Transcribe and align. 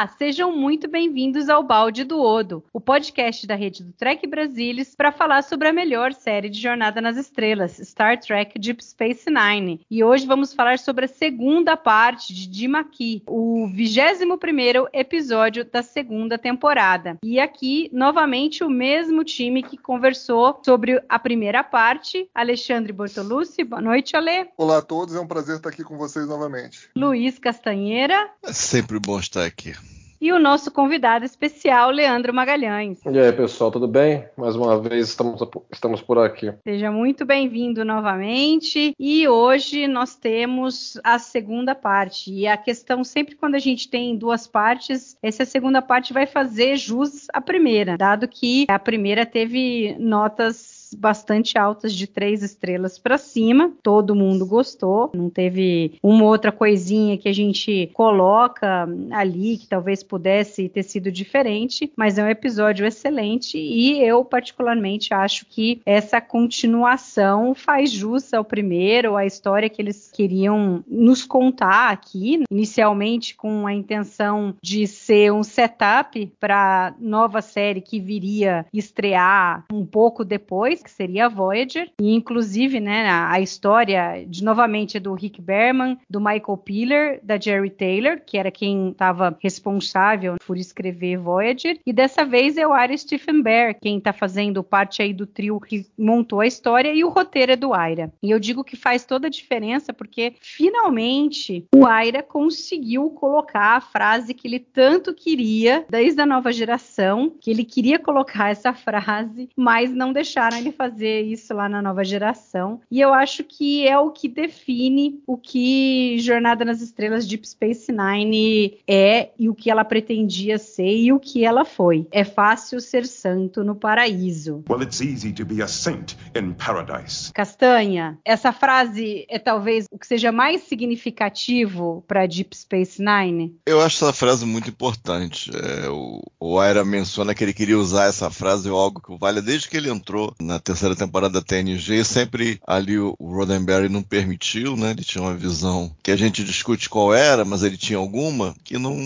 Olá, 0.00 0.08
sejam 0.16 0.56
muito 0.56 0.88
bem-vindos 0.88 1.50
ao 1.50 1.62
Balde 1.62 2.04
do 2.04 2.22
Odo, 2.22 2.64
o 2.72 2.80
podcast 2.80 3.46
da 3.46 3.54
rede 3.54 3.84
do 3.84 3.92
Trek 3.92 4.26
Brasilis 4.26 4.94
para 4.94 5.12
falar 5.12 5.42
sobre 5.42 5.68
a 5.68 5.74
melhor 5.74 6.14
série 6.14 6.48
de 6.48 6.58
Jornada 6.58 7.02
nas 7.02 7.18
Estrelas, 7.18 7.76
Star 7.76 8.18
Trek 8.18 8.58
Deep 8.58 8.82
Space 8.82 9.28
Nine. 9.28 9.82
E 9.90 10.02
hoje 10.02 10.26
vamos 10.26 10.54
falar 10.54 10.78
sobre 10.78 11.04
a 11.04 11.08
segunda 11.08 11.76
parte 11.76 12.32
de 12.32 12.46
Dimaki, 12.46 13.22
o 13.26 13.68
21º 13.76 14.88
episódio 14.90 15.66
da 15.66 15.82
segunda 15.82 16.38
temporada. 16.38 17.18
E 17.22 17.38
aqui, 17.38 17.90
novamente, 17.92 18.64
o 18.64 18.70
mesmo 18.70 19.22
time 19.22 19.62
que 19.62 19.76
conversou 19.76 20.62
sobre 20.64 21.04
a 21.10 21.18
primeira 21.18 21.62
parte, 21.62 22.26
Alexandre 22.34 22.90
Bortolucci. 22.90 23.64
Boa 23.64 23.82
noite, 23.82 24.16
Ale. 24.16 24.48
Olá 24.56 24.78
a 24.78 24.82
todos, 24.82 25.14
é 25.14 25.20
um 25.20 25.28
prazer 25.28 25.56
estar 25.56 25.68
aqui 25.68 25.84
com 25.84 25.98
vocês 25.98 26.26
novamente. 26.26 26.88
Luiz 26.96 27.38
Castanheira. 27.38 28.30
É 28.42 28.52
sempre 28.54 28.98
bom 28.98 29.20
estar 29.20 29.44
aqui. 29.44 29.74
E 30.20 30.32
o 30.32 30.38
nosso 30.38 30.70
convidado 30.70 31.24
especial, 31.24 31.90
Leandro 31.90 32.34
Magalhães. 32.34 33.00
E 33.06 33.18
aí, 33.18 33.32
pessoal, 33.32 33.70
tudo 33.70 33.88
bem? 33.88 34.26
Mais 34.36 34.54
uma 34.54 34.78
vez 34.78 35.08
estamos, 35.08 35.40
estamos 35.72 36.02
por 36.02 36.18
aqui. 36.18 36.52
Seja 36.62 36.92
muito 36.92 37.24
bem-vindo 37.24 37.86
novamente. 37.86 38.94
E 38.98 39.26
hoje 39.26 39.88
nós 39.88 40.14
temos 40.16 41.00
a 41.02 41.18
segunda 41.18 41.74
parte. 41.74 42.30
E 42.30 42.46
a 42.46 42.58
questão, 42.58 43.02
sempre 43.02 43.34
quando 43.34 43.54
a 43.54 43.58
gente 43.58 43.88
tem 43.88 44.14
duas 44.14 44.46
partes, 44.46 45.16
essa 45.22 45.46
segunda 45.46 45.80
parte 45.80 46.12
vai 46.12 46.26
fazer 46.26 46.76
jus 46.76 47.26
à 47.32 47.40
primeira, 47.40 47.96
dado 47.96 48.28
que 48.28 48.66
a 48.68 48.78
primeira 48.78 49.24
teve 49.24 49.96
notas 49.98 50.79
bastante 50.94 51.58
altas 51.58 51.92
de 51.92 52.06
três 52.06 52.42
estrelas 52.42 52.98
para 52.98 53.18
cima. 53.18 53.72
Todo 53.82 54.14
mundo 54.14 54.46
gostou. 54.46 55.10
Não 55.14 55.30
teve 55.30 55.98
uma 56.02 56.24
outra 56.24 56.52
coisinha 56.52 57.16
que 57.16 57.28
a 57.28 57.32
gente 57.32 57.90
coloca 57.92 58.88
ali 59.10 59.56
que 59.56 59.66
talvez 59.66 60.02
pudesse 60.02 60.68
ter 60.68 60.82
sido 60.82 61.10
diferente, 61.10 61.92
mas 61.96 62.18
é 62.18 62.24
um 62.24 62.28
episódio 62.28 62.86
excelente 62.86 63.58
e 63.58 64.02
eu 64.02 64.24
particularmente 64.24 65.14
acho 65.14 65.46
que 65.46 65.80
essa 65.84 66.20
continuação 66.20 67.54
faz 67.54 67.90
jus 67.90 68.32
ao 68.32 68.44
primeiro, 68.44 69.16
à 69.16 69.24
história 69.26 69.68
que 69.68 69.80
eles 69.80 70.10
queriam 70.12 70.84
nos 70.88 71.24
contar 71.24 71.90
aqui, 71.90 72.42
inicialmente 72.50 73.34
com 73.34 73.66
a 73.66 73.72
intenção 73.72 74.54
de 74.62 74.86
ser 74.86 75.32
um 75.32 75.42
setup 75.42 76.32
para 76.38 76.94
nova 76.98 77.40
série 77.42 77.80
que 77.80 78.00
viria 78.00 78.66
estrear 78.72 79.64
um 79.72 79.84
pouco 79.84 80.24
depois 80.24 80.79
que 80.82 80.90
seria 80.90 81.26
a 81.26 81.28
Voyager, 81.28 81.90
e 82.00 82.14
inclusive, 82.14 82.80
né, 82.80 83.08
a, 83.08 83.32
a 83.32 83.40
história 83.40 84.24
de 84.26 84.44
novamente 84.44 84.98
do 84.98 85.14
Rick 85.14 85.40
Berman, 85.40 85.98
do 86.08 86.20
Michael 86.20 86.56
Piller, 86.64 87.20
da 87.22 87.38
Jerry 87.38 87.70
Taylor, 87.70 88.20
que 88.24 88.38
era 88.38 88.50
quem 88.50 88.90
estava 88.90 89.36
responsável 89.40 90.36
por 90.46 90.56
escrever 90.56 91.16
Voyager, 91.18 91.78
e 91.86 91.92
dessa 91.92 92.24
vez 92.24 92.56
é 92.56 92.66
o 92.66 92.76
Ira 92.76 92.96
Stephen 92.96 93.42
Bear, 93.42 93.76
quem 93.80 93.98
está 93.98 94.12
fazendo 94.12 94.62
parte 94.62 95.02
aí 95.02 95.12
do 95.12 95.26
trio 95.26 95.60
que 95.60 95.86
montou 95.98 96.40
a 96.40 96.46
história, 96.46 96.92
e 96.92 97.04
o 97.04 97.08
roteiro 97.08 97.52
é 97.52 97.56
do 97.56 97.74
Ira. 97.74 98.12
E 98.22 98.30
eu 98.30 98.38
digo 98.38 98.64
que 98.64 98.76
faz 98.76 99.04
toda 99.04 99.26
a 99.26 99.30
diferença 99.30 99.92
porque 99.92 100.34
finalmente 100.40 101.66
o 101.74 101.86
Ira 101.88 102.22
conseguiu 102.22 103.10
colocar 103.10 103.76
a 103.76 103.80
frase 103.80 104.34
que 104.34 104.48
ele 104.48 104.58
tanto 104.58 105.14
queria 105.14 105.84
desde 105.88 106.20
a 106.20 106.26
nova 106.26 106.52
geração, 106.52 107.32
que 107.40 107.50
ele 107.50 107.64
queria 107.64 107.98
colocar 107.98 108.50
essa 108.50 108.72
frase, 108.72 109.48
mas 109.56 109.90
não 109.92 110.12
deixaram 110.12 110.58
ele 110.58 110.69
fazer 110.72 111.22
isso 111.22 111.54
lá 111.54 111.68
na 111.68 111.82
nova 111.82 112.04
geração. 112.04 112.80
E 112.90 113.00
eu 113.00 113.12
acho 113.12 113.44
que 113.44 113.86
é 113.86 113.98
o 113.98 114.10
que 114.10 114.28
define 114.28 115.20
o 115.26 115.36
que 115.36 116.18
Jornada 116.18 116.64
nas 116.64 116.80
Estrelas 116.80 117.26
Deep 117.26 117.48
Space 117.48 117.92
Nine 117.92 118.78
é 118.86 119.30
e 119.38 119.48
o 119.48 119.54
que 119.54 119.70
ela 119.70 119.84
pretendia 119.84 120.58
ser 120.58 120.96
e 120.96 121.12
o 121.12 121.18
que 121.18 121.44
ela 121.44 121.64
foi. 121.64 122.06
É 122.10 122.24
fácil 122.24 122.80
ser 122.80 123.06
santo 123.06 123.64
no 123.64 123.74
paraíso. 123.74 124.64
Well, 124.68 124.82
it's 124.82 125.00
easy 125.00 125.32
to 125.32 125.44
be 125.44 125.62
a 125.62 125.68
saint 125.68 126.14
in 126.34 126.52
paradise. 126.52 127.32
Castanha, 127.32 128.18
essa 128.24 128.52
frase 128.52 129.26
é 129.28 129.38
talvez 129.38 129.86
o 129.90 129.98
que 129.98 130.06
seja 130.06 130.30
mais 130.30 130.62
significativo 130.62 132.04
para 132.06 132.26
Deep 132.26 132.56
Space 132.56 133.02
Nine? 133.02 133.56
Eu 133.66 133.80
acho 133.80 134.04
essa 134.04 134.12
frase 134.12 134.46
muito 134.46 134.70
importante. 134.70 135.50
É, 135.54 135.88
o, 135.88 136.22
o 136.38 136.58
Aira 136.58 136.84
menciona 136.84 137.34
que 137.34 137.42
ele 137.42 137.52
queria 137.52 137.78
usar 137.78 138.06
essa 138.06 138.30
frase 138.30 138.70
ou 138.70 138.78
algo 138.78 139.00
que 139.00 139.16
vale 139.18 139.40
desde 139.40 139.68
que 139.68 139.76
ele 139.76 139.90
entrou 139.90 140.34
na 140.40 140.59
terceira 140.60 140.96
temporada 140.96 141.40
da 141.40 141.42
TNG, 141.42 142.04
sempre 142.04 142.60
ali 142.66 142.98
o 142.98 143.16
Roddenberry 143.20 143.88
não 143.88 144.02
permitiu, 144.02 144.76
né? 144.76 144.90
Ele 144.90 145.04
tinha 145.04 145.22
uma 145.22 145.34
visão 145.34 145.94
que 146.02 146.10
a 146.10 146.16
gente 146.16 146.44
discute 146.44 146.88
qual 146.88 147.14
era, 147.14 147.44
mas 147.44 147.62
ele 147.62 147.76
tinha 147.76 147.98
alguma 147.98 148.54
que 148.64 148.78
não. 148.78 148.96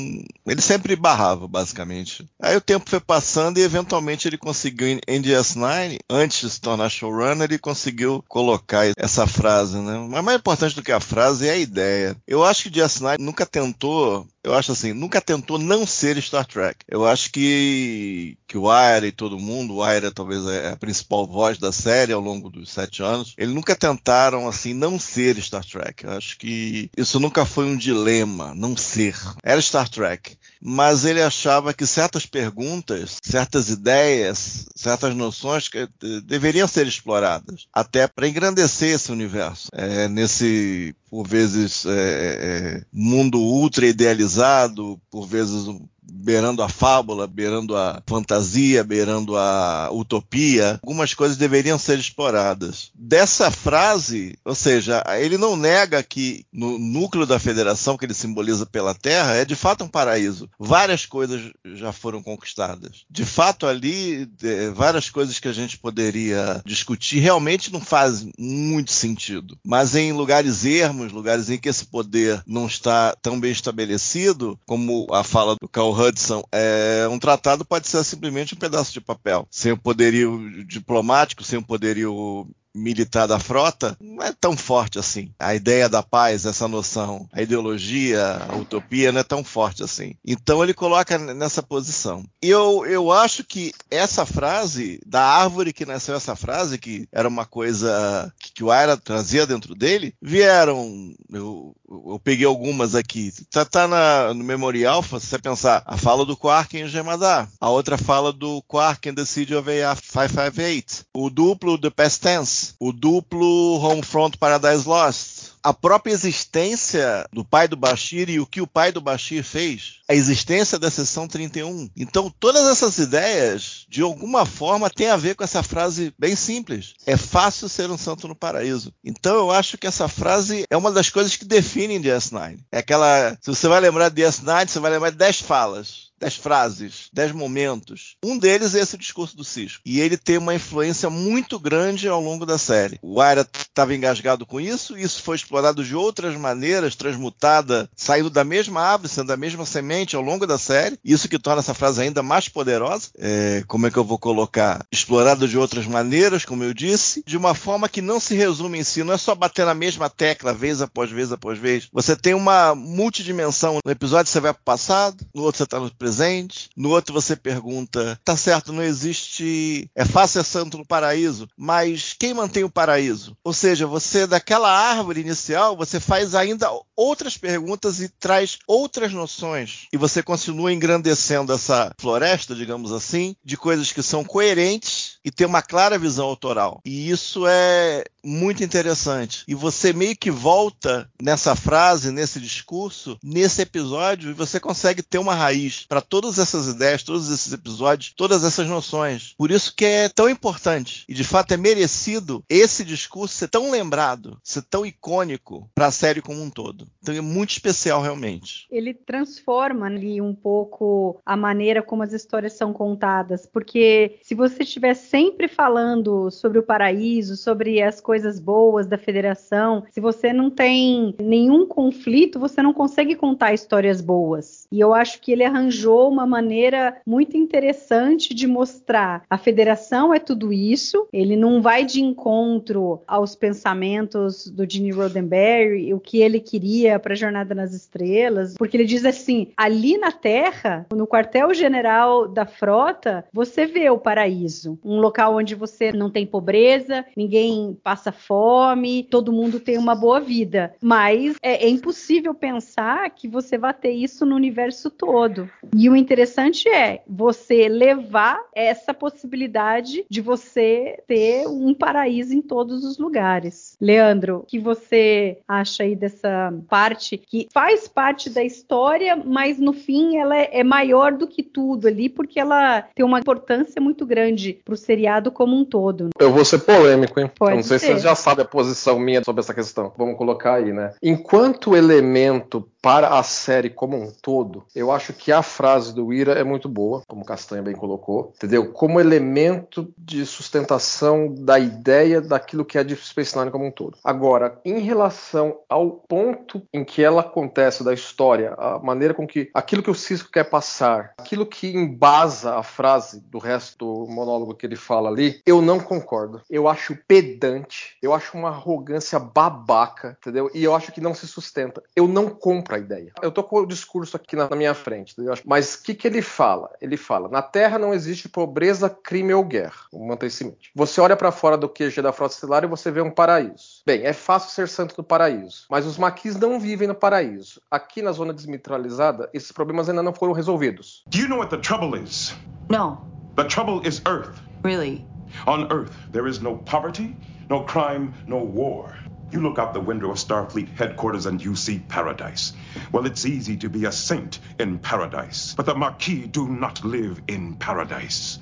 Ele 0.46 0.60
sempre 0.60 0.96
barrava, 0.96 1.46
basicamente. 1.46 2.26
Aí 2.40 2.56
o 2.56 2.60
tempo 2.60 2.88
foi 2.88 3.00
passando 3.00 3.58
e 3.58 3.62
eventualmente 3.62 4.28
ele 4.28 4.38
conseguiu 4.38 5.00
em 5.06 5.22
DS9, 5.22 5.98
antes 6.08 6.40
de 6.40 6.50
se 6.50 6.60
tornar 6.60 6.88
showrunner, 6.88 7.48
ele 7.48 7.58
conseguiu 7.58 8.24
colocar 8.28 8.86
essa 8.96 9.26
frase, 9.26 9.78
né? 9.78 10.06
Mas 10.10 10.24
mais 10.24 10.38
importante 10.38 10.74
do 10.74 10.82
que 10.82 10.92
a 10.92 11.00
frase 11.00 11.46
é 11.46 11.52
a 11.52 11.56
ideia. 11.56 12.16
Eu 12.26 12.44
acho 12.44 12.64
que 12.64 12.70
DS9 12.70 13.18
nunca 13.18 13.46
tentou 13.46 14.26
eu 14.44 14.54
acho 14.54 14.72
assim, 14.72 14.92
nunca 14.92 15.20
tentou 15.20 15.58
não 15.58 15.86
ser 15.86 16.20
Star 16.22 16.46
Trek. 16.46 16.84
Eu 16.86 17.06
acho 17.06 17.32
que, 17.32 18.36
que 18.46 18.58
o 18.58 18.70
Aira 18.70 19.06
e 19.06 19.12
todo 19.12 19.38
mundo, 19.38 19.76
o 19.76 19.82
Aira 19.82 20.12
talvez 20.12 20.46
é 20.46 20.72
a 20.72 20.76
principal 20.76 21.26
voz 21.26 21.56
da 21.56 21.72
série 21.72 22.12
ao 22.12 22.20
longo 22.20 22.50
dos 22.50 22.70
sete 22.70 23.02
anos, 23.02 23.34
eles 23.38 23.54
nunca 23.54 23.74
tentaram 23.74 24.46
assim 24.46 24.74
não 24.74 24.98
ser 25.00 25.40
Star 25.42 25.64
Trek. 25.64 26.04
Eu 26.04 26.10
acho 26.12 26.36
que 26.36 26.90
isso 26.96 27.18
nunca 27.18 27.46
foi 27.46 27.64
um 27.64 27.76
dilema, 27.76 28.54
não 28.54 28.76
ser. 28.76 29.16
Era 29.42 29.60
Star 29.60 29.88
Trek. 29.88 30.36
Mas 30.60 31.04
ele 31.04 31.22
achava 31.22 31.74
que 31.74 31.86
certas 31.86 32.24
perguntas, 32.24 33.18
certas 33.22 33.68
ideias, 33.68 34.66
certas 34.74 35.14
noções 35.14 35.68
que, 35.68 35.86
deveriam 36.24 36.66
ser 36.66 36.86
exploradas, 36.86 37.66
até 37.72 38.06
para 38.06 38.28
engrandecer 38.28 38.94
esse 38.94 39.12
universo. 39.12 39.68
É, 39.72 40.08
nesse 40.08 40.94
por 41.14 41.28
vezes 41.28 41.86
é, 41.86 41.92
é, 41.92 42.84
mundo 42.92 43.38
ultra 43.38 43.86
idealizado, 43.86 45.00
por 45.08 45.28
vezes 45.28 45.64
beirando 46.10 46.62
a 46.62 46.68
fábula, 46.68 47.26
beirando 47.26 47.76
a 47.76 48.02
fantasia, 48.06 48.84
beirando 48.84 49.36
a 49.36 49.88
utopia, 49.92 50.78
algumas 50.82 51.14
coisas 51.14 51.36
deveriam 51.36 51.78
ser 51.78 51.98
exploradas. 51.98 52.90
Dessa 52.94 53.50
frase, 53.50 54.38
ou 54.44 54.54
seja, 54.54 55.02
ele 55.18 55.38
não 55.38 55.56
nega 55.56 56.02
que 56.02 56.44
no 56.52 56.78
núcleo 56.78 57.26
da 57.26 57.38
federação 57.38 57.96
que 57.96 58.04
ele 58.04 58.14
simboliza 58.14 58.66
pela 58.66 58.94
Terra 58.94 59.34
é 59.34 59.44
de 59.44 59.54
fato 59.54 59.84
um 59.84 59.88
paraíso. 59.88 60.48
Várias 60.58 61.06
coisas 61.06 61.52
já 61.74 61.92
foram 61.92 62.22
conquistadas. 62.22 63.04
De 63.10 63.24
fato, 63.24 63.66
ali, 63.66 64.28
várias 64.74 65.10
coisas 65.10 65.38
que 65.38 65.48
a 65.48 65.52
gente 65.52 65.78
poderia 65.78 66.62
discutir 66.64 67.18
realmente 67.18 67.72
não 67.72 67.80
fazem 67.80 68.32
muito 68.38 68.92
sentido. 68.92 69.58
Mas 69.64 69.94
em 69.94 70.12
lugares 70.12 70.64
ermos, 70.64 71.12
lugares 71.12 71.50
em 71.50 71.58
que 71.58 71.68
esse 71.68 71.84
poder 71.86 72.42
não 72.46 72.66
está 72.66 73.14
tão 73.22 73.38
bem 73.38 73.52
estabelecido, 73.52 74.58
como 74.66 75.06
a 75.12 75.22
fala 75.22 75.56
do 75.60 75.68
Carl 75.68 75.93
Hudson, 75.94 76.42
é, 76.52 77.06
um 77.10 77.18
tratado 77.18 77.64
pode 77.64 77.88
ser 77.88 78.02
simplesmente 78.04 78.54
um 78.54 78.58
pedaço 78.58 78.92
de 78.92 79.00
papel, 79.00 79.46
sem 79.50 79.72
o 79.72 79.78
poderio 79.78 80.64
diplomático, 80.64 81.44
sem 81.44 81.58
o 81.58 81.64
poderio 81.64 82.46
militar 82.74 83.28
da 83.28 83.38
frota 83.38 83.96
não 84.00 84.22
é 84.22 84.32
tão 84.32 84.56
forte 84.56 84.98
assim. 84.98 85.30
A 85.38 85.54
ideia 85.54 85.88
da 85.88 86.02
paz, 86.02 86.44
essa 86.44 86.66
noção, 86.66 87.28
a 87.32 87.40
ideologia, 87.40 88.42
a 88.48 88.56
utopia 88.56 89.12
não 89.12 89.20
é 89.20 89.24
tão 89.24 89.44
forte 89.44 89.82
assim. 89.82 90.14
Então 90.24 90.62
ele 90.62 90.74
coloca 90.74 91.16
nessa 91.18 91.62
posição. 91.62 92.24
Eu, 92.42 92.84
eu 92.86 93.12
acho 93.12 93.44
que 93.44 93.72
essa 93.90 94.26
frase, 94.26 95.00
da 95.06 95.22
árvore 95.22 95.72
que 95.72 95.86
nasceu 95.86 96.14
essa 96.14 96.34
frase, 96.34 96.78
que 96.78 97.06
era 97.12 97.28
uma 97.28 97.46
coisa 97.46 98.32
que, 98.38 98.52
que 98.54 98.64
o 98.64 98.70
Aira 98.70 98.96
trazia 98.96 99.46
dentro 99.46 99.74
dele, 99.74 100.14
vieram. 100.20 101.14
Eu, 101.32 101.74
eu 101.88 102.20
peguei 102.22 102.46
algumas 102.46 102.94
aqui. 102.94 103.32
Tá, 103.50 103.64
tá 103.64 104.32
no 104.34 104.44
memorial, 104.44 105.02
se 105.02 105.08
você 105.10 105.38
pensar, 105.38 105.82
a 105.86 105.96
fala 105.96 106.24
do 106.24 106.36
Quark 106.36 106.76
em 106.76 106.88
Gemadar, 106.88 107.48
a 107.60 107.70
outra 107.70 107.96
fala 107.96 108.32
do 108.32 108.62
Quark 108.62 109.08
in 109.08 109.14
The 109.14 109.24
City 109.24 109.54
of 109.54 109.70
AR 109.70 109.96
558, 109.96 111.06
o 111.14 111.30
duplo 111.30 111.78
The 111.78 111.90
Past 111.90 112.20
Tense, 112.20 112.63
o 112.78 112.92
duplo 112.92 113.78
Homefront 113.80 114.38
Paradise 114.38 114.88
Lost, 114.88 115.54
a 115.64 115.72
própria 115.72 116.12
existência 116.12 117.26
do 117.32 117.42
pai 117.42 117.66
do 117.66 117.76
Bashir 117.76 118.28
e 118.28 118.38
o 118.38 118.46
que 118.46 118.60
o 118.60 118.66
pai 118.66 118.92
do 118.92 119.00
Bashir 119.00 119.42
fez, 119.42 120.00
a 120.06 120.14
existência 120.14 120.78
da 120.78 120.90
seção 120.90 121.26
31. 121.26 121.88
Então, 121.96 122.32
todas 122.38 122.66
essas 122.66 122.98
ideias, 122.98 123.86
de 123.88 124.02
alguma 124.02 124.44
forma, 124.44 124.90
têm 124.90 125.08
a 125.08 125.16
ver 125.16 125.34
com 125.34 125.42
essa 125.42 125.62
frase 125.62 126.12
bem 126.18 126.36
simples: 126.36 126.94
é 127.06 127.16
fácil 127.16 127.68
ser 127.68 127.90
um 127.90 127.96
santo 127.96 128.28
no 128.28 128.36
paraíso. 128.36 128.92
Então, 129.02 129.34
eu 129.36 129.50
acho 129.50 129.78
que 129.78 129.86
essa 129.86 130.06
frase 130.06 130.64
é 130.68 130.76
uma 130.76 130.92
das 130.92 131.08
coisas 131.08 131.34
que 131.34 131.46
definem 131.46 132.02
DS9. 132.02 132.58
É 132.70 132.78
aquela. 132.78 133.36
Se 133.40 133.48
você 133.48 133.66
vai 133.66 133.80
lembrar 133.80 134.10
de 134.10 134.22
DS9, 134.22 134.68
você 134.68 134.78
vai 134.78 134.90
lembrar 134.90 135.10
de 135.10 135.16
10 135.16 135.40
falas 135.40 136.03
dez 136.18 136.36
frases, 136.36 137.08
dez 137.12 137.32
momentos. 137.32 138.16
Um 138.24 138.38
deles 138.38 138.74
é 138.74 138.80
esse 138.80 138.96
discurso 138.96 139.36
do 139.36 139.44
Cisco. 139.44 139.82
E 139.84 140.00
ele 140.00 140.16
tem 140.16 140.38
uma 140.38 140.54
influência 140.54 141.10
muito 141.10 141.58
grande 141.58 142.08
ao 142.08 142.20
longo 142.20 142.46
da 142.46 142.58
série. 142.58 142.98
O 143.02 143.20
Aira 143.20 143.46
estava 143.52 143.94
engasgado 143.94 144.46
com 144.46 144.60
isso, 144.60 144.96
isso 144.96 145.22
foi 145.22 145.36
explorado 145.36 145.84
de 145.84 145.94
outras 145.94 146.36
maneiras, 146.36 146.96
transmutada, 146.96 147.88
saindo 147.96 148.30
da 148.30 148.44
mesma 148.44 148.80
árvore, 148.80 149.08
sendo 149.08 149.28
da 149.28 149.36
mesma 149.36 149.66
semente 149.66 150.16
ao 150.16 150.22
longo 150.22 150.46
da 150.46 150.58
série. 150.58 150.98
Isso 151.04 151.28
que 151.28 151.38
torna 151.38 151.60
essa 151.60 151.74
frase 151.74 152.02
ainda 152.02 152.22
mais 152.22 152.48
poderosa. 152.48 153.08
É, 153.18 153.64
como 153.66 153.86
é 153.86 153.90
que 153.90 153.96
eu 153.96 154.04
vou 154.04 154.18
colocar? 154.18 154.86
Explorado 154.90 155.48
de 155.48 155.58
outras 155.58 155.86
maneiras, 155.86 156.44
como 156.44 156.64
eu 156.64 156.72
disse, 156.72 157.22
de 157.26 157.36
uma 157.36 157.54
forma 157.54 157.88
que 157.88 158.00
não 158.00 158.20
se 158.20 158.34
resume 158.34 158.78
em 158.78 158.84
si, 158.84 159.02
não 159.02 159.12
é 159.12 159.18
só 159.18 159.34
bater 159.34 159.66
na 159.66 159.74
mesma 159.74 160.08
tecla 160.08 160.52
vez 160.52 160.80
após 160.80 161.10
vez 161.10 161.32
após 161.32 161.58
vez. 161.58 161.88
Você 161.92 162.16
tem 162.16 162.34
uma 162.34 162.74
multidimensão. 162.74 163.78
No 163.84 163.90
episódio 163.90 164.30
você 164.30 164.40
vai 164.40 164.52
para 164.52 164.60
o 164.60 164.64
passado, 164.64 165.26
no 165.34 165.42
outro 165.42 165.58
você 165.58 165.64
está 165.64 165.78
no 165.78 165.90
presente. 166.04 166.68
No 166.76 166.90
outro 166.90 167.14
você 167.14 167.34
pergunta, 167.34 168.20
tá 168.22 168.36
certo, 168.36 168.74
não 168.74 168.82
existe. 168.82 169.88
É 169.94 170.04
fácil 170.04 170.42
ser 170.42 170.50
santo 170.50 170.76
no 170.76 170.84
paraíso, 170.84 171.48
mas 171.56 172.14
quem 172.18 172.34
mantém 172.34 172.62
o 172.62 172.70
paraíso? 172.70 173.34
Ou 173.42 173.54
seja, 173.54 173.86
você 173.86 174.26
daquela 174.26 174.70
árvore 174.70 175.22
inicial, 175.22 175.76
você 175.76 175.98
faz 175.98 176.34
ainda 176.34 176.68
outras 176.94 177.38
perguntas 177.38 178.00
e 178.00 178.08
traz 178.08 178.58
outras 178.66 179.12
noções. 179.12 179.86
E 179.92 179.96
você 179.96 180.22
continua 180.22 180.72
engrandecendo 180.72 181.52
essa 181.52 181.94
floresta, 181.98 182.54
digamos 182.54 182.92
assim, 182.92 183.34
de 183.42 183.56
coisas 183.56 183.90
que 183.90 184.02
são 184.02 184.24
coerentes 184.24 185.18
e 185.24 185.30
tem 185.30 185.46
uma 185.46 185.62
clara 185.62 185.98
visão 185.98 186.26
autoral. 186.26 186.80
E 186.84 187.08
isso 187.08 187.46
é 187.46 188.04
muito 188.22 188.62
interessante. 188.62 189.44
E 189.48 189.54
você 189.54 189.92
meio 189.92 190.16
que 190.16 190.30
volta 190.30 191.08
nessa 191.20 191.56
frase, 191.56 192.10
nesse 192.10 192.40
discurso, 192.40 193.18
nesse 193.22 193.62
episódio, 193.62 194.30
e 194.30 194.34
você 194.34 194.60
consegue 194.60 195.02
ter 195.02 195.18
uma 195.18 195.34
raiz 195.34 195.86
para 195.94 196.00
todas 196.00 196.40
essas 196.40 196.66
ideias, 196.66 197.04
todos 197.04 197.30
esses 197.30 197.52
episódios, 197.52 198.12
todas 198.16 198.42
essas 198.42 198.66
noções. 198.66 199.32
Por 199.38 199.52
isso 199.52 199.72
que 199.76 199.84
é 199.84 200.08
tão 200.08 200.28
importante 200.28 201.04
e 201.08 201.14
de 201.14 201.22
fato 201.22 201.54
é 201.54 201.56
merecido 201.56 202.42
esse 202.48 202.84
discurso 202.84 203.36
ser 203.36 203.46
tão 203.46 203.70
lembrado, 203.70 204.36
ser 204.42 204.62
tão 204.62 204.84
icônico 204.84 205.70
para 205.72 205.86
a 205.86 205.92
série 205.92 206.20
como 206.20 206.42
um 206.42 206.50
todo. 206.50 206.88
Então 207.00 207.14
é 207.14 207.20
muito 207.20 207.50
especial 207.50 208.02
realmente. 208.02 208.66
Ele 208.72 208.92
transforma 208.92 209.86
ali 209.86 210.20
um 210.20 210.34
pouco 210.34 211.20
a 211.24 211.36
maneira 211.36 211.80
como 211.80 212.02
as 212.02 212.12
histórias 212.12 212.54
são 212.54 212.72
contadas, 212.72 213.46
porque 213.46 214.18
se 214.20 214.34
você 214.34 214.64
estiver 214.64 214.94
sempre 214.94 215.46
falando 215.46 216.28
sobre 216.28 216.58
o 216.58 216.62
paraíso, 216.64 217.36
sobre 217.36 217.80
as 217.80 218.00
coisas 218.00 218.40
boas 218.40 218.88
da 218.88 218.98
federação, 218.98 219.84
se 219.92 220.00
você 220.00 220.32
não 220.32 220.50
tem 220.50 221.14
nenhum 221.20 221.64
conflito, 221.68 222.40
você 222.40 222.60
não 222.60 222.72
consegue 222.72 223.14
contar 223.14 223.54
histórias 223.54 224.00
boas. 224.00 224.66
E 224.72 224.80
eu 224.80 224.92
acho 224.92 225.20
que 225.20 225.30
ele 225.30 225.44
arranjou 225.44 225.83
achou 225.84 226.08
uma 226.08 226.26
maneira 226.26 226.96
muito 227.06 227.36
interessante 227.36 228.34
de 228.34 228.46
mostrar 228.46 229.22
a 229.28 229.36
federação 229.36 230.14
é 230.14 230.18
tudo 230.18 230.52
isso, 230.52 231.06
ele 231.12 231.36
não 231.36 231.60
vai 231.60 231.84
de 231.84 232.02
encontro 232.02 233.02
aos 233.06 233.34
pensamentos 233.34 234.46
do 234.46 234.68
Gene 234.68 234.90
Roddenberry, 234.90 235.92
o 235.92 236.00
que 236.00 236.20
ele 236.20 236.40
queria 236.40 236.98
para 236.98 237.12
a 237.12 237.16
Jornada 237.16 237.54
nas 237.54 237.74
Estrelas, 237.74 238.54
porque 238.54 238.76
ele 238.76 238.84
diz 238.84 239.04
assim: 239.04 239.48
ali 239.56 239.98
na 239.98 240.10
Terra, 240.10 240.86
no 240.92 241.06
quartel-general 241.06 242.26
da 242.28 242.46
frota, 242.46 243.24
você 243.32 243.66
vê 243.66 243.90
o 243.90 243.98
paraíso, 243.98 244.78
um 244.84 245.00
local 245.00 245.36
onde 245.36 245.54
você 245.54 245.92
não 245.92 246.10
tem 246.10 246.26
pobreza, 246.26 247.04
ninguém 247.16 247.76
passa 247.82 248.10
fome, 248.10 249.06
todo 249.10 249.32
mundo 249.32 249.60
tem 249.60 249.76
uma 249.76 249.94
boa 249.94 250.20
vida, 250.20 250.74
mas 250.80 251.36
é, 251.42 251.66
é 251.66 251.68
impossível 251.68 252.34
pensar 252.34 253.10
que 253.10 253.28
você 253.28 253.58
vai 253.58 253.74
ter 253.74 253.92
isso 253.92 254.24
no 254.24 254.34
universo 254.34 254.90
todo. 254.90 255.48
E 255.76 255.90
o 255.90 255.96
interessante 255.96 256.68
é 256.68 257.02
você 257.04 257.68
levar 257.68 258.40
essa 258.54 258.94
possibilidade 258.94 260.04
de 260.08 260.20
você 260.20 261.00
ter 261.08 261.48
um 261.48 261.74
paraíso 261.74 262.32
em 262.32 262.40
todos 262.40 262.84
os 262.84 262.96
lugares. 262.96 263.76
Leandro, 263.80 264.36
o 264.36 264.46
que 264.46 264.60
você 264.60 265.38
acha 265.48 265.82
aí 265.82 265.96
dessa 265.96 266.54
parte 266.68 267.18
que 267.18 267.48
faz 267.52 267.88
parte 267.88 268.30
da 268.30 268.44
história, 268.44 269.16
mas 269.16 269.58
no 269.58 269.72
fim 269.72 270.16
ela 270.16 270.36
é 270.36 270.62
maior 270.62 271.12
do 271.12 271.26
que 271.26 271.42
tudo 271.42 271.88
ali, 271.88 272.08
porque 272.08 272.38
ela 272.38 272.82
tem 272.94 273.04
uma 273.04 273.18
importância 273.18 273.82
muito 273.82 274.06
grande 274.06 274.60
para 274.64 274.74
o 274.74 274.76
seriado 274.76 275.32
como 275.32 275.56
um 275.56 275.64
todo. 275.64 276.10
Eu 276.20 276.32
vou 276.32 276.44
ser 276.44 276.60
polêmico, 276.60 277.18
hein? 277.18 277.28
Pode 277.36 277.56
não 277.56 277.62
sei 277.64 277.80
ser. 277.80 277.86
se 277.86 277.92
vocês 277.92 278.02
já 278.02 278.14
sabem 278.14 278.44
a 278.44 278.48
posição 278.48 278.96
minha 279.00 279.24
sobre 279.24 279.40
essa 279.40 279.52
questão. 279.52 279.92
Vamos 279.98 280.16
colocar 280.16 280.54
aí, 280.54 280.72
né? 280.72 280.92
Enquanto 281.02 281.74
elemento 281.74 282.64
para 282.80 283.18
a 283.18 283.22
série 283.22 283.70
como 283.70 283.96
um 283.96 284.12
todo, 284.22 284.64
eu 284.74 284.92
acho 284.92 285.14
que 285.14 285.32
a 285.32 285.42
frase 285.42 285.63
do 285.92 286.12
Ira 286.12 286.32
é 286.32 286.44
muito 286.44 286.68
boa, 286.68 287.02
como 287.08 287.24
Castanha 287.24 287.62
bem 287.62 287.74
colocou, 287.74 288.32
entendeu? 288.36 288.72
Como 288.72 289.00
elemento 289.00 289.92
de 289.96 290.24
sustentação 290.26 291.34
da 291.34 291.58
ideia 291.58 292.20
daquilo 292.20 292.64
que 292.64 292.78
é 292.78 292.84
de 292.84 292.94
Space 292.96 293.36
Nine 293.36 293.50
como 293.50 293.66
um 293.66 293.70
todo. 293.70 293.98
Agora, 294.04 294.60
em 294.64 294.78
relação 294.80 295.58
ao 295.68 295.90
ponto 295.90 296.62
em 296.72 296.84
que 296.84 297.02
ela 297.02 297.22
acontece 297.22 297.82
da 297.82 297.94
história, 297.94 298.54
a 298.58 298.78
maneira 298.78 299.14
com 299.14 299.26
que 299.26 299.50
aquilo 299.54 299.82
que 299.82 299.90
o 299.90 299.94
Cisco 299.94 300.30
quer 300.30 300.44
passar, 300.44 301.14
aquilo 301.18 301.46
que 301.46 301.68
embasa 301.68 302.56
a 302.56 302.62
frase 302.62 303.20
do 303.20 303.38
resto 303.38 303.78
do 303.78 304.12
monólogo 304.12 304.54
que 304.54 304.66
ele 304.66 304.76
fala 304.76 305.08
ali, 305.08 305.40
eu 305.46 305.62
não 305.62 305.80
concordo. 305.80 306.42
Eu 306.50 306.68
acho 306.68 306.96
pedante, 307.08 307.96
eu 308.02 308.12
acho 308.12 308.36
uma 308.36 308.48
arrogância 308.48 309.18
babaca, 309.18 310.16
entendeu? 310.20 310.50
E 310.54 310.62
eu 310.62 310.74
acho 310.74 310.92
que 310.92 311.00
não 311.00 311.14
se 311.14 311.26
sustenta. 311.26 311.82
Eu 311.94 312.06
não 312.06 312.28
compro 312.28 312.74
a 312.74 312.78
ideia. 312.78 313.12
Eu 313.22 313.32
tô 313.32 313.42
com 313.42 313.58
o 313.58 313.66
discurso 313.66 314.16
aqui 314.16 314.36
na, 314.36 314.48
minha 314.54 314.74
frente, 314.74 315.12
entendeu? 315.12 315.34
Mas 315.54 315.76
o 315.76 315.84
que, 315.84 315.94
que 315.94 316.08
ele 316.08 316.20
fala? 316.20 316.68
Ele 316.80 316.96
fala: 316.96 317.28
na 317.28 317.40
Terra 317.40 317.78
não 317.78 317.94
existe 317.94 318.28
pobreza, 318.28 318.90
crime 318.90 319.32
ou 319.32 319.44
guerra. 319.44 319.86
O 319.92 320.04
Manteiximente. 320.04 320.72
Você 320.74 321.00
olha 321.00 321.14
para 321.14 321.30
fora 321.30 321.56
do 321.56 321.68
QG 321.68 322.02
da 322.02 322.12
Frota 322.12 322.34
Estelar 322.34 322.64
e 322.64 322.66
você 322.66 322.90
vê 322.90 323.00
um 323.00 323.10
paraíso. 323.10 323.80
Bem, 323.86 324.02
é 324.04 324.12
fácil 324.12 324.50
ser 324.50 324.66
santo 324.66 324.96
no 324.98 325.04
paraíso, 325.04 325.66
mas 325.70 325.86
os 325.86 325.96
maquis 325.96 326.34
não 326.34 326.58
vivem 326.58 326.88
no 326.88 326.94
paraíso. 326.96 327.62
Aqui 327.70 328.02
na 328.02 328.10
zona 328.10 328.34
desmitralizada, 328.34 329.30
esses 329.32 329.52
problemas 329.52 329.88
ainda 329.88 330.02
não 330.02 330.12
foram 330.12 330.32
resolvidos. 330.32 331.04
Do 331.06 331.18
you 331.18 331.28
know 331.28 331.38
what 331.38 331.56
the 331.56 331.62
trouble 331.62 331.96
is? 331.96 332.34
No. 332.68 332.98
The 333.36 333.44
trouble 333.44 333.86
is 333.86 334.02
Earth. 334.08 334.36
Really? 334.64 335.06
On 335.46 335.68
Earth, 335.70 335.92
there 336.10 336.28
is 336.28 336.40
no 336.40 336.58
poverty, 336.64 337.14
no 337.48 337.64
crime, 337.64 338.12
no 338.26 338.38
war. 338.38 338.92
You 339.34 339.40
look 339.40 339.58
out 339.58 339.74
the 339.74 339.80
window 339.80 340.12
of 340.12 340.18
Starfleet 340.18 340.76
headquarters 340.76 341.26
and 341.26 341.44
you 341.44 341.56
see 341.56 341.80
paradise. 341.80 342.52
Well, 342.92 343.04
it's 343.04 343.26
easy 343.26 343.56
to 343.56 343.68
be 343.68 343.84
a 343.84 343.90
saint 343.90 344.38
in 344.60 344.78
paradise, 344.78 345.54
but 345.56 345.66
the 345.66 345.74
Maquis 345.74 346.28
do 346.28 346.46
not 346.46 346.84
live 346.84 347.20
in 347.26 347.56
paradise. 347.56 348.38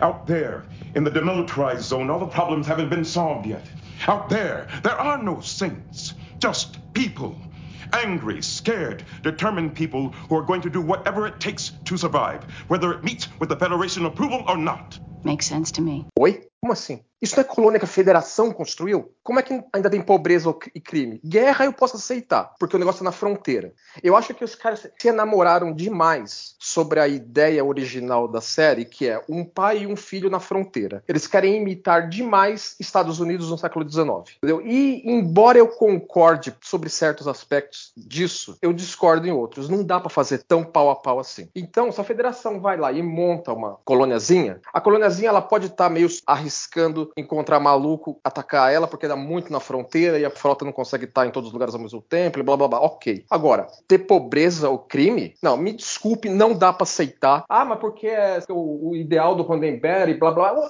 Out 0.00 0.26
there, 0.26 0.64
in 0.96 1.04
the 1.04 1.12
demilitarized 1.12 1.82
zone, 1.82 2.10
all 2.10 2.18
the 2.18 2.26
problems 2.26 2.66
haven't 2.66 2.88
been 2.88 3.04
solved 3.04 3.46
yet. 3.46 3.64
Out 4.08 4.28
there, 4.28 4.66
there 4.82 4.98
are 4.98 5.22
no 5.22 5.38
saints, 5.38 6.14
just 6.40 6.92
people. 6.92 7.38
Angry, 7.92 8.42
scared, 8.42 9.04
determined 9.22 9.76
people 9.76 10.08
who 10.28 10.34
are 10.34 10.42
going 10.42 10.62
to 10.62 10.70
do 10.70 10.80
whatever 10.80 11.28
it 11.28 11.38
takes 11.38 11.70
to 11.84 11.96
survive, 11.96 12.42
whether 12.66 12.92
it 12.92 13.04
meets 13.04 13.28
with 13.38 13.48
the 13.48 13.56
Federation 13.56 14.06
approval 14.06 14.42
or 14.48 14.56
not. 14.56 14.98
Makes 15.26 15.48
sense 15.48 15.72
to 15.72 15.82
me. 15.82 16.06
Oi? 16.16 16.46
Como 16.60 16.72
assim? 16.72 17.00
Isso 17.20 17.36
não 17.36 17.42
é 17.42 17.44
colônia 17.44 17.78
que 17.78 17.84
a 17.84 17.88
federação 17.88 18.52
construiu? 18.52 19.12
Como 19.22 19.38
é 19.38 19.42
que 19.42 19.62
ainda 19.72 19.88
tem 19.88 20.02
pobreza 20.02 20.54
e 20.74 20.80
crime? 20.80 21.20
Guerra 21.24 21.64
eu 21.64 21.72
posso 21.72 21.96
aceitar, 21.96 22.52
porque 22.58 22.76
o 22.76 22.78
negócio 22.78 23.02
é 23.02 23.04
na 23.04 23.12
fronteira. 23.12 23.72
Eu 24.02 24.14
acho 24.14 24.34
que 24.34 24.44
os 24.44 24.54
caras 24.54 24.86
se 24.98 25.08
enamoraram 25.08 25.72
demais 25.72 26.54
sobre 26.58 27.00
a 27.00 27.08
ideia 27.08 27.64
original 27.64 28.28
da 28.28 28.40
série, 28.40 28.84
que 28.84 29.08
é 29.08 29.22
um 29.28 29.44
pai 29.44 29.82
e 29.82 29.86
um 29.86 29.96
filho 29.96 30.28
na 30.28 30.38
fronteira. 30.38 31.02
Eles 31.08 31.26
querem 31.26 31.56
imitar 31.56 32.08
demais 32.08 32.76
Estados 32.78 33.18
Unidos 33.18 33.50
no 33.50 33.56
século 33.56 33.88
XIX. 33.88 34.36
Entendeu? 34.36 34.60
E, 34.64 35.02
embora 35.04 35.56
eu 35.56 35.68
concorde 35.68 36.54
sobre 36.60 36.90
certos 36.90 37.26
aspectos 37.26 37.92
disso, 37.96 38.58
eu 38.60 38.72
discordo 38.72 39.26
em 39.26 39.32
outros. 39.32 39.68
Não 39.70 39.82
dá 39.82 39.98
para 39.98 40.10
fazer 40.10 40.42
tão 40.42 40.62
pau 40.62 40.90
a 40.90 40.96
pau 40.96 41.18
assim. 41.18 41.48
Então, 41.54 41.90
se 41.90 42.00
a 42.00 42.04
federação 42.04 42.60
vai 42.60 42.76
lá 42.76 42.92
e 42.92 43.02
monta 43.02 43.52
uma 43.52 43.78
colôniazinha, 43.84 44.60
a 44.72 44.80
ela 45.24 45.40
pode 45.40 45.66
estar 45.66 45.84
tá 45.84 45.90
meio 45.90 46.08
arriscando 46.26 47.10
encontrar 47.16 47.60
maluco, 47.60 48.20
atacar 48.22 48.72
ela, 48.72 48.86
porque 48.86 49.08
dá 49.08 49.16
muito 49.16 49.52
na 49.52 49.60
fronteira 49.60 50.18
e 50.18 50.24
a 50.24 50.30
frota 50.30 50.64
não 50.64 50.72
consegue 50.72 51.04
estar 51.04 51.26
em 51.26 51.30
todos 51.30 51.48
os 51.48 51.52
lugares 51.52 51.74
ao 51.74 51.80
mesmo 51.80 52.02
tempo, 52.02 52.42
blá 52.42 52.56
blá 52.56 52.68
blá. 52.68 52.80
Ok. 52.80 53.24
Agora, 53.30 53.66
ter 53.86 53.98
pobreza 54.00 54.68
ou 54.68 54.78
crime? 54.78 55.34
Não, 55.42 55.56
me 55.56 55.72
desculpe, 55.72 56.28
não 56.28 56.52
dá 56.52 56.72
para 56.72 56.84
aceitar. 56.84 57.44
Ah, 57.48 57.64
mas 57.64 57.78
porque 57.78 58.06
é 58.06 58.40
o, 58.48 58.90
o 58.90 58.96
ideal 58.96 59.34
do 59.34 59.42
Roddenberry, 59.42 60.14
blá 60.14 60.32
blá. 60.32 60.68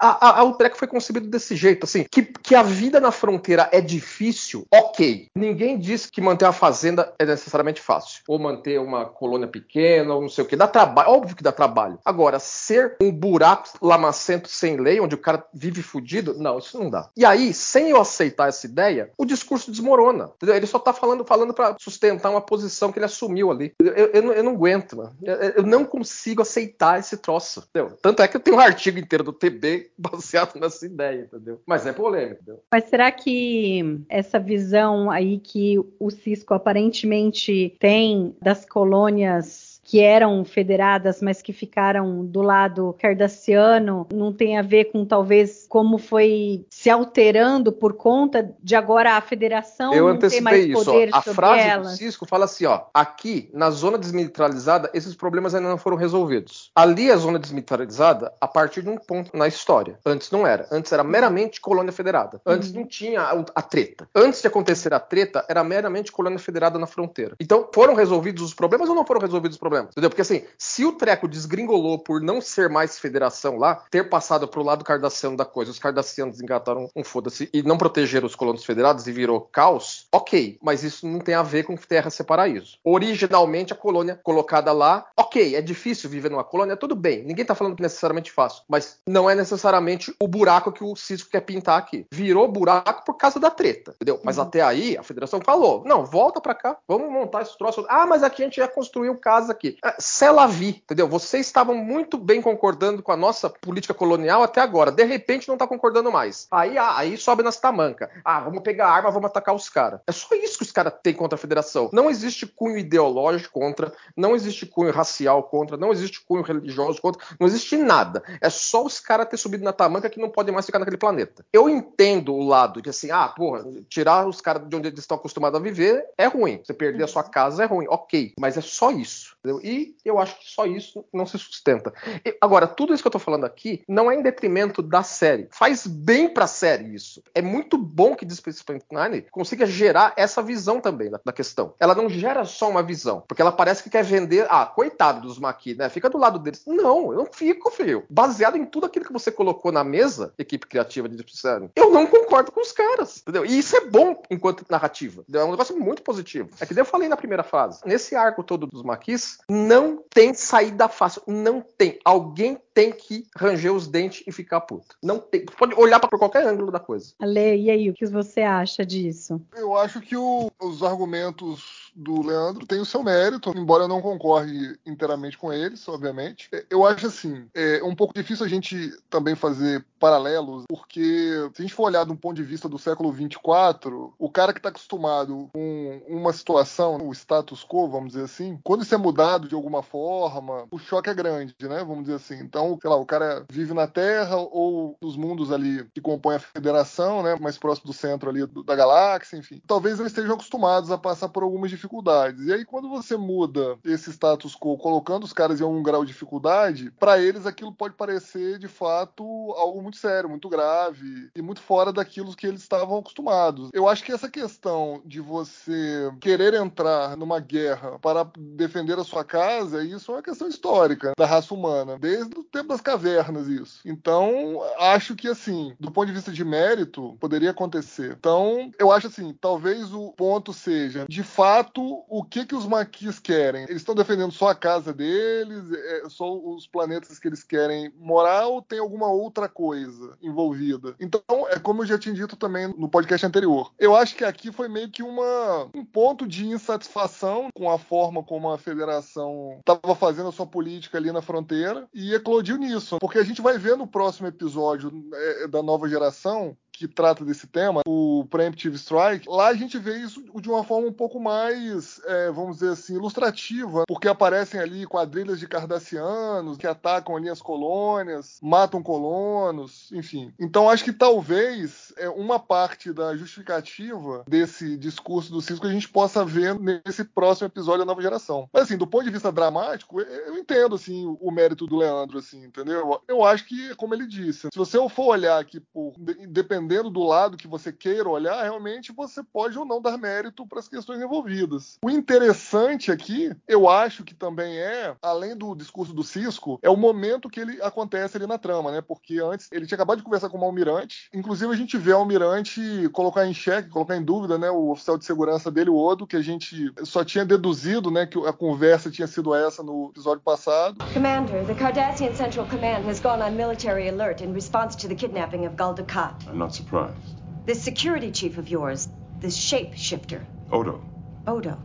A, 0.00 0.40
a, 0.40 0.42
a, 0.42 0.74
foi 0.74 0.88
concebido 0.88 1.28
desse 1.28 1.56
jeito, 1.56 1.84
assim, 1.84 2.04
que, 2.10 2.22
que 2.22 2.54
a 2.54 2.62
vida 2.62 3.00
na 3.00 3.10
fronteira 3.10 3.68
é 3.72 3.80
difícil, 3.80 4.66
ok. 4.72 5.28
Ninguém 5.34 5.78
disse 5.78 6.10
que 6.10 6.20
manter 6.20 6.44
uma 6.44 6.52
fazenda 6.52 7.12
é 7.18 7.24
necessariamente 7.24 7.80
fácil. 7.80 8.22
Ou 8.28 8.38
manter 8.38 8.78
uma 8.80 9.06
colônia 9.06 9.48
pequena, 9.48 10.14
ou 10.14 10.22
não 10.22 10.28
sei 10.28 10.44
o 10.44 10.46
que. 10.46 10.56
Dá 10.56 10.66
trabalho, 10.66 11.10
óbvio 11.10 11.36
que 11.36 11.42
dá 11.42 11.52
trabalho. 11.52 11.98
Agora, 12.04 12.38
ser 12.38 12.96
um 13.00 13.10
buraco 13.10 13.55
lamacento 13.80 14.48
sem 14.48 14.76
lei, 14.76 15.00
onde 15.00 15.14
o 15.14 15.18
cara 15.18 15.44
vive 15.52 15.82
fudido, 15.82 16.34
não, 16.38 16.58
isso 16.58 16.78
não 16.78 16.90
dá. 16.90 17.08
E 17.16 17.24
aí, 17.24 17.52
sem 17.52 17.90
eu 17.90 18.00
aceitar 18.00 18.48
essa 18.48 18.66
ideia, 18.66 19.10
o 19.16 19.24
discurso 19.24 19.70
desmorona. 19.70 20.30
Entendeu? 20.36 20.56
Ele 20.56 20.66
só 20.66 20.78
tá 20.78 20.92
falando, 20.92 21.24
falando 21.24 21.54
para 21.54 21.76
sustentar 21.78 22.30
uma 22.30 22.40
posição 22.40 22.92
que 22.92 22.98
ele 22.98 23.06
assumiu 23.06 23.50
ali. 23.50 23.72
Eu, 23.80 23.92
eu, 23.92 24.22
não, 24.22 24.32
eu 24.32 24.42
não, 24.42 24.52
aguento, 24.52 24.96
mano. 24.96 25.16
Eu, 25.22 25.34
eu, 25.34 25.62
não 25.62 25.84
consigo 25.84 26.42
aceitar 26.42 26.98
esse 26.98 27.16
troço. 27.16 27.64
Entendeu? 27.70 27.96
Tanto 28.00 28.22
é 28.22 28.28
que 28.28 28.36
eu 28.36 28.40
tenho 28.40 28.56
um 28.56 28.60
artigo 28.60 28.98
inteiro 28.98 29.24
do 29.24 29.32
TB 29.32 29.90
baseado 29.98 30.58
nessa 30.58 30.86
ideia, 30.86 31.28
entendeu? 31.32 31.60
Mas 31.66 31.86
é 31.86 31.92
polêmico. 31.92 32.42
Entendeu? 32.42 32.62
Mas 32.70 32.84
será 32.84 33.10
que 33.10 34.00
essa 34.08 34.38
visão 34.38 35.10
aí 35.10 35.38
que 35.38 35.78
o 35.98 36.10
Cisco 36.10 36.54
aparentemente 36.54 37.76
tem 37.78 38.36
das 38.40 38.64
colônias 38.64 39.75
que 39.86 40.00
eram 40.00 40.44
federadas, 40.44 41.22
mas 41.22 41.40
que 41.40 41.52
ficaram 41.52 42.26
do 42.26 42.42
lado 42.42 42.96
cardassiano, 42.98 44.04
não 44.12 44.32
tem 44.32 44.58
a 44.58 44.62
ver 44.62 44.86
com 44.86 45.04
talvez 45.04 45.64
como 45.68 45.96
foi 45.96 46.66
se 46.68 46.90
alterando 46.90 47.70
por 47.70 47.92
conta 47.92 48.52
de 48.60 48.74
agora 48.74 49.12
a 49.12 49.20
federação 49.20 49.94
Eu 49.94 50.08
não 50.08 50.18
ter 50.18 50.40
mais 50.40 50.66
isso, 50.66 50.84
poder 50.84 51.10
A 51.12 51.22
sobre 51.22 51.34
frase 51.34 51.68
elas. 51.68 51.92
do 51.92 51.96
Cisco 51.96 52.26
fala 52.26 52.46
assim, 52.46 52.66
ó, 52.66 52.82
aqui 52.92 53.48
na 53.54 53.70
zona 53.70 53.96
desmilitarizada 53.96 54.90
esses 54.92 55.14
problemas 55.14 55.54
ainda 55.54 55.68
não 55.68 55.78
foram 55.78 55.96
resolvidos. 55.96 56.72
Ali 56.74 57.08
a 57.12 57.16
zona 57.16 57.38
desmilitarizada 57.38 58.32
a 58.40 58.48
partir 58.48 58.82
de 58.82 58.88
um 58.88 58.96
ponto 58.96 59.36
na 59.36 59.46
história. 59.46 60.00
Antes 60.04 60.32
não 60.32 60.44
era. 60.44 60.66
Antes 60.72 60.90
era 60.90 61.04
meramente 61.04 61.60
colônia 61.60 61.92
federada. 61.92 62.40
Antes 62.44 62.70
uhum. 62.70 62.80
não 62.80 62.86
tinha 62.88 63.20
a, 63.20 63.44
a 63.54 63.62
treta. 63.62 64.08
Antes 64.12 64.42
de 64.42 64.48
acontecer 64.48 64.92
a 64.92 64.98
treta 64.98 65.44
era 65.48 65.62
meramente 65.62 66.10
colônia 66.10 66.40
federada 66.40 66.76
na 66.76 66.88
fronteira. 66.88 67.36
Então 67.38 67.68
foram 67.72 67.94
resolvidos 67.94 68.42
os 68.42 68.52
problemas 68.52 68.88
ou 68.88 68.94
não 68.96 69.06
foram 69.06 69.20
resolvidos 69.20 69.54
os 69.54 69.60
problemas? 69.60 69.75
Problemas. 69.76 69.92
Entendeu? 69.92 70.10
Porque 70.10 70.22
assim, 70.22 70.42
se 70.58 70.84
o 70.84 70.92
treco 70.92 71.28
desgringolou 71.28 71.98
por 71.98 72.20
não 72.20 72.40
ser 72.40 72.68
mais 72.68 72.98
federação 72.98 73.56
lá, 73.56 73.84
ter 73.90 74.08
passado 74.08 74.48
pro 74.48 74.62
lado 74.62 74.84
cardassiano 74.84 75.36
da 75.36 75.44
coisa, 75.44 75.70
os 75.70 75.78
cardassianos 75.78 76.40
engataram 76.40 76.90
um 76.94 77.04
foda-se 77.04 77.48
e 77.52 77.62
não 77.62 77.78
protegeram 77.78 78.26
os 78.26 78.34
colonos 78.34 78.64
federados 78.64 79.06
e 79.06 79.12
virou 79.12 79.40
caos, 79.40 80.06
ok, 80.12 80.58
mas 80.62 80.82
isso 80.82 81.06
não 81.06 81.18
tem 81.18 81.34
a 81.34 81.42
ver 81.42 81.64
com 81.64 81.76
terra 81.76 82.10
ser 82.10 82.24
paraíso. 82.24 82.78
Originalmente 82.84 83.72
a 83.72 83.76
colônia 83.76 84.18
colocada 84.22 84.72
lá, 84.72 85.06
ok, 85.16 85.54
é 85.54 85.60
difícil 85.60 86.08
viver 86.08 86.30
numa 86.30 86.44
colônia, 86.44 86.76
tudo 86.76 86.94
bem, 86.94 87.22
ninguém 87.22 87.44
tá 87.44 87.54
falando 87.54 87.76
que 87.76 87.82
é 87.82 87.84
necessariamente 87.84 88.32
fácil, 88.32 88.62
mas 88.68 88.98
não 89.06 89.28
é 89.28 89.34
necessariamente 89.34 90.14
o 90.20 90.28
buraco 90.28 90.72
que 90.72 90.84
o 90.84 90.96
Cisco 90.96 91.30
quer 91.30 91.40
pintar 91.40 91.78
aqui. 91.78 92.06
Virou 92.10 92.48
buraco 92.48 93.04
por 93.04 93.14
causa 93.14 93.38
da 93.38 93.50
treta, 93.50 93.92
entendeu? 93.96 94.20
Mas 94.22 94.38
uhum. 94.38 94.44
até 94.44 94.62
aí 94.62 94.96
a 94.96 95.02
federação 95.02 95.40
falou, 95.40 95.82
não, 95.84 96.04
volta 96.04 96.40
para 96.40 96.54
cá, 96.54 96.76
vamos 96.88 97.10
montar 97.10 97.42
esse 97.42 97.56
troço. 97.56 97.84
Ah, 97.88 98.06
mas 98.06 98.22
aqui 98.22 98.42
a 98.42 98.46
gente 98.46 98.56
já 98.56 98.68
construiu 98.68 99.16
casa 99.16 99.52
aqui 99.52 99.65
aqui. 99.66 99.78
É, 99.82 100.46
vi, 100.48 100.68
entendeu? 100.68 101.08
Vocês 101.08 101.46
estavam 101.46 101.74
muito 101.74 102.18
bem 102.18 102.40
concordando 102.40 103.02
com 103.02 103.12
a 103.12 103.16
nossa 103.16 103.50
política 103.50 103.94
colonial 103.94 104.42
até 104.42 104.60
agora. 104.60 104.92
De 104.92 105.04
repente 105.04 105.48
não 105.48 105.54
está 105.54 105.66
concordando 105.66 106.12
mais. 106.12 106.46
Aí, 106.50 106.78
ah, 106.78 106.96
aí 106.96 107.16
sobe 107.16 107.42
nas 107.42 107.58
tamancas. 107.58 108.08
Ah, 108.24 108.40
vamos 108.40 108.62
pegar 108.62 108.88
arma, 108.88 109.10
vamos 109.10 109.30
atacar 109.30 109.54
os 109.54 109.68
caras. 109.68 110.00
É 110.06 110.12
só 110.12 110.34
isso 110.34 110.58
que 110.58 110.64
os 110.64 110.72
caras 110.72 110.92
têm 111.02 111.14
contra 111.14 111.36
a 111.36 111.38
federação. 111.38 111.90
Não 111.92 112.08
existe 112.08 112.46
cunho 112.46 112.78
ideológico 112.78 113.58
contra, 113.58 113.92
não 114.16 114.34
existe 114.34 114.66
cunho 114.66 114.92
racial 114.92 115.42
contra, 115.44 115.76
não 115.76 115.92
existe 115.92 116.24
cunho 116.24 116.42
religioso 116.42 117.00
contra, 117.00 117.22
não 117.38 117.46
existe 117.46 117.76
nada. 117.76 118.22
É 118.40 118.50
só 118.50 118.84
os 118.84 119.00
caras 119.00 119.28
ter 119.28 119.36
subido 119.36 119.64
na 119.64 119.72
tamanca 119.72 120.10
que 120.10 120.20
não 120.20 120.30
podem 120.30 120.52
mais 120.52 120.66
ficar 120.66 120.78
naquele 120.78 120.96
planeta. 120.96 121.44
Eu 121.52 121.68
entendo 121.68 122.34
o 122.34 122.46
lado 122.46 122.80
de 122.80 122.90
assim, 122.90 123.10
ah, 123.10 123.28
porra, 123.28 123.64
tirar 123.88 124.26
os 124.26 124.40
caras 124.40 124.68
de 124.68 124.76
onde 124.76 124.88
eles 124.88 125.00
estão 125.00 125.16
acostumados 125.16 125.58
a 125.58 125.62
viver 125.62 126.04
é 126.16 126.26
ruim. 126.26 126.60
Você 126.62 126.74
perder 126.74 127.04
a 127.04 127.08
sua 127.08 127.22
casa 127.22 127.64
é 127.64 127.66
ruim, 127.66 127.86
ok. 127.88 128.32
Mas 128.38 128.56
é 128.56 128.60
só 128.60 128.90
isso. 128.90 129.36
Entendeu? 129.56 129.60
E 129.62 129.96
eu 130.04 130.18
acho 130.18 130.38
que 130.38 130.50
só 130.50 130.66
isso 130.66 131.04
não 131.12 131.26
se 131.26 131.38
sustenta. 131.38 131.92
E, 132.24 132.36
agora, 132.40 132.66
tudo 132.66 132.92
isso 132.92 133.02
que 133.02 133.06
eu 133.06 133.12
tô 133.12 133.18
falando 133.18 133.44
aqui 133.44 133.82
não 133.88 134.10
é 134.10 134.14
em 134.14 134.22
detrimento 134.22 134.82
da 134.82 135.02
série. 135.02 135.48
Faz 135.50 135.86
bem 135.86 136.28
pra 136.28 136.46
série 136.46 136.94
isso. 136.94 137.22
É 137.34 137.42
muito 137.42 137.76
bom 137.78 138.14
que 138.14 138.26
Space 138.34 138.62
Nine 138.90 139.22
consiga 139.30 139.66
gerar 139.66 140.12
essa 140.16 140.42
visão 140.42 140.80
também 140.80 141.10
da, 141.10 141.20
da, 141.24 141.32
questão. 141.32 141.74
Ela 141.78 141.94
não 141.94 142.08
gera 142.08 142.44
só 142.44 142.68
uma 142.68 142.82
visão, 142.82 143.22
porque 143.26 143.42
ela 143.42 143.52
parece 143.52 143.82
que 143.82 143.90
quer 143.90 144.04
vender, 144.04 144.46
ah, 144.50 144.66
coitado 144.66 145.20
dos 145.20 145.38
Maquis, 145.38 145.76
né? 145.76 145.88
Fica 145.88 146.10
do 146.10 146.18
lado 146.18 146.38
deles. 146.38 146.62
Não, 146.66 147.12
eu 147.12 147.18
não 147.18 147.26
fico, 147.26 147.70
filho. 147.70 148.04
Baseado 148.08 148.56
em 148.56 148.64
tudo 148.64 148.86
aquilo 148.86 149.04
que 149.04 149.12
você 149.12 149.30
colocou 149.30 149.72
na 149.72 149.84
mesa, 149.84 150.32
equipe 150.38 150.66
criativa 150.66 151.08
de 151.08 151.16
Nine, 151.16 151.70
eu 151.74 151.90
não 151.90 152.06
concordo 152.06 152.52
com 152.52 152.60
os 152.60 152.72
caras, 152.72 153.18
entendeu? 153.18 153.44
E 153.44 153.58
isso 153.58 153.76
é 153.76 153.86
bom 153.86 154.22
enquanto 154.30 154.64
narrativa. 154.68 155.24
É 155.32 155.44
um 155.44 155.50
negócio 155.50 155.76
muito 155.78 156.02
positivo. 156.02 156.50
É 156.60 156.66
que 156.66 156.78
eu 156.78 156.84
falei 156.84 157.08
na 157.08 157.16
primeira 157.16 157.42
fase. 157.42 157.80
Nesse 157.84 158.14
arco 158.14 158.42
todo 158.42 158.66
dos 158.66 158.82
Maquis, 158.82 159.38
não 159.50 160.02
tem 160.10 160.34
saída 160.34 160.88
fácil. 160.88 161.22
Não 161.26 161.60
tem. 161.60 161.98
Alguém 162.04 162.58
tem 162.76 162.92
que 162.92 163.26
ranger 163.34 163.72
os 163.72 163.88
dentes 163.88 164.22
e 164.26 164.30
ficar 164.30 164.60
puto. 164.60 164.94
Não 165.02 165.18
tem. 165.18 165.46
Você 165.46 165.56
pode 165.56 165.74
olhar 165.76 165.98
para 165.98 166.18
qualquer 166.18 166.46
ângulo 166.46 166.70
da 166.70 166.78
coisa. 166.78 167.14
Ale, 167.18 167.56
e 167.56 167.70
aí, 167.70 167.88
o 167.88 167.94
que 167.94 168.04
você 168.04 168.42
acha 168.42 168.84
disso? 168.84 169.40
Eu 169.56 169.74
acho 169.74 169.98
que 170.02 170.14
o, 170.14 170.50
os 170.60 170.82
argumentos 170.82 171.90
do 171.96 172.20
Leandro 172.20 172.66
tem 172.66 172.78
o 172.78 172.84
seu 172.84 173.02
mérito, 173.02 173.54
embora 173.56 173.84
eu 173.84 173.88
não 173.88 174.02
concorde 174.02 174.78
inteiramente 174.84 175.38
com 175.38 175.50
eles, 175.50 175.88
obviamente. 175.88 176.50
É, 176.52 176.66
eu 176.68 176.84
acho 176.84 177.06
assim, 177.06 177.48
é 177.54 177.82
um 177.82 177.94
pouco 177.94 178.12
difícil 178.12 178.44
a 178.44 178.48
gente 178.48 178.92
também 179.08 179.34
fazer 179.34 179.82
paralelos, 179.98 180.64
porque 180.68 181.32
se 181.54 181.62
a 181.62 181.62
gente 181.62 181.74
for 181.74 181.84
olhar 181.84 182.04
de 182.04 182.12
um 182.12 182.16
ponto 182.16 182.36
de 182.36 182.42
vista 182.42 182.68
do 182.68 182.78
século 182.78 183.10
24, 183.10 184.12
o 184.18 184.30
cara 184.30 184.52
que 184.52 184.58
está 184.58 184.68
acostumado 184.68 185.48
com 185.54 186.02
uma 186.06 186.34
situação, 186.34 186.98
o 187.08 187.12
status 187.12 187.64
quo, 187.64 187.88
vamos 187.88 188.12
dizer 188.12 188.24
assim, 188.24 188.58
quando 188.62 188.82
isso 188.82 188.94
é 188.94 188.98
mudado 188.98 189.48
de 189.48 189.54
alguma 189.54 189.82
forma, 189.82 190.66
o 190.70 190.78
choque 190.78 191.08
é 191.08 191.14
grande, 191.14 191.54
né? 191.62 191.78
Vamos 191.82 192.04
dizer 192.04 192.16
assim. 192.16 192.38
Então, 192.38 192.65
sei 192.80 192.90
lá, 192.90 192.96
o 192.96 193.06
cara 193.06 193.44
vive 193.50 193.72
na 193.72 193.86
Terra 193.86 194.36
ou 194.36 194.96
nos 195.00 195.16
mundos 195.16 195.52
ali 195.52 195.86
que 195.94 196.00
compõem 196.00 196.36
a 196.36 196.40
Federação, 196.40 197.22
né? 197.22 197.36
Mais 197.40 197.58
próximo 197.58 197.86
do 197.86 197.92
centro 197.92 198.30
ali 198.30 198.46
da 198.64 198.76
galáxia, 198.76 199.36
enfim. 199.36 199.60
Talvez 199.66 199.98
eles 199.98 200.12
estejam 200.12 200.34
acostumados 200.34 200.90
a 200.90 200.98
passar 200.98 201.28
por 201.28 201.42
algumas 201.42 201.70
dificuldades 201.70 201.86
dificuldades. 201.86 202.46
E 202.46 202.52
aí, 202.52 202.64
quando 202.64 202.88
você 202.88 203.16
muda 203.16 203.78
esse 203.84 204.10
status 204.10 204.54
quo, 204.54 204.76
colocando 204.76 205.24
os 205.24 205.32
caras 205.32 205.60
em 205.60 205.64
algum 205.64 205.82
grau 205.82 206.04
de 206.04 206.12
dificuldade, 206.12 206.90
para 206.98 207.18
eles 207.18 207.46
aquilo 207.46 207.72
pode 207.72 207.94
parecer 207.94 208.58
de 208.58 208.68
fato 208.68 209.24
algo 209.56 209.82
muito 209.82 209.96
sério, 209.96 210.28
muito 210.28 210.48
grave 210.48 211.30
e 211.34 211.42
muito 211.42 211.60
fora 211.60 211.92
daquilo 211.92 212.34
que 212.34 212.46
eles 212.46 212.62
estavam 212.62 212.98
acostumados. 212.98 213.70
Eu 213.72 213.88
acho 213.88 214.04
que 214.04 214.12
essa 214.12 214.28
questão 214.28 215.00
de 215.04 215.20
você 215.20 216.10
querer 216.20 216.54
entrar 216.54 217.16
numa 217.16 217.40
guerra 217.40 217.98
para 217.98 218.28
defender 218.36 218.98
a 218.98 219.04
sua 219.04 219.24
casa, 219.24 219.84
isso 219.84 220.10
é 220.10 220.16
uma 220.16 220.22
questão 220.22 220.48
histórica 220.48 221.12
da 221.16 221.26
raça 221.26 221.54
humana, 221.54 221.98
desde 221.98 222.38
o 222.38 222.44
tempo 222.56 222.68
das 222.68 222.80
cavernas, 222.80 223.48
isso. 223.48 223.80
Então, 223.84 224.62
acho 224.78 225.14
que 225.14 225.28
assim, 225.28 225.74
do 225.78 225.90
ponto 225.90 226.06
de 226.06 226.12
vista 226.12 226.32
de 226.32 226.44
mérito, 226.44 227.16
poderia 227.20 227.50
acontecer. 227.50 228.16
Então, 228.18 228.70
eu 228.78 228.90
acho 228.90 229.08
assim, 229.08 229.36
talvez 229.40 229.92
o 229.92 230.12
ponto 230.12 230.52
seja, 230.52 231.06
de 231.08 231.22
fato, 231.22 232.04
o 232.08 232.24
que, 232.24 232.46
que 232.46 232.54
os 232.54 232.66
maquis 232.66 233.18
querem? 233.18 233.64
Eles 233.64 233.82
estão 233.82 233.94
defendendo 233.94 234.32
só 234.32 234.48
a 234.48 234.54
casa 234.54 234.92
deles, 234.92 235.64
é, 235.72 236.08
só 236.08 236.32
os 236.32 236.66
planetas 236.66 237.18
que 237.18 237.28
eles 237.28 237.44
querem 237.44 237.92
morar, 237.98 238.46
ou 238.46 238.62
tem 238.62 238.78
alguma 238.78 239.08
outra 239.08 239.48
coisa 239.48 240.16
envolvida? 240.22 240.94
Então, 240.98 241.20
é 241.48 241.58
como 241.58 241.82
eu 241.82 241.86
já 241.86 241.98
tinha 241.98 242.14
dito 242.14 242.36
também 242.36 242.68
no 242.68 242.88
podcast 242.88 243.26
anterior. 243.26 243.72
Eu 243.78 243.94
acho 243.94 244.14
que 244.14 244.24
aqui 244.24 244.50
foi 244.50 244.68
meio 244.68 244.90
que 244.90 245.02
uma, 245.02 245.68
um 245.74 245.84
ponto 245.84 246.26
de 246.26 246.46
insatisfação 246.46 247.48
com 247.54 247.70
a 247.70 247.78
forma 247.78 248.22
como 248.22 248.50
a 248.50 248.58
federação 248.58 249.56
estava 249.60 249.94
fazendo 249.94 250.28
a 250.28 250.32
sua 250.32 250.46
política 250.46 250.96
ali 250.98 251.12
na 251.12 251.20
fronteira, 251.20 251.88
e 251.92 252.14
eclodiu 252.14 252.45
explodir 252.46 252.58
nisso, 252.58 252.98
porque 253.00 253.18
a 253.18 253.24
gente 253.24 253.42
vai 253.42 253.58
ver 253.58 253.76
no 253.76 253.86
próximo 253.86 254.28
episódio 254.28 254.92
é, 255.12 255.48
da 255.48 255.62
nova 255.62 255.88
geração 255.88 256.56
que 256.76 256.86
trata 256.86 257.24
desse 257.24 257.46
tema, 257.46 257.80
o 257.86 258.26
Preemptive 258.28 258.76
Strike, 258.76 259.28
lá 259.28 259.48
a 259.48 259.54
gente 259.54 259.78
vê 259.78 259.96
isso 259.98 260.22
de 260.40 260.50
uma 260.50 260.62
forma 260.62 260.86
um 260.86 260.92
pouco 260.92 261.18
mais, 261.18 262.00
é, 262.04 262.30
vamos 262.30 262.58
dizer 262.58 262.72
assim, 262.72 262.94
ilustrativa, 262.94 263.84
porque 263.88 264.06
aparecem 264.06 264.60
ali 264.60 264.86
quadrilhas 264.86 265.40
de 265.40 265.48
cardassianos 265.48 266.58
que 266.58 266.66
atacam 266.66 267.16
ali 267.16 267.30
as 267.30 267.40
colônias, 267.40 268.38
matam 268.42 268.82
colonos, 268.82 269.90
enfim. 269.92 270.32
Então 270.38 270.68
acho 270.68 270.84
que 270.84 270.92
talvez 270.92 271.92
é, 271.96 272.08
uma 272.10 272.38
parte 272.38 272.92
da 272.92 273.16
justificativa 273.16 274.24
desse 274.28 274.76
discurso 274.76 275.32
do 275.32 275.40
Cisco 275.40 275.66
a 275.66 275.72
gente 275.72 275.88
possa 275.88 276.24
ver 276.24 276.58
nesse 276.58 277.04
próximo 277.04 277.46
episódio 277.46 277.80
da 277.80 277.86
Nova 277.86 278.02
Geração. 278.02 278.48
Mas 278.52 278.64
assim, 278.64 278.76
do 278.76 278.86
ponto 278.86 279.04
de 279.04 279.10
vista 279.10 279.32
dramático, 279.32 280.00
eu 280.00 280.36
entendo 280.36 280.74
assim 280.74 281.16
o 281.20 281.30
mérito 281.30 281.66
do 281.66 281.76
Leandro, 281.76 282.18
assim, 282.18 282.44
entendeu? 282.44 283.00
Eu 283.08 283.24
acho 283.24 283.46
que, 283.46 283.74
como 283.76 283.94
ele 283.94 284.06
disse, 284.06 284.48
se 284.52 284.58
você 284.58 284.76
for 284.90 285.06
olhar 285.06 285.38
aqui 285.38 285.58
por 285.58 285.94
independente 286.20 286.65
dependendo 286.66 286.90
do 286.90 287.04
lado 287.04 287.36
que 287.36 287.46
você 287.46 287.72
queira 287.72 288.08
olhar, 288.08 288.42
realmente 288.42 288.92
você 288.92 289.22
pode 289.22 289.58
ou 289.58 289.64
não 289.64 289.80
dar 289.80 289.96
mérito 289.96 290.46
para 290.46 290.58
as 290.58 290.68
questões 290.68 291.00
envolvidas. 291.00 291.78
O 291.82 291.88
interessante 291.88 292.90
aqui, 292.90 293.34
eu 293.46 293.68
acho 293.68 294.02
que 294.02 294.14
também 294.14 294.58
é, 294.58 294.94
além 295.00 295.36
do 295.36 295.54
discurso 295.54 295.94
do 295.94 296.02
Cisco, 296.02 296.58
é 296.62 296.68
o 296.68 296.76
momento 296.76 297.30
que 297.30 297.40
ele 297.40 297.62
acontece 297.62 298.16
ali 298.16 298.26
na 298.26 298.36
trama, 298.36 298.72
né? 298.72 298.80
Porque 298.80 299.20
antes 299.20 299.48
ele 299.52 299.66
tinha 299.66 299.76
acabado 299.76 299.98
de 299.98 300.04
conversar 300.04 300.28
com 300.28 300.38
o 300.38 300.44
almirante, 300.44 301.08
inclusive 301.14 301.52
a 301.52 301.56
gente 301.56 301.78
vê 301.78 301.92
o 301.92 301.98
almirante 301.98 302.60
colocar 302.92 303.26
em 303.26 303.32
xeque, 303.32 303.68
colocar 303.68 303.96
em 303.96 304.02
dúvida, 304.02 304.36
né, 304.36 304.50
o 304.50 304.70
oficial 304.70 304.98
de 304.98 305.04
segurança 305.04 305.50
dele, 305.50 305.70
o 305.70 305.76
Odo, 305.76 306.06
que 306.06 306.16
a 306.16 306.22
gente 306.22 306.72
só 306.84 307.04
tinha 307.04 307.24
deduzido, 307.24 307.90
né, 307.90 308.06
que 308.06 308.18
a 308.26 308.32
conversa 308.32 308.90
tinha 308.90 309.06
sido 309.06 309.34
essa 309.34 309.62
no 309.62 309.90
episódio 309.90 310.22
passado. 310.22 310.84
Commander, 310.92 311.44
the 311.46 311.54
Cardassian 311.54 312.14
Central 312.14 312.46
Command 312.46 312.88
has 312.88 313.00
gone 313.00 313.22
on 313.22 313.36
military 313.36 313.88
alert 313.88 314.22
in 314.22 314.32
response 314.32 314.76
to 314.76 314.88
the 314.88 314.94
kidnapping 314.94 315.46
of 315.46 315.56
Gul 315.56 315.74
Dukat. 315.74 316.26
I'm 316.28 316.38
not 316.38 316.55
surprised. 316.56 317.20
This 317.44 317.62
security 317.62 318.10
chief 318.10 318.38
of 318.38 318.48
yours, 318.48 318.88
this 319.20 319.38
shapeshifter. 319.38 320.24
Odo. 320.50 320.82
Odo. 321.26 321.58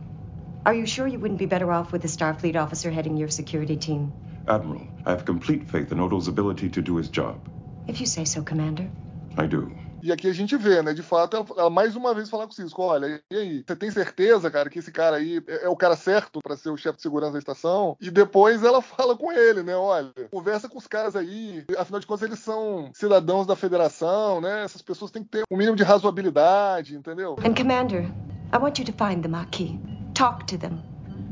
Are 0.64 0.74
you 0.74 0.86
sure 0.86 1.06
you 1.08 1.18
wouldn't 1.18 1.40
be 1.40 1.46
better 1.46 1.72
off 1.72 1.90
with 1.90 2.04
a 2.04 2.08
Starfleet 2.08 2.56
officer 2.56 2.90
heading 2.90 3.16
your 3.16 3.28
security 3.28 3.76
team? 3.76 4.12
Admiral, 4.46 4.86
I 5.04 5.10
have 5.10 5.24
complete 5.24 5.68
faith 5.68 5.90
in 5.90 5.98
Odo's 5.98 6.28
ability 6.28 6.68
to 6.70 6.82
do 6.82 6.96
his 6.96 7.08
job. 7.08 7.40
If 7.88 8.00
you 8.00 8.06
say 8.06 8.24
so, 8.24 8.42
Commander. 8.42 8.88
I 9.36 9.46
do. 9.46 9.76
E 10.02 10.10
aqui 10.10 10.28
a 10.28 10.32
gente 10.32 10.56
vê, 10.56 10.82
né? 10.82 10.92
De 10.92 11.02
fato, 11.02 11.36
ela, 11.36 11.46
ela 11.56 11.70
mais 11.70 11.94
uma 11.94 12.12
vez 12.12 12.28
fala 12.28 12.44
com 12.44 12.52
o 12.52 12.54
Cisco: 12.54 12.82
olha, 12.82 13.22
e 13.30 13.36
aí? 13.36 13.64
Você 13.66 13.76
tem 13.76 13.90
certeza, 13.90 14.50
cara, 14.50 14.68
que 14.68 14.80
esse 14.80 14.90
cara 14.90 15.16
aí 15.16 15.42
é, 15.46 15.66
é 15.66 15.68
o 15.68 15.76
cara 15.76 15.94
certo 15.94 16.40
para 16.42 16.56
ser 16.56 16.70
o 16.70 16.76
chefe 16.76 16.96
de 16.96 17.02
segurança 17.02 17.32
da 17.34 17.38
estação? 17.38 17.96
E 18.00 18.10
depois 18.10 18.64
ela 18.64 18.82
fala 18.82 19.16
com 19.16 19.32
ele, 19.32 19.62
né? 19.62 19.76
Olha, 19.76 20.12
conversa 20.30 20.68
com 20.68 20.78
os 20.78 20.86
caras 20.86 21.14
aí. 21.14 21.64
Afinal 21.78 22.00
de 22.00 22.06
contas, 22.06 22.26
eles 22.26 22.40
são 22.40 22.90
cidadãos 22.92 23.46
da 23.46 23.54
federação, 23.54 24.40
né? 24.40 24.64
Essas 24.64 24.82
pessoas 24.82 25.10
têm 25.10 25.22
que 25.22 25.30
ter 25.30 25.44
um 25.50 25.56
mínimo 25.56 25.76
de 25.76 25.84
razoabilidade, 25.84 26.96
entendeu? 26.96 27.36
And, 27.44 27.54
Commander, 27.54 28.10
I 28.52 28.58
want 28.58 28.78
you 28.78 28.84
to 28.84 28.92
find 28.92 29.22
the 29.22 29.28
Maquis. 29.28 29.78
Talk 30.14 30.46
to 30.46 30.58
them. 30.58 30.82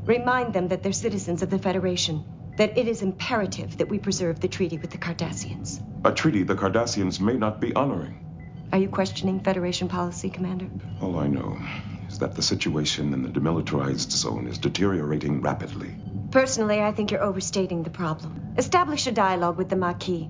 Remind 0.06 0.52
them 0.52 0.68
that 0.68 0.82
they're 0.82 0.92
citizens 0.92 1.42
of 1.42 1.50
the 1.50 1.58
Federation. 1.58 2.24
That 2.56 2.78
it 2.78 2.88
is 2.88 3.02
imperative 3.02 3.78
that 3.78 3.88
we 3.88 3.98
preserve 3.98 4.40
the 4.40 4.48
treaty 4.48 4.78
with 4.78 4.90
the 4.90 4.98
Cardassians. 4.98 5.80
A 6.04 6.12
treaty 6.12 6.44
the 6.44 6.54
Cardassians 6.54 7.20
may 7.20 7.36
not 7.36 7.60
be 7.60 7.74
honoring. 7.74 8.29
Are 8.72 8.78
you 8.78 8.88
questioning 8.88 9.40
Federation 9.40 9.88
policy, 9.88 10.30
Commander? 10.30 10.68
All 11.00 11.18
I 11.18 11.26
know 11.26 11.58
is 12.08 12.18
that 12.18 12.36
the 12.36 12.42
situation 12.42 13.12
in 13.12 13.22
the 13.22 13.28
demilitarized 13.28 14.12
zone 14.12 14.46
is 14.46 14.58
deteriorating 14.58 15.40
rapidly. 15.40 15.92
Personally, 16.30 16.80
I 16.80 16.92
think 16.92 17.10
you're 17.10 17.22
overstating 17.22 17.82
the 17.82 17.90
problem. 17.90 18.54
Establish 18.56 19.08
a 19.08 19.12
dialogue 19.12 19.58
with 19.58 19.68
the 19.68 19.76
Maquis. 19.76 20.28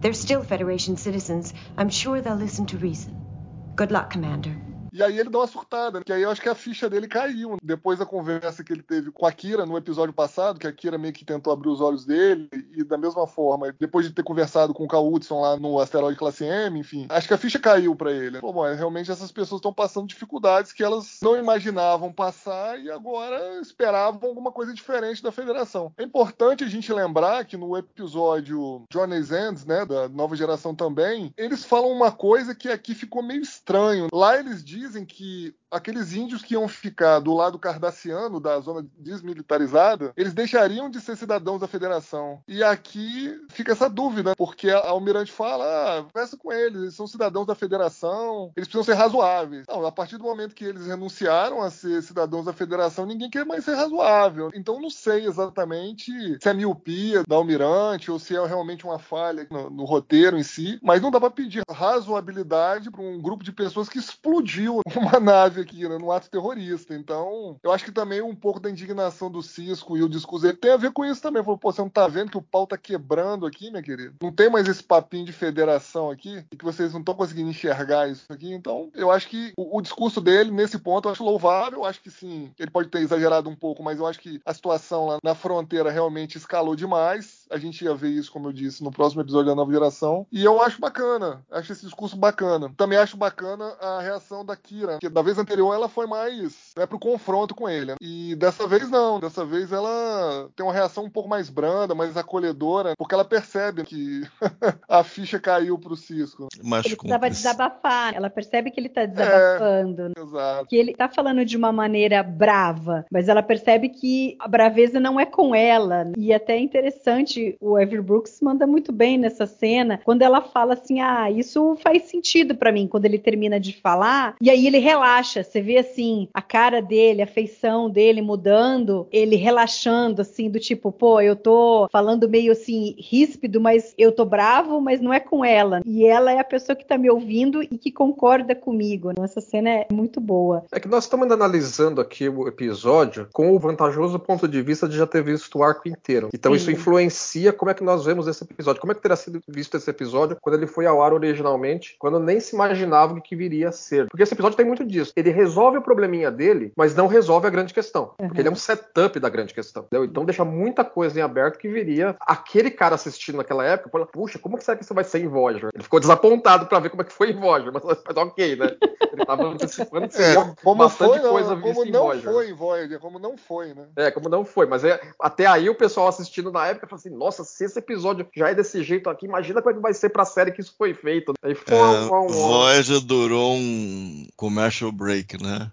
They're 0.00 0.14
still 0.14 0.42
Federation 0.42 0.96
citizens. 0.96 1.52
I'm 1.76 1.90
sure 1.90 2.22
they'll 2.22 2.34
listen 2.34 2.64
to 2.66 2.78
reason. 2.78 3.74
Good 3.76 3.92
luck, 3.92 4.08
Commander. 4.10 4.56
E 4.92 5.02
aí 5.02 5.18
ele 5.18 5.30
dá 5.30 5.38
uma 5.38 5.46
surtada, 5.46 6.04
que 6.04 6.12
aí 6.12 6.22
eu 6.22 6.30
acho 6.30 6.40
que 6.40 6.48
a 6.50 6.54
ficha 6.54 6.88
dele 6.88 7.08
caiu. 7.08 7.56
Depois 7.62 7.98
da 7.98 8.04
conversa 8.04 8.62
que 8.62 8.72
ele 8.72 8.82
teve 8.82 9.10
com 9.10 9.24
a 9.24 9.32
Kira 9.32 9.64
no 9.64 9.78
episódio 9.78 10.12
passado, 10.12 10.60
que 10.60 10.66
a 10.66 10.72
Kira 10.72 10.98
meio 10.98 11.14
que 11.14 11.24
tentou 11.24 11.50
abrir 11.50 11.70
os 11.70 11.80
olhos 11.80 12.04
dele, 12.04 12.48
e 12.76 12.84
da 12.84 12.98
mesma 12.98 13.26
forma, 13.26 13.74
depois 13.80 14.06
de 14.06 14.12
ter 14.12 14.22
conversado 14.22 14.74
com 14.74 14.84
o 14.84 14.88
Cal 14.88 15.10
Hudson 15.10 15.40
lá 15.40 15.56
no 15.56 15.80
asteroide 15.80 16.18
classe 16.18 16.44
M, 16.44 16.78
enfim, 16.78 17.06
acho 17.08 17.26
que 17.26 17.32
a 17.32 17.38
ficha 17.38 17.58
caiu 17.58 17.96
para 17.96 18.12
ele. 18.12 18.40
Pô, 18.40 18.52
bom, 18.52 18.62
realmente 18.74 19.10
essas 19.10 19.32
pessoas 19.32 19.60
estão 19.60 19.72
passando 19.72 20.06
dificuldades 20.06 20.72
que 20.72 20.84
elas 20.84 21.18
não 21.22 21.38
imaginavam 21.38 22.12
passar 22.12 22.78
e 22.78 22.90
agora 22.90 23.60
esperavam 23.60 24.28
alguma 24.28 24.52
coisa 24.52 24.74
diferente 24.74 25.22
da 25.22 25.32
federação. 25.32 25.90
É 25.96 26.02
importante 26.02 26.64
a 26.64 26.68
gente 26.68 26.92
lembrar 26.92 27.46
que 27.46 27.56
no 27.56 27.76
episódio 27.78 28.84
Johnny's 28.90 29.32
Ends, 29.32 29.64
né, 29.64 29.86
da 29.86 30.06
nova 30.08 30.36
geração 30.36 30.74
também, 30.74 31.32
eles 31.36 31.64
falam 31.64 31.90
uma 31.90 32.12
coisa 32.12 32.54
que 32.54 32.68
aqui 32.68 32.94
ficou 32.94 33.22
meio 33.22 33.40
estranho. 33.40 34.08
Lá 34.12 34.38
eles 34.38 34.62
dizem 34.62 34.81
dizem 34.82 35.04
que 35.06 35.54
aqueles 35.72 36.12
índios 36.12 36.42
que 36.42 36.54
iam 36.54 36.68
ficar 36.68 37.18
do 37.18 37.32
lado 37.32 37.58
cardassiano 37.58 38.38
da 38.38 38.60
zona 38.60 38.86
desmilitarizada, 38.98 40.12
eles 40.16 40.34
deixariam 40.34 40.90
de 40.90 41.00
ser 41.00 41.16
cidadãos 41.16 41.60
da 41.60 41.66
federação. 41.66 42.40
E 42.46 42.62
aqui 42.62 43.34
fica 43.48 43.72
essa 43.72 43.88
dúvida, 43.88 44.36
porque 44.36 44.70
a 44.70 44.88
Almirante 44.88 45.32
fala, 45.32 45.64
ah, 45.64 46.02
conversa 46.12 46.36
com 46.36 46.52
eles, 46.52 46.82
eles 46.82 46.94
são 46.94 47.06
cidadãos 47.06 47.46
da 47.46 47.54
federação, 47.54 48.52
eles 48.56 48.68
precisam 48.68 48.84
ser 48.84 48.98
razoáveis. 49.00 49.64
Não, 49.68 49.84
a 49.86 49.92
partir 49.92 50.18
do 50.18 50.24
momento 50.24 50.54
que 50.54 50.64
eles 50.64 50.86
renunciaram 50.86 51.62
a 51.62 51.70
ser 51.70 52.02
cidadãos 52.02 52.44
da 52.44 52.52
federação, 52.52 53.06
ninguém 53.06 53.30
quer 53.30 53.46
mais 53.46 53.64
ser 53.64 53.74
razoável. 53.74 54.50
Então 54.54 54.80
não 54.80 54.90
sei 54.90 55.26
exatamente 55.26 56.12
se 56.40 56.48
é 56.48 56.52
miopia 56.52 57.22
da 57.26 57.36
Almirante 57.36 58.10
ou 58.10 58.18
se 58.18 58.36
é 58.36 58.46
realmente 58.46 58.84
uma 58.84 58.98
falha 58.98 59.46
no, 59.50 59.70
no 59.70 59.84
roteiro 59.84 60.36
em 60.36 60.42
si, 60.42 60.78
mas 60.82 61.00
não 61.00 61.10
dá 61.10 61.18
para 61.18 61.30
pedir 61.30 61.62
razoabilidade 61.70 62.90
para 62.90 63.02
um 63.02 63.20
grupo 63.20 63.42
de 63.42 63.52
pessoas 63.52 63.88
que 63.88 63.98
explodiu 63.98 64.80
uma 64.96 65.18
nave 65.18 65.61
aqui, 65.62 65.88
né, 65.88 65.98
num 65.98 66.10
ato 66.10 66.30
terrorista. 66.30 66.94
Então, 66.94 67.58
eu 67.62 67.72
acho 67.72 67.84
que 67.84 67.92
também 67.92 68.20
um 68.20 68.34
pouco 68.34 68.60
da 68.60 68.70
indignação 68.70 69.30
do 69.30 69.42
Cisco 69.42 69.96
e 69.96 70.02
o 70.02 70.08
discurso 70.08 70.46
dele 70.46 70.58
tem 70.58 70.72
a 70.72 70.76
ver 70.76 70.92
com 70.92 71.04
isso 71.04 71.22
também. 71.22 71.42
Falou, 71.42 71.58
pô, 71.58 71.72
você 71.72 71.80
não 71.80 71.88
tá 71.88 72.06
vendo 72.08 72.30
que 72.30 72.38
o 72.38 72.42
pau 72.42 72.66
tá 72.66 72.76
quebrando 72.76 73.46
aqui, 73.46 73.70
minha 73.70 73.82
querida? 73.82 74.14
Não 74.20 74.32
tem 74.32 74.50
mais 74.50 74.68
esse 74.68 74.82
papinho 74.82 75.24
de 75.24 75.32
federação 75.32 76.10
aqui 76.10 76.44
e 76.50 76.56
que 76.56 76.64
vocês 76.64 76.92
não 76.92 77.00
estão 77.00 77.14
conseguindo 77.14 77.50
enxergar 77.50 78.08
isso 78.08 78.30
aqui. 78.32 78.52
Então, 78.52 78.90
eu 78.94 79.10
acho 79.10 79.28
que 79.28 79.52
o, 79.56 79.78
o, 79.78 79.80
discurso 79.80 80.20
dele, 80.20 80.50
nesse 80.50 80.78
ponto, 80.78 81.08
eu 81.08 81.12
acho 81.12 81.24
louvável. 81.24 81.80
Eu 81.80 81.84
acho 81.84 82.00
que 82.00 82.10
sim, 82.10 82.52
ele 82.58 82.70
pode 82.70 82.88
ter 82.88 83.00
exagerado 83.00 83.48
um 83.48 83.56
pouco, 83.56 83.82
mas 83.82 83.98
eu 83.98 84.06
acho 84.06 84.18
que 84.18 84.40
a 84.44 84.54
situação 84.54 85.06
lá 85.06 85.18
na 85.22 85.34
fronteira 85.34 85.90
realmente 85.90 86.36
escalou 86.36 86.76
demais. 86.76 87.41
A 87.52 87.58
gente 87.58 87.84
ia 87.84 87.94
ver 87.94 88.08
isso, 88.08 88.32
como 88.32 88.48
eu 88.48 88.52
disse, 88.52 88.82
no 88.82 88.90
próximo 88.90 89.22
episódio 89.22 89.46
da 89.46 89.54
nova 89.54 89.72
geração. 89.72 90.26
E 90.32 90.42
eu 90.44 90.60
acho 90.62 90.80
bacana. 90.80 91.42
Acho 91.50 91.72
esse 91.72 91.84
discurso 91.84 92.16
bacana. 92.16 92.72
Também 92.76 92.98
acho 92.98 93.16
bacana 93.16 93.64
a 93.80 94.00
reação 94.00 94.44
da 94.44 94.56
Kira, 94.56 94.98
que 94.98 95.08
da 95.08 95.22
vez 95.22 95.38
anterior 95.38 95.74
ela 95.74 95.88
foi 95.88 96.06
mais 96.06 96.72
né, 96.76 96.86
pro 96.86 96.98
confronto 96.98 97.54
com 97.54 97.68
ele. 97.68 97.94
E 98.00 98.34
dessa 98.36 98.66
vez 98.66 98.88
não. 98.90 99.20
Dessa 99.20 99.44
vez 99.44 99.72
ela 99.72 100.48
tem 100.56 100.64
uma 100.64 100.72
reação 100.72 101.04
um 101.04 101.10
pouco 101.10 101.28
mais 101.28 101.50
branda, 101.50 101.94
mais 101.94 102.16
acolhedora, 102.16 102.94
porque 102.96 103.14
ela 103.14 103.24
percebe 103.24 103.84
que 103.84 104.22
a 104.88 105.04
ficha 105.04 105.38
caiu 105.38 105.78
pro 105.78 105.96
Cisco. 105.96 106.48
Mas 106.62 106.86
ele 106.86 106.96
precisava 106.96 107.30
desabafar. 107.30 108.14
Ela 108.14 108.30
percebe 108.30 108.70
que 108.70 108.80
ele 108.80 108.88
tá 108.88 109.04
desabafando. 109.04 110.12
É, 110.16 110.20
exato. 110.20 110.66
Que 110.66 110.76
ele 110.76 110.94
tá 110.94 111.08
falando 111.08 111.44
de 111.44 111.56
uma 111.56 111.72
maneira 111.72 112.22
brava, 112.22 113.04
mas 113.10 113.28
ela 113.28 113.42
percebe 113.42 113.88
que 113.88 114.36
a 114.38 114.48
braveza 114.48 114.98
não 115.00 115.18
é 115.18 115.26
com 115.26 115.54
ela. 115.54 116.10
E 116.16 116.32
até 116.32 116.54
é 116.54 116.60
interessante, 116.60 117.41
o 117.60 117.78
Ever 117.78 118.02
Brooks 118.02 118.40
manda 118.40 118.66
muito 118.66 118.92
bem 118.92 119.18
nessa 119.18 119.46
cena, 119.46 120.00
quando 120.04 120.22
ela 120.22 120.40
fala 120.40 120.74
assim: 120.74 121.00
ah, 121.00 121.30
isso 121.30 121.76
faz 121.82 122.04
sentido 122.04 122.54
para 122.54 122.72
mim, 122.72 122.86
quando 122.86 123.04
ele 123.04 123.18
termina 123.18 123.58
de 123.58 123.72
falar, 123.80 124.36
e 124.40 124.50
aí 124.50 124.66
ele 124.66 124.78
relaxa. 124.78 125.42
Você 125.42 125.60
vê 125.60 125.78
assim 125.78 126.28
a 126.32 126.42
cara 126.42 126.80
dele, 126.80 127.22
a 127.22 127.26
feição 127.26 127.88
dele 127.88 128.22
mudando, 128.22 129.06
ele 129.12 129.36
relaxando, 129.36 130.22
assim, 130.22 130.50
do 130.50 130.58
tipo, 130.58 130.92
pô, 130.92 131.20
eu 131.20 131.36
tô 131.36 131.88
falando 131.90 132.28
meio 132.28 132.52
assim, 132.52 132.94
ríspido, 132.98 133.60
mas 133.60 133.94
eu 133.96 134.12
tô 134.12 134.24
bravo, 134.24 134.80
mas 134.80 135.00
não 135.00 135.12
é 135.12 135.20
com 135.20 135.44
ela. 135.44 135.80
E 135.84 136.04
ela 136.04 136.32
é 136.32 136.38
a 136.38 136.44
pessoa 136.44 136.76
que 136.76 136.84
tá 136.84 136.96
me 136.96 137.10
ouvindo 137.10 137.62
e 137.62 137.78
que 137.78 137.90
concorda 137.90 138.54
comigo. 138.54 139.08
Né? 139.08 139.24
Essa 139.24 139.40
cena 139.40 139.70
é 139.70 139.86
muito 139.92 140.20
boa. 140.20 140.64
É 140.72 140.80
que 140.80 140.88
nós 140.88 141.04
estamos 141.04 141.30
analisando 141.30 142.00
aqui 142.00 142.28
o 142.28 142.46
episódio 142.46 143.28
com 143.32 143.54
o 143.54 143.58
vantajoso 143.58 144.18
ponto 144.18 144.48
de 144.48 144.60
vista 144.62 144.88
de 144.88 144.96
já 144.96 145.06
ter 145.06 145.22
visto 145.22 145.58
o 145.58 145.62
arco 145.62 145.88
inteiro. 145.88 146.28
Então 146.32 146.52
Sim. 146.52 146.56
isso 146.56 146.70
influencia 146.70 147.31
como 147.52 147.70
é 147.70 147.74
que 147.74 147.84
nós 147.84 148.04
vemos 148.04 148.26
esse 148.26 148.44
episódio. 148.44 148.80
Como 148.80 148.92
é 148.92 148.94
que 148.94 149.00
teria 149.00 149.16
sido 149.16 149.40
visto 149.48 149.76
esse 149.76 149.88
episódio 149.88 150.36
quando 150.40 150.56
ele 150.56 150.66
foi 150.66 150.86
ao 150.86 151.02
ar 151.02 151.12
originalmente, 151.12 151.96
quando 151.98 152.18
nem 152.18 152.40
se 152.40 152.54
imaginava 152.54 153.14
o 153.14 153.22
que 153.22 153.36
viria 153.36 153.68
a 153.68 153.72
ser. 153.72 154.08
Porque 154.08 154.22
esse 154.22 154.34
episódio 154.34 154.56
tem 154.56 154.66
muito 154.66 154.84
disso. 154.84 155.12
Ele 155.16 155.30
resolve 155.30 155.78
o 155.78 155.82
probleminha 155.82 156.30
dele, 156.30 156.72
mas 156.76 156.94
não 156.94 157.06
resolve 157.06 157.46
a 157.46 157.50
grande 157.50 157.74
questão. 157.74 158.14
Uhum. 158.18 158.28
Porque 158.28 158.40
ele 158.40 158.48
é 158.48 158.52
um 158.52 158.56
setup 158.56 159.18
da 159.18 159.28
grande 159.28 159.54
questão. 159.54 159.84
Entendeu? 159.84 160.04
Então 160.04 160.24
deixa 160.24 160.44
muita 160.44 160.84
coisa 160.84 161.18
em 161.18 161.22
aberto 161.22 161.58
que 161.58 161.68
viria. 161.68 162.16
Aquele 162.20 162.70
cara 162.70 162.94
assistindo 162.94 163.36
naquela 163.36 163.64
época, 163.64 163.90
fala, 163.90 164.06
puxa, 164.06 164.38
como 164.38 164.58
que 164.58 164.64
será 164.64 164.76
que 164.76 164.84
isso 164.84 164.94
vai 164.94 165.04
ser 165.04 165.20
em 165.20 165.28
Voyager? 165.28 165.70
Ele 165.74 165.82
ficou 165.82 166.00
desapontado 166.00 166.66
para 166.66 166.80
ver 166.80 166.90
como 166.90 167.02
é 167.02 167.04
que 167.04 167.12
foi 167.12 167.30
em 167.30 167.38
Voyager, 167.38 167.72
mas, 167.72 167.82
mas 167.84 168.16
ok, 168.16 168.56
né? 168.56 168.76
Ele 169.12 169.26
tava 169.26 169.48
antecipando 169.48 170.06
é, 170.16 170.34
como 170.62 170.76
bastante 170.76 171.20
foi, 171.20 171.30
coisa 171.30 171.54
não, 171.54 171.60
como 171.60 171.84
não 171.84 172.20
foi 172.20 172.50
em 172.50 172.54
Voyager, 172.54 173.00
como 173.00 173.18
não 173.18 173.36
foi, 173.36 173.74
né? 173.74 173.86
É, 173.96 174.10
como 174.10 174.28
não 174.28 174.44
foi, 174.44 174.66
mas 174.66 174.84
é, 174.84 175.00
até 175.20 175.46
aí 175.46 175.68
o 175.68 175.74
pessoal 175.74 176.08
assistindo 176.08 176.50
na 176.50 176.66
época 176.66 176.86
falou 176.86 176.98
assim, 176.98 177.11
nossa, 177.12 177.44
se 177.44 177.64
esse 177.64 177.78
episódio 177.78 178.26
já 178.34 178.50
é 178.50 178.54
desse 178.54 178.82
jeito 178.82 179.08
aqui, 179.08 179.26
imagina 179.26 179.60
como 179.60 179.72
é 179.72 179.76
que 179.76 179.82
vai 179.82 179.94
ser 179.94 180.10
pra 180.10 180.24
série 180.24 180.52
que 180.52 180.60
isso 180.60 180.74
foi 180.76 180.94
feito. 180.94 181.32
Aí 181.42 181.54
foi 181.54 181.74
é, 181.74 182.08
Voyager 182.08 183.00
durou 183.00 183.54
um 183.54 184.26
commercial 184.36 184.90
break, 184.90 185.42
né? 185.42 185.70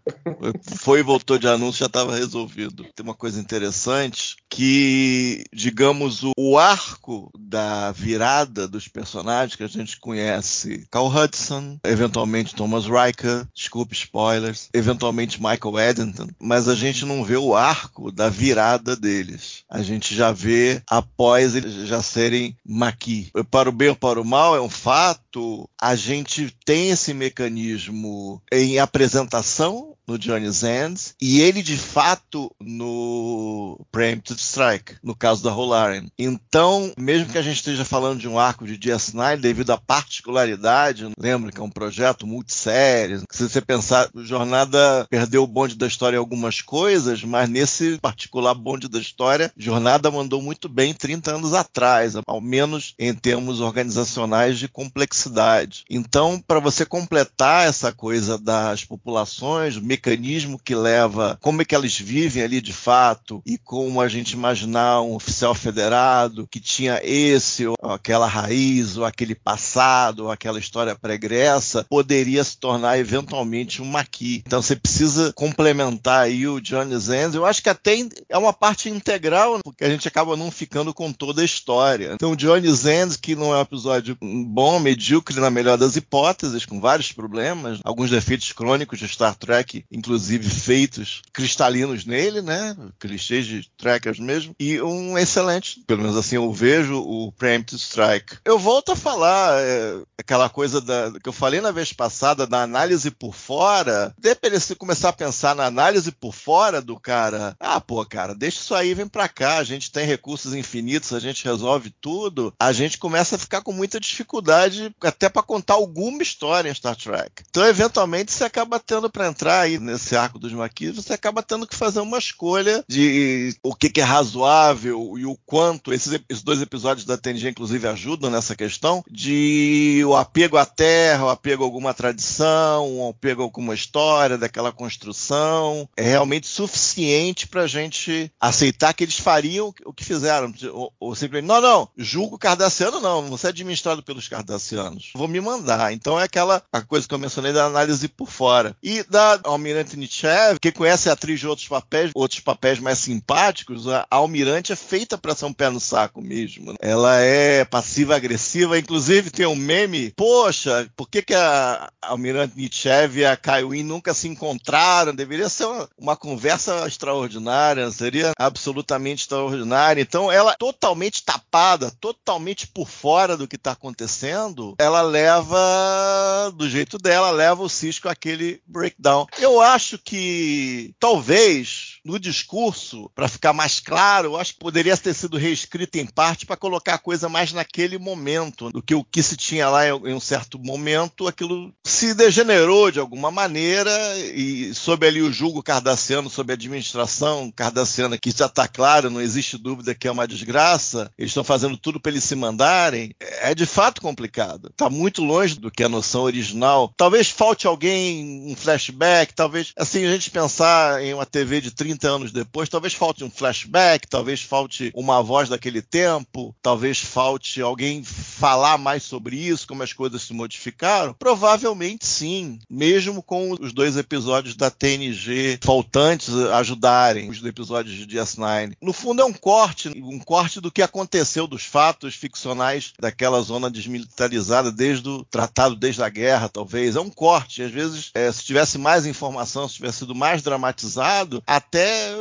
foi 0.77 0.99
e 0.99 1.03
voltou 1.03 1.37
de 1.37 1.47
anúncio, 1.47 1.79
já 1.79 1.85
estava 1.85 2.15
resolvido. 2.15 2.83
Tem 2.95 3.03
uma 3.03 3.13
coisa 3.13 3.39
interessante 3.39 4.35
que, 4.49 5.43
digamos, 5.53 6.23
o, 6.23 6.31
o 6.37 6.57
arco 6.57 7.31
da 7.37 7.91
virada 7.91 8.67
dos 8.67 8.87
personagens 8.87 9.55
que 9.55 9.63
a 9.63 9.67
gente 9.67 9.99
conhece, 9.99 10.85
Carl 10.91 11.07
Hudson, 11.07 11.79
eventualmente 11.83 12.55
Thomas 12.55 12.85
Riker, 12.85 13.47
desculpe 13.53 13.93
spoilers, 13.93 14.69
eventualmente 14.73 15.41
Michael 15.41 15.79
Eddington, 15.79 16.27
mas 16.39 16.67
a 16.67 16.75
gente 16.75 17.05
não 17.05 17.23
vê 17.23 17.37
o 17.37 17.55
arco 17.55 18.11
da 18.11 18.29
virada 18.29 18.95
deles. 18.95 19.63
A 19.69 19.81
gente 19.81 20.15
já 20.15 20.31
vê 20.31 20.81
após 20.87 21.28
eles 21.37 21.87
já 21.87 22.01
serem 22.01 22.55
Maquis. 22.65 23.31
Para 23.49 23.69
o 23.69 23.71
bem 23.71 23.89
ou 23.89 23.95
para 23.95 24.21
o 24.21 24.25
mal, 24.25 24.55
é 24.55 24.61
um 24.61 24.69
fato, 24.69 25.69
a 25.79 25.95
gente 25.95 26.55
tem 26.65 26.89
esse 26.89 27.13
mecanismo 27.13 28.41
em 28.51 28.79
apresentação 28.79 29.95
no 30.09 30.17
Johnny's 30.17 30.63
End 30.63 31.13
e 31.21 31.39
ele 31.39 31.61
de 31.61 31.77
fato 31.77 32.51
no 32.59 33.79
Preemptive 33.91 34.39
Strike, 34.39 34.95
no 35.03 35.15
caso 35.15 35.43
da 35.43 35.51
Rolaren. 35.51 36.07
Então, 36.17 36.91
mesmo 36.97 37.31
que 37.31 37.37
a 37.37 37.41
gente 37.41 37.57
esteja 37.57 37.85
falando 37.85 38.19
de 38.19 38.27
um 38.27 38.39
arco 38.39 38.65
de 38.65 38.77
DS9, 38.77 39.37
devido 39.37 39.71
à 39.71 39.77
particularidade, 39.77 41.09
lembra 41.17 41.51
que 41.51 41.59
é 41.59 41.63
um 41.63 41.69
projeto 41.69 42.25
multissérie, 42.25 43.21
se 43.31 43.47
você 43.47 43.61
pensar, 43.61 44.09
Jornada 44.15 45.05
perdeu 45.09 45.43
o 45.43 45.47
bonde 45.47 45.75
da 45.75 45.87
história 45.87 46.15
em 46.15 46.19
algumas 46.19 46.61
coisas, 46.61 47.23
mas 47.23 47.47
nesse 47.47 47.97
particular 47.99 48.53
bonde 48.53 48.87
da 48.87 48.99
história, 48.99 49.51
Jornada 49.55 50.09
mandou 50.09 50.41
muito 50.41 50.67
bem 50.67 50.93
30 50.93 51.35
anos 51.35 51.53
atrás, 51.53 52.13
ao 52.25 52.41
menos 52.41 52.95
em 52.97 53.13
termos 53.13 53.59
organizacionais 53.59 54.57
de 54.57 54.67
complexidade. 54.67 55.83
Então, 55.89 56.41
para 56.45 56.59
você 56.59 56.85
completar 56.85 57.67
essa 57.67 57.91
coisa 57.91 58.37
das 58.37 58.83
populações, 58.83 59.77
mecanismo 59.99 60.57
que 60.57 60.73
leva, 60.73 61.37
como 61.41 61.61
é 61.61 61.65
que 61.65 61.75
elas 61.75 61.97
vivem 61.97 62.41
ali 62.41 62.61
de 62.61 62.71
fato, 62.71 63.41
e 63.45 63.57
como 63.57 64.01
a 64.01 64.07
gente 64.07 64.31
imaginar 64.31 65.01
um 65.01 65.15
oficial 65.15 65.53
federado 65.53 66.47
que 66.49 66.59
tinha 66.59 67.01
esse 67.03 67.67
ou 67.67 67.75
aquela 67.83 68.25
raiz, 68.25 68.95
ou 68.97 69.03
aquele 69.03 69.35
passado, 69.35 70.25
ou 70.25 70.31
aquela 70.31 70.57
história 70.57 70.95
pregressa, 70.95 71.85
poderia 71.89 72.43
se 72.43 72.57
tornar 72.57 72.97
eventualmente 72.97 73.81
um 73.81 73.85
maqui. 73.85 74.41
Então 74.45 74.61
você 74.61 74.75
precisa 74.75 75.33
complementar 75.33 76.23
aí 76.23 76.47
o 76.47 76.61
Johnny 76.61 76.97
Zenz. 76.97 77.35
Eu 77.35 77.45
acho 77.45 77.61
que 77.61 77.69
até 77.69 77.89
é 78.29 78.37
uma 78.37 78.53
parte 78.53 78.89
integral, 78.89 79.59
porque 79.63 79.83
a 79.83 79.89
gente 79.89 80.07
acaba 80.07 80.37
não 80.37 80.49
ficando 80.49 80.93
com 80.93 81.11
toda 81.11 81.41
a 81.41 81.45
história. 81.45 82.13
Então 82.13 82.35
Johnny 82.35 82.71
Zenz, 82.71 83.17
que 83.17 83.35
não 83.35 83.53
é 83.53 83.57
um 83.57 83.61
episódio 83.61 84.17
bom, 84.21 84.79
medíocre 84.79 85.39
na 85.39 85.49
melhor 85.49 85.77
das 85.77 85.95
hipóteses, 85.95 86.65
com 86.65 86.79
vários 86.79 87.11
problemas, 87.11 87.79
alguns 87.83 88.09
defeitos 88.09 88.51
crônicos 88.53 88.99
de 88.99 89.07
Star 89.07 89.35
Trek 89.35 89.83
inclusive 89.91 90.49
feitos 90.49 91.21
cristalinos 91.33 92.05
nele, 92.05 92.41
né? 92.41 92.75
Clichês 92.99 93.45
de 93.45 93.69
trackers 93.77 94.19
mesmo. 94.19 94.55
E 94.59 94.81
um 94.81 95.17
excelente, 95.17 95.83
pelo 95.87 96.01
menos 96.01 96.17
assim 96.17 96.35
eu 96.35 96.51
vejo 96.51 96.99
o 96.99 97.31
Preemptive 97.31 97.81
Strike. 97.81 98.37
Eu 98.45 98.59
volto 98.59 98.91
a 98.91 98.95
falar 98.95 99.59
é, 99.61 100.01
aquela 100.17 100.49
coisa 100.49 100.79
da, 100.81 101.11
que 101.21 101.27
eu 101.27 101.33
falei 101.33 101.61
na 101.61 101.71
vez 101.71 101.93
passada, 101.93 102.45
da 102.45 102.61
análise 102.61 103.09
por 103.09 103.33
fora. 103.33 104.13
Depende 104.17 104.59
se 104.59 104.75
começar 104.75 105.09
a 105.09 105.13
pensar 105.13 105.55
na 105.55 105.65
análise 105.65 106.11
por 106.11 106.33
fora 106.33 106.81
do 106.81 106.99
cara. 106.99 107.55
Ah, 107.59 107.81
pô, 107.81 108.05
cara, 108.05 108.35
deixa 108.35 108.59
isso 108.59 108.75
aí, 108.75 108.93
vem 108.93 109.07
pra 109.07 109.27
cá. 109.27 109.57
A 109.57 109.63
gente 109.63 109.91
tem 109.91 110.05
recursos 110.05 110.53
infinitos, 110.53 111.13
a 111.13 111.19
gente 111.19 111.45
resolve 111.45 111.89
tudo. 112.01 112.53
A 112.59 112.71
gente 112.71 112.97
começa 112.97 113.35
a 113.35 113.39
ficar 113.39 113.61
com 113.61 113.71
muita 113.71 113.99
dificuldade 113.99 114.93
até 115.01 115.29
para 115.29 115.41
contar 115.41 115.75
alguma 115.75 116.21
história 116.21 116.69
em 116.69 116.73
Star 116.73 116.95
Trek. 116.95 117.43
Então, 117.49 117.65
eventualmente, 117.65 118.31
você 118.31 118.43
acaba 118.43 118.79
tendo 118.79 119.09
para 119.09 119.27
entrar 119.27 119.61
aí 119.61 119.78
nesse 119.79 120.15
arco 120.15 120.39
dos 120.39 120.51
maquis, 120.53 120.95
você 120.95 121.13
acaba 121.13 121.43
tendo 121.43 121.67
que 121.67 121.75
fazer 121.75 121.99
uma 121.99 122.17
escolha 122.17 122.83
de 122.87 123.55
o 123.63 123.73
que, 123.73 123.89
que 123.89 124.01
é 124.01 124.03
razoável 124.03 125.17
e 125.17 125.25
o 125.25 125.37
quanto. 125.45 125.93
Esses, 125.93 126.19
esses, 126.29 126.43
dois 126.43 126.61
episódios 126.61 127.05
da 127.05 127.17
TNG, 127.17 127.49
inclusive, 127.49 127.87
ajudam 127.87 128.29
nessa 128.29 128.55
questão 128.55 129.03
de 129.09 130.01
o 130.05 130.15
apego 130.15 130.57
à 130.57 130.65
terra, 130.65 131.25
o 131.25 131.29
apego 131.29 131.63
a 131.63 131.65
alguma 131.65 131.93
tradição, 131.93 132.97
o 132.97 133.09
apego 133.09 133.41
a 133.41 133.45
alguma 133.45 133.73
história, 133.73 134.37
daquela 134.37 134.71
construção. 134.71 135.87
É 135.95 136.03
realmente 136.03 136.47
suficiente 136.47 137.47
para 137.47 137.63
a 137.63 137.67
gente 137.67 138.31
aceitar 138.39 138.93
que 138.93 139.03
eles 139.03 139.17
fariam 139.17 139.73
o 139.85 139.93
que 139.93 140.03
fizeram. 140.03 140.53
Ou, 140.71 140.93
ou 140.99 141.15
simplesmente, 141.15 141.47
não, 141.47 141.61
não, 141.61 141.89
julgo 141.97 142.37
cardassiano, 142.37 142.99
não, 142.99 143.29
você 143.29 143.47
é 143.47 143.49
administrado 143.49 144.03
pelos 144.03 144.27
cardassianos. 144.27 145.11
Vou 145.15 145.27
me 145.27 145.41
mandar. 145.41 145.91
Então 145.93 146.19
é 146.19 146.23
aquela 146.23 146.61
a 146.71 146.81
coisa 146.81 147.07
que 147.07 147.13
eu 147.13 147.19
mencionei 147.19 147.53
da 147.53 147.65
análise 147.65 148.07
por 148.07 148.29
fora. 148.29 148.75
E 148.81 149.03
da 149.03 149.39
Almirante 149.59 149.97
Nietzsche, 149.97 150.27
que 150.61 150.71
conhece 150.71 151.09
a 151.09 151.13
atriz 151.13 151.39
de 151.39 151.47
outros 151.47 151.67
papéis, 151.67 152.11
outros 152.15 152.39
papéis 152.39 152.79
mais 152.79 152.97
simpáticos, 152.97 153.87
a 153.87 154.07
Almirante 154.09 154.71
é 154.71 154.75
feita 154.75 155.17
para 155.17 155.35
ser 155.35 155.45
um 155.45 155.53
pé 155.53 155.69
no 155.69 155.79
saco 155.79 156.21
mesmo. 156.21 156.71
Né? 156.71 156.77
Ela 156.79 157.19
é 157.19 157.65
passiva-agressiva, 157.65 158.79
inclusive 158.79 159.29
tem 159.29 159.45
um 159.45 159.55
meme, 159.55 160.11
poxa, 160.15 160.89
por 160.95 161.09
que, 161.09 161.21
que 161.21 161.33
a 161.33 161.91
Almirante 162.01 162.55
Nietzsche 162.55 162.89
e 163.15 163.25
a 163.25 163.35
Kaiwin 163.35 163.83
nunca 163.83 164.13
se 164.13 164.27
encontraram? 164.27 165.13
Deveria 165.13 165.49
ser 165.49 165.65
uma, 165.65 165.89
uma 165.97 166.15
conversa 166.15 166.87
extraordinária, 166.87 167.91
seria 167.91 168.31
absolutamente 168.37 169.23
extraordinária. 169.23 170.01
Então 170.01 170.31
ela 170.31 170.55
totalmente 170.55 171.23
tapada, 171.23 171.91
totalmente 171.99 172.65
por 172.67 172.87
fora 172.87 173.35
do 173.35 173.47
que 173.47 173.57
está 173.57 173.73
acontecendo, 173.73 174.75
ela 174.79 175.01
leva 175.01 176.53
do 176.55 176.69
jeito 176.69 176.97
dela, 176.97 177.31
leva 177.31 177.61
o 177.61 177.69
Cisco 177.69 178.07
aquele 178.07 178.61
breakdown. 178.65 179.27
Eu 179.37 179.48
eu 179.49 179.61
acho 179.61 179.97
que 179.97 180.93
talvez 180.99 181.99
no 182.05 182.19
discurso, 182.19 183.09
para 183.13 183.27
ficar 183.27 183.53
mais 183.53 183.79
claro, 183.79 184.29
eu 184.29 184.37
acho 184.37 184.53
que 184.53 184.59
poderia 184.59 184.95
ter 184.97 185.13
sido 185.13 185.37
reescrito 185.37 185.97
em 185.97 186.05
parte 186.05 186.45
para 186.45 186.57
colocar 186.57 186.95
a 186.95 186.99
coisa 186.99 187.29
mais 187.29 187.51
naquele 187.51 187.97
momento, 187.97 188.71
do 188.71 188.81
que 188.81 188.95
o 188.95 189.03
que 189.03 189.21
se 189.21 189.35
tinha 189.35 189.69
lá 189.69 189.87
em 189.87 190.13
um 190.13 190.19
certo 190.19 190.57
momento, 190.59 191.27
aquilo 191.27 191.73
se 191.85 192.13
degenerou 192.13 192.91
de 192.91 192.99
alguma 192.99 193.29
maneira 193.29 193.91
e 194.17 194.73
sob 194.73 195.05
ali 195.05 195.21
o 195.21 195.31
julgo 195.31 195.61
cardassiano, 195.61 196.29
sob 196.29 196.51
a 196.51 196.55
administração 196.55 197.51
cardassiana, 197.55 198.17
que 198.17 198.31
já 198.31 198.45
está 198.45 198.67
claro, 198.67 199.09
não 199.09 199.21
existe 199.21 199.57
dúvida 199.57 199.93
que 199.93 200.07
é 200.07 200.11
uma 200.11 200.27
desgraça, 200.27 201.11
eles 201.17 201.31
estão 201.31 201.43
fazendo 201.43 201.77
tudo 201.77 201.99
para 201.99 202.11
eles 202.11 202.23
se 202.23 202.35
mandarem, 202.35 203.11
é 203.19 203.53
de 203.53 203.65
fato 203.65 204.01
complicado. 204.01 204.69
Está 204.69 204.89
muito 204.89 205.23
longe 205.23 205.55
do 205.55 205.71
que 205.71 205.83
a 205.83 205.89
noção 205.89 206.23
original. 206.23 206.93
Talvez 206.97 207.29
falte 207.29 207.67
alguém 207.67 208.45
um 208.49 208.55
flashback, 208.55 209.33
talvez, 209.39 209.71
assim, 209.77 210.05
a 210.05 210.11
gente 210.11 210.29
pensar 210.31 211.01
em 211.01 211.13
uma 211.13 211.25
TV 211.25 211.61
de 211.61 211.71
30 211.71 212.09
anos 212.09 212.31
depois, 212.33 212.67
talvez 212.67 212.93
falte 212.93 213.23
um 213.23 213.31
flashback, 213.31 214.05
talvez 214.05 214.41
falte 214.41 214.91
uma 214.93 215.23
voz 215.23 215.47
daquele 215.47 215.81
tempo, 215.81 216.53
talvez 216.61 216.99
falte 216.99 217.61
alguém 217.61 218.03
falar 218.03 218.77
mais 218.77 219.01
sobre 219.03 219.37
isso, 219.37 219.65
como 219.65 219.81
as 219.81 219.93
coisas 219.93 220.23
se 220.23 220.33
modificaram. 220.33 221.15
Provavelmente 221.17 222.05
sim, 222.05 222.59
mesmo 222.69 223.23
com 223.23 223.55
os 223.57 223.71
dois 223.71 223.95
episódios 223.95 224.57
da 224.57 224.69
TNG 224.69 225.57
faltantes 225.63 226.33
ajudarem 226.35 227.29
os 227.29 227.41
episódios 227.45 227.95
de 227.95 228.05
DS9. 228.05 228.73
No 228.81 228.91
fundo 228.91 229.21
é 229.21 229.25
um 229.25 229.31
corte, 229.31 229.87
um 229.87 230.19
corte 230.19 230.59
do 230.59 230.69
que 230.69 230.81
aconteceu 230.81 231.47
dos 231.47 231.63
fatos 231.63 232.13
ficcionais 232.13 232.91
daquela 232.99 233.39
zona 233.39 233.71
desmilitarizada 233.71 234.69
desde 234.69 235.07
o 235.07 235.23
tratado 235.23 235.77
desde 235.77 236.03
a 236.03 236.09
guerra, 236.09 236.49
talvez. 236.49 236.97
É 236.97 236.99
um 236.99 237.09
corte. 237.09 237.63
Às 237.63 237.71
vezes, 237.71 238.11
é, 238.13 238.29
se 238.33 238.43
tivesse 238.43 238.77
mais 238.77 239.05
informação 239.05 239.28
informação, 239.29 239.67
se 239.67 239.75
tivesse 239.75 239.99
sido 239.99 240.15
mais 240.15 240.41
dramatizado, 240.41 241.41
até 241.45 242.13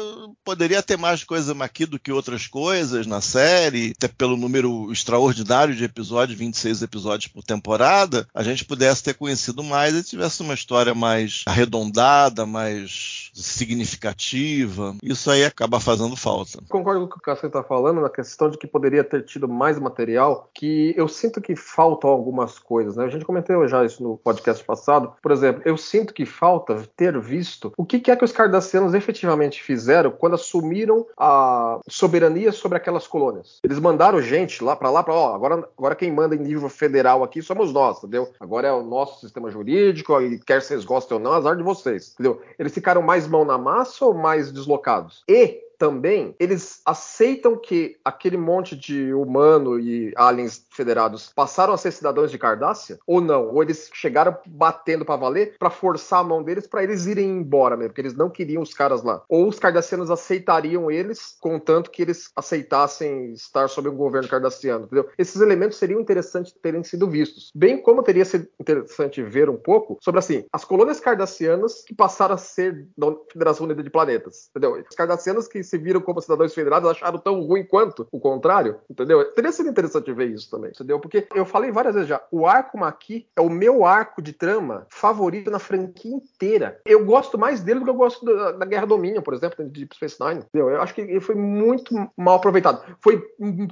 poderia 0.45 0.83
ter 0.83 0.99
mais 0.99 1.25
coisa 1.25 1.57
aqui 1.65 1.87
do 1.87 1.99
que 1.99 2.13
outras 2.13 2.47
coisas 2.47 3.07
na 3.07 3.21
série, 3.21 3.95
até 3.97 4.09
pelo 4.09 4.37
número 4.37 4.93
extraordinário 4.93 5.75
de 5.75 5.85
episódios, 5.85 6.39
26 6.39 6.83
episódios 6.83 7.33
por 7.33 7.43
temporada, 7.43 8.27
a 8.35 8.43
gente 8.43 8.65
pudesse 8.65 9.03
ter 9.03 9.15
conhecido 9.15 9.63
mais 9.63 9.95
e 9.95 10.03
tivesse 10.03 10.43
uma 10.43 10.55
história 10.55 10.95
mais 10.95 11.43
arredondada, 11.47 12.45
mais 12.45 13.31
significativa, 13.35 14.95
isso 15.03 15.31
aí 15.31 15.45
acaba 15.45 15.81
fazendo 15.81 16.17
falta. 16.17 16.61
Concordo 16.69 17.01
com 17.01 17.07
o 17.07 17.09
que 17.11 17.19
o 17.19 17.23
Cássio 17.23 17.47
está 17.47 17.63
falando 17.63 18.01
na 18.01 18.11
questão 18.11 18.51
de 18.51 18.59
que 18.59 18.67
poderia 18.67 19.03
ter 19.03 19.25
tido 19.25 19.49
mais 19.49 19.79
material, 19.79 20.51
que 20.55 20.95
eu 20.97 21.09
sinto 21.09 21.41
que 21.41 21.57
faltam 21.57 22.11
algumas 22.11 22.59
coisas, 22.59 22.97
né? 22.97 23.05
A 23.05 23.09
gente 23.09 23.25
comentou 23.25 23.67
já 23.67 23.85
isso 23.85 24.03
no 24.03 24.19
podcast 24.19 24.63
passado. 24.65 25.13
Por 25.23 25.33
exemplo, 25.33 25.63
eu 25.65 25.77
sinto 25.77 26.13
que 26.13 26.27
falta 26.27 26.89
ter 26.99 27.17
visto 27.21 27.73
o 27.77 27.87
que 27.87 28.11
é 28.11 28.17
que 28.17 28.25
os 28.25 28.33
cardassianos 28.33 28.93
efetivamente 28.93 29.63
fizeram 29.63 30.11
quando 30.11 30.35
assumiram 30.35 31.07
a 31.17 31.79
soberania 31.89 32.51
sobre 32.51 32.77
aquelas 32.77 33.07
colônias. 33.07 33.61
Eles 33.63 33.79
mandaram 33.79 34.21
gente 34.21 34.65
lá 34.65 34.75
para 34.75 34.91
lá 34.91 35.05
para, 35.05 35.15
ó, 35.15 35.33
agora, 35.33 35.69
agora 35.79 35.95
quem 35.95 36.11
manda 36.11 36.35
em 36.35 36.41
nível 36.41 36.69
federal 36.69 37.23
aqui 37.23 37.41
somos 37.41 37.73
nós, 37.73 37.99
entendeu? 37.99 38.29
Agora 38.41 38.67
é 38.67 38.73
o 38.73 38.83
nosso 38.83 39.21
sistema 39.21 39.49
jurídico, 39.49 40.21
e 40.21 40.41
quer 40.41 40.61
vocês 40.61 40.85
gostem 40.85 41.17
ou 41.17 41.23
não, 41.23 41.33
azar 41.35 41.57
de 41.57 41.63
vocês, 41.63 42.15
entendeu? 42.15 42.43
Eles 42.59 42.75
ficaram 42.75 43.01
mais 43.01 43.29
mão 43.29 43.45
na 43.45 43.57
massa 43.57 44.05
ou 44.05 44.13
mais 44.13 44.51
deslocados? 44.51 45.23
E 45.29 45.68
também 45.79 46.35
eles 46.41 46.81
aceitam 46.85 47.57
que 47.57 47.97
aquele 48.05 48.37
monte 48.37 48.77
de 48.77 49.15
humano 49.15 49.79
e 49.79 50.13
aliens 50.17 50.67
federados 50.71 51.33
passaram 51.35 51.73
a 51.73 51.79
ser 51.79 51.93
cidadãos 51.93 52.31
de 52.31 52.39
Cardassia 52.39 52.99
ou 53.07 53.21
não? 53.21 53.55
Ou 53.55 53.63
eles 53.63 53.89
chegaram 53.95 54.37
batendo 54.47 55.05
para 55.05 55.17
valer 55.17 55.57
para 55.59 55.71
forçar 55.71 56.21
a 56.21 56.25
mão 56.25 56.43
deles 56.43 56.67
para 56.67 56.83
eles 56.83 57.07
irem 57.07 57.29
embora 57.29 57.77
mesmo, 57.77 57.91
porque 57.91 58.01
eles 58.01 58.15
não 58.15 58.29
queriam 58.29 58.63
os 58.63 58.75
caras 58.75 59.03
lá. 59.03 59.23
Ou 59.29 59.49
os 59.49 59.59
cardassianos 59.59 60.11
aceitariam 60.11 60.91
eles, 60.91 61.37
contanto 61.41 61.91
que 61.91 62.03
eles 62.03 62.31
aceitassem 62.35 63.33
estar 63.33 63.69
sob 63.69 63.89
um 63.89 63.97
governo 63.97 64.29
cardassiano, 64.29 64.85
entendeu? 64.85 65.09
Esses 65.17 65.41
elementos 65.41 65.79
seriam 65.79 66.01
interessantes 66.01 66.53
terem 66.61 66.83
sido 66.83 67.09
vistos. 67.09 67.51
Bem 67.55 67.81
como 67.81 68.03
teria 68.03 68.25
sido 68.25 68.49
interessante 68.59 69.23
ver 69.23 69.49
um 69.49 69.57
pouco 69.57 69.99
sobre 70.01 70.19
assim, 70.19 70.45
as 70.53 70.65
colônias 70.65 70.99
cardassianas 70.99 71.85
que 71.85 71.95
passaram 71.95 72.35
a 72.35 72.39
ser 72.39 72.89
da 72.97 73.15
Federação 73.33 73.67
Unida 73.67 73.83
de 73.83 73.91
Planetas, 73.91 74.49
entendeu? 74.51 74.83
Os 74.89 74.97
cardassianos 74.97 75.47
que 75.47 75.63
se 75.69 75.79
viram 75.79 76.01
como 76.01 76.21
cidadãos 76.21 76.55
federados 76.55 76.91
acharam 76.91 77.19
tão 77.19 77.41
ruim 77.41 77.65
quanto 77.65 78.07
o 78.11 78.21
contrário, 78.21 78.77
entendeu? 78.89 79.25
Teria 79.33 79.53
sido 79.53 79.69
interessante 79.69 80.13
ver 80.13 80.31
isso 80.31 80.51
também, 80.51 80.71
entendeu? 80.71 80.99
Porque 80.99 81.27
eu 81.35 81.45
falei 81.45 81.71
várias 81.71 81.95
vezes 81.95 82.09
já, 82.09 82.21
o 82.31 82.47
arco 82.47 82.79
Maqui 82.79 83.27
é 83.37 83.41
o 83.41 83.51
meu 83.51 83.85
arco 83.85 84.23
de 84.23 84.33
trama 84.33 84.87
favorito 84.89 85.51
na 85.51 85.59
franquia 85.59 86.15
inteira. 86.15 86.81
Eu 86.85 87.05
gosto 87.05 87.39
mais 87.39 87.61
dele 87.61 87.81
do 87.81 87.85
que 87.85 87.91
eu 87.91 87.95
gosto 87.95 88.25
da, 88.25 88.53
da 88.53 88.67
Guerra 88.67 88.87
Dominion, 88.87 89.23
por 89.23 89.35
exemplo, 89.35 89.65
de 89.65 89.71
Deep 89.71 89.95
Space 89.95 90.17
Nine. 90.21 90.41
Entendeu? 90.41 90.71
Eu 90.71 90.83
acho 90.83 90.95
que 90.95 91.01
ele 91.01 91.21
foi 91.21 91.35
muito 91.35 91.95
mal 92.17 92.37
aproveitado. 92.37 92.83
Foi 93.01 93.23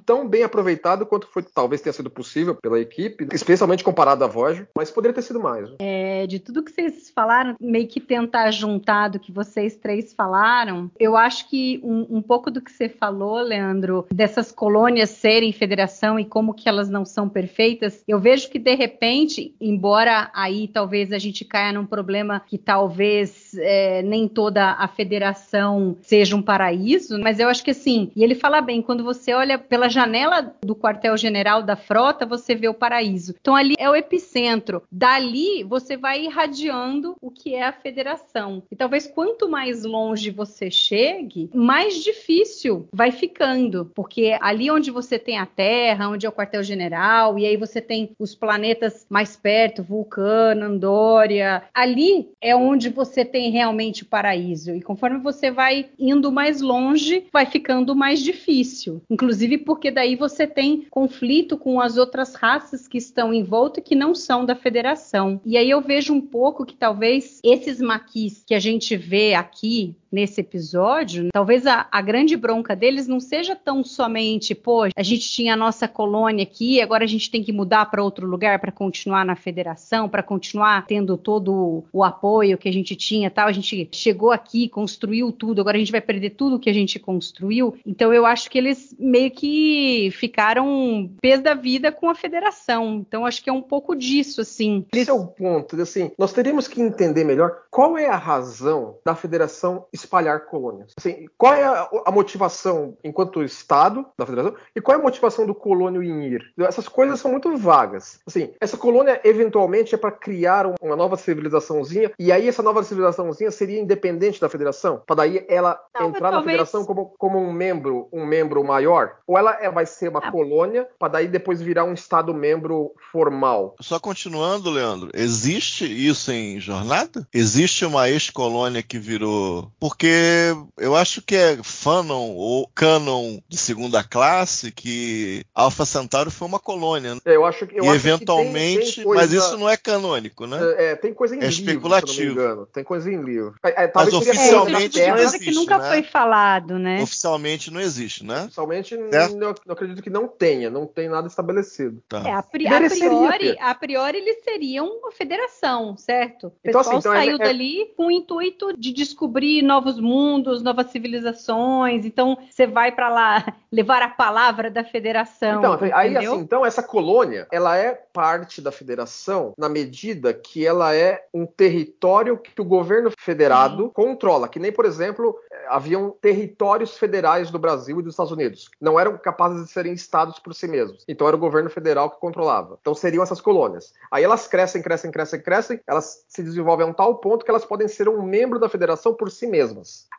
tão 0.04 0.28
bem 0.28 0.42
aproveitado 0.42 1.06
quanto 1.06 1.28
foi, 1.28 1.42
talvez 1.42 1.80
tenha 1.80 1.92
sido 1.92 2.10
possível 2.10 2.54
pela 2.54 2.80
equipe, 2.80 3.28
especialmente 3.32 3.84
comparado 3.84 4.24
à 4.24 4.26
Voyager, 4.26 4.68
mas 4.76 4.90
poderia 4.90 5.14
ter 5.14 5.22
sido 5.22 5.40
mais. 5.40 5.70
É, 5.78 6.26
de 6.26 6.38
tudo 6.38 6.62
que 6.62 6.72
vocês 6.72 7.10
falaram, 7.10 7.56
meio 7.60 7.88
que 7.88 8.00
tentar 8.00 8.50
juntar 8.50 9.08
do 9.08 9.20
que 9.20 9.32
vocês 9.32 9.76
três 9.76 10.12
falaram, 10.12 10.90
eu 10.98 11.16
acho 11.16 11.48
que 11.48 11.80
um, 11.86 12.18
um 12.18 12.22
pouco 12.22 12.50
do 12.50 12.60
que 12.60 12.72
você 12.72 12.88
falou, 12.88 13.38
Leandro, 13.40 14.06
dessas 14.12 14.50
colônias 14.50 15.10
serem 15.10 15.52
federação 15.52 16.18
e 16.18 16.24
como 16.24 16.52
que 16.52 16.68
elas 16.68 16.90
não 16.90 17.04
são 17.04 17.28
perfeitas, 17.28 18.02
eu 18.08 18.18
vejo 18.18 18.50
que 18.50 18.58
de 18.58 18.74
repente, 18.74 19.54
embora 19.60 20.30
aí 20.34 20.68
talvez 20.68 21.12
a 21.12 21.18
gente 21.18 21.44
caia 21.44 21.72
num 21.72 21.86
problema 21.86 22.42
que 22.46 22.58
talvez 22.58 23.54
é, 23.58 24.02
nem 24.02 24.26
toda 24.26 24.72
a 24.72 24.88
federação 24.88 25.96
seja 26.00 26.34
um 26.34 26.42
paraíso, 26.42 27.18
mas 27.20 27.38
eu 27.38 27.48
acho 27.48 27.62
que 27.62 27.70
assim, 27.70 28.10
e 28.16 28.24
ele 28.24 28.34
fala 28.34 28.60
bem, 28.60 28.82
quando 28.82 29.04
você 29.04 29.32
olha 29.32 29.58
pela 29.58 29.88
janela 29.88 30.54
do 30.62 30.74
quartel-general 30.74 31.62
da 31.62 31.76
frota, 31.76 32.26
você 32.26 32.54
vê 32.54 32.68
o 32.68 32.74
paraíso. 32.74 33.34
Então 33.40 33.54
ali 33.54 33.74
é 33.78 33.88
o 33.88 33.94
epicentro. 33.94 34.82
Dali 34.90 35.62
você 35.62 35.96
vai 35.96 36.24
irradiando 36.24 37.16
o 37.20 37.30
que 37.30 37.54
é 37.54 37.64
a 37.64 37.72
federação. 37.72 38.62
E 38.70 38.76
talvez 38.76 39.06
quanto 39.06 39.48
mais 39.48 39.84
longe 39.84 40.30
você 40.30 40.70
chegue, 40.70 41.50
mais 41.54 41.75
difícil 41.84 42.88
vai 42.92 43.10
ficando, 43.10 43.90
porque 43.94 44.36
ali 44.40 44.70
onde 44.70 44.90
você 44.90 45.18
tem 45.18 45.38
a 45.38 45.46
Terra, 45.46 46.08
onde 46.08 46.26
é 46.26 46.28
o 46.28 46.32
quartel-general, 46.32 47.38
e 47.38 47.46
aí 47.46 47.56
você 47.56 47.80
tem 47.80 48.10
os 48.18 48.34
planetas 48.34 49.06
mais 49.08 49.36
perto, 49.36 49.82
Vulcano, 49.82 50.66
Andória, 50.66 51.62
ali 51.74 52.30
é 52.40 52.54
onde 52.54 52.88
você 52.88 53.24
tem 53.24 53.50
realmente 53.50 54.02
o 54.02 54.06
paraíso. 54.06 54.74
E 54.74 54.80
conforme 54.80 55.18
você 55.18 55.50
vai 55.50 55.88
indo 55.98 56.32
mais 56.32 56.60
longe, 56.60 57.26
vai 57.32 57.46
ficando 57.46 57.94
mais 57.94 58.20
difícil. 58.20 59.02
Inclusive 59.10 59.58
porque 59.58 59.90
daí 59.90 60.16
você 60.16 60.46
tem 60.46 60.86
conflito 60.90 61.56
com 61.56 61.80
as 61.80 61.96
outras 61.96 62.34
raças 62.34 62.88
que 62.88 62.98
estão 62.98 63.32
em 63.32 63.42
volta 63.42 63.80
que 63.80 63.94
não 63.94 64.14
são 64.14 64.44
da 64.44 64.54
federação. 64.54 65.40
E 65.44 65.56
aí 65.56 65.70
eu 65.70 65.80
vejo 65.80 66.12
um 66.12 66.20
pouco 66.20 66.64
que 66.64 66.74
talvez 66.74 67.40
esses 67.42 67.80
maquis 67.80 68.42
que 68.46 68.54
a 68.54 68.60
gente 68.60 68.96
vê 68.96 69.34
aqui 69.34 69.96
nesse 70.16 70.40
episódio, 70.40 71.28
talvez 71.30 71.66
a, 71.66 71.86
a, 71.92 72.00
grande 72.00 72.38
bronca 72.38 72.74
deles 72.74 73.06
não 73.06 73.20
seja 73.20 73.54
tão 73.54 73.84
somente, 73.84 74.54
pô, 74.54 74.84
a 74.96 75.02
gente 75.02 75.30
tinha 75.30 75.52
a 75.52 75.56
nossa 75.56 75.86
colônia 75.86 76.42
aqui, 76.42 76.80
agora 76.80 77.04
a 77.04 77.06
gente 77.06 77.30
tem 77.30 77.42
que 77.42 77.52
mudar 77.52 77.84
para 77.90 78.02
outro 78.02 78.26
lugar 78.26 78.58
para 78.58 78.72
continuar 78.72 79.26
na 79.26 79.36
federação, 79.36 80.08
para 80.08 80.22
continuar 80.22 80.86
tendo 80.86 81.18
todo 81.18 81.84
o 81.92 82.02
apoio 82.02 82.56
que 82.56 82.66
a 82.66 82.72
gente 82.72 82.96
tinha, 82.96 83.30
tal. 83.30 83.46
A 83.46 83.52
gente 83.52 83.90
chegou 83.92 84.32
aqui, 84.32 84.70
construiu 84.70 85.30
tudo, 85.30 85.60
agora 85.60 85.76
a 85.76 85.78
gente 85.78 85.92
vai 85.92 86.00
perder 86.00 86.30
tudo 86.30 86.58
que 86.58 86.70
a 86.70 86.74
gente 86.74 86.98
construiu. 86.98 87.76
Então 87.84 88.10
eu 88.14 88.24
acho 88.24 88.50
que 88.50 88.56
eles 88.56 88.96
meio 88.98 89.30
que 89.30 90.08
ficaram 90.12 91.10
pés 91.20 91.42
da 91.42 91.52
vida 91.52 91.92
com 91.92 92.08
a 92.08 92.14
federação. 92.14 93.04
Então 93.06 93.26
acho 93.26 93.44
que 93.44 93.50
é 93.50 93.52
um 93.52 93.60
pouco 93.60 93.94
disso, 93.94 94.40
assim. 94.40 94.86
Esse 94.94 95.10
é 95.10 95.12
o 95.12 95.26
ponto, 95.26 95.78
assim, 95.78 96.10
nós 96.18 96.32
teríamos 96.32 96.66
que 96.66 96.80
entender 96.80 97.22
melhor 97.22 97.64
qual 97.70 97.98
é 97.98 98.06
a 98.06 98.16
razão 98.16 98.96
da 99.04 99.14
federação 99.14 99.84
espalhar 100.06 100.46
colônias. 100.46 100.92
Assim, 100.96 101.26
qual 101.36 101.52
é 101.52 101.64
a, 101.64 101.88
a, 102.06 102.10
motivação 102.10 102.96
enquanto 103.02 103.42
Estado 103.42 104.06
da 104.16 104.24
Federação 104.24 104.54
e 104.74 104.80
qual 104.80 104.96
é 104.96 105.00
a 105.00 105.02
motivação 105.02 105.44
do 105.44 105.54
colônio 105.54 106.02
em 106.02 106.24
ir? 106.24 106.52
Essas 106.60 106.88
coisas 106.88 107.20
são 107.20 107.30
muito 107.30 107.54
vagas. 107.56 108.20
Assim, 108.26 108.52
essa 108.60 108.76
colônia 108.76 109.20
eventualmente 109.24 109.94
é 109.94 109.98
para 109.98 110.12
criar 110.12 110.66
uma 110.80 110.96
nova 110.96 111.16
civilizaçãozinha 111.16 112.12
e 112.18 112.30
aí 112.30 112.48
essa 112.48 112.62
nova 112.62 112.82
civilizaçãozinha 112.82 113.50
seria 113.50 113.80
independente 113.80 114.40
da 114.40 114.48
Federação, 114.48 115.02
para 115.04 115.16
daí 115.16 115.44
ela 115.48 115.78
Não, 115.98 116.08
entrar 116.08 116.30
na 116.30 116.42
Federação 116.42 116.84
como, 116.84 117.14
como 117.18 117.38
um 117.38 117.52
membro, 117.52 118.08
um 118.12 118.24
membro 118.24 118.62
maior, 118.64 119.16
ou 119.26 119.36
ela 119.36 119.58
é, 119.60 119.70
vai 119.70 119.86
ser 119.86 120.08
uma 120.08 120.20
ah. 120.20 120.30
colônia 120.30 120.88
para 120.98 121.08
daí 121.08 121.28
depois 121.28 121.60
virar 121.60 121.84
um 121.84 121.94
Estado 121.94 122.32
membro 122.32 122.92
formal. 123.10 123.74
Só 123.80 123.98
continuando, 123.98 124.70
Leandro, 124.70 125.10
existe 125.14 125.84
isso 125.84 126.30
em 126.30 126.60
Jornada? 126.60 127.26
Existe 127.32 127.84
uma 127.84 128.08
ex-colônia 128.08 128.82
que 128.82 128.98
virou 128.98 129.70
porque 129.86 130.52
eu 130.76 130.96
acho 130.96 131.22
que 131.22 131.36
é 131.36 131.58
fanon 131.62 132.34
ou 132.34 132.68
canon 132.74 133.38
de 133.48 133.56
segunda 133.56 134.02
classe 134.02 134.72
que 134.72 135.44
Alpha 135.54 135.84
Centauri 135.84 136.28
foi 136.28 136.48
uma 136.48 136.58
colônia. 136.58 137.14
Né? 137.14 137.20
É, 137.24 137.36
eu 137.36 137.46
acho 137.46 137.68
que 137.68 137.78
eu 137.78 137.84
e 137.84 137.86
acho 137.86 137.94
eventualmente, 137.94 138.78
que 138.78 138.84
tem, 138.84 138.94
tem 138.94 139.04
coisa... 139.04 139.22
mas 139.22 139.32
isso 139.32 139.56
não 139.56 139.70
é 139.70 139.76
canônico, 139.76 140.44
né? 140.44 140.58
É, 140.76 140.90
é 140.90 140.96
tem 140.96 141.14
coisa 141.14 141.36
em 141.36 141.38
é 141.38 141.46
livro, 141.46 141.70
especulativo. 141.70 142.66
Tem 142.72 142.82
coisa 142.82 143.08
em 143.12 143.22
livro. 143.22 143.54
É, 143.64 143.84
é 143.84 143.92
mas 143.94 144.12
oficialmente 144.12 145.00
é, 145.00 145.08
não 145.08 145.18
existe, 145.18 145.44
que 145.44 145.52
nunca 145.52 145.78
né? 145.78 145.88
foi 145.88 146.02
falado, 146.02 146.80
né? 146.80 147.00
Oficialmente 147.00 147.70
não 147.70 147.80
existe, 147.80 148.24
né? 148.24 148.46
Oficialmente 148.46 148.92
eu, 148.92 149.54
acredito 149.72 150.02
que 150.02 150.10
não 150.10 150.26
tenha, 150.26 150.68
não 150.68 150.84
tem 150.84 151.08
nada 151.08 151.28
estabelecido. 151.28 152.02
Tá. 152.08 152.24
É, 152.26 152.32
a, 152.32 152.42
pri 152.42 152.66
a 152.66 152.80
priori, 152.90 153.56
a 153.60 153.74
priori 153.76 154.18
eles 154.18 154.42
seriam 154.42 154.88
uma 154.88 155.12
federação, 155.12 155.96
certo? 155.96 156.48
O 156.48 156.52
então, 156.64 156.80
assim, 156.80 156.90
pessoal 156.90 157.14
assim, 157.14 157.28
então 157.28 157.38
saiu 157.38 157.38
dali 157.38 157.92
com 157.96 158.08
o 158.08 158.10
intuito 158.10 158.76
de 158.76 158.92
descobrir 158.92 159.62
novos 159.62 159.75
mundos, 159.98 160.62
novas 160.62 160.90
civilizações. 160.90 162.04
Então 162.04 162.38
você 162.50 162.66
vai 162.66 162.92
para 162.92 163.08
lá 163.08 163.44
levar 163.70 164.02
a 164.02 164.08
palavra 164.08 164.70
da 164.70 164.84
federação. 164.84 165.58
Então, 165.58 165.78
aí 165.92 166.16
assim, 166.16 166.38
então 166.38 166.64
essa 166.64 166.82
colônia, 166.82 167.46
ela 167.52 167.76
é 167.76 167.92
parte 168.12 168.60
da 168.60 168.72
federação 168.72 169.52
na 169.58 169.68
medida 169.68 170.32
que 170.32 170.66
ela 170.66 170.94
é 170.94 171.24
um 171.32 171.46
território 171.46 172.38
que 172.38 172.60
o 172.60 172.64
governo 172.64 173.10
federado 173.18 173.84
Sim. 173.84 173.90
controla, 173.90 174.48
que 174.48 174.58
nem 174.58 174.72
por 174.72 174.84
exemplo, 174.84 175.36
haviam 175.68 176.10
territórios 176.20 176.96
federais 176.96 177.50
do 177.50 177.58
Brasil 177.58 177.98
e 177.98 178.02
dos 178.02 178.14
Estados 178.14 178.32
Unidos. 178.32 178.70
Não 178.80 178.98
eram 178.98 179.18
capazes 179.18 179.64
de 179.64 179.70
serem 179.70 179.92
estados 179.92 180.38
por 180.38 180.54
si 180.54 180.66
mesmos. 180.66 181.04
Então 181.08 181.26
era 181.26 181.36
o 181.36 181.40
governo 181.40 181.70
federal 181.70 182.10
que 182.10 182.20
controlava. 182.20 182.78
Então 182.80 182.94
seriam 182.94 183.22
essas 183.22 183.40
colônias. 183.40 183.92
Aí 184.10 184.24
elas 184.24 184.46
crescem, 184.46 184.82
crescem, 184.82 185.10
crescem, 185.10 185.40
crescem, 185.40 185.80
elas 185.86 186.24
se 186.28 186.42
desenvolvem 186.42 186.86
a 186.86 186.90
um 186.90 186.92
tal 186.92 187.16
ponto 187.16 187.44
que 187.44 187.50
elas 187.50 187.64
podem 187.64 187.88
ser 187.88 188.08
um 188.08 188.22
membro 188.22 188.58
da 188.58 188.68
federação 188.68 189.14
por 189.14 189.30
si 189.30 189.46
mesmas. 189.46 189.65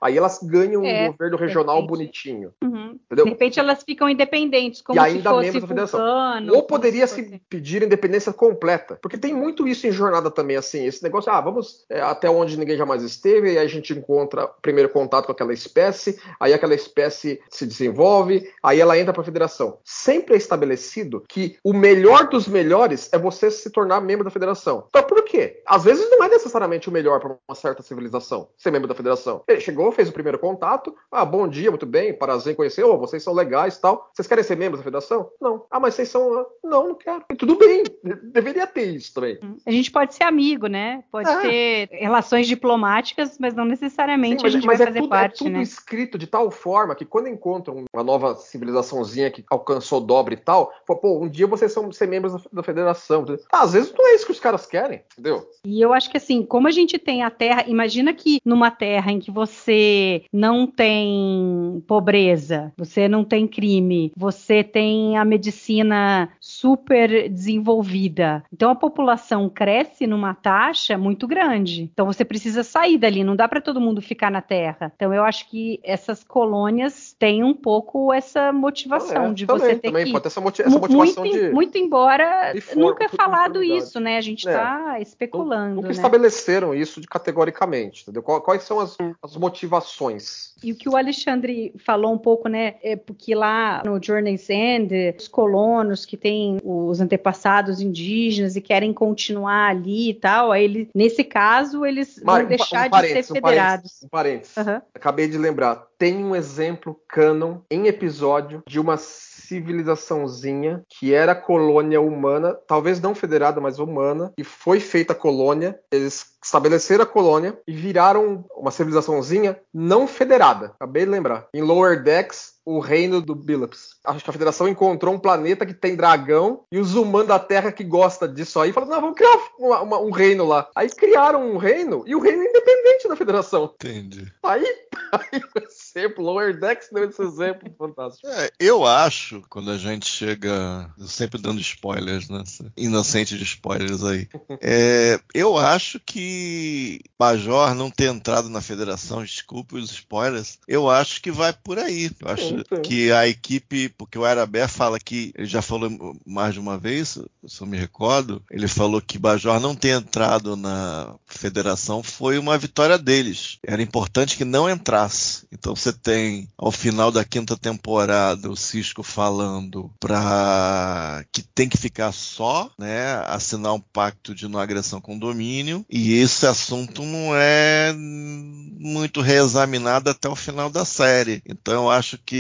Aí 0.02 0.18
elas 0.18 0.40
ganham 0.42 0.84
é, 0.84 1.04
um 1.04 1.12
governo 1.12 1.38
regional 1.38 1.86
bonitinho. 1.86 2.54
Uhum. 2.64 3.00
De 3.12 3.24
repente 3.24 3.60
elas 3.60 3.84
ficam 3.84 4.10
independentes, 4.10 4.82
como 4.82 5.00
e 5.00 5.00
ainda 5.00 5.30
se 5.44 5.60
fosse. 5.60 5.76
Vulcano, 5.76 6.56
Ou 6.56 6.64
poderia 6.64 7.08
se, 7.08 7.24
se 7.24 7.42
pedir 7.50 7.84
independência 7.84 8.32
completa. 8.32 8.98
Porque 9.02 9.18
tem 9.18 9.34
muito 9.34 9.68
isso 9.68 9.88
em 9.88 9.92
jornada 9.92 10.30
também, 10.30 10.58
assim, 10.58 10.86
esse 10.86 11.02
negócio, 11.04 11.32
ah, 11.32 11.42
vamos 11.42 11.86
é, 11.90 12.02
até 12.02 12.30
onde 12.30 12.58
ninguém 12.58 12.78
jamais 12.78 13.04
esteve, 13.04 13.54
e 13.54 13.58
aí 13.58 13.66
a 13.66 13.68
gente 13.68 13.94
encontra 13.94 14.48
primeiro 14.62 14.90
contato 14.90 15.26
com 15.26 15.32
aquela 15.32 15.54
espécie, 15.54 16.20
aí 16.40 16.54
aquela 16.54 16.76
espécie 16.76 17.42
se 17.50 17.66
desenvolve, 17.66 18.52
aí 18.62 18.80
ela 18.80 18.98
entra 18.98 19.14
para 19.14 19.22
a 19.22 19.26
federação. 19.26 19.80
Sempre 19.84 20.36
é 20.36 20.38
estabelecido 20.38 21.24
que 21.28 21.58
o 21.64 21.74
melhor 21.74 22.28
dos 22.30 22.48
melhores 22.48 23.10
é 23.12 23.18
você 23.18 23.50
se 23.50 23.70
tornar 23.72 24.02
membro 24.02 24.24
da 24.24 24.32
federação. 24.32 24.86
Então 24.90 25.04
por 25.04 25.24
quê? 25.24 25.62
Às 25.66 25.84
vezes 25.84 26.10
não 26.10 26.24
é 26.24 26.30
necessariamente 26.30 26.90
o 26.90 26.92
melhor 26.92 27.20
para 27.20 27.36
uma 27.48 27.56
certa 27.56 27.82
civilização 27.82 28.50
ser 28.58 28.72
membro 28.72 28.88
da 28.88 28.96
federação. 28.96 29.37
Ele 29.48 29.62
chegou, 29.62 29.92
fez 29.92 30.10
o 30.10 30.14
primeiro 30.14 30.40
contato, 30.40 30.96
ah, 31.12 31.26
bom 31.26 31.48
dia, 31.48 31.70
muito 31.70 31.86
bem, 31.86 32.14
prazer 32.14 32.54
em 32.54 32.56
conhecer, 32.56 32.84
oh, 32.84 32.98
vocês 32.98 33.24
são 33.24 33.34
legais 33.34 33.78
tal. 33.78 34.10
Vocês 34.14 34.28
querem 34.28 34.44
ser 34.44 34.58
membros 34.58 34.80
da 34.80 34.84
federação? 34.84 35.30
Não. 35.42 35.66
Ah, 35.70 35.80
mas 35.80 35.96
vocês 35.96 36.10
são. 36.10 36.46
Não, 36.64 36.90
não 36.90 36.96
quero. 36.96 37.24
E 37.32 37.36
tudo 37.36 37.56
bem, 37.58 37.84
deveria 38.24 38.68
ter 38.68 38.86
isso 38.86 39.14
também. 39.14 39.40
A 39.66 39.72
gente 39.72 39.92
pode 39.92 40.16
ser 40.16 40.24
amigo, 40.24 40.68
né? 40.68 41.04
Pode 41.12 41.30
é. 41.30 41.42
ter 41.88 41.90
relações 41.98 42.48
diplomáticas, 42.48 43.38
mas 43.40 43.54
não 43.54 43.66
necessariamente 43.66 44.38
Sim, 44.38 44.44
mas, 44.44 44.54
a 44.54 44.56
gente 44.56 44.68
mas 44.68 44.78
vai 44.78 44.88
é 44.88 44.90
fazer 44.90 45.00
tudo, 45.02 45.10
parte, 45.10 45.44
é 45.44 45.46
tudo 45.46 45.58
né? 45.58 45.62
escrito 45.62 46.18
de 46.18 46.28
tal 46.28 46.50
forma 46.52 46.96
que 46.96 47.06
quando 47.06 47.28
encontram 47.28 47.86
uma 47.94 48.04
nova 48.04 48.36
civilizaçãozinha 48.36 49.32
que 49.32 49.44
alcançou 49.50 50.00
dobre 50.00 50.36
e 50.36 50.38
tal, 50.38 50.72
pô, 50.86 51.20
um 51.20 51.30
dia 51.30 51.48
vocês 51.48 51.72
são 51.72 51.92
ser 51.92 52.08
membros 52.08 52.34
da, 52.34 52.42
da 52.54 52.64
federação. 52.64 53.26
Ah, 53.52 53.64
às 53.64 53.74
vezes 53.74 53.94
não 53.98 54.08
é 54.08 54.16
isso 54.16 54.26
que 54.26 54.32
os 54.32 54.40
caras 54.40 54.66
querem, 54.66 55.04
entendeu? 55.14 55.48
E 55.66 55.82
eu 55.82 55.94
acho 55.94 56.10
que 56.10 56.18
assim, 56.18 56.44
como 56.44 56.68
a 56.68 56.72
gente 56.72 56.98
tem 56.98 57.24
a 57.24 57.30
Terra, 57.30 57.66
imagina 57.68 58.14
que 58.14 58.40
numa 58.46 58.72
Terra 58.72 59.12
em 59.12 59.20
que 59.20 59.27
você 59.32 60.24
não 60.32 60.68
tem 60.68 61.84
pobreza, 61.88 62.72
você 62.78 63.08
não 63.08 63.24
tem 63.24 63.48
crime, 63.48 64.12
você 64.16 64.64
tem 64.64 65.18
a 65.18 65.26
medicina 65.26 66.30
super 66.40 67.30
desenvolvida. 67.30 68.44
Então 68.52 68.70
a 68.70 68.76
população 68.76 69.50
cresce 69.50 70.08
numa 70.08 70.34
taxa 70.34 70.98
muito 70.98 71.28
grande. 71.28 71.90
Então 71.94 72.06
você 72.06 72.24
precisa 72.26 72.64
sair 72.64 72.98
dali, 72.98 73.24
não 73.24 73.36
dá 73.36 73.48
para 73.48 73.62
todo 73.62 73.82
mundo 73.82 74.02
ficar 74.02 74.32
na 74.32 74.42
Terra. 74.42 74.92
Então 74.96 75.14
eu 75.14 75.24
acho 75.24 75.50
que 75.50 75.80
essas 75.84 76.24
colônias 76.24 77.16
têm 77.18 77.44
um 77.44 77.54
pouco 77.54 78.12
essa 78.14 78.52
motivação 78.52 79.28
É, 79.28 79.34
de 79.34 79.46
também, 79.46 79.62
você 79.62 79.76
ter 79.76 79.88
também 79.90 80.06
que 80.06 80.12
pode 80.12 80.24
ter 80.24 80.28
essa, 80.28 80.42
moti- 80.42 80.62
essa 80.62 80.80
motivação 80.80 81.24
muito, 81.24 81.38
de. 81.40 81.50
muito 81.52 81.78
embora 81.78 82.54
for- 82.62 82.76
nunca 82.78 83.06
é 83.06 83.10
falado 83.10 83.64
isso, 83.64 84.00
né? 84.00 84.18
A 84.18 84.22
gente 84.22 84.48
É. 84.48 84.52
está 84.52 85.00
especulando, 85.00 85.76
Nunca 85.76 85.88
né? 85.90 85.94
estabeleceram 85.94 86.74
isso 86.74 87.02
de 87.02 87.08
categoricamente, 87.08 88.02
entendeu? 88.04 88.22
Quais 88.24 88.64
são 88.64 88.80
as, 88.80 88.98
as 89.22 89.36
motivações? 89.36 90.54
E 90.64 90.72
o 90.72 90.76
que 90.76 90.90
o 90.90 90.96
Alexandre 90.96 91.74
falou 91.78 92.14
um 92.14 92.18
pouco, 92.18 92.48
né, 92.48 92.76
é 92.82 92.96
porque 92.96 93.36
lá 93.36 93.84
no 93.86 94.02
Journey's 94.02 94.50
End, 94.50 95.16
os 95.18 95.28
colonos 95.28 96.06
que 96.06 96.18
têm 96.18 96.58
os 96.64 97.00
antepassados 97.00 97.80
indígenas 97.82 98.56
e 98.56 98.62
querem 98.62 98.94
continuar 98.94 99.70
ali 99.70 100.10
e 100.10 100.14
tal, 100.14 100.52
aí 100.52 100.64
ele, 100.64 100.90
nesse 100.94 101.24
caso, 101.24 101.86
eles 101.86 102.22
Mari, 102.24 102.44
vão 102.44 102.50
deixar 102.50 102.66
um 102.66 102.68
de 102.68 102.74
ser 102.74 102.88
um 102.88 102.90
parênteses, 102.90 103.32
federados. 103.32 104.04
Um 104.04 104.08
parênteses. 104.10 104.58
Aham. 104.58 104.82
Acabei 104.94 105.28
de 105.28 105.38
lembrar. 105.38 105.88
Tem 105.98 106.24
um 106.24 106.36
exemplo 106.36 107.00
canon 107.08 107.58
em 107.72 107.88
episódio 107.88 108.62
de 108.68 108.80
uma 108.80 108.98
civilizaçãozinha 108.98 110.84
que 110.90 111.14
era 111.14 111.34
colônia 111.34 112.02
humana, 112.02 112.54
talvez 112.68 113.00
não 113.00 113.16
federada, 113.16 113.62
mas 113.62 113.80
humana, 113.80 114.34
e 114.38 114.44
foi 114.44 114.80
feita 114.80 115.16
colônia. 115.16 115.80
Eles 115.92 116.38
estabeleceram 116.44 117.04
a 117.04 117.08
colônia 117.08 117.58
e 117.68 117.74
viraram 117.74 118.46
uma 118.56 118.72
civilizaçãozinha 119.08 119.60
não 119.74 120.08
federada. 120.08 120.74
Acabei 120.76 121.06
de 121.06 121.12
lembrar. 121.12 121.48
Em 121.54 121.62
Lower 121.62 122.04
Decks, 122.04 122.54
o 122.70 122.80
reino 122.80 123.22
do 123.22 123.34
Bilops. 123.34 123.96
Acho 124.04 124.24
que 124.24 124.30
a 124.30 124.34
federação 124.34 124.68
encontrou 124.68 125.14
um 125.14 125.20
planeta 125.20 125.66
que 125.66 125.74
tem 125.74 125.96
dragão 125.96 126.64
e 126.70 126.78
os 126.78 126.96
humanos 126.96 127.30
da 127.30 127.40
Terra 127.40 127.72
que 127.72 127.84
gosta 127.84 128.28
disso 128.28 128.60
aí 128.60 128.74
falaram: 128.74 128.92
não, 128.94 129.02
vamos 129.02 129.16
criar 129.18 129.38
uma- 129.58 129.82
uma- 129.82 130.00
um 130.02 130.12
reino 130.12 130.46
lá. 130.46 130.70
Aí 130.76 130.90
criaram 130.90 131.50
um 131.50 131.58
reino 131.58 132.04
e 132.06 132.14
o 132.14 132.20
reino 132.20 132.42
é 132.44 132.50
independente 132.50 133.08
da 133.08 133.16
federação. 133.16 133.74
Entendi. 133.76 134.32
Aí, 134.44 134.66
aí 135.14 135.42
o 135.56 135.60
exemplo, 135.60 136.24
Lower 136.24 136.60
Decks 136.60 136.90
deu 136.92 137.10
esse 137.10 137.22
exemplo 137.22 137.74
fantástico. 137.78 138.28
É, 138.28 138.50
eu 138.60 138.86
acho, 138.86 139.42
quando 139.50 139.72
a 139.72 139.78
gente 139.78 140.06
chega. 140.08 140.90
Sempre 141.08 141.42
dando 141.42 141.62
spoilers, 141.62 142.28
né? 142.30 142.44
Inocente 142.76 143.38
de 143.38 143.44
spoilers 143.44 144.04
aí. 144.04 144.28
É, 144.62 145.20
eu 145.34 145.58
acho 145.58 146.00
que 146.02 147.00
Major 147.20 147.74
não 147.76 147.90
ter 147.90 148.06
entrado 148.10 148.50
na 148.50 148.62
federação, 148.62 149.24
desculpe 149.24 149.76
os 149.76 149.92
spoilers, 149.92 150.60
eu 150.68 150.90
acho 150.90 151.22
que 151.22 151.32
vai 151.32 151.54
por 151.54 151.80
aí. 151.80 152.12
Eu 152.22 152.28
acho. 152.30 152.57
Que 152.84 153.12
a 153.12 153.28
equipe, 153.28 153.90
porque 153.90 154.18
o 154.18 154.26
Arabé 154.26 154.68
fala 154.68 155.00
que, 155.00 155.32
ele 155.36 155.48
já 155.48 155.62
falou 155.62 156.16
mais 156.26 156.54
de 156.54 156.60
uma 156.60 156.78
vez, 156.78 157.20
se 157.48 157.62
eu 157.62 157.68
me 157.68 157.78
recordo, 157.78 158.42
ele 158.52 158.68
falou 158.68 159.02
que 159.02 159.20
Major 159.20 159.60
não 159.60 159.76
ter 159.76 159.90
entrado 159.90 160.56
na 160.56 161.16
federação 161.26 162.04
foi 162.04 162.38
uma 162.38 162.58
vitória 162.58 162.98
deles. 162.98 163.58
Era 163.66 163.82
importante 163.82 164.38
que 164.38 164.46
não 164.46 164.70
entrasse. 164.70 165.46
Então 165.52 165.76
você 165.76 165.94
tem, 165.94 166.48
ao 166.58 166.72
final 166.72 167.12
da 167.12 167.24
quinta 167.24 167.58
temporada, 167.58 168.50
o 168.50 168.56
Cisco 168.56 169.04
falando 169.04 169.92
pra 170.00 171.24
que 171.32 171.42
tem 171.42 171.70
que 171.70 171.78
ficar 171.78 172.12
só, 172.12 172.70
né, 172.78 173.16
assinar 173.28 173.74
um 173.74 173.80
pacto 173.80 174.34
de 174.34 174.48
não 174.48 174.60
agressão 174.60 175.00
com 175.00 175.18
domínio, 175.18 175.86
e 175.90 176.14
esse 176.14 176.46
assunto 176.46 177.04
não 177.04 177.36
é 177.36 177.94
muito 177.94 179.22
reexaminado 179.22 180.10
até 180.10 180.28
o 180.30 180.36
final 180.36 180.70
da 180.70 180.86
série. 180.86 181.42
Então 181.48 181.74
eu 181.74 181.90
acho 181.90 182.18
que, 182.26 182.36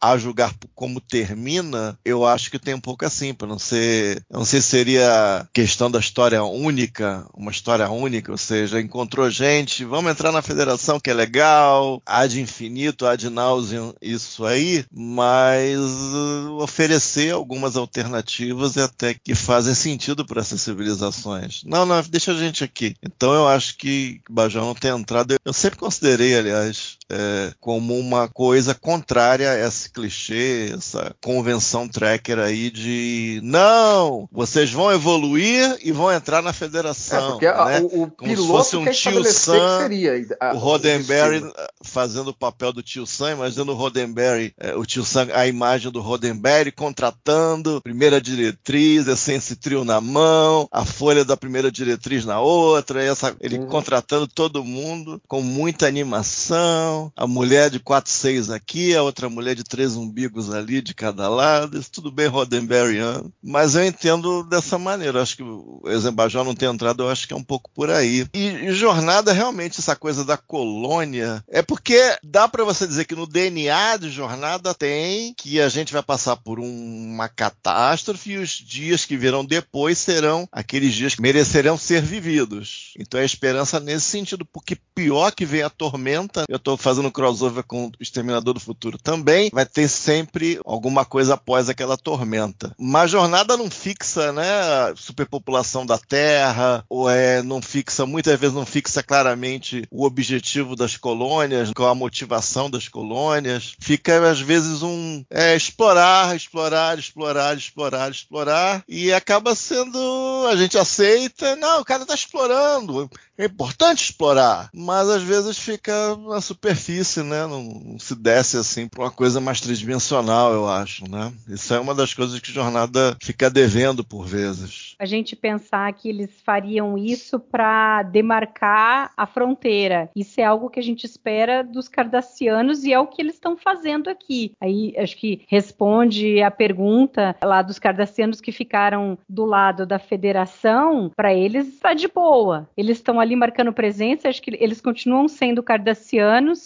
a 0.00 0.16
julgar 0.16 0.52
como 0.74 1.00
termina, 1.00 1.98
eu 2.04 2.26
acho 2.26 2.50
que 2.50 2.58
tem 2.58 2.74
um 2.74 2.80
pouco 2.80 3.04
assim, 3.04 3.32
para 3.32 3.46
não 3.46 3.58
ser, 3.58 4.22
não 4.30 4.44
sei 4.44 4.60
se 4.60 4.68
seria 4.68 5.48
questão 5.52 5.90
da 5.90 5.98
história 5.98 6.42
única, 6.44 7.26
uma 7.34 7.50
história 7.50 7.88
única, 7.88 8.30
ou 8.30 8.38
seja, 8.38 8.80
encontrou 8.80 9.30
gente, 9.30 9.84
vamos 9.84 10.10
entrar 10.10 10.32
na 10.32 10.42
federação 10.42 11.00
que 11.00 11.10
é 11.10 11.14
legal, 11.14 12.02
ad 12.04 12.40
infinito, 12.40 13.06
ad 13.06 13.28
nauseam, 13.30 13.94
isso 14.00 14.44
aí, 14.44 14.84
mas 14.92 15.78
uh, 15.80 16.58
oferecer 16.60 17.32
algumas 17.32 17.76
alternativas 17.76 18.76
e 18.76 18.80
até 18.80 19.14
que 19.14 19.34
fazem 19.34 19.74
sentido 19.74 20.24
para 20.24 20.40
essas 20.40 20.60
civilizações. 20.60 21.62
Não, 21.64 21.86
não, 21.86 22.02
deixa 22.02 22.32
a 22.32 22.38
gente 22.38 22.62
aqui. 22.64 22.94
Então 23.02 23.32
eu 23.32 23.48
acho 23.48 23.76
que 23.76 24.20
Bajão 24.28 24.66
não 24.66 24.74
ter 24.74 24.92
entrado, 24.92 25.34
eu 25.44 25.52
sempre 25.52 25.78
considerei, 25.78 26.36
aliás, 26.36 26.98
é, 27.10 27.52
como 27.60 27.98
uma 27.98 28.28
coisa 28.28 28.74
contrária 28.74 29.50
a 29.50 29.66
esse 29.68 29.90
clichê, 29.90 30.72
essa 30.76 31.14
convenção 31.22 31.88
tracker 31.88 32.38
aí 32.38 32.70
de 32.70 33.40
não, 33.42 34.28
vocês 34.32 34.70
vão 34.72 34.92
evoluir 34.92 35.78
e 35.82 35.92
vão 35.92 36.12
entrar 36.12 36.42
na 36.42 36.50
É, 36.50 36.52
federação. 36.52 37.38
a- 37.38 37.64
né? 37.66 37.80
o, 37.80 38.02
o 38.04 38.10
Como 38.10 38.30
se 38.30 38.36
piloto 38.36 38.46
fosse 38.46 38.76
um 38.76 38.84
tio 38.90 39.24
Sam, 39.24 39.80
seria. 39.82 40.12
a- 40.40 40.52
o 40.54 40.58
Roddenberry 40.58 41.44
eh, 41.56 41.66
fazendo 41.84 42.28
o 42.30 42.34
papel 42.34 42.72
do 42.72 42.82
tio 42.82 43.06
Sam, 43.06 43.32
imaginando 43.32 43.72
o 43.72 43.76
Roddenberry, 43.76 44.52
eh, 44.58 44.74
o 44.74 44.84
tio 44.84 45.04
Sam, 45.04 45.28
a 45.32 45.46
imagem 45.46 45.90
do 45.92 46.00
Roddenberry 46.00 46.72
contratando, 46.72 47.80
primeira 47.82 48.20
diretriz, 48.20 49.06
esse 49.06 49.56
trio 49.56 49.84
na 49.84 50.00
mão, 50.00 50.68
a 50.72 50.84
folha 50.84 51.24
da 51.24 51.36
primeira 51.36 51.70
diretriz 51.70 52.24
na 52.24 52.40
outra, 52.40 53.02
essa, 53.02 53.34
ele 53.40 53.58
Uhum. 53.58 53.66
contratando 53.66 54.26
todo 54.26 54.64
mundo 54.64 55.20
com 55.28 55.42
muita 55.42 55.86
animação, 55.86 56.95
a 57.16 57.26
mulher 57.26 57.70
de 57.70 57.78
quatro 57.80 58.10
seis 58.10 58.50
aqui, 58.50 58.94
a 58.94 59.02
outra 59.02 59.28
mulher 59.28 59.54
de 59.54 59.64
três 59.64 59.96
umbigos 59.96 60.52
ali 60.52 60.80
de 60.80 60.94
cada 60.94 61.28
lado, 61.28 61.78
isso 61.78 61.90
tudo 61.90 62.10
bem 62.10 62.26
Roddenberryano, 62.26 63.32
mas 63.42 63.74
eu 63.74 63.84
entendo 63.84 64.42
dessa 64.44 64.78
maneira, 64.78 65.22
acho 65.22 65.36
que 65.36 65.42
o 65.42 65.82
Ezembajal 65.86 66.44
não 66.44 66.54
ter 66.54 66.66
entrado, 66.66 67.02
eu 67.02 67.10
acho 67.10 67.26
que 67.26 67.32
é 67.32 67.36
um 67.36 67.42
pouco 67.42 67.70
por 67.74 67.90
aí. 67.90 68.26
E, 68.34 68.46
e 68.48 68.72
jornada, 68.72 69.32
realmente, 69.32 69.80
essa 69.80 69.94
coisa 69.96 70.24
da 70.24 70.36
colônia, 70.36 71.42
é 71.48 71.62
porque 71.62 72.00
dá 72.22 72.48
para 72.48 72.64
você 72.64 72.86
dizer 72.86 73.04
que 73.04 73.14
no 73.14 73.26
DNA 73.26 73.96
de 73.98 74.10
jornada 74.10 74.74
tem 74.74 75.34
que 75.36 75.60
a 75.60 75.68
gente 75.68 75.92
vai 75.92 76.02
passar 76.02 76.36
por 76.36 76.58
um- 76.60 76.66
uma 77.14 77.28
catástrofe 77.28 78.32
e 78.32 78.38
os 78.38 78.50
dias 78.50 79.04
que 79.04 79.16
virão 79.16 79.44
depois 79.44 79.98
serão 79.98 80.48
aqueles 80.52 80.94
dias 80.94 81.14
que 81.14 81.22
merecerão 81.22 81.76
ser 81.78 82.02
vividos. 82.02 82.92
Então 82.98 83.20
é 83.20 83.24
esperança 83.24 83.80
nesse 83.80 84.06
sentido, 84.06 84.44
porque 84.44 84.76
pior 84.94 85.30
que 85.32 85.44
vem 85.46 85.62
a 85.62 85.70
tormenta, 85.70 86.44
eu 86.48 86.58
tô 86.58 86.76
fazendo 86.86 87.10
crossover 87.10 87.64
com 87.64 87.86
o 87.86 87.92
Exterminador 87.98 88.54
do 88.54 88.60
Futuro 88.60 88.96
também, 88.96 89.50
vai 89.52 89.66
ter 89.66 89.88
sempre 89.88 90.60
alguma 90.64 91.04
coisa 91.04 91.34
após 91.34 91.68
aquela 91.68 91.96
tormenta. 91.96 92.72
Mas 92.78 93.10
jornada 93.10 93.56
não 93.56 93.68
fixa, 93.68 94.32
né, 94.32 94.48
a 94.48 94.94
superpopulação 94.94 95.84
da 95.84 95.98
Terra, 95.98 96.84
ou 96.88 97.10
é, 97.10 97.42
não 97.42 97.60
fixa, 97.60 98.06
muitas 98.06 98.38
vezes 98.38 98.54
não 98.54 98.64
fixa 98.64 99.02
claramente 99.02 99.82
o 99.90 100.04
objetivo 100.06 100.76
das 100.76 100.96
colônias, 100.96 101.72
qual 101.74 101.88
a 101.88 101.94
motivação 101.94 102.70
das 102.70 102.86
colônias. 102.86 103.74
Fica, 103.80 104.30
às 104.30 104.40
vezes, 104.40 104.80
um 104.80 105.24
é, 105.28 105.56
explorar, 105.56 106.36
explorar, 106.36 106.96
explorar, 106.96 107.56
explorar, 107.56 108.10
explorar, 108.12 108.84
e 108.88 109.12
acaba 109.12 109.56
sendo, 109.56 110.46
a 110.48 110.54
gente 110.54 110.78
aceita, 110.78 111.56
não, 111.56 111.80
o 111.80 111.84
cara 111.84 112.02
está 112.02 112.14
explorando, 112.14 113.10
é 113.36 113.46
importante 113.46 114.04
explorar, 114.04 114.70
mas 114.72 115.08
às 115.08 115.22
vezes 115.22 115.58
fica 115.58 116.16
na 116.16 116.40
superfície, 116.76 117.22
né? 117.22 117.46
Não, 117.46 117.62
não 117.62 117.98
se 117.98 118.14
desce 118.14 118.56
assim 118.56 118.86
para 118.86 119.02
uma 119.02 119.10
coisa 119.10 119.40
mais 119.40 119.60
tridimensional, 119.60 120.52
eu 120.52 120.68
acho, 120.68 121.10
né? 121.10 121.32
Isso 121.48 121.72
é 121.74 121.80
uma 121.80 121.94
das 121.94 122.14
coisas 122.14 122.38
que 122.38 122.52
jornada 122.52 123.16
fica 123.20 123.50
devendo 123.50 124.04
por 124.04 124.26
vezes. 124.26 124.94
A 124.98 125.06
gente 125.06 125.34
pensar 125.34 125.92
que 125.94 126.08
eles 126.08 126.30
fariam 126.44 126.96
isso 126.96 127.38
para 127.38 128.02
demarcar 128.02 129.12
a 129.16 129.26
fronteira. 129.26 130.10
Isso 130.14 130.40
é 130.40 130.44
algo 130.44 130.70
que 130.70 130.78
a 130.78 130.82
gente 130.82 131.04
espera 131.04 131.62
dos 131.62 131.88
cardassianos 131.88 132.84
e 132.84 132.92
é 132.92 132.98
o 132.98 133.06
que 133.06 133.20
eles 133.20 133.34
estão 133.34 133.56
fazendo 133.56 134.08
aqui. 134.08 134.52
Aí 134.60 134.94
acho 134.98 135.16
que 135.16 135.42
responde 135.48 136.42
a 136.42 136.50
pergunta 136.50 137.34
lá 137.42 137.62
dos 137.62 137.78
cardassianos 137.78 138.40
que 138.40 138.52
ficaram 138.52 139.18
do 139.28 139.44
lado 139.44 139.86
da 139.86 139.98
federação, 139.98 141.10
para 141.16 141.34
eles 141.34 141.68
está 141.68 141.94
de 141.94 142.08
boa. 142.08 142.68
Eles 142.76 142.98
estão 142.98 143.18
ali 143.18 143.34
marcando 143.34 143.72
presença, 143.72 144.28
acho 144.28 144.42
que 144.42 144.56
eles 144.60 144.80
continuam 144.80 145.28
sendo 145.28 145.62
cardassianos, 145.62 146.65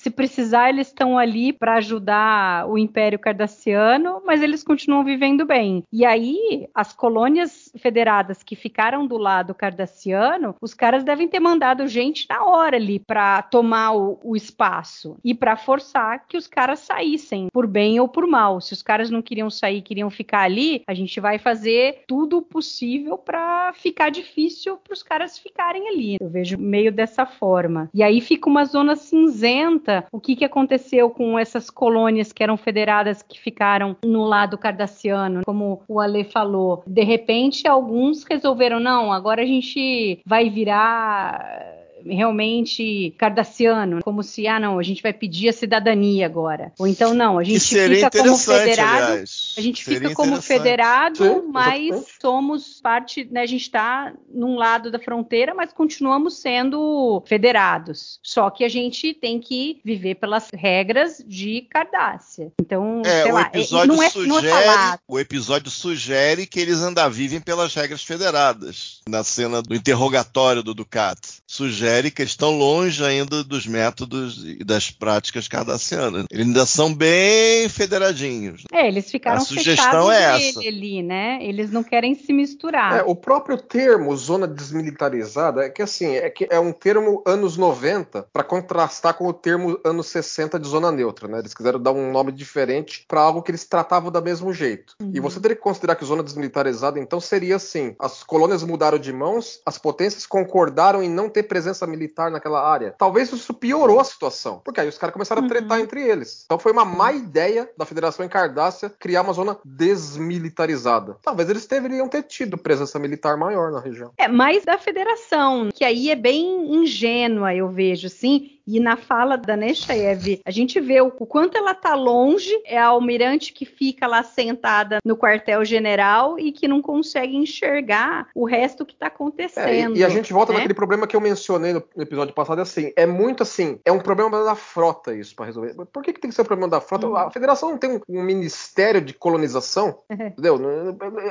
Se 0.00 0.08
precisar, 0.08 0.70
eles 0.70 0.86
estão 0.86 1.18
ali 1.18 1.52
para 1.52 1.74
ajudar 1.74 2.66
o 2.66 2.78
Império 2.78 3.18
Cardassiano, 3.18 4.22
mas 4.24 4.40
eles 4.40 4.64
continuam 4.64 5.04
vivendo 5.04 5.44
bem. 5.44 5.84
E 5.92 6.06
aí, 6.06 6.66
as 6.74 6.94
colônias 6.94 7.70
federadas 7.76 8.42
que 8.42 8.56
ficaram 8.56 9.06
do 9.06 9.18
lado 9.18 9.54
cardassiano, 9.54 10.54
os 10.58 10.72
caras 10.72 11.04
devem 11.04 11.28
ter 11.28 11.38
mandado 11.38 11.86
gente 11.86 12.24
na 12.30 12.42
hora 12.46 12.76
ali 12.76 12.98
para 12.98 13.42
tomar 13.42 13.92
o, 13.92 14.18
o 14.24 14.34
espaço 14.34 15.18
e 15.22 15.34
para 15.34 15.54
forçar 15.54 16.24
que 16.26 16.38
os 16.38 16.46
caras 16.46 16.78
saíssem, 16.78 17.48
por 17.52 17.66
bem 17.66 18.00
ou 18.00 18.08
por 18.08 18.26
mal. 18.26 18.58
Se 18.62 18.72
os 18.72 18.82
caras 18.82 19.10
não 19.10 19.20
queriam 19.20 19.50
sair, 19.50 19.82
queriam 19.82 20.08
ficar 20.08 20.44
ali, 20.44 20.82
a 20.86 20.94
gente 20.94 21.20
vai 21.20 21.38
fazer 21.38 22.04
tudo 22.08 22.38
o 22.38 22.42
possível 22.42 23.18
para 23.18 23.74
ficar 23.74 24.08
difícil 24.08 24.78
para 24.78 24.94
os 24.94 25.02
caras 25.02 25.38
ficarem 25.38 25.88
ali. 25.88 26.16
Eu 26.18 26.30
vejo 26.30 26.56
meio 26.56 26.90
dessa 26.90 27.26
forma. 27.26 27.90
E 27.92 28.02
aí 28.02 28.22
fica 28.22 28.48
uma 28.48 28.64
zona 28.64 28.96
cinzenta. 28.96 29.89
O 30.12 30.20
que, 30.20 30.36
que 30.36 30.44
aconteceu 30.44 31.10
com 31.10 31.38
essas 31.38 31.70
colônias 31.70 32.32
que 32.32 32.42
eram 32.42 32.56
federadas 32.56 33.22
que 33.22 33.40
ficaram 33.40 33.96
no 34.04 34.24
lado 34.24 34.58
cardassiano, 34.58 35.42
como 35.44 35.82
o 35.88 36.00
Ale 36.00 36.24
falou? 36.24 36.82
De 36.86 37.02
repente, 37.02 37.66
alguns 37.66 38.24
resolveram 38.24 38.80
não, 38.80 39.12
agora 39.12 39.42
a 39.42 39.46
gente 39.46 40.20
vai 40.24 40.48
virar 40.50 41.79
realmente 42.04 43.14
cardassiano, 43.18 44.00
como 44.02 44.22
se, 44.22 44.46
ah, 44.46 44.58
não, 44.58 44.78
a 44.78 44.82
gente 44.82 45.02
vai 45.02 45.12
pedir 45.12 45.48
a 45.48 45.52
cidadania 45.52 46.26
agora. 46.26 46.72
Ou 46.78 46.86
então, 46.86 47.14
não, 47.14 47.38
a 47.38 47.44
gente 47.44 47.60
fica 47.60 48.10
como 48.10 48.38
federado. 48.38 49.12
Aliás. 49.12 49.54
A 49.56 49.60
gente 49.60 49.84
seria 49.84 50.00
fica 50.00 50.14
como 50.14 50.40
federado, 50.40 51.24
Sim, 51.24 51.42
mas 51.50 52.06
somos 52.20 52.80
parte, 52.80 53.28
né, 53.30 53.42
a 53.42 53.46
gente 53.46 53.62
está 53.62 54.12
num 54.32 54.56
lado 54.56 54.90
da 54.90 54.98
fronteira, 54.98 55.54
mas 55.54 55.72
continuamos 55.72 56.38
sendo 56.40 57.22
federados. 57.26 58.18
Só 58.22 58.50
que 58.50 58.64
a 58.64 58.68
gente 58.68 59.14
tem 59.14 59.40
que 59.40 59.80
viver 59.84 60.16
pelas 60.16 60.48
regras 60.54 61.22
de 61.26 61.62
Cardácia. 61.70 62.52
Então, 62.60 63.02
é, 63.04 63.22
sei 63.22 63.32
o 63.32 63.34
lá, 63.34 63.42
episódio 63.42 63.94
não 63.94 64.02
é, 64.02 64.10
sugere, 64.10 64.28
não 64.28 64.38
é 64.38 64.98
o 65.06 65.18
episódio 65.18 65.70
sugere 65.70 66.46
que 66.46 66.60
eles 66.60 66.82
ainda 66.82 67.08
vivem 67.08 67.40
pelas 67.40 67.74
regras 67.74 68.02
federadas. 68.02 69.00
Na 69.08 69.24
cena 69.24 69.62
do 69.62 69.74
interrogatório 69.74 70.62
do 70.62 70.74
Ducat. 70.74 71.18
Sugere 71.46 71.89
sugere 71.90 72.10
que 72.10 72.22
estão 72.22 72.56
longe 72.56 73.04
ainda 73.04 73.42
dos 73.42 73.66
métodos 73.66 74.44
e 74.44 74.64
das 74.64 74.90
práticas 74.90 75.48
cardassianas. 75.48 76.24
Eles 76.30 76.46
ainda 76.46 76.64
são 76.64 76.94
bem 76.94 77.68
federadinhos. 77.68 78.64
É, 78.72 78.86
eles 78.86 79.10
ficaram 79.10 79.38
A 79.38 79.44
sugestão 79.44 80.10
é 80.10 80.48
essa. 80.48 80.60
ali, 80.60 81.02
né? 81.02 81.38
Eles 81.42 81.70
não 81.70 81.82
querem 81.82 82.14
se 82.14 82.32
misturar. 82.32 82.98
É, 82.98 83.02
o 83.02 83.14
próprio 83.14 83.58
termo 83.58 84.16
zona 84.16 84.46
desmilitarizada 84.46 85.64
é 85.64 85.68
que 85.68 85.82
assim, 85.82 86.16
é 86.16 86.30
que 86.30 86.46
é 86.50 86.60
um 86.60 86.72
termo 86.72 87.22
anos 87.26 87.56
90 87.56 88.26
para 88.32 88.44
contrastar 88.44 89.14
com 89.14 89.26
o 89.26 89.32
termo 89.32 89.78
anos 89.84 90.06
60 90.08 90.58
de 90.58 90.68
zona 90.68 90.92
neutra, 90.92 91.26
né? 91.26 91.38
Eles 91.38 91.54
quiseram 91.54 91.80
dar 91.80 91.92
um 91.92 92.12
nome 92.12 92.32
diferente 92.32 93.04
para 93.08 93.20
algo 93.20 93.42
que 93.42 93.50
eles 93.50 93.64
tratavam 93.64 94.10
do 94.10 94.22
mesmo 94.22 94.52
jeito. 94.52 94.94
Uhum. 95.00 95.10
E 95.14 95.20
você 95.20 95.40
teria 95.40 95.56
que 95.56 95.62
considerar 95.62 95.96
que 95.96 96.04
zona 96.04 96.22
desmilitarizada 96.22 96.98
então 96.98 97.20
seria 97.20 97.56
assim, 97.56 97.94
as 97.98 98.22
colônias 98.22 98.62
mudaram 98.62 98.98
de 98.98 99.12
mãos, 99.12 99.60
as 99.64 99.78
potências 99.78 100.26
concordaram 100.26 101.02
em 101.02 101.08
não 101.08 101.28
ter 101.28 101.44
presença 101.44 101.79
presença 101.80 101.86
militar 101.86 102.30
naquela 102.30 102.60
área. 102.60 102.94
Talvez 102.98 103.32
isso 103.32 103.54
piorou 103.54 104.00
a 104.00 104.04
situação, 104.04 104.60
porque 104.64 104.80
aí 104.80 104.88
os 104.88 104.98
caras 104.98 105.12
começaram 105.12 105.44
a 105.44 105.48
tretar 105.48 105.78
uhum. 105.78 105.84
entre 105.84 106.02
eles. 106.02 106.42
Então 106.44 106.58
foi 106.58 106.72
uma 106.72 106.84
má 106.84 107.12
ideia 107.12 107.68
da 107.76 107.84
Federação 107.84 108.24
Encardácia 108.24 108.92
criar 108.98 109.22
uma 109.22 109.32
zona 109.32 109.56
desmilitarizada. 109.64 111.16
Talvez 111.22 111.48
eles 111.48 111.66
deveriam 111.66 112.08
ter 112.08 112.22
tido 112.24 112.58
presença 112.58 112.98
militar 112.98 113.36
maior 113.36 113.70
na 113.70 113.80
região. 113.80 114.12
É, 114.18 114.28
mais 114.28 114.64
da 114.64 114.78
Federação, 114.78 115.70
que 115.72 115.84
aí 115.84 116.10
é 116.10 116.16
bem 116.16 116.74
ingênua, 116.74 117.54
eu 117.54 117.68
vejo, 117.68 118.06
assim, 118.06 118.59
e 118.66 118.78
na 118.80 118.96
fala 118.96 119.36
da 119.36 119.56
Nechaev, 119.56 120.40
a 120.44 120.50
gente 120.50 120.80
vê 120.80 121.00
o, 121.00 121.10
quanto 121.10 121.56
ela 121.56 121.74
tá 121.74 121.94
longe, 121.94 122.50
é 122.64 122.78
a 122.78 122.86
almirante 122.86 123.52
que 123.52 123.64
fica 123.64 124.06
lá 124.06 124.22
sentada 124.22 124.98
no 125.04 125.16
quartel-general 125.16 126.38
e 126.38 126.52
que 126.52 126.68
não 126.68 126.80
consegue 126.80 127.36
enxergar 127.36 128.28
o 128.34 128.44
resto 128.44 128.86
que 128.86 128.94
tá 128.94 129.06
acontecendo. 129.06 129.96
É, 129.96 129.98
e, 129.98 130.00
e, 130.00 130.04
a 130.04 130.08
gente 130.08 130.32
volta 130.32 130.52
né? 130.52 130.58
naquele 130.58 130.74
problema 130.74 131.06
que 131.06 131.16
eu 131.16 131.20
mencionei 131.20 131.72
no, 131.72 131.82
episódio 131.96 132.34
passado, 132.34 132.58
é 132.58 132.62
assim, 132.62 132.92
é 132.96 133.06
muito 133.06 133.42
assim, 133.42 133.80
é 133.84 133.92
um 133.92 133.98
problema 133.98 134.44
da 134.44 134.54
frota 134.54 135.14
isso 135.14 135.34
para 135.34 135.46
resolver. 135.46 135.74
Por 135.92 136.02
que, 136.02 136.12
que 136.12 136.20
tem 136.20 136.30
que 136.30 136.34
ser 136.34 136.42
um 136.42 136.46
problema 136.46 136.70
da 136.70 136.80
frota? 136.80 137.06
Uhum. 137.06 137.16
A 137.16 137.30
federação 137.30 137.70
não 137.70 137.78
tem 137.78 137.96
um, 137.96 138.00
um 138.08 138.22
ministério 138.22 139.00
de 139.00 139.14
colonização, 139.14 139.98
entendeu? 140.10 140.60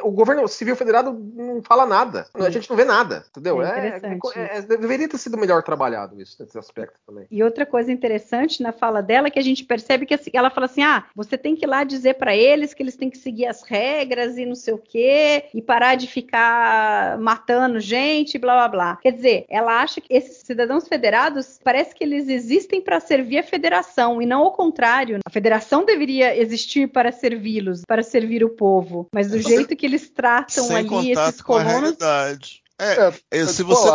O 0.03 0.11
governo 0.11 0.47
civil 0.47 0.75
federado 0.75 1.13
não 1.13 1.61
fala 1.61 1.85
nada, 1.85 2.27
a 2.33 2.49
gente 2.49 2.69
não 2.69 2.77
vê 2.77 2.85
nada, 2.85 3.25
entendeu? 3.29 3.61
É, 3.61 3.99
é, 4.03 4.57
é 4.57 4.61
deveria 4.61 5.07
ter 5.07 5.17
sido 5.17 5.37
melhor 5.37 5.63
trabalhado 5.63 6.19
isso, 6.21 6.41
nesse 6.41 6.57
aspecto 6.57 6.99
também. 7.05 7.27
E 7.31 7.43
outra 7.43 7.65
coisa 7.65 7.91
interessante 7.91 8.61
na 8.63 8.71
fala 8.71 9.01
dela 9.01 9.27
é 9.27 9.31
que 9.31 9.39
a 9.39 9.43
gente 9.43 9.63
percebe 9.63 10.05
que 10.05 10.13
assim, 10.13 10.31
ela 10.33 10.49
fala 10.49 10.65
assim: 10.65 10.81
ah, 10.81 11.05
você 11.15 11.37
tem 11.37 11.55
que 11.55 11.65
ir 11.65 11.67
lá 11.67 11.83
dizer 11.83 12.15
para 12.15 12.35
eles 12.35 12.73
que 12.73 12.81
eles 12.81 12.95
têm 12.95 13.09
que 13.09 13.17
seguir 13.17 13.45
as 13.45 13.61
regras 13.61 14.37
e 14.37 14.45
não 14.45 14.55
sei 14.55 14.73
o 14.73 14.77
quê, 14.77 15.45
e 15.53 15.61
parar 15.61 15.95
de 15.95 16.07
ficar 16.07 17.17
matando 17.19 17.79
gente, 17.79 18.37
blá 18.37 18.55
blá 18.55 18.67
blá. 18.67 18.95
Quer 18.97 19.11
dizer, 19.11 19.45
ela 19.49 19.81
acha 19.81 20.01
que 20.01 20.13
esses 20.13 20.37
cidadãos 20.37 20.87
federados 20.87 21.59
parece 21.63 21.93
que 21.93 22.03
eles 22.03 22.27
existem 22.27 22.81
para 22.81 22.99
servir 22.99 23.39
a 23.39 23.43
federação 23.43 24.21
e 24.21 24.25
não 24.25 24.41
ao 24.41 24.51
contrário. 24.51 25.19
A 25.25 25.29
federação 25.29 25.85
deveria 25.85 26.37
existir 26.37 26.87
para 26.87 27.11
servi-los, 27.11 27.83
para 27.85 28.03
servir 28.03 28.43
o 28.43 28.49
povo. 28.49 29.07
Mas 29.13 29.29
do 29.29 29.39
jeito 29.39 29.75
que 29.75 29.85
eles 29.85 30.09
tratam 30.09 30.75
ali 30.75 31.11
esses 31.11 31.41
colonos. 31.41 31.97
É, 32.01 32.37
é, 32.79 33.13
é, 33.29 33.45
se 33.45 33.61
você, 33.61 33.89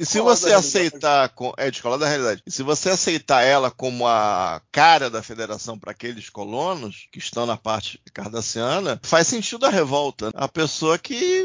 e 0.00 0.04
se 0.04 0.20
você 0.20 0.52
aceitar, 0.52 1.28
com, 1.28 1.52
é 1.56 1.70
descolado 1.70 2.00
da 2.00 2.08
realidade. 2.08 2.42
E 2.44 2.50
se 2.50 2.62
você 2.64 2.90
aceitar 2.90 3.42
ela 3.42 3.70
como 3.70 4.06
a 4.06 4.60
cara 4.72 5.08
da 5.08 5.22
federação 5.22 5.78
para 5.78 5.92
aqueles 5.92 6.28
colonos 6.28 7.06
que 7.12 7.20
estão 7.20 7.46
na 7.46 7.56
parte 7.56 8.00
cardassiana, 8.12 9.00
faz 9.04 9.28
sentido 9.28 9.64
a 9.64 9.70
revolta. 9.70 10.30
A 10.34 10.48
pessoa 10.48 10.98
que 10.98 11.44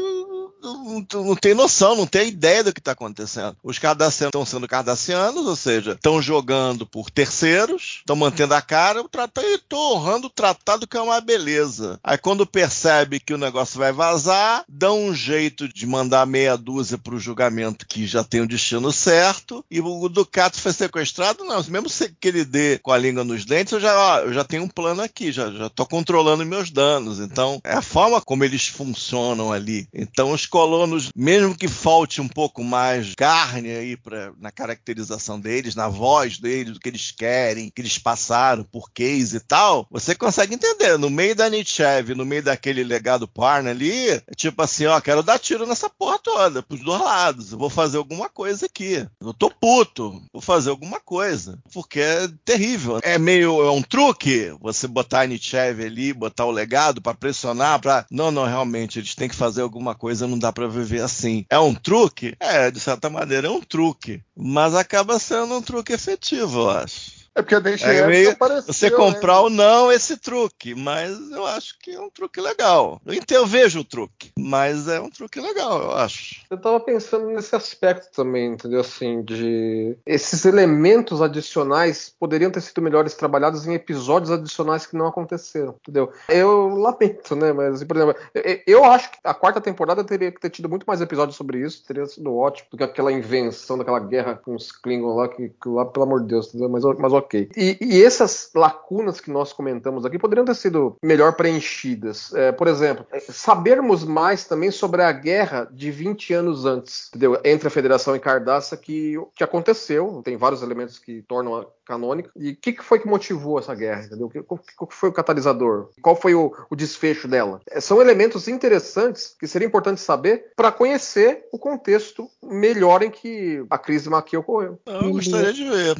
não, 0.62 1.06
não, 1.24 1.36
tem 1.36 1.54
noção, 1.54 1.96
não 1.96 2.06
tem 2.06 2.28
ideia 2.28 2.62
do 2.62 2.72
que 2.72 2.80
está 2.80 2.92
acontecendo. 2.92 3.56
Os 3.62 3.78
cardassianos 3.78 4.30
estão 4.30 4.46
sendo 4.46 4.68
cardassianos, 4.68 5.46
ou 5.46 5.56
seja, 5.56 5.92
estão 5.92 6.22
jogando 6.22 6.86
por 6.86 7.10
terceiros, 7.10 7.98
estão 7.98 8.14
mantendo 8.14 8.54
a 8.54 8.62
cara, 8.62 9.00
o 9.00 9.08
tratado, 9.08 9.46
estou 9.46 9.96
honrando 9.96 10.28
o 10.28 10.30
tratado 10.30 10.86
que 10.86 10.96
é 10.96 11.00
uma 11.00 11.20
beleza. 11.20 11.98
Aí 12.02 12.16
quando 12.16 12.46
percebe 12.46 13.18
que 13.18 13.34
o 13.34 13.38
negócio 13.38 13.78
vai 13.78 13.92
vazar, 13.92 14.64
dão 14.68 15.02
um 15.02 15.14
jeito 15.14 15.68
de 15.68 15.86
mandar 15.86 16.26
meia 16.26 16.56
dúzia 16.56 16.96
para 16.96 17.14
o 17.14 17.20
julgamento 17.20 17.86
que 17.86 18.06
já 18.06 18.22
tem 18.22 18.40
o 18.40 18.48
destino 18.48 18.92
certo, 18.92 19.64
e 19.70 19.80
o 19.80 20.08
Ducato 20.08 20.60
foi 20.60 20.72
sequestrado, 20.72 21.44
não, 21.44 21.62
mesmo 21.64 21.88
que 22.20 22.28
ele 22.28 22.44
dê 22.44 22.78
com 22.78 22.92
a 22.92 22.98
língua 22.98 23.24
nos 23.24 23.44
dentes, 23.44 23.72
eu 23.72 23.80
já, 23.80 23.96
ó, 23.98 24.18
eu 24.20 24.32
já 24.32 24.44
tenho 24.44 24.62
um 24.62 24.68
plano 24.68 25.02
aqui, 25.02 25.32
já 25.32 25.48
estou 25.66 25.86
controlando 25.86 26.44
meus 26.44 26.70
danos. 26.70 27.18
Então, 27.18 27.60
é 27.64 27.74
a 27.74 27.82
forma 27.82 28.20
como 28.20 28.44
eles 28.44 28.68
funcionam 28.68 29.52
ali. 29.52 29.88
Então, 29.92 30.30
os 30.30 30.46
colonos, 30.52 31.08
mesmo 31.16 31.56
que 31.56 31.66
falte 31.66 32.20
um 32.20 32.28
pouco 32.28 32.62
mais 32.62 33.14
carne 33.16 33.70
aí 33.70 33.96
pra, 33.96 34.34
na 34.38 34.50
caracterização 34.50 35.40
deles, 35.40 35.74
na 35.74 35.88
voz 35.88 36.38
deles, 36.38 36.74
do 36.74 36.78
que 36.78 36.90
eles 36.90 37.10
querem, 37.10 37.70
que 37.74 37.80
eles 37.80 37.96
passaram, 37.96 38.62
porquês 38.62 39.32
e 39.32 39.40
tal, 39.40 39.86
você 39.90 40.14
consegue 40.14 40.54
entender. 40.54 40.98
No 40.98 41.08
meio 41.08 41.34
da 41.34 41.48
Nietzsche, 41.48 41.82
no 42.14 42.26
meio 42.26 42.42
daquele 42.42 42.84
legado 42.84 43.26
Parna 43.26 43.70
ali, 43.70 44.10
é 44.10 44.22
tipo 44.36 44.60
assim, 44.60 44.84
ó, 44.84 45.00
quero 45.00 45.22
dar 45.22 45.38
tiro 45.38 45.66
nessa 45.66 45.88
porra 45.88 46.18
toda, 46.18 46.62
pros 46.62 46.84
dois 46.84 47.00
lados. 47.00 47.52
Eu 47.52 47.58
vou 47.58 47.70
fazer 47.70 47.96
alguma 47.96 48.28
coisa 48.28 48.66
aqui. 48.66 49.08
Eu 49.22 49.32
tô 49.32 49.50
puto, 49.50 50.22
vou 50.30 50.42
fazer 50.42 50.68
alguma 50.68 51.00
coisa. 51.00 51.58
Porque 51.72 52.00
é 52.00 52.28
terrível. 52.44 53.00
É 53.02 53.16
meio, 53.16 53.62
é 53.62 53.70
um 53.70 53.82
truque 53.82 54.54
você 54.60 54.86
botar 54.86 55.22
a 55.22 55.26
Nietzsche 55.26 55.56
ali, 55.56 56.12
botar 56.12 56.44
o 56.44 56.50
legado 56.50 57.00
para 57.00 57.14
pressionar, 57.14 57.80
pra... 57.80 58.04
Não, 58.10 58.30
não, 58.30 58.44
realmente, 58.44 58.98
eles 58.98 59.14
têm 59.14 59.30
que 59.30 59.34
fazer 59.34 59.62
alguma 59.62 59.94
coisa, 59.94 60.26
não 60.26 60.41
dá 60.42 60.52
para 60.52 60.68
viver 60.68 61.00
assim. 61.00 61.46
É 61.48 61.58
um 61.58 61.74
truque? 61.74 62.36
É, 62.38 62.70
de 62.70 62.80
certa 62.80 63.08
maneira 63.08 63.46
é 63.46 63.50
um 63.50 63.60
truque. 63.60 64.22
Mas 64.36 64.74
acaba 64.74 65.18
sendo 65.18 65.54
um 65.54 65.62
truque 65.62 65.92
efetivo, 65.92 66.62
eu 66.62 66.70
acho. 66.70 67.21
É 67.34 67.40
porque 67.40 67.54
a 67.54 67.60
Deixa 67.60 67.86
é 67.86 68.06
meio, 68.06 68.30
apareceu, 68.30 68.72
Você 68.72 68.90
comprar 68.90 69.34
né? 69.34 69.40
ou 69.40 69.50
não 69.50 69.92
esse 69.92 70.18
truque, 70.18 70.74
mas 70.74 71.18
eu 71.30 71.46
acho 71.46 71.78
que 71.78 71.90
é 71.90 72.00
um 72.00 72.10
truque 72.10 72.40
legal. 72.40 73.00
Então 73.06 73.38
eu 73.38 73.46
vejo 73.46 73.80
o 73.80 73.84
truque, 73.84 74.30
mas 74.38 74.86
é 74.88 75.00
um 75.00 75.08
truque 75.08 75.40
legal, 75.40 75.82
eu 75.82 75.92
acho. 75.92 76.42
Eu 76.50 76.58
tava 76.58 76.78
pensando 76.80 77.26
nesse 77.28 77.56
aspecto 77.56 78.14
também, 78.14 78.52
entendeu? 78.52 78.80
Assim, 78.80 79.22
de 79.22 79.96
esses 80.04 80.44
elementos 80.44 81.22
adicionais 81.22 82.14
poderiam 82.20 82.50
ter 82.50 82.60
sido 82.60 82.82
melhores 82.82 83.14
trabalhados 83.14 83.66
em 83.66 83.74
episódios 83.74 84.30
adicionais 84.30 84.84
que 84.84 84.96
não 84.96 85.06
aconteceram, 85.06 85.76
entendeu? 85.80 86.12
Eu 86.28 86.68
lamento, 86.68 87.34
né? 87.34 87.52
Mas, 87.52 87.82
por 87.82 87.96
exemplo, 87.96 88.14
eu, 88.34 88.60
eu 88.66 88.84
acho 88.84 89.10
que 89.10 89.18
a 89.24 89.32
quarta 89.32 89.60
temporada 89.60 90.04
teria 90.04 90.30
que 90.30 90.40
ter 90.40 90.50
tido 90.50 90.68
muito 90.68 90.84
mais 90.84 91.00
episódios 91.00 91.36
sobre 91.36 91.60
isso, 91.60 91.84
teria 91.86 92.04
sido 92.04 92.36
ótimo 92.36 92.68
do 92.70 92.76
que 92.76 92.84
aquela 92.84 93.10
invenção 93.10 93.78
daquela 93.78 94.00
guerra 94.00 94.34
com 94.34 94.54
os 94.54 94.70
Klingon 94.70 95.14
lá, 95.14 95.28
que, 95.28 95.48
que 95.48 95.68
lá, 95.68 95.86
pelo 95.86 96.04
amor 96.04 96.20
de 96.20 96.28
Deus, 96.28 96.48
entendeu? 96.48 96.68
Mas, 96.68 96.82
mas 96.98 97.21
ok. 97.22 97.50
E, 97.56 97.78
e, 97.80 98.02
essas 98.02 98.50
lacunas 98.54 99.20
que 99.20 99.30
nós 99.30 99.52
comentamos 99.52 100.04
aqui 100.04 100.18
poderiam 100.18 100.44
ter 100.44 100.54
sido 100.54 100.96
melhor 101.02 101.34
preenchidas. 101.34 102.32
É, 102.34 102.52
por 102.52 102.68
exemplo, 102.68 103.06
é, 103.12 103.20
sabermos 103.20 104.04
mais 104.04 104.44
também 104.44 104.70
sobre 104.70 105.02
a 105.02 105.12
guerra 105.12 105.68
de 105.70 105.90
20 105.90 106.34
anos 106.34 106.64
antes, 106.64 107.08
entendeu? 107.08 107.40
Entre 107.44 107.68
a 107.68 107.70
Federação 107.70 108.14
e 108.14 108.20
Cardaça, 108.20 108.76
que, 108.76 109.14
que 109.34 109.44
aconteceu, 109.44 110.20
tem 110.24 110.36
vários 110.36 110.62
elementos 110.62 110.98
que 110.98 111.22
tornam 111.22 111.56
a 111.56 111.66
canônica. 111.84 112.30
E 112.36 112.50
o 112.50 112.56
que, 112.56 112.72
que, 112.72 112.82
foi 112.82 112.98
que 112.98 113.08
motivou 113.08 113.58
essa 113.58 113.74
guerra? 113.74 114.04
Entendeu? 114.04 114.30
O 114.48 114.58
que, 114.58 114.94
foi 114.94 115.08
o 115.08 115.12
catalisador? 115.12 115.90
Qual 116.00 116.16
foi 116.16 116.34
o, 116.34 116.52
o 116.70 116.76
desfecho 116.76 117.28
dela? 117.28 117.60
É, 117.68 117.80
são 117.80 118.00
elementos 118.00 118.48
interessantes 118.48 119.34
que 119.38 119.46
seria 119.46 119.66
importante 119.66 120.00
saber 120.00 120.52
para 120.56 120.72
conhecer 120.72 121.44
o 121.52 121.58
contexto 121.58 122.28
melhor 122.42 123.02
em 123.02 123.10
que 123.10 123.64
a 123.68 123.78
crise 123.78 124.08
Maquia 124.08 124.40
ocorreu. 124.40 124.78
Eu 124.86 125.12
gostaria 125.12 125.52
de 125.52 125.64
ver. 125.64 125.96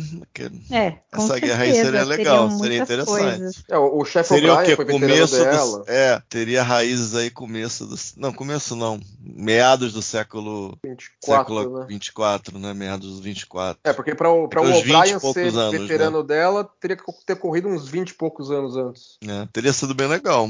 É, 0.70 0.98
essa 1.12 1.38
guerra 1.38 1.64
aí 1.64 1.74
seria 1.74 2.04
legal, 2.04 2.50
seria 2.52 2.78
interessante. 2.78 3.64
É, 3.68 3.78
o 3.78 4.02
chefe 4.04 4.30
seria 4.30 4.54
O'Brien 4.54 4.76
foi 4.76 4.86
começo 4.86 5.36
dela. 5.36 5.78
Do, 5.80 5.90
é, 5.90 6.22
teria 6.28 6.62
raízes 6.62 7.14
aí 7.14 7.30
começo 7.30 7.86
do 7.86 7.96
não 8.16 8.32
começo 8.32 8.74
não, 8.74 8.98
meados 9.20 9.92
do 9.92 10.00
século 10.00 10.78
24, 10.82 11.54
século 11.54 11.80
né? 11.80 11.86
24, 11.86 12.58
né? 12.58 12.72
Meados 12.72 13.16
do 13.16 13.22
24. 13.22 13.78
É 13.84 13.92
porque 13.92 14.14
para 14.14 14.30
o, 14.30 14.48
pra 14.48 14.62
o 14.62 14.64
O'Brien 14.64 15.18
ser 15.18 15.54
anos, 15.54 15.80
veterano 15.80 16.20
né? 16.20 16.26
dela 16.26 16.68
teria 16.80 16.96
que 16.96 17.04
ter 17.26 17.36
corrido 17.36 17.68
uns 17.68 17.86
20 17.86 18.08
e 18.08 18.14
poucos 18.14 18.50
anos 18.50 18.76
antes. 18.76 19.18
É, 19.26 19.46
teria 19.52 19.72
sido 19.72 19.94
bem 19.94 20.08
legal. 20.08 20.48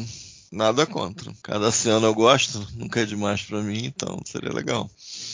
Nada 0.52 0.84
contra. 0.84 1.32
Cada 1.42 1.70
ano 1.86 2.06
eu 2.06 2.14
gosto, 2.14 2.64
nunca 2.76 3.00
é 3.00 3.06
demais 3.06 3.40
para 3.42 3.62
mim, 3.62 3.86
então 3.86 4.20
seria 4.24 4.52
legal. 4.52 4.88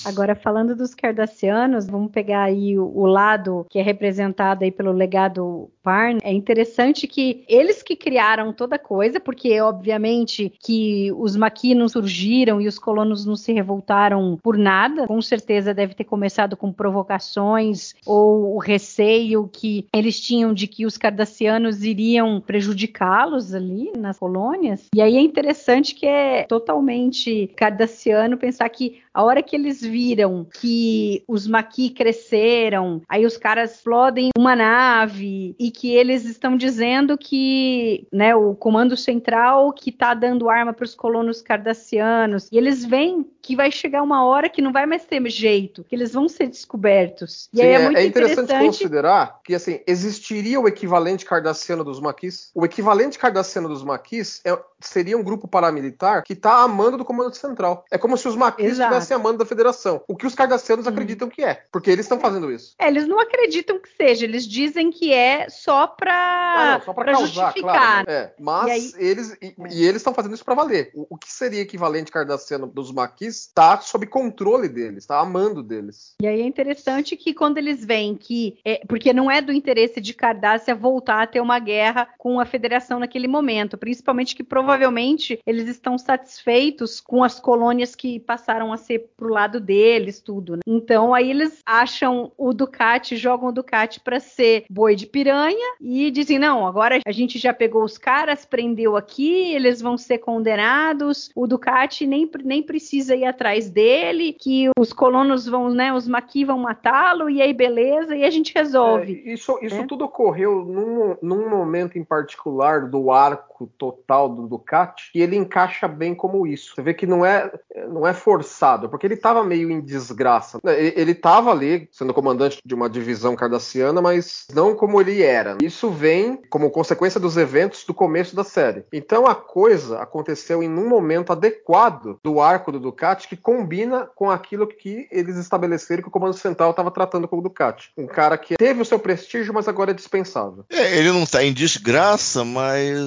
Agora, 0.05 0.34
falando 0.34 0.74
dos 0.74 0.94
Cardassianos, 0.94 1.86
vamos 1.86 2.11
pegar 2.11 2.44
aí 2.44 2.78
o, 2.78 2.84
o, 2.84 3.07
lado 3.07 3.66
que 3.68 3.78
é 3.78 3.82
representado 3.82 4.64
aí 4.64 4.70
pelo 4.70 4.92
legado 4.92 5.70
Parn. 5.82 6.18
É 6.22 6.32
interessante 6.32 7.07
que 7.07 7.44
eles 7.49 7.82
que 7.82 7.96
criaram 7.96 8.53
toda 8.53 8.78
coisa, 8.78 9.18
porque 9.18 9.61
obviamente 9.61 10.53
que 10.61 11.11
os 11.16 11.36
maquinos 11.36 11.92
surgiram 11.92 12.61
e 12.61 12.68
os 12.68 12.78
colonos 12.78 13.24
não 13.24 13.36
se 13.36 13.53
revoltaram 13.53 14.38
por 14.42 14.57
nada. 14.57 15.07
Com 15.07 15.20
certeza 15.20 15.74
deve 15.74 15.94
ter 15.94 16.05
começado 16.05 16.57
com 16.57 16.72
provocações 16.72 17.94
ou 18.07 18.55
o 18.55 18.59
receio 18.59 19.49
que 19.53 19.86
eles 19.94 20.20
tinham 20.20 20.53
de 20.53 20.66
que 20.66 20.86
os 20.86 20.96
Cardassianos 20.96 21.82
iriam 21.82 22.40
prejudicá-los 22.40 23.55
ali 23.55 23.92
nas 23.96 24.18
colônias. 24.18 24.86
E 24.94 25.01
aí 25.01 25.16
é 25.16 25.20
interessante 25.20 25.94
que 25.94 26.07
é 26.07 26.44
totalmente 26.44 27.51
cardassiano 27.57 28.36
pensar 28.36 28.68
que 28.68 29.01
a 29.12 29.24
hora 29.24 29.42
que 29.42 29.57
eles 29.57 29.82
viram 29.89 30.47
que 30.61 31.22
os 31.26 31.47
Maqui 31.47 31.91
cresceram, 31.91 33.03
aí 33.09 33.24
os 33.24 33.36
caras 33.36 33.74
explodem 33.76 34.30
uma 34.36 34.55
nave 34.55 35.55
e 35.59 35.70
que 35.70 35.91
eles 35.95 36.24
estão 36.24 36.57
dizendo 36.57 37.16
que, 37.16 38.07
né, 38.12 38.34
o 38.34 38.55
comando 38.55 38.97
central 38.97 39.72
que 39.72 39.91
tá 39.91 40.14
dando 40.14 40.49
arma 40.49 40.72
para 40.72 40.84
os 40.84 40.95
colonos 40.95 41.43
cardassianos, 41.43 42.49
e 42.53 42.57
eles 42.57 42.84
veem 42.84 43.26
que 43.49 43.57
vai 43.57 43.72
chegar 43.72 44.03
uma 44.03 44.26
hora 44.26 44.46
que 44.51 44.61
não 44.61 44.74
vai 44.74 44.84
mais 44.84 45.07
ter 45.07 45.26
jeito, 45.30 45.82
que 45.82 45.96
eles 45.96 46.12
vão 46.12 46.28
ser 46.28 46.49
descobertos. 46.49 47.49
E 47.51 47.57
Sim, 47.57 47.62
aí 47.62 47.68
é, 47.68 47.72
é 47.72 47.84
muito 47.86 47.96
é 47.96 48.05
interessante, 48.05 48.40
interessante, 48.40 48.66
considerar 48.66 49.40
que 49.42 49.55
assim 49.55 49.80
existiria 49.86 50.61
o 50.61 50.68
equivalente 50.68 51.24
cardassiano 51.24 51.82
dos 51.82 51.99
maquis. 51.99 52.51
O 52.55 52.62
equivalente 52.66 53.18
cardassiano 53.18 53.66
dos 53.66 53.82
maquis 53.82 54.42
é, 54.44 54.55
seria 54.80 55.16
um 55.16 55.22
grupo 55.22 55.49
paramilitar 55.49 56.22
que 56.24 56.34
está 56.34 56.62
amando 56.62 56.99
do 56.99 57.07
comando 57.07 57.34
central. 57.34 57.86
É 57.90 57.96
como 57.96 58.18
se 58.18 58.28
os 58.28 58.36
maquis 58.36 58.72
estivessem 58.72 59.16
amando 59.16 59.38
da 59.38 59.46
federação. 59.46 60.03
O 60.07 60.14
que 60.14 60.26
os 60.26 60.34
cardassianos 60.34 60.86
hum. 60.86 60.90
acreditam 60.90 61.30
que 61.30 61.42
é, 61.42 61.62
porque 61.72 61.90
eles 61.90 62.05
estão 62.05 62.20
fazendo 62.20 62.53
isso. 62.53 62.74
É, 62.78 62.88
eles 62.88 63.07
não 63.07 63.18
acreditam 63.18 63.78
que 63.78 63.88
seja, 63.96 64.26
eles 64.26 64.46
dizem 64.46 64.90
que 64.90 65.11
é 65.11 65.49
só 65.49 65.86
para 65.86 66.82
ah, 66.86 67.14
justificar. 67.14 67.55
Claro, 67.62 68.11
né? 68.11 68.14
é, 68.14 68.34
mas 68.38 68.70
aí... 68.70 68.92
eles 68.99 69.36
e, 69.40 69.55
e, 69.70 69.86
eles 69.86 69.96
estão 69.96 70.12
fazendo 70.12 70.34
isso 70.34 70.44
para 70.44 70.55
valer. 70.55 70.90
O, 70.94 71.14
o, 71.14 71.16
que 71.16 71.32
seria 71.32 71.62
equivalente 71.62 72.12
cardassiano 72.12 72.66
dos 72.66 72.92
maquis 72.92 73.38
está 73.41 73.80
sob 73.80 74.07
controle 74.07 74.68
deles, 74.68 74.99
está 75.05 75.20
amando 75.20 75.62
deles. 75.62 76.14
E 76.20 76.26
aí 76.26 76.41
é 76.41 76.47
interessante 76.47 77.16
que 77.16 77.34
quando 77.34 77.59
eles 77.59 77.84
veem 77.84 78.14
que 78.14 78.59
é, 78.64 78.82
porque 78.86 79.12
não 79.12 79.30
é 79.30 79.41
do 79.41 79.53
interesse 79.53 80.01
de 80.01 80.14
Cardassia 80.14 80.74
voltar 80.74 81.22
a 81.22 81.26
ter 81.26 81.41
uma 81.41 81.59
guerra 81.59 82.09
com 82.18 82.41
a 82.41 82.45
Federação 82.45 82.99
naquele 82.99 83.28
momento, 83.28 83.76
principalmente 83.76 84.34
que 84.34 84.43
provavelmente 84.43 85.39
eles 85.47 85.68
estão 85.68 85.99
satisfeitos 85.99 87.01
com 87.01 87.22
as 87.22 87.39
colônias 87.39 87.95
que 87.95 88.20
passaram 88.20 88.72
a 88.72 88.76
ser 88.76 89.11
pro 89.16 89.32
lado 89.32 89.61
deles, 89.61 90.20
tudo. 90.20 90.57
Né? 90.57 90.62
Então 90.66 91.14
aí 91.14 91.30
eles 91.30 91.61
acham 91.64 92.32
o 92.36 92.53
Ducati, 92.53 93.16
jogam 93.16 93.49
o 93.49 93.53
Ducati 93.53 94.01
para 94.01 94.20
ser 94.20 94.64
boi 94.70 94.95
de 94.95 95.07
piranha 95.07 95.76
e 95.80 96.11
dizem: 96.11 96.39
não, 96.39 96.66
agora 96.66 97.01
a 97.05 97.12
gente 97.12 97.39
já 97.39 97.53
pegou 97.53 97.84
os 97.84 97.99
caras, 97.99 98.45
prendeu 98.45 98.97
aqui, 98.97 99.53
eles 99.53 99.80
vão 99.80 99.97
ser 99.97 100.18
condenados, 100.18 101.30
o 101.34 101.47
Ducati 101.47 102.07
nem, 102.07 102.30
nem 102.45 102.62
precisa 102.62 103.16
ir 103.18 103.24
atrás 103.24 103.70
dele, 103.70 104.32
que 104.32 104.70
os 104.78 104.92
colonos 104.92 105.46
vão, 105.46 105.70
né, 105.70 105.92
os 105.92 106.08
Maqui 106.08 106.44
vão 106.44 106.58
matá-lo, 106.58 107.28
e 107.28 107.42
aí 107.42 107.52
beleza, 107.52 108.16
e 108.16 108.24
a 108.24 108.30
gente 108.30 108.52
resolve. 108.54 109.22
É, 109.26 109.32
isso 109.32 109.58
isso 109.62 109.76
é. 109.76 109.86
tudo 109.86 110.04
ocorreu 110.04 110.64
num, 110.64 111.16
num 111.22 111.48
momento 111.48 111.98
em 111.98 112.04
particular 112.04 112.88
do 112.88 113.10
arco 113.10 113.66
total 113.78 114.28
do 114.28 114.46
Ducati, 114.46 115.10
e 115.14 115.22
ele 115.22 115.36
encaixa 115.36 115.88
bem 115.88 116.14
como 116.14 116.46
isso. 116.46 116.74
Você 116.74 116.82
vê 116.82 116.94
que 116.94 117.06
não 117.06 117.24
é, 117.24 117.50
não 117.88 118.06
é 118.06 118.12
forçado, 118.12 118.88
porque 118.88 119.06
ele 119.06 119.14
estava 119.14 119.44
meio 119.44 119.70
em 119.70 119.80
desgraça. 119.80 120.58
Ele 120.64 121.12
estava 121.12 121.50
ali 121.50 121.88
sendo 121.92 122.14
comandante 122.14 122.60
de 122.64 122.74
uma 122.74 122.88
divisão 122.88 123.34
cardassiana, 123.34 124.00
mas 124.00 124.46
não 124.54 124.74
como 124.74 125.00
ele 125.00 125.22
era. 125.22 125.58
Isso 125.62 125.90
vem 125.90 126.40
como 126.48 126.70
consequência 126.70 127.20
dos 127.20 127.36
eventos 127.36 127.84
do 127.84 127.94
começo 127.94 128.34
da 128.34 128.44
série. 128.44 128.84
Então 128.92 129.26
a 129.26 129.34
coisa 129.34 129.98
aconteceu 130.00 130.62
em 130.62 130.68
um 130.68 130.88
momento 130.88 131.32
adequado 131.32 132.18
do 132.22 132.40
arco 132.40 132.72
do 132.72 132.80
Ducati 132.80 133.07
que 133.14 133.36
combina 133.36 134.06
com 134.14 134.30
aquilo 134.30 134.66
que 134.66 135.09
eles 135.11 135.36
estabeleceram 135.36 136.02
que 136.02 136.09
o 136.09 136.12
Comando 136.12 136.34
Central 136.34 136.70
estava 136.70 136.90
tratando 136.90 137.28
com 137.28 137.38
o 137.38 137.42
Ducati. 137.42 137.90
Um 137.96 138.06
cara 138.06 138.36
que 138.36 138.56
teve 138.56 138.82
o 138.82 138.84
seu 138.84 138.98
prestígio, 138.98 139.54
mas 139.54 139.68
agora 139.68 139.92
é 139.92 139.94
dispensável. 139.94 140.64
É, 140.70 140.98
ele 140.98 141.11
não 141.11 141.22
está 141.22 141.42
em 141.42 141.52
desgraça, 141.52 142.44
mas 142.44 143.00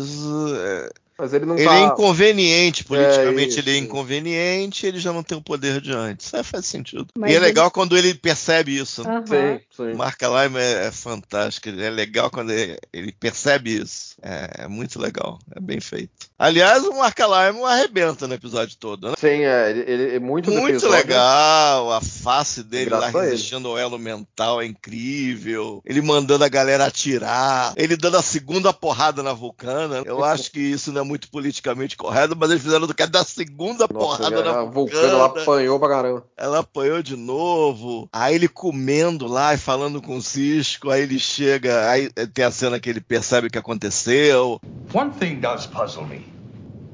é, 0.56 0.90
mas 1.22 1.34
ele 1.34 1.46
não 1.46 1.56
ele 1.56 1.68
tá... 1.68 1.76
é 1.76 1.82
inconveniente, 1.84 2.84
politicamente 2.84 3.56
é 3.56 3.60
ele 3.60 3.72
é 3.72 3.78
inconveniente, 3.78 4.88
ele 4.88 5.00
já 5.00 5.14
não 5.14 5.22
tem 5.22 5.38
o 5.38 5.42
poder 5.42 5.80
de 5.80 5.92
antes. 5.92 6.26
Isso 6.26 6.36
é, 6.36 6.42
faz 6.42 6.66
sentido. 6.66 7.06
Mas 7.16 7.30
e 7.30 7.34
é 7.34 7.38
ele... 7.38 7.46
legal 7.46 7.70
quando 7.70 7.96
ele 7.96 8.16
percebe 8.16 8.76
isso. 8.76 9.04
Uhum. 9.04 9.24
Sim, 9.28 9.60
sim. 9.70 9.94
Marca 9.94 10.28
Lime 10.28 10.58
é, 10.58 10.88
é, 10.88 10.92
fantástico. 10.92 11.70
É 11.70 11.92
legal 11.92 12.32
quando 12.32 12.50
ele, 12.50 12.76
ele 12.92 13.12
percebe 13.12 13.76
isso. 13.76 14.16
É, 14.20 14.64
é, 14.64 14.68
muito 14.68 15.00
legal. 15.00 15.38
É 15.56 15.60
bem 15.60 15.80
feito. 15.80 16.10
Aliás, 16.40 16.84
o 16.84 16.98
Marca 16.98 17.26
Lime 17.28 17.64
arrebenta 17.66 18.28
no 18.28 18.34
episódio 18.34 18.76
todo, 18.78 19.10
né? 19.10 19.14
Sim, 19.20 19.44
é. 19.44 19.70
Ele, 19.70 19.92
ele 19.92 20.16
é 20.16 20.20
muito 20.20 20.50
Muito 20.50 20.90
legal. 20.90 21.92
A 21.94 22.02
face 22.02 22.64
dele 22.64 22.90
lá 22.90 23.10
resistindo 23.10 23.68
ao 23.68 23.78
elo 23.78 24.00
mental 24.00 24.60
é 24.60 24.66
incrível. 24.66 25.84
Ele 25.86 26.02
mandando 26.02 26.44
a 26.44 26.50
galera 26.50 26.86
atirar. 26.86 27.74
Ele 27.78 27.96
dando 27.96 28.18
a 28.18 28.24
segunda 28.24 28.74
porrada 28.74 29.22
na 29.22 29.34
vulcana. 29.34 30.02
Eu 30.04 30.24
acho 30.26 30.50
que 30.52 30.60
isso 30.60 30.92
não 30.92 31.02
é 31.02 31.11
muito 31.12 31.30
politicamente 31.30 31.98
correto, 31.98 32.38
mas 32.38 32.50
eles 32.50 32.64
fizeram 32.64 32.88
do 32.88 32.96
cara 32.96 33.10
da 33.10 33.24
segunda 33.26 33.86
Nossa, 33.92 33.94
porrada 33.94 34.44
na 34.44 34.64
vulcana. 34.64 35.08
Ela 35.08 35.26
apanhou 35.26 35.78
pra 35.78 35.90
caramba. 35.90 36.26
Ela 36.38 36.60
apanhou 36.60 37.04
de 37.04 37.18
novo. 37.18 38.08
Aí 38.14 38.36
ele 38.36 38.48
comendo 38.48 39.28
lá 39.28 39.54
e 39.54 39.58
falando 39.58 40.02
com 40.02 40.16
o 40.16 40.22
Cisco, 40.22 40.90
aí 40.90 41.02
ele 41.02 41.20
chega, 41.20 41.90
aí 41.90 42.10
tem 42.34 42.46
a 42.46 42.52
cena 42.52 42.80
que 42.80 42.90
ele 42.90 43.02
percebe 43.02 43.48
o 43.48 43.52
que 43.52 43.58
aconteceu. 43.58 44.62
One 44.94 45.12
thing 45.12 45.42
does 45.42 45.66
puzzle 45.66 46.06
me. 46.06 46.24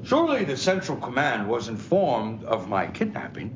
Surely 0.03 0.45
the 0.45 0.57
Central 0.57 0.97
Command 0.97 1.47
was 1.47 1.68
informed 1.68 2.43
of 2.45 2.68
my 2.68 2.88
kidnapping. 2.88 3.55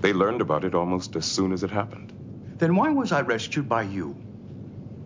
They 0.00 0.12
learned 0.12 0.40
about 0.40 0.64
it 0.64 0.76
almost 0.76 1.16
as 1.16 1.26
soon 1.26 1.52
as 1.52 1.64
it 1.64 1.72
happened. 1.72 2.12
Then 2.58 2.76
why 2.76 2.92
was 2.92 3.10
I 3.10 3.22
rescued 3.22 3.68
by 3.68 3.82
you? 3.82 4.14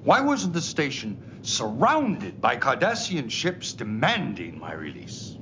Why 0.04 0.20
wasn't 0.20 0.52
the 0.52 0.60
station 0.60 1.16
surrounded 1.42 2.40
by 2.40 2.56
Cardassian 2.56 3.30
ships 3.30 3.72
demanding 3.72 4.58
my 4.58 4.72
release. 4.72 5.36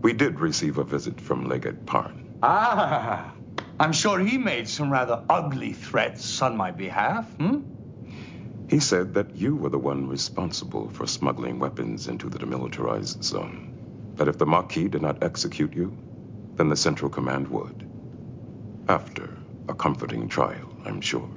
We 0.00 0.12
did 0.12 0.40
receive 0.40 0.78
a 0.78 0.84
visit 0.84 1.20
from 1.20 1.48
Legate 1.48 1.86
Parn. 1.86 2.34
Ah, 2.42 3.32
I'm 3.78 3.92
sure 3.92 4.18
he 4.18 4.38
made 4.38 4.68
some 4.68 4.90
rather 4.90 5.22
ugly 5.28 5.72
threats 5.72 6.42
on 6.42 6.56
my 6.56 6.70
behalf, 6.70 7.30
hmm? 7.36 7.60
He 8.68 8.80
said 8.80 9.14
that 9.14 9.36
you 9.36 9.54
were 9.54 9.68
the 9.68 9.78
one 9.78 10.08
responsible 10.08 10.88
for 10.88 11.06
smuggling 11.06 11.58
weapons 11.58 12.08
into 12.08 12.28
the 12.28 12.38
demilitarized 12.38 13.22
zone. 13.22 13.68
That 14.16 14.28
if 14.28 14.38
the 14.38 14.46
Maquis 14.46 14.90
did 14.90 15.02
not 15.02 15.22
execute 15.22 15.74
you, 15.74 15.96
then 16.54 16.68
the 16.68 16.76
Central 16.76 17.10
Command 17.10 17.48
would. 17.48 17.88
After 18.88 19.28
a 19.68 19.74
comforting 19.74 20.28
trial, 20.28 20.74
I'm 20.84 21.00
sure. 21.00 21.28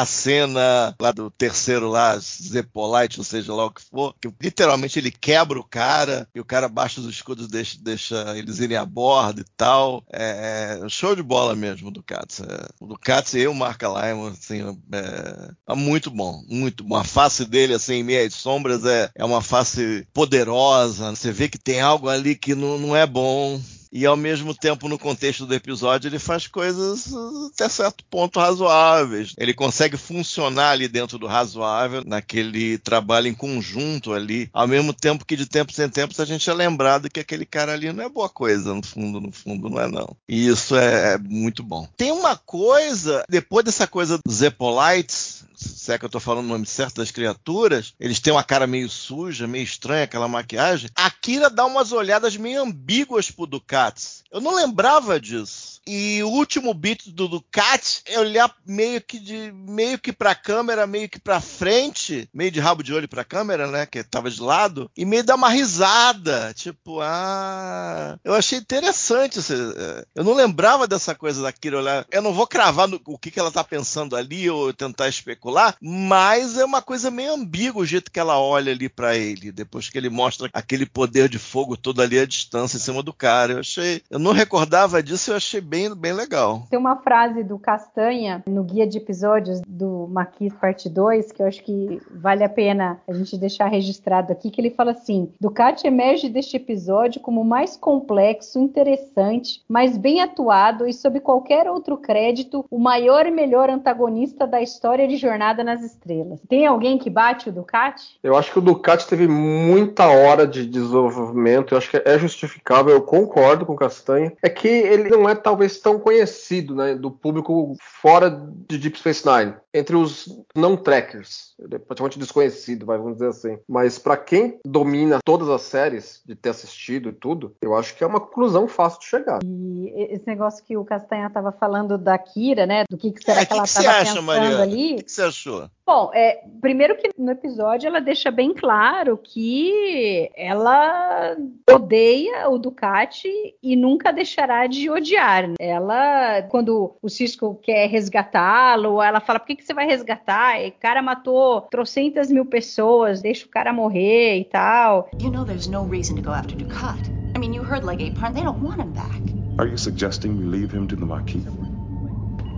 A 0.00 0.06
cena 0.06 0.94
lá 1.00 1.10
do 1.10 1.28
terceiro 1.28 1.88
lá, 1.88 2.16
Zepolite, 2.18 3.18
ou 3.18 3.24
seja 3.24 3.52
lá 3.52 3.66
o 3.66 3.70
que 3.70 3.82
for, 3.82 4.14
que 4.20 4.32
literalmente 4.40 4.96
ele 4.96 5.10
quebra 5.10 5.58
o 5.58 5.64
cara 5.64 6.28
e 6.32 6.38
o 6.38 6.44
cara 6.44 6.68
baixa 6.68 7.00
os 7.00 7.08
escudos 7.08 7.48
deixa, 7.48 7.76
deixa 7.80 8.38
eles 8.38 8.60
irem 8.60 8.76
a 8.76 8.84
bordo 8.84 9.40
e 9.40 9.44
tal. 9.56 10.04
É, 10.12 10.78
é 10.84 10.88
show 10.88 11.16
de 11.16 11.22
bola 11.22 11.56
mesmo 11.56 11.90
do 11.90 12.00
Katz. 12.00 12.40
É, 12.40 12.68
o 12.78 12.86
do 12.86 12.96
Katz 12.96 13.34
e 13.34 13.48
o 13.48 13.54
Mark 13.54 13.82
Lyman, 13.82 14.28
assim, 14.28 14.60
é, 14.92 15.50
é, 15.68 15.74
muito 15.74 16.12
bom, 16.12 16.44
muito 16.48 16.84
bom. 16.84 16.94
A 16.94 17.02
face 17.02 17.44
dele, 17.44 17.74
assim, 17.74 17.94
em 17.94 18.04
meio 18.04 18.24
às 18.24 18.34
sombras, 18.34 18.84
é, 18.84 19.10
é 19.16 19.24
uma 19.24 19.42
face 19.42 20.06
poderosa. 20.12 21.10
Você 21.10 21.32
vê 21.32 21.48
que 21.48 21.58
tem 21.58 21.80
algo 21.80 22.08
ali 22.08 22.36
que 22.36 22.54
não, 22.54 22.78
não 22.78 22.96
é 22.96 23.04
bom 23.04 23.60
e 23.92 24.06
ao 24.06 24.16
mesmo 24.16 24.54
tempo 24.54 24.88
no 24.88 24.98
contexto 24.98 25.46
do 25.46 25.54
episódio 25.54 26.08
ele 26.08 26.18
faz 26.18 26.46
coisas 26.46 27.12
até 27.52 27.68
certo 27.68 28.04
ponto 28.10 28.38
razoáveis. 28.38 29.34
Ele 29.38 29.54
consegue 29.54 29.96
funcionar 29.96 30.70
ali 30.70 30.88
dentro 30.88 31.18
do 31.18 31.26
razoável, 31.26 32.02
naquele 32.04 32.78
trabalho 32.78 33.26
em 33.26 33.34
conjunto 33.34 34.12
ali, 34.12 34.48
ao 34.52 34.68
mesmo 34.68 34.92
tempo 34.92 35.24
que 35.24 35.36
de 35.36 35.46
tempos 35.46 35.78
em 35.78 35.88
tempos 35.88 36.20
a 36.20 36.24
gente 36.24 36.48
é 36.48 36.54
lembrado 36.54 37.10
que 37.10 37.20
aquele 37.20 37.46
cara 37.46 37.72
ali 37.72 37.92
não 37.92 38.04
é 38.04 38.08
boa 38.08 38.28
coisa, 38.28 38.74
no 38.74 38.82
fundo, 38.82 39.20
no 39.20 39.32
fundo 39.32 39.68
não 39.68 39.80
é 39.80 39.88
não. 39.88 40.16
E 40.28 40.46
isso 40.48 40.76
é, 40.76 41.14
é 41.14 41.18
muito 41.18 41.62
bom. 41.62 41.88
Tem 41.96 42.12
uma 42.12 42.36
coisa, 42.36 43.24
depois 43.28 43.64
dessa 43.64 43.86
coisa 43.86 44.18
dos 44.24 44.42
Epolites, 44.42 45.44
se 45.58 45.92
é 45.92 45.98
que 45.98 46.04
eu 46.04 46.08
tô 46.08 46.20
falando 46.20 46.44
o 46.44 46.48
nome 46.48 46.66
certo 46.66 46.96
das 46.96 47.10
criaturas, 47.10 47.92
eles 47.98 48.20
têm 48.20 48.32
uma 48.32 48.44
cara 48.44 48.66
meio 48.66 48.88
suja, 48.88 49.46
meio 49.46 49.64
estranha, 49.64 50.04
aquela 50.04 50.28
maquiagem. 50.28 50.88
A 50.94 51.10
Kira 51.10 51.50
dá 51.50 51.66
umas 51.66 51.90
olhadas 51.90 52.36
meio 52.36 52.62
ambíguas 52.62 53.30
pro 53.30 53.46
Ducats. 53.78 54.24
Eu 54.30 54.40
não 54.40 54.54
lembrava 54.54 55.18
disso. 55.18 55.78
E 55.86 56.22
o 56.22 56.28
último 56.28 56.74
beat 56.74 57.08
do 57.08 57.26
Ducati 57.26 58.02
é 58.04 58.20
olhar 58.20 58.54
meio 58.66 59.00
que 59.00 59.18
de 59.18 59.50
meio 59.52 59.98
que 59.98 60.12
pra 60.12 60.34
câmera, 60.34 60.86
meio 60.86 61.08
que 61.08 61.18
pra 61.18 61.40
frente, 61.40 62.28
meio 62.32 62.50
de 62.50 62.60
rabo 62.60 62.82
de 62.82 62.92
olho 62.92 63.08
pra 63.08 63.24
câmera, 63.24 63.66
né? 63.70 63.86
Que 63.86 64.04
tava 64.04 64.30
de 64.30 64.38
lado, 64.42 64.90
e 64.94 65.06
meio 65.06 65.24
dar 65.24 65.36
uma 65.36 65.48
risada. 65.48 66.52
Tipo, 66.52 67.00
ah. 67.00 68.18
Eu 68.22 68.34
achei 68.34 68.58
interessante. 68.58 69.38
É, 69.40 70.04
eu 70.14 70.22
não 70.22 70.34
lembrava 70.34 70.86
dessa 70.86 71.14
coisa 71.14 71.42
da 71.42 71.52
Kira 71.52 71.78
olhar. 71.78 72.06
Eu 72.10 72.20
não 72.20 72.34
vou 72.34 72.46
cravar 72.46 72.86
no, 72.86 73.00
o 73.06 73.16
que, 73.16 73.30
que 73.30 73.40
ela 73.40 73.50
tá 73.50 73.64
pensando 73.64 74.14
ali 74.14 74.50
ou 74.50 74.74
tentar 74.74 75.08
especular, 75.08 75.74
mas 75.80 76.58
é 76.58 76.66
uma 76.66 76.82
coisa 76.82 77.10
meio 77.10 77.32
ambígua 77.32 77.82
o 77.82 77.86
jeito 77.86 78.10
que 78.10 78.20
ela 78.20 78.38
olha 78.38 78.72
ali 78.72 78.90
para 78.90 79.16
ele, 79.16 79.50
depois 79.50 79.88
que 79.88 79.96
ele 79.96 80.10
mostra 80.10 80.50
aquele 80.52 80.84
poder 80.84 81.30
de 81.30 81.38
fogo 81.38 81.78
todo 81.78 82.02
ali 82.02 82.18
à 82.18 82.26
distância 82.26 82.76
em 82.76 82.80
cima 82.80 83.02
do 83.02 83.12
cara. 83.14 83.54
Eu 83.54 83.64
achei. 83.68 84.02
Eu 84.10 84.18
não 84.18 84.32
recordava 84.32 85.02
disso, 85.02 85.30
eu 85.30 85.36
achei 85.36 85.60
bem 85.60 85.94
bem, 85.94 86.12
legal. 86.12 86.66
Tem 86.70 86.78
uma 86.78 86.96
frase 86.96 87.44
do 87.44 87.58
Castanha 87.58 88.42
no 88.46 88.64
guia 88.64 88.86
de 88.86 88.98
episódios 88.98 89.60
do 89.66 90.08
Maquis 90.08 90.52
Parte 90.54 90.88
2 90.88 91.32
que 91.32 91.42
eu 91.42 91.46
acho 91.46 91.62
que 91.62 92.00
vale 92.10 92.42
a 92.42 92.48
pena 92.48 93.00
a 93.06 93.12
gente 93.12 93.36
deixar 93.36 93.68
registrado 93.68 94.32
aqui, 94.32 94.50
que 94.50 94.60
ele 94.60 94.70
fala 94.70 94.92
assim: 94.92 95.32
Ducati 95.40 95.86
emerge 95.86 96.28
deste 96.28 96.56
episódio 96.56 97.20
como 97.20 97.44
mais 97.44 97.76
complexo, 97.76 98.58
interessante, 98.58 99.62
mais 99.68 99.96
bem 99.96 100.20
atuado 100.20 100.86
e 100.86 100.92
sob 100.92 101.20
qualquer 101.20 101.68
outro 101.68 101.96
crédito, 101.96 102.64
o 102.70 102.78
maior 102.78 103.26
e 103.26 103.30
melhor 103.30 103.70
antagonista 103.70 104.46
da 104.46 104.60
história 104.60 105.06
de 105.06 105.16
Jornada 105.16 105.62
nas 105.62 105.82
Estrelas. 105.82 106.40
Tem 106.48 106.66
alguém 106.66 106.98
que 106.98 107.10
bate 107.10 107.48
o 107.48 107.52
Ducati? 107.52 108.18
Eu 108.22 108.36
acho 108.36 108.52
que 108.52 108.58
o 108.58 108.62
Ducati 108.62 109.06
teve 109.06 109.28
muita 109.28 110.06
hora 110.06 110.46
de 110.46 110.66
desenvolvimento, 110.66 111.74
eu 111.74 111.78
acho 111.78 111.90
que 111.90 112.02
é 112.04 112.18
justificável, 112.18 112.94
eu 112.94 113.02
concordo 113.02 113.57
com 113.64 113.72
o 113.72 113.76
Castanha. 113.76 114.32
É 114.42 114.48
que 114.48 114.68
ele 114.68 115.08
não 115.08 115.28
é 115.28 115.34
talvez 115.34 115.78
tão 115.78 115.98
conhecido 115.98 116.74
né, 116.74 116.94
do 116.94 117.10
público 117.10 117.76
fora 117.80 118.30
de 118.68 118.78
Deep 118.78 118.98
Space 118.98 119.24
Nine, 119.26 119.54
entre 119.72 119.96
os 119.96 120.28
não 120.54 120.76
trackers, 120.76 121.54
ele 121.58 121.76
é 121.76 121.78
praticamente 121.78 122.18
desconhecido, 122.18 122.86
vamos 122.86 123.14
dizer 123.14 123.28
assim. 123.28 123.58
Mas 123.68 123.98
para 123.98 124.16
quem 124.16 124.58
domina 124.64 125.18
todas 125.24 125.48
as 125.48 125.62
séries, 125.62 126.22
de 126.24 126.34
ter 126.34 126.50
assistido 126.50 127.08
e 127.08 127.12
tudo, 127.12 127.54
eu 127.60 127.76
acho 127.76 127.96
que 127.96 128.04
é 128.04 128.06
uma 128.06 128.20
conclusão 128.20 128.68
fácil 128.68 129.00
de 129.00 129.06
chegar. 129.06 129.40
E 129.44 129.92
esse 130.10 130.26
negócio 130.26 130.64
que 130.64 130.76
o 130.76 130.84
Castanha 130.84 131.26
estava 131.26 131.52
falando 131.52 131.98
da 131.98 132.16
Kira, 132.18 132.66
né, 132.66 132.84
do 132.88 132.96
que, 132.96 133.12
que 133.12 133.22
será 133.22 133.40
é, 133.40 133.44
que, 133.44 133.52
que 133.52 133.54
ela 133.54 133.64
estava 133.64 133.98
pensando 133.98 134.30
ali? 134.62 134.94
O 134.94 134.96
que, 134.96 135.04
que 135.04 135.12
você 135.12 135.22
achou? 135.22 135.68
Bom, 135.88 136.10
é, 136.12 136.44
primeiro 136.60 136.98
que 136.98 137.08
no 137.16 137.30
episódio 137.30 137.86
ela 137.86 137.98
deixa 137.98 138.30
bem 138.30 138.52
claro 138.52 139.16
que 139.16 140.30
ela 140.36 141.34
odeia 141.66 142.46
o 142.50 142.58
Ducati 142.58 143.32
e 143.62 143.74
nunca 143.74 144.12
deixará 144.12 144.66
de 144.66 144.90
odiar. 144.90 145.54
Ela, 145.58 146.42
quando 146.50 146.94
o 147.00 147.08
Cisco 147.08 147.58
quer 147.62 147.88
resgatá-lo, 147.88 149.00
ela 149.00 149.18
fala: 149.18 149.40
por 149.40 149.46
que, 149.46 149.56
que 149.56 149.64
você 149.64 149.72
vai 149.72 149.86
resgatar? 149.86 150.60
O 150.60 150.72
cara 150.72 151.00
matou 151.00 151.62
trocentas 151.62 152.30
mil 152.30 152.44
pessoas, 152.44 153.22
deixa 153.22 153.46
o 153.46 153.48
cara 153.48 153.72
morrer 153.72 154.40
e 154.40 154.44
tal. 154.44 155.08
You 155.22 155.30
know 155.30 155.46
there's 155.46 155.68
no 155.68 155.88
reason 155.88 156.16
to 156.16 156.22
go 156.22 156.32
after 156.32 156.54
Ducati. 156.54 157.10
I 157.34 157.38
mean, 157.38 157.54
you 157.54 157.62
heard 157.62 157.86
Legate 157.86 158.14
Parn, 158.14 158.34
they 158.34 158.44
don't 158.44 158.62
want 158.62 158.78
him 158.78 158.92
back. 158.92 159.22
Are 159.58 159.66
you 159.66 159.78
suggesting 159.78 160.36
we 160.36 160.44
leave 160.44 160.70
him 160.70 160.86
to 160.86 160.96
the 160.96 161.06
Marquis? 161.06 161.46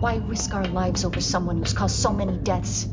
Why 0.01 0.17
risk 0.27 0.53
our 0.53 0.67
lives 0.67 1.05
over 1.05 1.21
someone 1.21 1.59
who's 1.59 1.73
caused 1.73 1.95
so 1.95 2.11
many 2.11 2.37
deaths? 2.37 2.89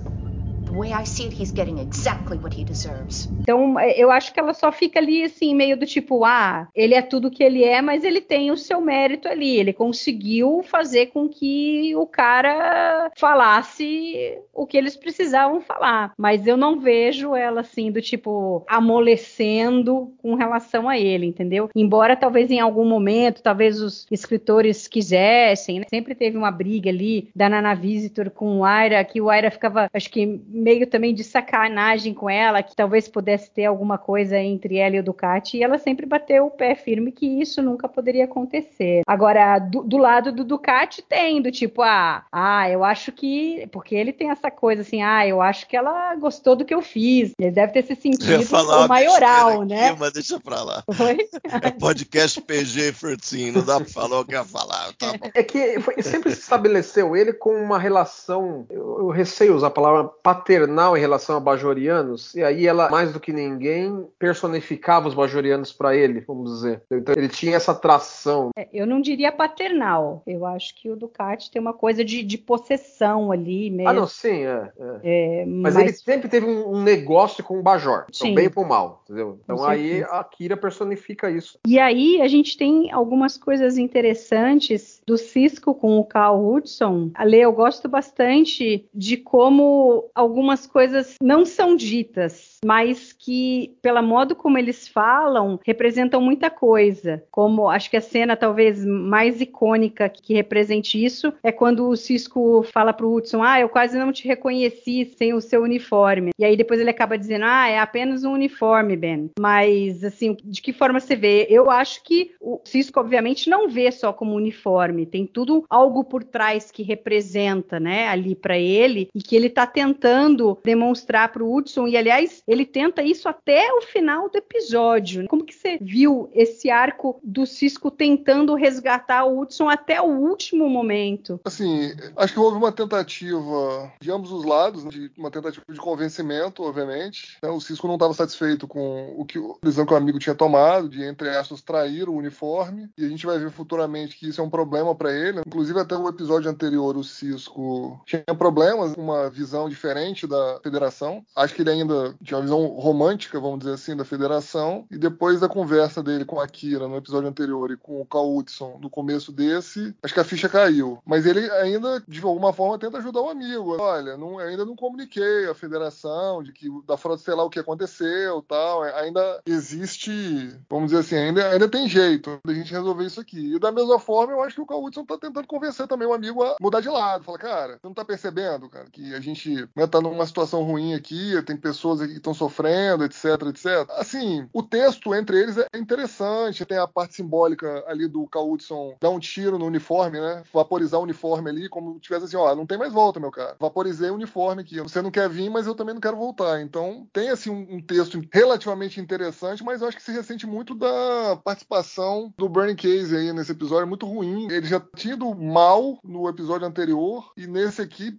Então, 3.41 3.79
é, 3.79 3.99
eu 3.99 4.11
acho 4.11 4.33
que 4.33 4.41
ela 4.41 4.55
só 4.55 4.71
fica 4.71 4.99
ali 4.99 5.23
assim, 5.23 5.55
meio 5.55 5.77
do 5.77 5.87
tipo, 5.87 6.25
ah, 6.25 6.69
ele 6.75 6.95
é 6.95 7.03
tudo 7.03 7.31
que 7.31 7.43
ele 7.43 7.65
é, 7.65 7.81
mas 7.81 8.05
ele 8.05 8.21
tem 8.21 8.51
o 8.51 8.57
seu 8.57 8.81
mérito 8.81 9.29
ali. 9.29 9.57
Ele 9.57 9.73
conseguiu 9.73 10.63
fazer 10.63 11.07
com 11.07 11.29
que 11.29 11.95
o 11.97 12.07
cara 12.07 13.11
falasse 13.17 14.39
o 14.55 14.67
que 14.67 14.77
eles 14.77 14.97
precisavam 14.97 15.61
falar. 15.61 16.13
Mas 16.17 16.47
eu 16.47 16.57
não 16.57 16.79
vejo 16.79 17.35
ela 17.35 17.61
assim, 17.61 17.91
do 17.91 18.01
tipo, 18.01 18.65
amolecendo 18.69 20.13
com 20.19 20.35
relação 20.35 20.89
a 20.89 20.99
ele, 20.99 21.27
entendeu? 21.27 21.71
Embora 21.75 22.17
talvez 22.17 22.51
em 22.51 22.61
algum 22.61 22.85
momento, 22.85 23.43
talvez 23.43 23.81
os 23.81 24.07
escritores 24.11 24.87
quisessem, 24.87 25.81
né? 25.81 25.87
sempre 25.89 26.15
teve 26.15 26.37
uma 26.37 26.51
briga 26.51 26.91
ali 26.91 27.29
da 27.35 27.49
Nana 27.49 27.75
Visitor 27.75 28.31
com 28.31 28.59
o 28.59 28.65
Aira, 28.65 29.05
que 29.05 29.21
o 29.21 29.31
Aira 29.31 29.51
ficava, 29.51 29.89
acho 29.93 30.11
que 30.11 30.41
meio 30.59 30.87
também 30.87 31.15
de 31.15 31.25
sacanagem 31.25 32.15
com 32.15 32.29
ela, 32.29 32.63
que 32.63 32.75
talvez 32.75 33.09
pudesse 33.09 33.51
ter 33.51 33.67
alguma 33.67 33.99
coisa 33.99 34.39
entre 34.39 34.77
ela 34.77 34.97
e 34.97 35.01
o 35.01 35.03
Ducati, 35.03 35.57
e 35.57 35.63
ela 35.63 35.79
sempre 35.79 36.07
bateu 36.07 36.47
o 36.47 36.51
pé 36.51 36.75
firme 36.75 37.13
que 37.13 37.27
isso 37.27 37.63
nunca 37.63 37.89
poderia 37.89 38.25
acontecer. 38.25 39.03
Agora, 39.07 39.59
do, 39.59 39.83
do 39.83 39.97
lado 39.97 40.33
do 40.33 40.45
Ducati 40.45 41.03
tem, 41.03 41.41
do 41.41 41.51
tipo, 41.51 41.83
ah, 41.83 42.25
ah, 42.33 42.69
eu 42.69 42.85
acho 42.85 43.13
que. 43.13 43.67
Porque 43.73 43.95
ele 43.95 44.13
tem 44.13 44.31
essa 44.31 44.51
coisa 44.51 44.83
assim, 44.83 45.03
ah, 45.03 45.27
eu 45.27 45.41
acho 45.41 45.67
que 45.67 45.77
ela 45.77 46.15
gostou 46.17 46.57
do 46.57 46.65
que 46.65 46.75
eu 46.75 46.83
fiz. 46.83 47.33
Ele 47.39 47.51
deve 47.51 47.73
ter 47.73 47.85
se 47.85 47.95
sentido 47.95 48.45
o 48.57 48.89
maioral, 48.89 49.63
né? 49.63 49.89
Aqui, 49.89 50.01
mas 50.01 50.13
deixa 50.13 50.41
pra 50.41 50.63
lá. 50.63 50.85
Oi? 50.87 51.29
É 51.63 51.71
podcast 51.71 52.41
PG 52.41 52.93
13, 52.93 53.51
não 53.53 53.65
dá 53.65 53.77
pra 53.79 53.89
falar 53.89 54.21
o 54.21 54.25
que 54.25 54.33
ia 54.33 54.45
falar. 54.45 54.93
Tá 54.99 55.13
é 55.35 55.43
que 55.43 55.81
foi, 55.81 56.03
sempre 56.03 56.33
se 56.33 56.41
estabeleceu 56.41 57.17
ele 57.17 57.33
com 57.33 57.55
uma 57.55 57.79
relação, 57.79 58.67
eu, 58.71 58.99
eu 58.99 59.09
receio 59.09 59.55
usar 59.55 59.69
a 59.69 59.71
palavra 59.71 60.05
paternal 60.05 60.48
em 60.97 61.01
relação 61.01 61.37
a 61.37 61.41
bajorianos, 61.41 62.35
e 62.35 62.43
aí 62.43 62.67
ela, 62.67 62.91
mais 62.91 63.13
do 63.13 63.21
que 63.21 63.33
ninguém, 63.33 64.07
personificava 64.19 65.09
os 65.09 65.15
bajorianos 65.15 65.73
para 65.73 65.97
ele, 65.97 66.21
vamos 66.21 66.53
dizer. 66.53 66.83
Então 66.91 67.15
ele 67.17 67.29
tinha 67.29 67.57
essa 67.57 67.73
atração. 67.73 68.51
É, 68.57 68.69
eu 68.73 68.87
não 68.87 69.01
diria 69.01 69.33
paternal. 69.33 70.23
Eu 70.27 70.47
acho 70.47 70.75
que 70.75 70.91
o 70.91 70.97
Ducati 70.97 71.51
tem 71.51 71.61
uma 71.61 71.73
coisa 71.73 72.05
de, 72.05 72.23
de 72.23 72.39
possessão 72.39 73.31
ali 73.33 73.71
mesmo. 73.71 73.89
Ah, 73.89 73.93
não, 73.93 74.07
sim, 74.07 74.45
é. 74.45 74.71
é. 74.79 75.43
é 75.43 75.47
mas, 75.47 75.75
mas, 75.75 75.83
ele 75.85 75.93
sempre 75.93 76.29
teve 76.29 76.47
um, 76.47 76.77
um 76.77 76.83
negócio 76.83 77.43
com 77.45 77.59
o 77.59 77.63
Bajor, 77.63 78.07
então 78.09 78.35
bem 78.35 78.49
pro 78.49 78.65
mal, 78.65 79.03
entendeu? 79.05 79.39
Então 79.43 79.65
aí 79.65 80.03
a 80.05 80.23
Kira 80.25 80.57
personifica 80.57 81.31
isso. 81.31 81.59
E 81.67 81.79
aí 81.79 82.21
a 82.21 82.29
gente 82.29 82.57
tem 82.57 82.91
algumas 82.93 83.37
coisas 83.37 83.79
interessantes 83.79 85.03
do 85.07 85.17
Cisco 85.17 85.75
com 85.75 85.99
o 85.99 86.05
Carl 86.05 86.47
Hudson. 86.47 87.11
Ale, 87.15 87.41
eu 87.41 87.53
gosto 87.53 87.89
bastante 87.89 88.87
de 88.95 89.17
como 89.17 90.09
algumas 90.39 90.69
coisas 90.69 91.17
não 91.21 91.45
são 91.45 91.75
ditas, 91.75 92.59
mas 92.65 93.13
que, 93.13 93.77
pelo 93.83 94.01
modo 94.03 94.37
como 94.37 94.57
eles 94.57 94.87
falam, 94.87 95.59
representam 95.67 96.21
muita 96.21 96.49
coisa. 96.49 97.25
Como 97.29 97.69
acho 97.69 97.91
que 97.91 97.97
a 97.97 98.01
cena 98.01 98.37
talvez 98.37 98.85
mais 98.85 99.41
icônica 99.41 100.09
que 100.09 100.35
represente 100.35 101.03
isso 101.05 101.33
é 101.43 101.51
quando 101.51 101.89
o 101.89 101.97
Cisco 101.97 102.63
fala 102.73 102.93
pro 102.93 103.13
Hudson: 103.13 103.43
Ah, 103.43 103.61
eu 103.61 103.69
quase 103.69 103.99
não 103.99 104.13
te 104.13 104.29
reconheci 104.29 105.13
sem 105.17 105.35
o 105.35 105.41
seu 105.41 105.63
uniforme. 105.63 106.31
E 106.39 106.45
aí 106.45 106.57
depois 106.57 106.81
ele 106.81 106.91
acaba 106.91 107.19
dizendo: 107.19 107.45
Ah, 107.45 107.69
é 107.69 107.81
apenas 107.81 108.23
um 108.23 108.33
uniforme, 108.33 108.97
Ben. 108.97 109.31
Mas, 109.41 110.05
assim, 110.05 110.37
de 110.45 110.63
que 110.63 110.73
forma 110.73 111.01
você 111.01 111.17
vê? 111.17 111.49
Eu 111.51 111.69
acho 111.69 112.05
que 112.05 112.31
o 112.41 112.61
Cisco, 112.65 113.01
obviamente, 113.01 113.51
não 113.51 113.69
vê 113.69 113.91
só 113.91 114.13
como 114.13 114.37
uniforme 114.37 115.05
tem 115.05 115.27
tudo 115.27 115.65
algo 115.69 116.05
por 116.05 116.23
trás 116.23 116.71
que 116.71 116.85
representa, 116.85 117.81
né, 117.81 118.07
ali 118.09 118.37
para 118.37 118.57
ele 118.57 119.09
e 119.13 119.21
que 119.21 119.35
ele 119.35 119.51
tá 119.51 119.67
tentando 119.67 120.28
demonstrar 120.35 121.33
pro 121.33 121.51
Hudson 121.51 121.87
e 121.87 121.97
aliás, 121.97 122.43
ele 122.47 122.65
tenta 122.65 123.03
isso 123.03 123.29
até 123.29 123.73
o 123.73 123.83
final 123.83 124.29
do 124.29 124.39
episódio. 124.39 125.27
Como 125.29 125.45
que 125.45 125.55
você 125.55 125.79
viu 125.81 126.31
esse 126.33 126.71
arco 126.71 127.21
do 127.23 127.47
Cisco 127.47 127.91
tentando 127.91 128.55
resgatar 128.55 129.25
o 129.25 129.41
Hudson 129.41 129.69
até 129.69 130.01
o 130.01 130.07
último 130.07 130.69
momento? 130.69 131.41
Assim, 131.45 131.93
acho 132.17 132.33
que 132.33 132.41
houve 132.41 132.57
uma 132.57 132.73
tentativa 132.73 133.93
de 134.01 134.11
ambos 134.11 134.33
os 134.33 134.45
lados, 134.45 134.85
né, 134.85 134.91
de 134.91 135.11
uma 135.17 135.31
tentativa 135.31 135.65
de 135.69 135.79
convencimento, 135.79 136.63
obviamente. 136.63 137.39
Né? 137.43 137.49
O 137.49 137.61
Cisco 137.61 137.87
não 137.87 137.95
estava 137.95 138.15
satisfeito 138.15 138.67
com 138.67 139.15
o 139.17 139.25
que 139.25 139.39
o 139.39 139.59
decisão 139.63 139.87
que 139.87 139.93
o 139.93 139.97
amigo 139.97 140.19
tinha 140.19 140.35
tomado, 140.35 140.89
de 140.89 141.03
entre 141.05 141.29
aspas 141.29 141.63
trair 141.63 142.09
o 142.09 142.15
uniforme, 142.15 142.89
e 142.97 143.05
a 143.05 143.09
gente 143.09 143.27
vai 143.27 143.39
ver 143.39 143.51
futuramente 143.51 144.17
que 144.17 144.29
isso 144.29 144.41
é 144.41 144.45
um 144.45 144.51
problema 144.51 144.95
para 144.95 145.13
ele. 145.13 145.41
Inclusive 145.47 145.81
até 145.81 145.97
o 145.97 146.09
episódio 146.09 146.51
anterior 146.51 146.97
o 146.97 147.05
Cisco 147.05 148.01
tinha 148.05 148.23
problemas, 148.37 148.95
uma 148.97 149.31
visão 149.31 149.69
diferente 149.69 150.18
da 150.27 150.61
Federação. 150.63 151.25
Acho 151.35 151.55
que 151.55 151.63
ele 151.63 151.71
ainda 151.71 152.15
tinha 152.23 152.39
uma 152.39 152.43
visão 152.43 152.67
romântica, 152.67 153.41
vamos 153.41 153.61
dizer 153.61 153.73
assim, 153.73 153.97
da 153.97 154.05
Federação. 154.05 154.87
E 154.91 154.99
depois 154.99 155.41
da 155.41 155.49
conversa 155.49 156.03
dele 156.03 156.25
com 156.25 156.41
a 156.41 156.49
Kira 156.49 156.89
no 156.89 156.97
episódio 156.97 157.29
anterior 157.29 157.71
e 157.71 157.77
com 157.77 158.01
o 158.01 158.07
Cal 158.07 158.35
Hudson 158.35 158.79
no 158.81 158.91
começo 158.91 159.33
desse, 159.33 159.95
acho 160.03 160.15
que 160.15 160.21
a 160.21 160.25
ficha 160.25 160.49
caiu. 160.49 160.99
Mas 161.05 161.27
ele 161.27 161.51
ainda 161.53 162.03
de 162.07 162.23
alguma 162.23 162.53
forma 162.53 162.79
tenta 162.79 162.99
ajudar 162.99 163.21
o 163.21 163.31
amigo. 163.31 163.77
Olha, 163.81 164.17
não, 164.17 164.39
ainda 164.39 164.65
não 164.65 164.77
comuniquei 164.77 165.49
à 165.49 165.55
Federação 165.55 166.43
de 166.43 166.53
que 166.53 166.69
da 166.87 166.97
frota 166.97 167.23
sei 167.23 167.35
lá 167.35 167.45
o 167.45 167.51
que 167.51 167.59
aconteceu, 167.59 168.43
tal. 168.43 168.83
Ainda 168.83 169.41
existe, 169.47 170.57
vamos 170.69 170.91
dizer 170.91 171.01
assim, 171.01 171.17
ainda, 171.17 171.49
ainda 171.51 171.69
tem 171.69 171.89
jeito 171.89 172.39
da 172.45 172.55
gente 172.55 172.73
resolver 172.73 173.05
isso 173.05 173.21
aqui. 173.21 173.55
E 173.55 173.59
da 173.59 173.73
mesma 173.73 173.99
forma, 173.99 174.33
eu 174.33 174.43
acho 174.43 174.57
que 174.57 174.63
o 174.63 174.67
Cal 174.67 174.83
Hudson 174.83 175.05
tá 175.05 175.19
tentando 175.19 175.47
convencer 175.47 175.87
também 175.87 176.07
o 176.07 176.13
amigo 176.13 176.43
a 176.43 176.57
mudar 176.61 176.81
de 176.81 176.89
lado. 176.89 177.25
Fala, 177.25 177.39
cara, 177.39 177.73
você 177.75 177.87
não 177.87 177.95
tá 177.95 178.05
percebendo, 178.05 178.69
cara, 178.69 178.87
que 178.91 179.15
a 179.15 179.21
gente 179.21 179.69
né, 179.75 179.87
tá 179.87 179.98
numa 180.01 180.27
situação 180.27 180.63
ruim 180.63 180.95
aqui, 180.95 181.41
tem 181.43 181.57
pessoas 181.57 182.01
aqui 182.01 182.13
que 182.13 182.19
estão 182.19 182.35
sofrendo, 182.35 183.05
etc, 183.05 183.25
etc. 183.49 183.89
Assim, 183.91 184.49
o 184.53 184.63
texto 184.63 185.15
entre 185.15 185.41
eles 185.41 185.57
é 185.59 185.67
interessante, 185.77 186.65
tem 186.65 186.79
a 186.79 186.87
parte 186.87 187.15
simbólica 187.15 187.85
ali 187.87 188.07
do 188.07 188.27
Cal 188.27 188.51
Hudson 188.51 188.97
dar 189.01 189.11
um 189.11 189.19
tiro 189.19 189.59
no 189.59 189.67
uniforme, 189.67 190.21
né? 190.21 190.43
Vaporizar 190.53 191.01
o 191.01 191.05
uniforme 191.05 191.51
ali, 191.51 191.69
como 191.69 191.99
tivesse 191.99 192.27
assim, 192.27 192.37
ó, 192.37 192.55
não 192.55 192.67
tem 192.67 192.79
mais 192.79 192.93
volta, 192.93 193.21
meu 193.21 193.31
cara. 193.31 193.57
Vaporizei 193.59 194.11
o 194.11 194.15
uniforme 194.15 194.63
aqui. 194.63 194.81
Você 194.81 195.03
não 195.03 195.11
quer 195.11 195.29
vir, 195.29 195.51
mas 195.51 195.67
eu 195.67 195.75
também 195.75 195.95
não 195.95 196.01
quero 196.01 196.17
voltar. 196.17 196.61
Então, 196.61 197.07
tem 197.13 197.31
assim 197.31 197.51
um, 197.51 197.77
um 197.77 197.81
texto 197.81 198.21
relativamente 198.33 199.01
interessante, 199.01 199.63
mas 199.65 199.81
eu 199.81 199.89
acho 199.89 199.97
que 199.97 200.03
se 200.03 200.13
ressente 200.13 200.47
muito 200.47 200.75
da 200.75 201.39
participação 201.45 202.33
do 202.37 202.49
Bernie 202.49 202.75
Case 202.75 203.15
aí 203.15 203.33
nesse 203.33 203.53
episódio, 203.53 203.83
é 203.83 203.87
muito 203.87 204.07
ruim. 204.07 204.51
Ele 204.51 204.67
já 204.67 204.81
tinha 204.97 205.15
ido 205.15 205.35
mal 205.35 205.99
no 206.05 206.29
episódio 206.29 206.67
anterior 206.67 207.33
e 207.37 207.47
nesse 207.47 207.81
aqui, 207.81 208.19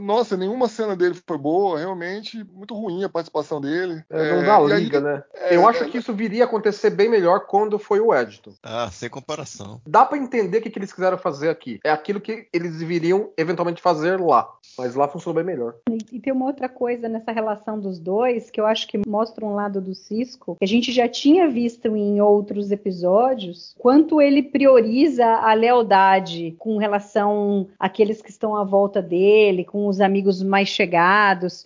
nossa, 0.00 0.36
nenhuma 0.36 0.68
cena 0.68 0.96
dele 0.98 1.14
foi 1.26 1.38
boa, 1.38 1.78
realmente 1.78 2.44
muito 2.52 2.74
ruim 2.74 3.04
a 3.04 3.08
participação 3.08 3.60
dele. 3.60 4.02
É, 4.10 4.36
não 4.36 4.44
dá 4.44 4.74
é, 4.74 4.78
liga, 4.78 4.98
aí, 4.98 5.04
né? 5.04 5.22
É, 5.34 5.56
eu 5.56 5.66
acho 5.66 5.84
que 5.86 5.98
isso 5.98 6.12
viria 6.12 6.44
a 6.44 6.46
acontecer 6.46 6.90
bem 6.90 7.08
melhor 7.08 7.46
quando 7.46 7.78
foi 7.78 8.00
o 8.00 8.14
Edton. 8.14 8.52
Ah, 8.62 8.90
sem 8.90 9.08
comparação. 9.08 9.80
Dá 9.86 10.04
para 10.04 10.18
entender 10.18 10.58
o 10.58 10.62
que, 10.62 10.70
que 10.70 10.78
eles 10.78 10.92
quiseram 10.92 11.16
fazer 11.16 11.48
aqui. 11.48 11.80
É 11.84 11.90
aquilo 11.90 12.20
que 12.20 12.48
eles 12.52 12.82
viriam 12.82 13.30
eventualmente 13.36 13.80
fazer 13.80 14.20
lá. 14.20 14.48
Mas 14.76 14.94
lá 14.94 15.08
funcionou 15.08 15.42
bem 15.42 15.44
melhor. 15.44 15.74
E, 15.88 16.16
e 16.16 16.20
tem 16.20 16.32
uma 16.32 16.46
outra 16.46 16.68
coisa 16.68 17.08
nessa 17.08 17.32
relação 17.32 17.78
dos 17.78 17.98
dois 17.98 18.50
que 18.50 18.60
eu 18.60 18.66
acho 18.66 18.86
que 18.86 19.00
mostra 19.06 19.44
um 19.44 19.54
lado 19.54 19.80
do 19.80 19.94
Cisco 19.94 20.56
que 20.56 20.64
a 20.64 20.68
gente 20.68 20.92
já 20.92 21.08
tinha 21.08 21.48
visto 21.48 21.96
em 21.96 22.20
outros 22.20 22.70
episódios, 22.70 23.74
quanto 23.78 24.20
ele 24.20 24.42
prioriza 24.42 25.26
a 25.26 25.52
lealdade 25.54 26.54
com 26.58 26.78
relação 26.78 27.68
àqueles 27.78 28.22
que 28.22 28.30
estão 28.30 28.56
à 28.56 28.64
volta 28.64 29.00
dele, 29.00 29.64
com 29.64 29.86
os 29.86 30.00
amigos 30.00 30.42
mais 30.42 30.68
chegados. 30.68 30.87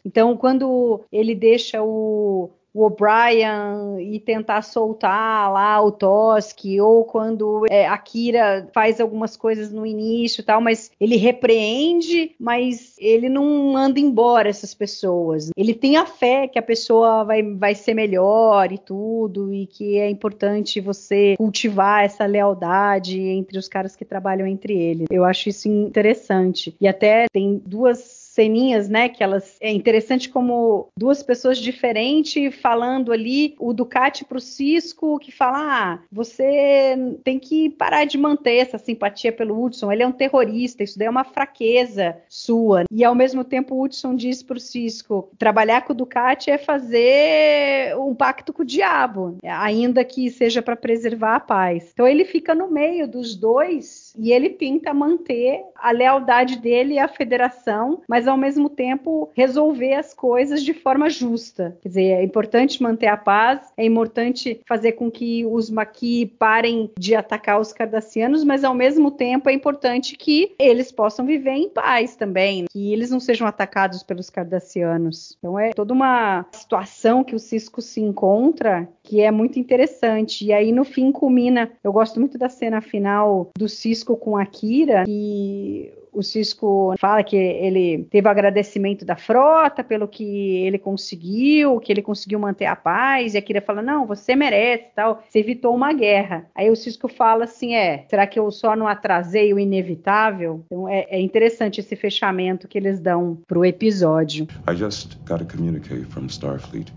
Então, 0.04 0.36
quando 0.36 1.00
ele 1.12 1.34
deixa 1.34 1.82
o 1.82 2.50
o 2.74 2.84
O'Brien 2.84 4.00
e 4.00 4.18
tentar 4.18 4.62
soltar 4.62 5.52
lá 5.52 5.80
o 5.82 5.92
Toski, 5.92 6.80
ou 6.80 7.04
quando 7.04 7.66
é, 7.68 7.86
a 7.86 7.98
Kira 7.98 8.68
faz 8.72 9.00
algumas 9.00 9.36
coisas 9.36 9.70
no 9.70 9.84
início 9.84 10.40
e 10.40 10.44
tal, 10.44 10.60
mas 10.60 10.90
ele 10.98 11.16
repreende, 11.16 12.34
mas 12.40 12.94
ele 12.98 13.28
não 13.28 13.72
manda 13.72 14.00
embora 14.00 14.48
essas 14.48 14.74
pessoas. 14.74 15.50
Ele 15.56 15.74
tem 15.74 15.96
a 15.96 16.06
fé 16.06 16.48
que 16.48 16.58
a 16.58 16.62
pessoa 16.62 17.24
vai, 17.24 17.42
vai 17.42 17.74
ser 17.74 17.94
melhor 17.94 18.72
e 18.72 18.78
tudo, 18.78 19.52
e 19.52 19.66
que 19.66 19.98
é 19.98 20.08
importante 20.08 20.80
você 20.80 21.34
cultivar 21.36 22.04
essa 22.04 22.24
lealdade 22.24 23.20
entre 23.20 23.58
os 23.58 23.68
caras 23.68 23.94
que 23.94 24.04
trabalham 24.04 24.46
entre 24.46 24.74
eles. 24.74 25.06
Eu 25.10 25.24
acho 25.24 25.48
isso 25.48 25.68
interessante. 25.68 26.74
E 26.80 26.88
até 26.88 27.26
tem 27.30 27.60
duas 27.64 28.31
ceninhas, 28.32 28.88
né? 28.88 29.08
Que 29.08 29.22
elas 29.22 29.56
é 29.60 29.70
interessante 29.70 30.28
como 30.28 30.88
duas 30.96 31.22
pessoas 31.22 31.58
diferentes 31.58 32.54
falando 32.56 33.12
ali, 33.12 33.54
o 33.58 33.72
Ducati 33.74 34.24
pro 34.24 34.40
Cisco, 34.40 35.18
que 35.18 35.30
fala: 35.30 35.58
ah, 35.58 35.98
você 36.10 36.96
tem 37.22 37.38
que 37.38 37.68
parar 37.70 38.04
de 38.04 38.16
manter 38.16 38.56
essa 38.56 38.78
simpatia 38.78 39.32
pelo 39.32 39.62
Hudson, 39.62 39.92
ele 39.92 40.02
é 40.02 40.06
um 40.06 40.12
terrorista, 40.12 40.82
isso 40.82 40.98
daí 40.98 41.06
é 41.06 41.10
uma 41.10 41.24
fraqueza 41.24 42.16
sua. 42.28 42.84
E 42.90 43.04
ao 43.04 43.14
mesmo 43.14 43.44
tempo 43.44 43.74
o 43.74 43.82
Hudson 43.82 44.14
diz 44.14 44.42
pro 44.42 44.58
Cisco: 44.58 45.28
trabalhar 45.38 45.82
com 45.82 45.92
o 45.92 45.96
Ducati 45.96 46.50
é 46.50 46.56
fazer 46.56 47.96
um 47.98 48.14
pacto 48.14 48.52
com 48.52 48.62
o 48.62 48.66
diabo, 48.66 49.36
ainda 49.44 50.04
que 50.04 50.30
seja 50.30 50.62
para 50.62 50.76
preservar 50.76 51.36
a 51.36 51.40
paz. 51.40 51.90
Então 51.92 52.06
ele 52.06 52.24
fica 52.24 52.54
no 52.54 52.70
meio 52.70 53.06
dos 53.06 53.36
dois 53.36 54.14
e 54.18 54.32
ele 54.32 54.50
tenta 54.50 54.94
manter 54.94 55.62
a 55.74 55.90
lealdade 55.90 56.58
dele 56.58 56.98
à 56.98 57.08
federação, 57.08 58.02
mas 58.08 58.21
ao 58.26 58.36
mesmo 58.36 58.68
tempo 58.68 59.30
resolver 59.34 59.94
as 59.94 60.14
coisas 60.14 60.62
de 60.62 60.72
forma 60.72 61.08
justa. 61.08 61.76
Quer 61.82 61.88
dizer, 61.88 62.02
é 62.02 62.22
importante 62.22 62.82
manter 62.82 63.06
a 63.06 63.16
paz, 63.16 63.60
é 63.76 63.84
importante 63.84 64.60
fazer 64.66 64.92
com 64.92 65.10
que 65.10 65.44
os 65.46 65.70
Maqui 65.70 66.26
parem 66.38 66.90
de 66.98 67.14
atacar 67.14 67.60
os 67.60 67.72
cardassianos, 67.72 68.44
mas 68.44 68.64
ao 68.64 68.74
mesmo 68.74 69.10
tempo 69.10 69.48
é 69.48 69.52
importante 69.52 70.16
que 70.16 70.54
eles 70.58 70.92
possam 70.92 71.24
viver 71.24 71.52
em 71.52 71.68
paz 71.68 72.16
também, 72.16 72.66
que 72.70 72.92
eles 72.92 73.10
não 73.10 73.20
sejam 73.20 73.46
atacados 73.46 74.02
pelos 74.02 74.28
cardassianos. 74.28 75.36
Então 75.38 75.58
é 75.58 75.70
toda 75.70 75.92
uma 75.92 76.46
situação 76.52 77.24
que 77.24 77.34
o 77.34 77.38
Cisco 77.38 77.80
se 77.80 78.00
encontra 78.00 78.88
que 79.02 79.20
é 79.20 79.30
muito 79.30 79.58
interessante. 79.58 80.46
E 80.46 80.52
aí 80.52 80.72
no 80.72 80.84
fim 80.84 81.12
culmina. 81.12 81.70
Eu 81.82 81.92
gosto 81.92 82.18
muito 82.18 82.38
da 82.38 82.48
cena 82.48 82.80
final 82.80 83.50
do 83.56 83.68
Cisco 83.68 84.16
com 84.16 84.36
a 84.36 84.46
Kira, 84.46 85.04
que 85.04 85.92
o 86.12 86.22
Cisco 86.22 86.94
fala 86.98 87.22
que 87.22 87.36
ele 87.36 88.06
teve 88.10 88.28
o 88.28 88.30
agradecimento 88.30 89.04
da 89.04 89.16
frota 89.16 89.82
pelo 89.82 90.06
que 90.06 90.56
ele 90.64 90.78
conseguiu, 90.78 91.80
que 91.80 91.90
ele 91.90 92.02
conseguiu 92.02 92.38
manter 92.38 92.66
a 92.66 92.76
paz, 92.76 93.34
e 93.34 93.38
a 93.38 93.42
Kira 93.42 93.62
fala: 93.62 93.80
Não, 93.80 94.06
você 94.06 94.36
merece 94.36 94.84
tal, 94.94 95.22
você 95.26 95.38
evitou 95.38 95.74
uma 95.74 95.92
guerra. 95.92 96.46
Aí 96.54 96.70
o 96.70 96.76
Cisco 96.76 97.08
fala 97.08 97.44
assim: 97.44 97.74
É, 97.74 98.04
será 98.08 98.26
que 98.26 98.38
eu 98.38 98.50
só 98.50 98.76
não 98.76 98.86
atrasei 98.86 99.52
o 99.54 99.58
inevitável? 99.58 100.62
Então 100.66 100.88
é, 100.88 101.06
é 101.08 101.20
interessante 101.20 101.80
esse 101.80 101.96
fechamento 101.96 102.68
que 102.68 102.76
eles 102.76 103.00
dão 103.00 103.38
pro 103.46 103.64
episódio. 103.64 104.46
I 104.68 104.74
just 104.74 105.16
got 105.24 105.40
a 105.40 105.44
communique 105.44 106.04
from 106.10 106.26
Starfleet 106.26 106.92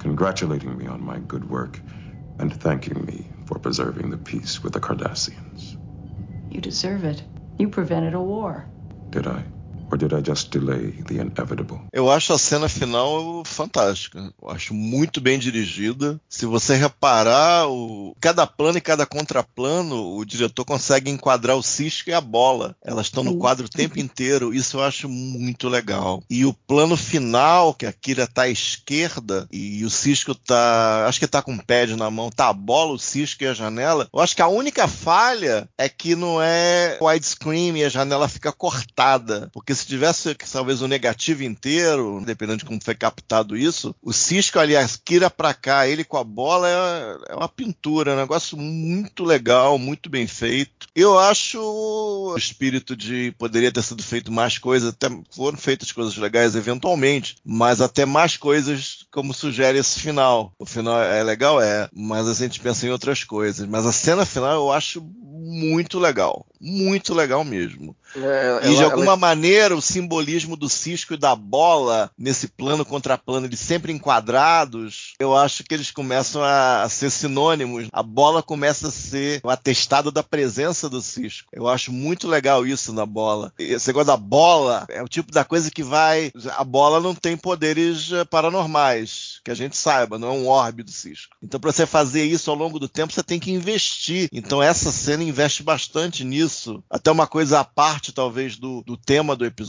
congratulating 0.00 0.76
me 0.76 0.88
on 0.88 1.00
my 1.00 1.18
good 1.26 1.44
work 1.50 1.80
and 2.38 2.50
thanking 2.60 3.04
me 3.04 3.26
for 3.46 3.58
preserving 3.58 4.10
the 4.10 4.16
peace 4.16 4.62
with 4.62 4.72
the 4.72 4.80
Cardassians. 4.80 5.76
You 6.50 6.60
deserve 6.60 7.04
it. 7.04 7.22
You 7.58 7.68
prevented 7.68 8.14
a 8.14 8.20
war. 8.20 8.66
Did 9.10 9.26
I? 9.26 9.44
Or 9.90 9.98
did 9.98 10.12
I 10.12 10.22
just 10.24 10.50
delay 10.50 10.92
the 11.06 11.14
inevitable? 11.14 11.80
Eu 11.92 12.10
acho 12.10 12.32
a 12.32 12.38
cena 12.38 12.68
final 12.68 13.42
fantástica. 13.44 14.32
Eu 14.40 14.50
acho 14.50 14.72
muito 14.72 15.20
bem 15.20 15.38
dirigida. 15.38 16.20
Se 16.28 16.46
você 16.46 16.76
reparar, 16.76 17.68
o... 17.68 18.14
cada 18.20 18.46
plano 18.46 18.78
e 18.78 18.80
cada 18.80 19.04
contraplano, 19.04 20.16
o 20.16 20.24
diretor 20.24 20.64
consegue 20.64 21.10
enquadrar 21.10 21.56
o 21.56 21.62
Cisco 21.62 22.10
e 22.10 22.12
a 22.12 22.20
bola. 22.20 22.76
Elas 22.84 23.06
estão 23.06 23.24
no 23.24 23.36
quadro 23.36 23.66
o 23.66 23.70
tempo 23.70 23.98
inteiro. 23.98 24.54
Isso 24.54 24.76
eu 24.76 24.84
acho 24.84 25.08
muito 25.08 25.68
legal. 25.68 26.22
E 26.30 26.46
o 26.46 26.54
plano 26.54 26.96
final, 26.96 27.74
que 27.74 27.86
a 27.86 27.92
Kira 27.92 28.26
tá 28.28 28.42
à 28.42 28.48
esquerda 28.48 29.48
e 29.50 29.84
o 29.84 29.90
Cisco 29.90 30.34
tá. 30.34 31.06
Acho 31.08 31.18
que 31.18 31.26
tá 31.26 31.42
com 31.42 31.54
o 31.54 31.64
pad 31.64 31.96
na 31.96 32.10
mão, 32.10 32.30
tá 32.30 32.48
a 32.48 32.52
bola, 32.52 32.92
o 32.92 32.98
Cisco 32.98 33.42
e 33.42 33.46
a 33.48 33.54
janela. 33.54 34.08
Eu 34.12 34.20
acho 34.20 34.36
que 34.36 34.42
a 34.42 34.48
única 34.48 34.86
falha 34.86 35.68
é 35.76 35.88
que 35.88 36.14
não 36.14 36.40
é 36.40 36.96
widescreen 37.00 37.76
e 37.76 37.84
a 37.84 37.88
janela 37.88 38.28
fica 38.28 38.52
cortada. 38.52 39.50
Porque 39.52 39.74
se 39.80 39.86
tivesse 39.86 40.34
talvez 40.52 40.82
o 40.82 40.84
um 40.84 40.88
negativo 40.88 41.42
inteiro, 41.42 42.22
dependendo 42.24 42.58
de 42.58 42.64
como 42.64 42.82
foi 42.82 42.94
captado 42.94 43.56
isso, 43.56 43.94
o 44.02 44.12
Cisco 44.12 44.58
ali, 44.58 44.76
a 44.76 44.88
Kira 45.04 45.30
pra 45.30 45.54
cá, 45.54 45.86
ele 45.86 46.04
com 46.04 46.16
a 46.16 46.24
bola 46.24 46.68
é, 46.68 47.32
é 47.32 47.34
uma 47.34 47.48
pintura, 47.48 48.12
é 48.12 48.14
um 48.14 48.18
negócio 48.18 48.56
muito 48.56 49.24
legal, 49.24 49.78
muito 49.78 50.08
bem 50.10 50.26
feito. 50.26 50.88
Eu 50.94 51.18
acho 51.18 51.60
o 51.60 52.34
espírito 52.36 52.94
de 52.96 53.32
poderia 53.38 53.72
ter 53.72 53.82
sido 53.82 54.02
feito 54.02 54.30
mais 54.30 54.58
coisas, 54.58 54.90
até 54.90 55.08
foram 55.30 55.56
feitas 55.56 55.92
coisas 55.92 56.16
legais 56.16 56.54
eventualmente, 56.54 57.36
mas 57.44 57.80
até 57.80 58.04
mais 58.04 58.36
coisas 58.36 59.06
como 59.10 59.34
sugere 59.34 59.78
esse 59.78 60.00
final. 60.00 60.52
O 60.58 60.66
final 60.66 61.02
é 61.02 61.22
legal, 61.22 61.60
é, 61.60 61.88
mas 61.92 62.28
a 62.28 62.34
gente 62.34 62.60
pensa 62.60 62.86
em 62.86 62.90
outras 62.90 63.24
coisas. 63.24 63.66
Mas 63.66 63.86
a 63.86 63.92
cena 63.92 64.26
final 64.26 64.54
eu 64.54 64.72
acho 64.72 65.00
muito 65.02 65.98
legal 65.98 66.46
muito 66.60 67.14
legal 67.14 67.42
mesmo. 67.42 67.96
É, 68.14 68.60
e 68.64 68.68
de 68.70 68.74
ela- 68.76 68.84
alguma 68.84 69.04
ela- 69.12 69.16
maneira 69.16 69.69
o 69.74 69.82
simbolismo 69.82 70.56
do 70.56 70.68
Cisco 70.68 71.14
e 71.14 71.16
da 71.16 71.34
bola 71.34 72.10
nesse 72.16 72.48
plano 72.48 72.84
contra 72.84 73.18
plano, 73.18 73.46
eles 73.46 73.60
sempre 73.60 73.92
enquadrados, 73.92 75.14
eu 75.18 75.36
acho 75.36 75.64
que 75.64 75.74
eles 75.74 75.90
começam 75.90 76.42
a, 76.42 76.82
a 76.82 76.88
ser 76.88 77.10
sinônimos. 77.10 77.88
A 77.92 78.02
bola 78.02 78.42
começa 78.42 78.88
a 78.88 78.90
ser 78.90 79.40
o 79.44 79.50
atestado 79.50 80.10
da 80.10 80.22
presença 80.22 80.88
do 80.88 81.00
Cisco. 81.00 81.48
Eu 81.52 81.68
acho 81.68 81.92
muito 81.92 82.28
legal 82.28 82.66
isso 82.66 82.92
na 82.92 83.06
bola. 83.06 83.52
Esse 83.58 83.88
negócio 83.88 84.06
da 84.06 84.16
bola 84.16 84.86
é 84.88 85.02
o 85.02 85.08
tipo 85.08 85.32
da 85.32 85.44
coisa 85.44 85.70
que 85.70 85.82
vai. 85.82 86.32
A 86.56 86.64
bola 86.64 87.00
não 87.00 87.14
tem 87.14 87.36
poderes 87.36 88.12
eh, 88.12 88.24
paranormais, 88.24 89.40
que 89.44 89.50
a 89.50 89.54
gente 89.54 89.76
saiba, 89.76 90.18
não 90.18 90.28
é 90.28 90.32
um 90.32 90.48
orbe 90.48 90.82
do 90.82 90.90
Cisco. 90.90 91.36
Então, 91.42 91.60
para 91.60 91.72
você 91.72 91.86
fazer 91.86 92.24
isso 92.24 92.50
ao 92.50 92.56
longo 92.56 92.78
do 92.78 92.88
tempo, 92.88 93.12
você 93.12 93.22
tem 93.22 93.40
que 93.40 93.50
investir. 93.50 94.28
Então, 94.32 94.62
essa 94.62 94.92
cena 94.92 95.22
investe 95.22 95.62
bastante 95.62 96.24
nisso. 96.24 96.82
Até 96.90 97.10
uma 97.10 97.26
coisa 97.26 97.60
à 97.60 97.64
parte, 97.64 98.12
talvez, 98.12 98.56
do, 98.56 98.82
do 98.82 98.96
tema 98.96 99.36
do 99.36 99.44
episódio, 99.44 99.59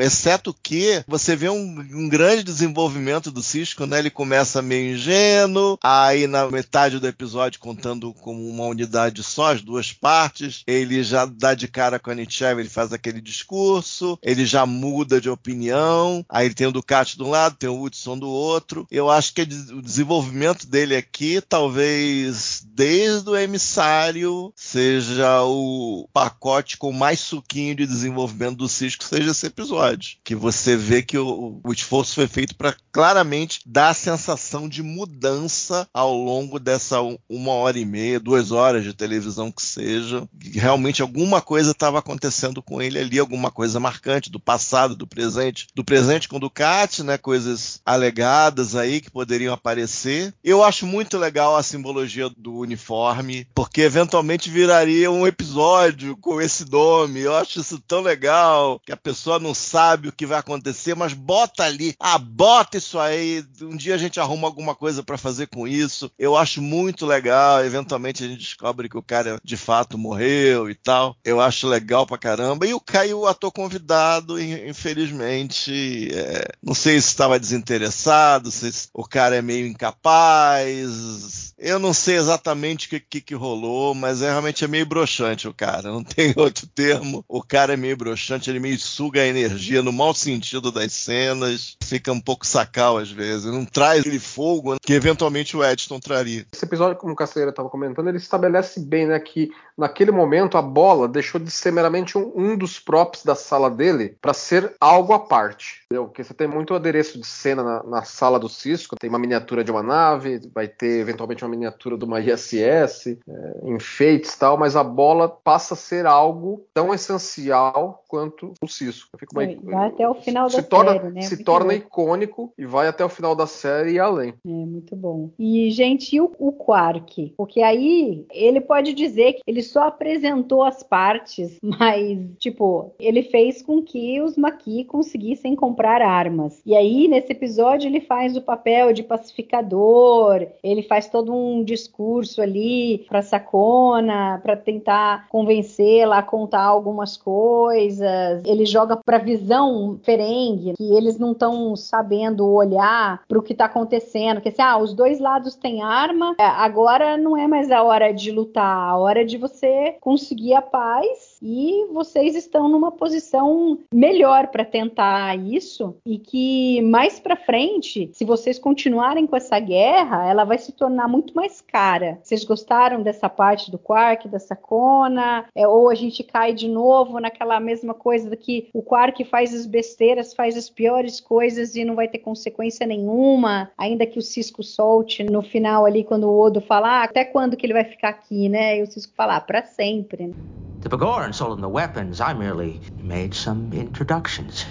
exceto 0.00 0.54
que 0.62 1.02
você 1.06 1.36
vê 1.36 1.48
um, 1.48 1.80
um 1.92 2.08
grande 2.08 2.42
desenvolvimento 2.42 3.30
do 3.30 3.42
Cisco, 3.42 3.86
né? 3.86 3.98
Ele 3.98 4.10
começa 4.10 4.62
meio 4.62 4.94
ingênuo, 4.94 5.78
aí 5.82 6.26
na 6.26 6.50
metade 6.50 6.98
do 6.98 7.06
episódio, 7.06 7.60
contando 7.60 8.12
como 8.14 8.48
uma 8.48 8.64
unidade 8.64 9.22
só, 9.22 9.52
as 9.52 9.62
duas 9.62 9.92
partes, 9.92 10.62
ele 10.66 11.02
já 11.02 11.24
dá 11.24 11.54
de 11.54 11.68
cara 11.68 11.98
com 11.98 12.10
a 12.10 12.14
Nietzsche, 12.14 12.44
ele 12.44 12.68
faz 12.68 12.92
aquele 12.92 13.20
discurso, 13.20 14.18
ele 14.22 14.44
já 14.44 14.64
muda 14.66 15.20
de 15.20 15.30
opinião, 15.30 16.24
aí 16.28 16.46
ele 16.46 16.54
tem 16.54 16.66
o 16.66 16.72
Ducati 16.72 17.16
de 17.16 17.22
um 17.22 17.30
lado, 17.30 17.56
tem 17.56 17.68
o 17.68 17.80
Hudson 17.80 18.18
do 18.18 18.28
outro. 18.28 18.86
Eu 18.90 19.10
acho 19.10 19.32
que 19.34 19.42
o 19.42 19.82
desenvolvimento 19.82 20.66
dele 20.66 20.96
aqui, 20.96 21.40
talvez 21.40 22.66
desde 22.66 23.28
o 23.28 23.36
emissário, 23.36 24.52
seja 24.54 25.42
o 25.42 26.08
pacote 26.12 26.76
com 26.76 26.92
mais 26.92 27.20
suquinho 27.20 27.74
de 27.74 27.86
desenvolvimento 27.86 28.56
do 28.56 28.68
Cisco, 28.68 29.04
seja 29.04 29.27
esse 29.30 29.46
episódio. 29.46 30.16
Que 30.24 30.34
você 30.34 30.76
vê 30.76 31.02
que 31.02 31.18
o, 31.18 31.60
o 31.64 31.72
esforço 31.72 32.14
foi 32.14 32.26
feito 32.26 32.54
para 32.56 32.74
claramente 32.92 33.60
dar 33.66 33.90
a 33.90 33.94
sensação 33.94 34.68
de 34.68 34.82
mudança 34.82 35.88
ao 35.92 36.14
longo 36.16 36.58
dessa 36.58 37.00
um- 37.02 37.18
uma 37.28 37.52
hora 37.52 37.78
e 37.78 37.84
meia, 37.84 38.18
duas 38.20 38.50
horas 38.50 38.84
de 38.84 38.92
televisão 38.94 39.50
que 39.50 39.62
seja. 39.62 40.26
Realmente 40.52 41.02
alguma 41.02 41.40
coisa 41.40 41.70
estava 41.72 41.98
acontecendo 41.98 42.62
com 42.62 42.80
ele 42.82 42.98
ali, 42.98 43.18
alguma 43.18 43.50
coisa 43.50 43.78
marcante 43.80 44.30
do 44.30 44.40
passado, 44.40 44.96
do 44.96 45.06
presente, 45.06 45.66
do 45.74 45.84
presente 45.84 46.28
com 46.28 46.38
Ducati, 46.40 47.02
né? 47.02 47.16
Coisas 47.18 47.80
alegadas 47.84 48.74
aí 48.74 49.00
que 49.00 49.10
poderiam 49.10 49.52
aparecer. 49.54 50.34
Eu 50.42 50.62
acho 50.64 50.86
muito 50.86 51.18
legal 51.18 51.56
a 51.56 51.62
simbologia 51.62 52.30
do 52.36 52.54
uniforme, 52.56 53.46
porque 53.54 53.82
eventualmente 53.82 54.50
viraria 54.50 55.10
um 55.10 55.26
episódio 55.26 56.16
com 56.16 56.40
esse 56.40 56.68
nome. 56.70 57.20
Eu 57.20 57.34
acho 57.36 57.60
isso 57.60 57.78
tão 57.86 58.00
legal 58.00 58.80
que 58.84 58.92
a 58.92 58.96
pessoa 59.08 59.38
não 59.38 59.54
sabe 59.54 60.08
o 60.08 60.12
que 60.12 60.26
vai 60.26 60.38
acontecer, 60.38 60.94
mas 60.94 61.14
bota 61.14 61.64
ali, 61.64 61.94
ah, 61.98 62.18
bota 62.18 62.76
isso 62.76 62.98
aí. 62.98 63.42
Um 63.62 63.74
dia 63.74 63.94
a 63.94 63.98
gente 63.98 64.20
arruma 64.20 64.46
alguma 64.46 64.74
coisa 64.74 65.02
para 65.02 65.16
fazer 65.16 65.46
com 65.46 65.66
isso. 65.66 66.10
Eu 66.18 66.36
acho 66.36 66.60
muito 66.60 67.06
legal. 67.06 67.64
Eventualmente 67.64 68.22
a 68.22 68.28
gente 68.28 68.40
descobre 68.40 68.86
que 68.86 68.98
o 68.98 69.02
cara 69.02 69.40
de 69.42 69.56
fato 69.56 69.96
morreu 69.96 70.68
e 70.68 70.74
tal. 70.74 71.16
Eu 71.24 71.40
acho 71.40 71.66
legal 71.66 72.06
pra 72.06 72.18
caramba. 72.18 72.66
E 72.66 72.74
o 72.74 72.80
Caio, 72.80 73.26
ator 73.26 73.50
convidado, 73.50 74.38
in- 74.38 74.68
infelizmente, 74.68 76.10
é, 76.12 76.44
não 76.62 76.74
sei 76.74 77.00
se 77.00 77.08
estava 77.08 77.40
desinteressado, 77.40 78.50
se 78.50 78.88
o 78.92 79.04
cara 79.08 79.36
é 79.36 79.40
meio 79.42 79.66
incapaz. 79.66 81.54
Eu 81.56 81.78
não 81.78 81.92
sei 81.94 82.16
exatamente 82.16 82.86
o 82.86 82.90
que, 82.90 83.00
que, 83.00 83.20
que 83.20 83.34
rolou, 83.34 83.94
mas 83.94 84.22
é, 84.22 84.28
realmente 84.30 84.64
é 84.64 84.68
meio 84.68 84.86
broxante 84.86 85.48
o 85.48 85.54
cara. 85.54 85.90
Não 85.90 86.04
tem 86.04 86.32
outro 86.36 86.66
termo. 86.66 87.24
O 87.26 87.42
cara 87.42 87.72
é 87.72 87.76
meio 87.76 87.96
broxante, 87.96 88.50
ele 88.50 88.60
meio 88.60 88.78
suga 88.98 89.20
a 89.20 89.26
energia 89.26 89.80
no 89.80 89.92
mau 89.92 90.12
sentido 90.12 90.72
das 90.72 90.92
cenas. 90.92 91.76
Fica 91.80 92.10
um 92.10 92.20
pouco 92.20 92.44
sacal 92.44 92.98
às 92.98 93.08
vezes. 93.08 93.44
Não 93.44 93.64
traz 93.64 94.00
aquele 94.00 94.18
fogo 94.18 94.76
que 94.82 94.92
eventualmente 94.92 95.56
o 95.56 95.64
Edson 95.64 96.00
traria. 96.00 96.44
Esse 96.52 96.64
episódio, 96.64 96.96
como 96.96 97.12
o 97.12 97.16
Caceira 97.16 97.50
estava 97.50 97.68
comentando, 97.68 98.08
ele 98.08 98.16
estabelece 98.16 98.80
bem 98.80 99.06
né, 99.06 99.20
que 99.20 99.50
naquele 99.76 100.10
momento 100.10 100.58
a 100.58 100.62
bola 100.62 101.06
deixou 101.06 101.40
de 101.40 101.48
ser 101.48 101.70
meramente 101.70 102.18
um, 102.18 102.32
um 102.34 102.56
dos 102.58 102.80
props 102.80 103.24
da 103.24 103.36
sala 103.36 103.70
dele 103.70 104.16
para 104.20 104.34
ser 104.34 104.74
algo 104.80 105.12
à 105.12 105.20
parte. 105.20 105.82
Entendeu? 105.84 106.06
Porque 106.06 106.24
você 106.24 106.34
tem 106.34 106.48
muito 106.48 106.74
adereço 106.74 107.20
de 107.20 107.26
cena 107.26 107.62
na, 107.62 107.82
na 107.84 108.02
sala 108.02 108.40
do 108.40 108.48
Cisco, 108.48 108.96
tem 108.98 109.08
uma 109.08 109.18
miniatura 109.18 109.62
de 109.62 109.70
uma 109.70 109.82
nave, 109.82 110.40
vai 110.52 110.66
ter 110.66 111.00
eventualmente 111.00 111.44
uma 111.44 111.50
miniatura 111.50 111.96
de 111.96 112.04
uma 112.04 112.20
ISS, 112.20 113.06
é, 113.06 113.16
enfeites 113.62 114.34
e 114.34 114.38
tal, 114.38 114.58
mas 114.58 114.74
a 114.74 114.82
bola 114.82 115.28
passa 115.28 115.74
a 115.74 115.76
ser 115.76 116.04
algo 116.04 116.66
tão 116.74 116.92
essencial 116.92 118.02
quanto 118.08 118.54
o 118.60 118.66
Cisco. 118.66 118.87
Fica 118.92 119.32
uma- 119.32 119.46
Vai 119.76 119.88
até 119.88 120.08
o 120.08 120.14
final 120.14 120.48
se 120.50 120.56
da 120.56 120.62
torna, 120.62 120.92
série, 120.92 121.08
né? 121.12 121.20
Se 121.22 121.34
Muito 121.36 121.44
torna 121.44 121.72
louco. 121.72 121.86
icônico 121.86 122.52
e 122.58 122.64
vai 122.66 122.88
até 122.88 123.04
o 123.04 123.08
final 123.08 123.34
da 123.34 123.46
série 123.46 123.92
e 123.92 123.98
além. 123.98 124.34
É, 124.46 124.48
muito 124.50 124.94
bom. 124.96 125.30
E, 125.38 125.70
gente, 125.70 126.14
e 126.16 126.20
o, 126.20 126.30
o 126.38 126.52
Quark? 126.52 127.34
Porque 127.36 127.60
aí 127.62 128.24
ele 128.32 128.60
pode 128.60 128.92
dizer 128.94 129.34
que 129.34 129.42
ele 129.46 129.62
só 129.62 129.88
apresentou 129.88 130.62
as 130.62 130.82
partes, 130.82 131.58
mas, 131.62 132.18
tipo, 132.38 132.92
ele 132.98 133.22
fez 133.22 133.62
com 133.62 133.82
que 133.82 134.20
os 134.20 134.36
Maquis 134.36 134.86
conseguissem 134.86 135.54
comprar 135.56 136.02
armas. 136.02 136.60
E 136.64 136.74
aí, 136.76 137.08
nesse 137.08 137.32
episódio, 137.32 137.88
ele 137.88 138.00
faz 138.00 138.36
o 138.36 138.42
papel 138.42 138.92
de 138.92 139.02
pacificador, 139.02 140.46
ele 140.62 140.82
faz 140.82 141.08
todo 141.08 141.32
um 141.32 141.62
discurso 141.64 142.40
ali 142.40 143.04
pra 143.08 143.22
Sacona, 143.22 144.40
pra 144.42 144.56
tentar 144.56 145.28
convencê-la 145.28 146.18
a 146.18 146.22
contar 146.22 146.62
algumas 146.62 147.16
coisas. 147.16 148.42
Ele 148.44 148.64
joga 148.64 148.77
pra 149.04 149.18
visão 149.18 149.98
Ferengue, 150.02 150.74
que 150.76 150.94
eles 150.94 151.18
não 151.18 151.32
estão 151.32 151.74
sabendo 151.76 152.46
olhar 152.46 153.22
pro 153.26 153.42
que 153.42 153.54
tá 153.54 153.66
acontecendo. 153.66 154.40
Que 154.40 154.48
assim, 154.48 154.62
ah, 154.62 154.78
os 154.78 154.94
dois 154.94 155.18
lados 155.18 155.54
têm 155.54 155.82
arma, 155.82 156.34
é, 156.38 156.44
agora 156.44 157.16
não 157.16 157.36
é 157.36 157.46
mais 157.46 157.70
a 157.70 157.82
hora 157.82 158.12
de 158.12 158.30
lutar, 158.30 158.90
a 158.90 158.96
hora 158.96 159.24
de 159.24 159.36
você 159.36 159.96
conseguir 160.00 160.54
a 160.54 160.62
paz 160.62 161.37
e 161.42 161.86
vocês 161.92 162.34
estão 162.34 162.68
numa 162.68 162.90
posição 162.90 163.78
melhor 163.92 164.48
para 164.48 164.64
tentar 164.64 165.36
isso 165.38 165.96
e 166.04 166.18
que 166.18 166.80
mais 166.82 167.18
para 167.18 167.36
frente, 167.36 168.10
se 168.12 168.24
vocês 168.24 168.58
continuarem 168.58 169.26
com 169.26 169.36
essa 169.36 169.58
guerra, 169.58 170.28
ela 170.28 170.44
vai 170.44 170.58
se 170.58 170.72
tornar 170.72 171.08
muito 171.08 171.34
mais 171.34 171.60
cara. 171.60 172.18
Vocês 172.22 172.44
gostaram 172.44 173.02
dessa 173.02 173.28
parte 173.28 173.70
do 173.70 173.78
Quark, 173.78 174.28
da 174.28 174.38
Sacona? 174.38 175.46
É, 175.54 175.66
ou 175.66 175.88
a 175.88 175.94
gente 175.94 176.22
cai 176.22 176.52
de 176.52 176.68
novo 176.68 177.20
naquela 177.20 177.60
mesma 177.60 177.94
coisa 177.94 178.34
que 178.36 178.68
o 178.72 178.82
Quark 178.82 179.24
faz 179.24 179.54
as 179.54 179.66
besteiras, 179.66 180.34
faz 180.34 180.56
as 180.56 180.68
piores 180.68 181.20
coisas 181.20 181.74
e 181.74 181.84
não 181.84 181.94
vai 181.94 182.08
ter 182.08 182.18
consequência 182.18 182.86
nenhuma, 182.86 183.70
ainda 183.76 184.06
que 184.06 184.18
o 184.18 184.22
Cisco 184.22 184.62
solte 184.62 185.24
no 185.24 185.42
final 185.42 185.84
ali 185.84 186.04
quando 186.04 186.24
o 186.24 186.38
Odo 186.40 186.60
fala, 186.60 187.00
ah, 187.00 187.04
até 187.04 187.24
quando 187.24 187.56
que 187.56 187.66
ele 187.66 187.72
vai 187.72 187.84
ficar 187.84 188.10
aqui, 188.10 188.48
né? 188.48 188.78
E 188.78 188.82
o 188.82 188.86
Cisco 188.86 189.12
fala, 189.14 189.36
ah, 189.36 189.40
para 189.40 189.62
sempre. 189.62 190.34
Né? 190.78 190.82
To 190.82 190.88
Bagoran 190.88 191.34
sold 191.34 191.58
him 191.58 191.60
the 191.60 191.68
weapons, 191.68 192.20
I 192.20 192.32
merely 192.34 192.80
made 193.02 193.34
some 193.34 193.72
introductions. 193.72 194.64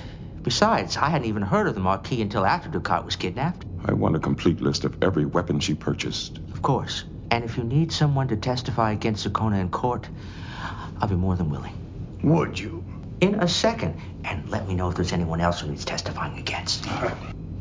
Besides, 0.44 0.98
I 0.98 1.10
hadn't 1.10 1.28
even 1.28 1.42
heard 1.42 1.68
of 1.68 1.76
the 1.76 1.82
Marquis 1.82 2.22
until 2.22 2.46
after 2.46 2.70
Ducat 2.70 3.04
was 3.04 3.16
kidnapped. 3.16 3.66
I 3.86 3.94
want 3.94 4.16
a 4.16 4.20
complete 4.20 4.62
list 4.62 4.86
of 4.86 4.96
every 5.02 5.26
weapon 5.26 5.60
she 5.60 5.74
purchased. 5.74 6.40
Of 6.54 6.62
course. 6.62 7.04
And 7.32 7.44
if 7.44 7.58
you 7.58 7.64
need 7.64 7.92
someone 7.92 8.30
to 8.30 8.38
testify 8.38 8.94
against 8.94 9.28
Sukona 9.28 9.60
in 9.60 9.70
court, 9.70 10.08
I'll 11.02 11.10
be 11.10 11.16
more 11.16 11.36
than 11.36 11.50
willing. 11.50 11.74
Would 12.24 12.58
you? 12.58 12.84
In 13.20 13.36
a 13.36 13.48
second. 13.48 14.00
And 14.24 14.50
let 14.50 14.68
me 14.68 14.76
know 14.76 14.90
if 14.90 14.96
there's 14.96 15.12
anyone 15.12 15.42
else 15.42 15.60
who 15.60 15.68
needs 15.68 15.86
testifying 15.86 16.38
against. 16.40 16.88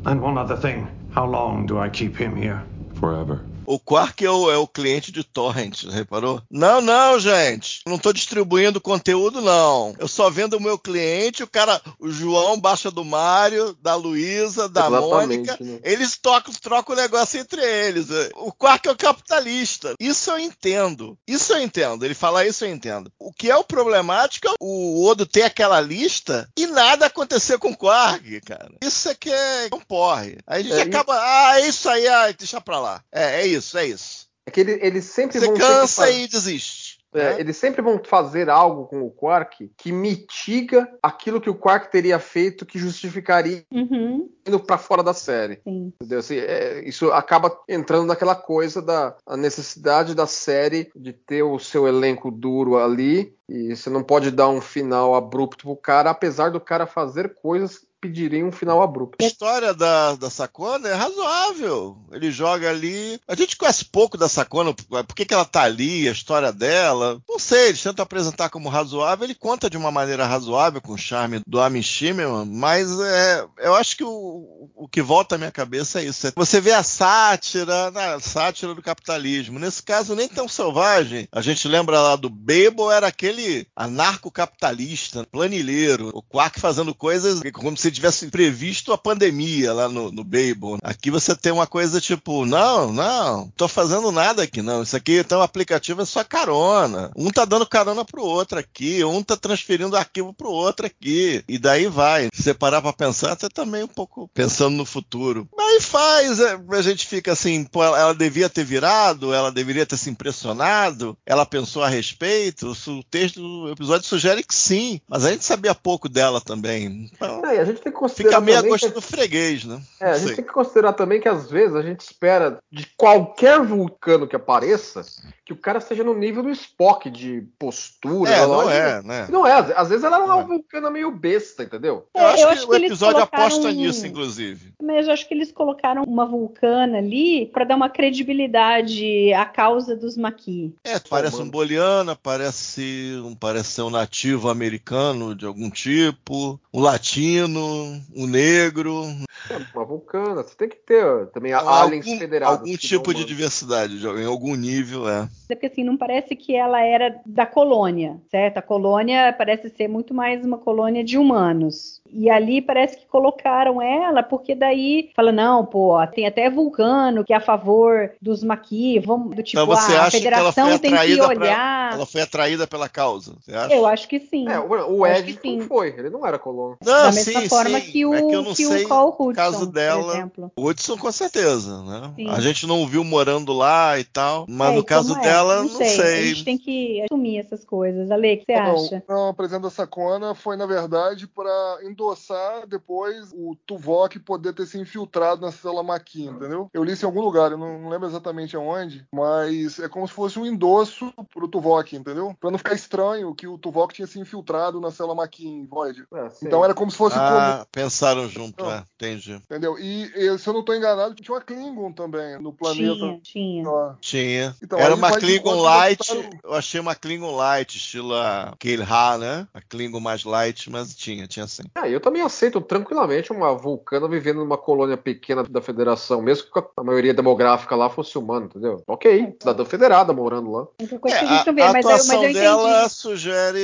And 0.05 0.21
one 0.21 0.37
other 0.37 0.55
thing. 0.55 0.89
How 1.11 1.25
long 1.25 1.65
do 1.65 1.77
I 1.77 1.89
keep 1.89 2.15
him 2.15 2.35
here? 2.35 2.63
Forever. 2.95 3.45
O 3.67 3.77
Quark 3.77 4.23
é 4.25 4.31
o, 4.31 4.49
é 4.49 4.55
o 4.57 4.65
cliente 4.65 5.11
de 5.11 5.25
torrent, 5.25 5.83
reparou? 5.91 6.41
Não, 6.49 6.79
não, 6.79 7.19
gente. 7.19 7.81
Não 7.85 7.97
tô 7.99 8.13
distribuindo 8.13 8.79
conteúdo, 8.79 9.41
não. 9.41 9.93
Eu 9.99 10.07
só 10.07 10.29
vendo 10.29 10.53
o 10.53 10.61
meu 10.61 10.79
cliente, 10.79 11.43
o 11.43 11.47
cara, 11.47 11.81
o 11.99 12.09
João 12.09 12.57
baixa 12.57 12.89
do 12.89 13.03
Mário, 13.03 13.77
da 13.81 13.93
Luísa, 13.95 14.69
da 14.69 14.87
Exatamente, 14.87 15.09
Mônica. 15.09 15.57
né? 15.59 15.79
Eles 15.83 16.15
tocam, 16.17 16.53
trocam 16.53 16.95
o 16.95 16.97
negócio 16.97 17.39
entre 17.41 17.61
eles. 17.61 18.07
O 18.35 18.53
Quark 18.53 18.87
é 18.87 18.91
o 18.91 18.95
capitalista. 18.95 19.93
Isso 19.99 20.31
eu 20.31 20.39
entendo. 20.39 21.17
Isso 21.27 21.51
eu 21.51 21.61
entendo. 21.61 22.05
Ele 22.05 22.13
fala 22.13 22.45
isso 22.47 22.63
eu 22.63 22.71
entendo. 22.71 23.11
O 23.19 23.33
que 23.33 23.51
é 23.51 23.55
o 23.57 23.65
problemático 23.65 24.47
é 24.47 24.53
o 24.61 25.05
Odo 25.05 25.25
ter 25.25 25.43
aquela 25.43 25.81
lista 25.81 26.49
e 26.57 26.65
nada 26.67 27.07
acontecer 27.07 27.57
com 27.57 27.71
o 27.71 27.77
Quark, 27.77 28.39
cara. 28.41 28.71
Isso 28.81 29.09
é 29.09 29.13
que 29.15 29.29
é 29.29 29.67
um 29.73 29.79
porre. 29.81 30.37
Aí 30.47 30.61
a 30.61 30.63
gente 30.63 30.79
É, 30.79 30.81
acaba. 30.83 31.13
Ah, 31.19 31.59
é 31.59 31.67
isso 31.67 31.89
aí, 31.89 32.07
ah, 32.07 32.31
deixa 32.31 32.61
pra 32.61 32.79
lá. 32.79 33.01
É, 33.11 33.41
é 33.41 33.47
isso, 33.47 33.56
é 33.77 33.85
isso. 33.85 34.27
É 34.45 34.51
que 34.51 34.61
ele- 34.61 34.79
eles 34.81 35.05
sempre 35.05 35.39
Você 35.39 35.45
vão 35.45 35.55
que 35.55 35.61
cansa 35.61 36.03
fazer- 36.03 36.21
e 36.21 36.27
desiste. 36.27 36.97
É, 37.13 37.33
né? 37.35 37.39
eles 37.39 37.55
sempre 37.57 37.81
vão 37.81 37.99
fazer 38.03 38.49
algo 38.49 38.85
com 38.85 39.01
o 39.01 39.09
Quark 39.09 39.71
que 39.77 39.91
mitiga 39.93 40.87
aquilo 41.01 41.39
que 41.39 41.49
o 41.49 41.55
Quark 41.55 41.89
teria 41.89 42.19
feito 42.19 42.65
que 42.65 42.77
justificaria 42.77 43.63
Uhum, 43.71 44.29
indo 44.45 44.59
pra 44.59 44.77
fora 44.77 45.01
da 45.01 45.13
série. 45.13 45.61
sim. 45.63 45.93
Entendeu? 45.95 46.19
Assim, 46.19 46.35
é, 46.35 46.87
isso 46.87 47.09
acaba 47.11 47.57
entrando 47.67 48.05
naquela 48.07 48.35
coisa 48.35 48.81
da 48.81 49.15
a 49.25 49.37
necessidade 49.37 50.13
da 50.13 50.27
série 50.27 50.91
de 50.95 51.13
ter 51.13 51.43
o 51.43 51.57
seu 51.59 51.87
elenco 51.87 52.29
duro 52.29 52.77
ali 52.77 53.33
E 53.49 53.73
você 53.73 53.89
não 53.89 54.03
pode 54.03 54.29
dar 54.29 54.49
um 54.49 54.59
final 54.59 55.15
abrupto 55.15 55.63
pro 55.63 55.75
cara, 55.77 56.09
apesar 56.09 56.51
do 56.51 56.59
cara 56.59 56.85
fazer 56.85 57.33
coisas 57.35 57.86
pediria 57.99 58.45
um 58.45 58.51
final 58.51 58.81
abrupto. 58.81 59.23
A 59.23 59.27
história 59.27 59.73
da, 59.73 60.15
da 60.15 60.29
Sakona 60.29 60.87
é 60.87 60.93
razoável. 60.93 61.97
Ele 62.11 62.31
joga 62.31 62.69
ali. 62.69 63.19
A 63.27 63.35
gente 63.35 63.55
conhece 63.55 63.85
pouco 63.85 64.17
da 64.17 64.29
Sakona, 64.29 64.73
por 64.73 65.15
que, 65.15 65.25
que 65.25 65.33
ela 65.33 65.45
tá 65.45 65.63
ali, 65.63 66.07
a 66.07 66.11
história 66.11 66.51
dela. 66.51 67.19
Não 67.27 67.39
sei, 67.39 67.69
eles 67.69 67.81
tentam 67.81 68.03
apresentar 68.03 68.49
como 68.49 68.69
razoável. 68.69 69.25
Ele 69.25 69.35
conta 69.35 69.69
de 69.69 69.77
uma 69.77 69.91
maneira 69.91 70.25
razoável, 70.25 70.81
com 70.81 70.93
o 70.93 70.97
charme 70.97 71.41
do 71.47 71.59
Amy 71.59 71.81
Schumer, 71.81 72.27
mas 72.45 72.99
é, 72.99 73.45
eu 73.59 73.75
acho 73.75 73.97
que 73.97 74.03
o, 74.03 74.69
o 74.75 74.87
que 74.87 75.01
volta 75.01 75.35
à 75.35 75.37
minha 75.37 75.51
cabeça 75.51 75.99
é 75.99 76.05
isso. 76.05 76.31
Você 76.35 76.61
vê 76.61 76.71
a 76.71 76.83
sátira, 76.83 77.87
a 77.87 77.91
né, 77.91 78.19
sátira 78.19 78.73
do 78.73 78.81
capitalismo. 78.81 79.59
Nesse 79.59 79.81
caso, 79.81 80.15
nem 80.15 80.27
tão 80.27 80.47
selvagem. 80.47 81.27
A 81.31 81.41
gente 81.41 81.67
lembra 81.67 81.99
lá 82.01 82.15
do 82.15 82.29
Babel, 82.29 82.91
era 82.91 83.07
aquele 83.07 83.67
anarcocapitalista, 83.75 85.25
planilheiro, 85.31 86.11
o 86.13 86.21
Quark 86.21 86.59
fazendo 86.59 86.93
coisas 86.93 87.41
como 87.51 87.77
se 87.77 87.86
tivesse 87.91 88.27
previsto 88.27 88.93
a 88.93 88.97
pandemia 88.97 89.73
lá 89.73 89.89
no, 89.89 90.11
no 90.11 90.23
Babel. 90.23 90.77
Aqui 90.83 91.11
você 91.11 91.35
tem 91.35 91.51
uma 91.51 91.67
coisa 91.67 91.99
tipo, 92.01 92.45
não, 92.45 92.91
não, 92.91 93.49
tô 93.55 93.67
fazendo 93.67 94.11
nada 94.11 94.43
aqui, 94.43 94.61
não. 94.61 94.83
Isso 94.83 94.95
aqui, 94.95 95.19
então, 95.19 95.39
o 95.39 95.43
aplicativo 95.43 96.01
é 96.01 96.05
só 96.05 96.23
carona. 96.23 97.11
Um 97.15 97.29
tá 97.29 97.45
dando 97.45 97.65
carona 97.65 98.03
pro 98.05 98.23
outro 98.23 98.59
aqui, 98.59 99.03
um 99.03 99.23
tá 99.23 99.35
transferindo 99.35 99.95
arquivo 99.95 100.33
pro 100.33 100.49
outro 100.49 100.85
aqui. 100.85 101.43
E 101.47 101.57
daí 101.57 101.87
vai. 101.87 102.29
Se 102.33 102.43
você 102.43 102.53
parar 102.53 102.81
pra 102.81 102.93
pensar, 102.93 103.37
você 103.37 103.49
também 103.49 103.83
um 103.83 103.87
pouco 103.87 104.29
pensando 104.33 104.75
no 104.75 104.85
futuro. 104.85 105.47
Mas 105.55 105.85
faz, 105.85 106.39
é, 106.39 106.59
a 106.69 106.81
gente 106.81 107.05
fica 107.05 107.31
assim, 107.31 107.63
pô, 107.63 107.83
ela 107.83 108.13
devia 108.13 108.49
ter 108.49 108.63
virado, 108.63 109.33
ela 109.33 109.51
deveria 109.51 109.85
ter 109.85 109.97
se 109.97 110.09
impressionado, 110.09 111.17
ela 111.25 111.45
pensou 111.45 111.83
a 111.83 111.89
respeito. 111.89 112.75
O 112.87 113.03
texto 113.03 113.41
do 113.41 113.71
episódio 113.71 114.07
sugere 114.07 114.43
que 114.43 114.55
sim, 114.55 115.01
mas 115.07 115.25
a 115.25 115.31
gente 115.31 115.45
sabia 115.45 115.75
pouco 115.75 116.09
dela 116.09 116.41
também. 116.41 117.09
Então, 117.13 117.45
é, 117.45 117.59
a 117.59 117.65
gente 117.65 117.76
tem 117.81 117.91
que 117.91 117.97
considerar. 117.97 118.39
Fica 118.39 118.41
meio 118.41 118.59
a 118.59 118.61
gosto 118.61 118.87
que... 118.87 118.93
do 118.93 119.01
freguês, 119.01 119.65
né? 119.65 119.81
É, 119.99 120.11
a 120.11 120.17
gente 120.17 120.35
tem 120.35 120.45
que 120.45 120.51
considerar 120.51 120.93
também 120.93 121.19
que 121.19 121.29
às 121.29 121.49
vezes 121.49 121.75
a 121.75 121.81
gente 121.81 122.01
espera 122.01 122.59
de 122.71 122.85
qualquer 122.97 123.61
vulcano 123.61 124.27
que 124.27 124.35
apareça 124.35 125.01
que 125.47 125.53
o 125.53 125.57
cara 125.57 125.77
esteja 125.77 126.03
no 126.03 126.13
nível 126.13 126.43
do 126.43 126.49
Spock 126.49 127.09
de 127.09 127.47
postura. 127.57 128.29
É, 128.29 128.45
não 128.45 128.69
é, 128.69 129.01
né? 129.01 129.27
Não 129.29 129.47
é, 129.47 129.53
às 129.77 129.87
vezes 129.87 130.03
ela 130.03 130.17
é 130.17 130.19
uma 130.19 130.41
é. 130.41 130.43
vulcana 130.43 130.89
meio 130.89 131.09
besta, 131.09 131.63
entendeu? 131.63 132.05
É, 132.13 132.21
eu 132.21 132.27
acho 132.27 132.41
eu 132.41 132.47
que 132.47 132.53
acho 132.53 132.69
o 132.69 132.75
episódio 132.75 133.21
aposta 133.21 133.71
nisso, 133.71 134.05
inclusive. 134.05 134.73
Mas 134.83 135.07
eu 135.07 135.13
acho 135.13 135.25
que 135.25 135.33
eles 135.33 135.49
colocaram 135.53 136.03
uma 136.03 136.25
vulcana 136.25 136.97
ali 136.97 137.45
para 137.45 137.63
dar 137.63 137.77
uma 137.77 137.89
credibilidade 137.89 139.31
à 139.33 139.45
causa 139.45 139.95
dos 139.95 140.17
Maquis. 140.17 140.73
É, 140.83 140.99
parece 140.99 141.41
um 141.41 141.49
boliana, 141.49 142.13
parece, 142.13 143.13
parece 143.39 143.69
ser 143.69 143.83
um 143.83 143.89
nativo 143.89 144.49
americano 144.49 145.33
de 145.33 145.45
algum 145.45 145.69
tipo, 145.69 146.59
um 146.73 146.81
latino, 146.81 148.01
um 148.13 148.27
negro. 148.27 149.05
É, 149.49 149.55
uma 149.73 149.85
vulcana, 149.85 150.43
você 150.43 150.55
tem 150.57 150.67
que 150.67 150.75
ter 150.75 151.27
também 151.27 151.53
algum, 151.53 151.69
aliens 151.69 152.05
federados. 152.05 152.59
Algum 152.59 152.75
tipo 152.75 153.13
de 153.13 153.23
diversidade, 153.23 154.05
em 154.05 154.25
algum 154.25 154.53
nível, 154.53 155.07
é. 155.07 155.29
É 155.49 155.55
porque 155.55 155.67
assim, 155.67 155.83
não 155.83 155.97
parece 155.97 156.35
que 156.35 156.55
ela 156.55 156.81
era 156.81 157.19
da 157.25 157.45
colônia, 157.45 158.17
certo? 158.29 158.57
A 158.57 158.61
colônia 158.61 159.33
parece 159.37 159.69
ser 159.69 159.87
muito 159.87 160.13
mais 160.13 160.45
uma 160.45 160.57
colônia 160.57 161.03
de 161.03 161.17
humanos. 161.17 162.01
E 162.11 162.29
ali 162.29 162.61
parece 162.61 162.97
que 162.97 163.05
colocaram 163.05 163.81
ela, 163.81 164.23
porque 164.23 164.55
daí 164.55 165.09
fala, 165.15 165.31
não, 165.31 165.65
pô, 165.65 165.95
tem 166.07 166.25
até 166.25 166.49
vulcano 166.49 167.23
que 167.23 167.33
é 167.33 167.35
a 167.35 167.41
favor 167.41 168.11
dos 168.21 168.43
maquis, 168.43 169.03
vamos, 169.05 169.35
do 169.35 169.43
tipo, 169.43 169.61
então 169.61 169.65
você 169.65 169.93
ah, 169.93 170.03
acha 170.03 170.17
a 170.17 170.21
federação 170.21 170.65
que 170.65 170.69
ela 170.69 170.79
tem 170.79 170.91
que 170.95 171.21
olhar. 171.21 171.89
Pra, 171.89 171.89
ela 171.93 172.05
foi 172.05 172.21
atraída 172.21 172.67
pela 172.67 172.89
causa, 172.89 173.35
você 173.41 173.53
acha? 173.53 173.73
Eu 173.73 173.85
acho 173.85 174.07
que 174.07 174.19
sim. 174.19 174.47
É, 174.49 174.59
o 174.59 175.05
Ed 175.05 175.39
não 175.43 175.61
foi, 175.61 175.95
ele 175.97 176.09
não 176.09 176.25
era 176.25 176.39
colono. 176.39 176.77
Não, 176.83 176.93
da 176.93 177.11
sim, 177.11 177.33
mesma 177.33 177.49
forma 177.49 177.79
sim. 177.79 177.91
que 177.91 178.05
o, 178.05 178.13
é 178.13 178.21
que 178.21 178.35
eu 178.35 178.41
não 178.41 178.53
que 178.53 178.65
sei 178.65 178.85
o 178.85 178.87
Cole 178.87 179.11
Hudson, 179.11 179.33
caso 179.33 179.65
dela. 179.65 180.31
O 180.55 180.67
Hudson 180.67 180.97
com 180.97 181.11
certeza, 181.11 181.83
né? 181.83 182.11
Sim. 182.15 182.29
A 182.29 182.39
gente 182.39 182.65
não 182.65 182.85
viu 182.87 183.03
morando 183.03 183.53
lá 183.53 183.99
e 183.99 184.03
tal, 184.03 184.45
mas 184.47 184.71
é, 184.71 184.75
no 184.75 184.83
caso 184.83 185.17
é? 185.17 185.21
dela, 185.21 185.36
não, 185.43 185.63
não 185.63 185.69
sei. 185.69 185.89
sei. 185.89 186.19
A 186.19 186.25
gente 186.27 186.43
tem 186.43 186.57
que 186.57 187.01
assumir 187.03 187.39
essas 187.39 187.63
coisas. 187.63 188.09
Ale, 188.11 188.33
o 188.33 188.37
que 188.39 188.45
você 188.45 188.59
não, 188.59 188.75
acha? 188.75 189.03
Não, 189.07 189.27
a 189.29 189.33
presença 189.33 189.61
da 189.61 189.69
Sacona 189.69 190.35
foi, 190.35 190.55
na 190.55 190.65
verdade, 190.65 191.27
para 191.27 191.79
endossar 191.83 192.67
depois 192.67 193.31
o 193.33 193.55
Tuvok 193.65 194.19
poder 194.19 194.53
ter 194.53 194.65
se 194.65 194.77
infiltrado 194.77 195.41
na 195.41 195.51
célula 195.51 195.83
Maquin, 195.83 196.27
entendeu? 196.27 196.69
Eu 196.73 196.83
li 196.83 196.93
isso 196.93 197.05
em 197.05 197.07
algum 197.07 197.21
lugar, 197.21 197.51
eu 197.51 197.57
não, 197.57 197.79
não, 197.79 197.89
lembro 197.89 198.07
exatamente 198.07 198.55
aonde, 198.55 199.05
mas 199.11 199.79
é 199.79 199.87
como 199.87 200.07
se 200.07 200.13
fosse 200.13 200.39
um 200.39 200.45
endosso 200.45 201.13
pro 201.33 201.47
Tuvok, 201.47 201.95
entendeu? 201.95 202.35
Pra 202.39 202.51
não 202.51 202.57
ficar 202.57 202.73
estranho 202.73 203.33
que 203.35 203.47
o 203.47 203.57
Tuvok 203.57 203.93
tinha 203.93 204.07
se 204.07 204.19
infiltrado 204.19 204.79
na 204.79 204.91
célula 204.91 205.15
Maquin 205.15 205.65
Void. 205.65 206.05
É, 206.13 206.27
então 206.43 206.63
era 206.63 206.73
como 206.73 206.91
se 206.91 206.97
fosse. 206.97 207.15
Ah, 207.17 207.57
como... 207.59 207.67
pensaram 207.71 208.27
junto, 208.27 208.65
é, 208.65 208.83
entendi. 208.95 209.33
Entendeu? 209.35 209.77
E, 209.79 210.11
e, 210.15 210.37
se 210.37 210.47
eu 210.47 210.53
não 210.53 210.63
tô 210.63 210.73
enganado, 210.73 211.15
tinha 211.15 211.33
uma 211.33 211.41
Klingon 211.41 211.91
também 211.91 212.39
no 212.39 212.53
planeta. 212.53 212.95
Tinha, 212.95 213.19
tinha. 213.21 213.97
Tinha. 213.99 214.55
Então, 214.61 214.79
era 214.79 214.95
uma 214.95 215.17
Klingon 215.27 215.61
Light, 215.61 215.99
eu 216.43 216.53
achei 216.53 216.79
uma 216.79 216.95
Klingon 216.95 217.35
Light, 217.35 217.77
estilo 217.77 218.13
a 218.15 218.53
Keilha, 218.59 219.17
né? 219.19 219.47
A 219.53 219.61
Klingon 219.61 219.99
mais 219.99 220.23
light, 220.23 220.69
mas 220.69 220.95
tinha, 220.95 221.27
tinha 221.27 221.47
sim. 221.47 221.63
Ah, 221.75 221.87
eu 221.87 221.99
também 221.99 222.21
aceito 222.21 222.61
tranquilamente 222.61 223.31
uma 223.31 223.53
vulcana 223.53 224.07
vivendo 224.07 224.37
numa 224.37 224.57
colônia 224.57 224.97
pequena 224.97 225.43
da 225.43 225.61
federação, 225.61 226.21
mesmo 226.21 226.51
que 226.51 226.59
a 226.77 226.83
maioria 226.83 227.13
demográfica 227.13 227.75
lá 227.75 227.89
fosse 227.89 228.17
humana, 228.17 228.45
entendeu? 228.45 228.81
Ok, 228.87 229.35
cidadã 229.39 229.65
federada 229.65 230.13
morando 230.13 230.51
lá. 230.51 230.67
Coisa 230.99 231.17
é, 231.17 231.19
que 231.19 231.25
a, 231.25 231.37
gente 231.37 231.47
não 231.47 231.55
vê, 231.55 231.61
a 231.61 231.73
mas 231.73 231.85
atuação 231.85 232.15
eu, 232.15 232.21
mas 232.21 232.35
eu 232.35 232.41
dela 232.41 232.89
sugere 232.89 233.59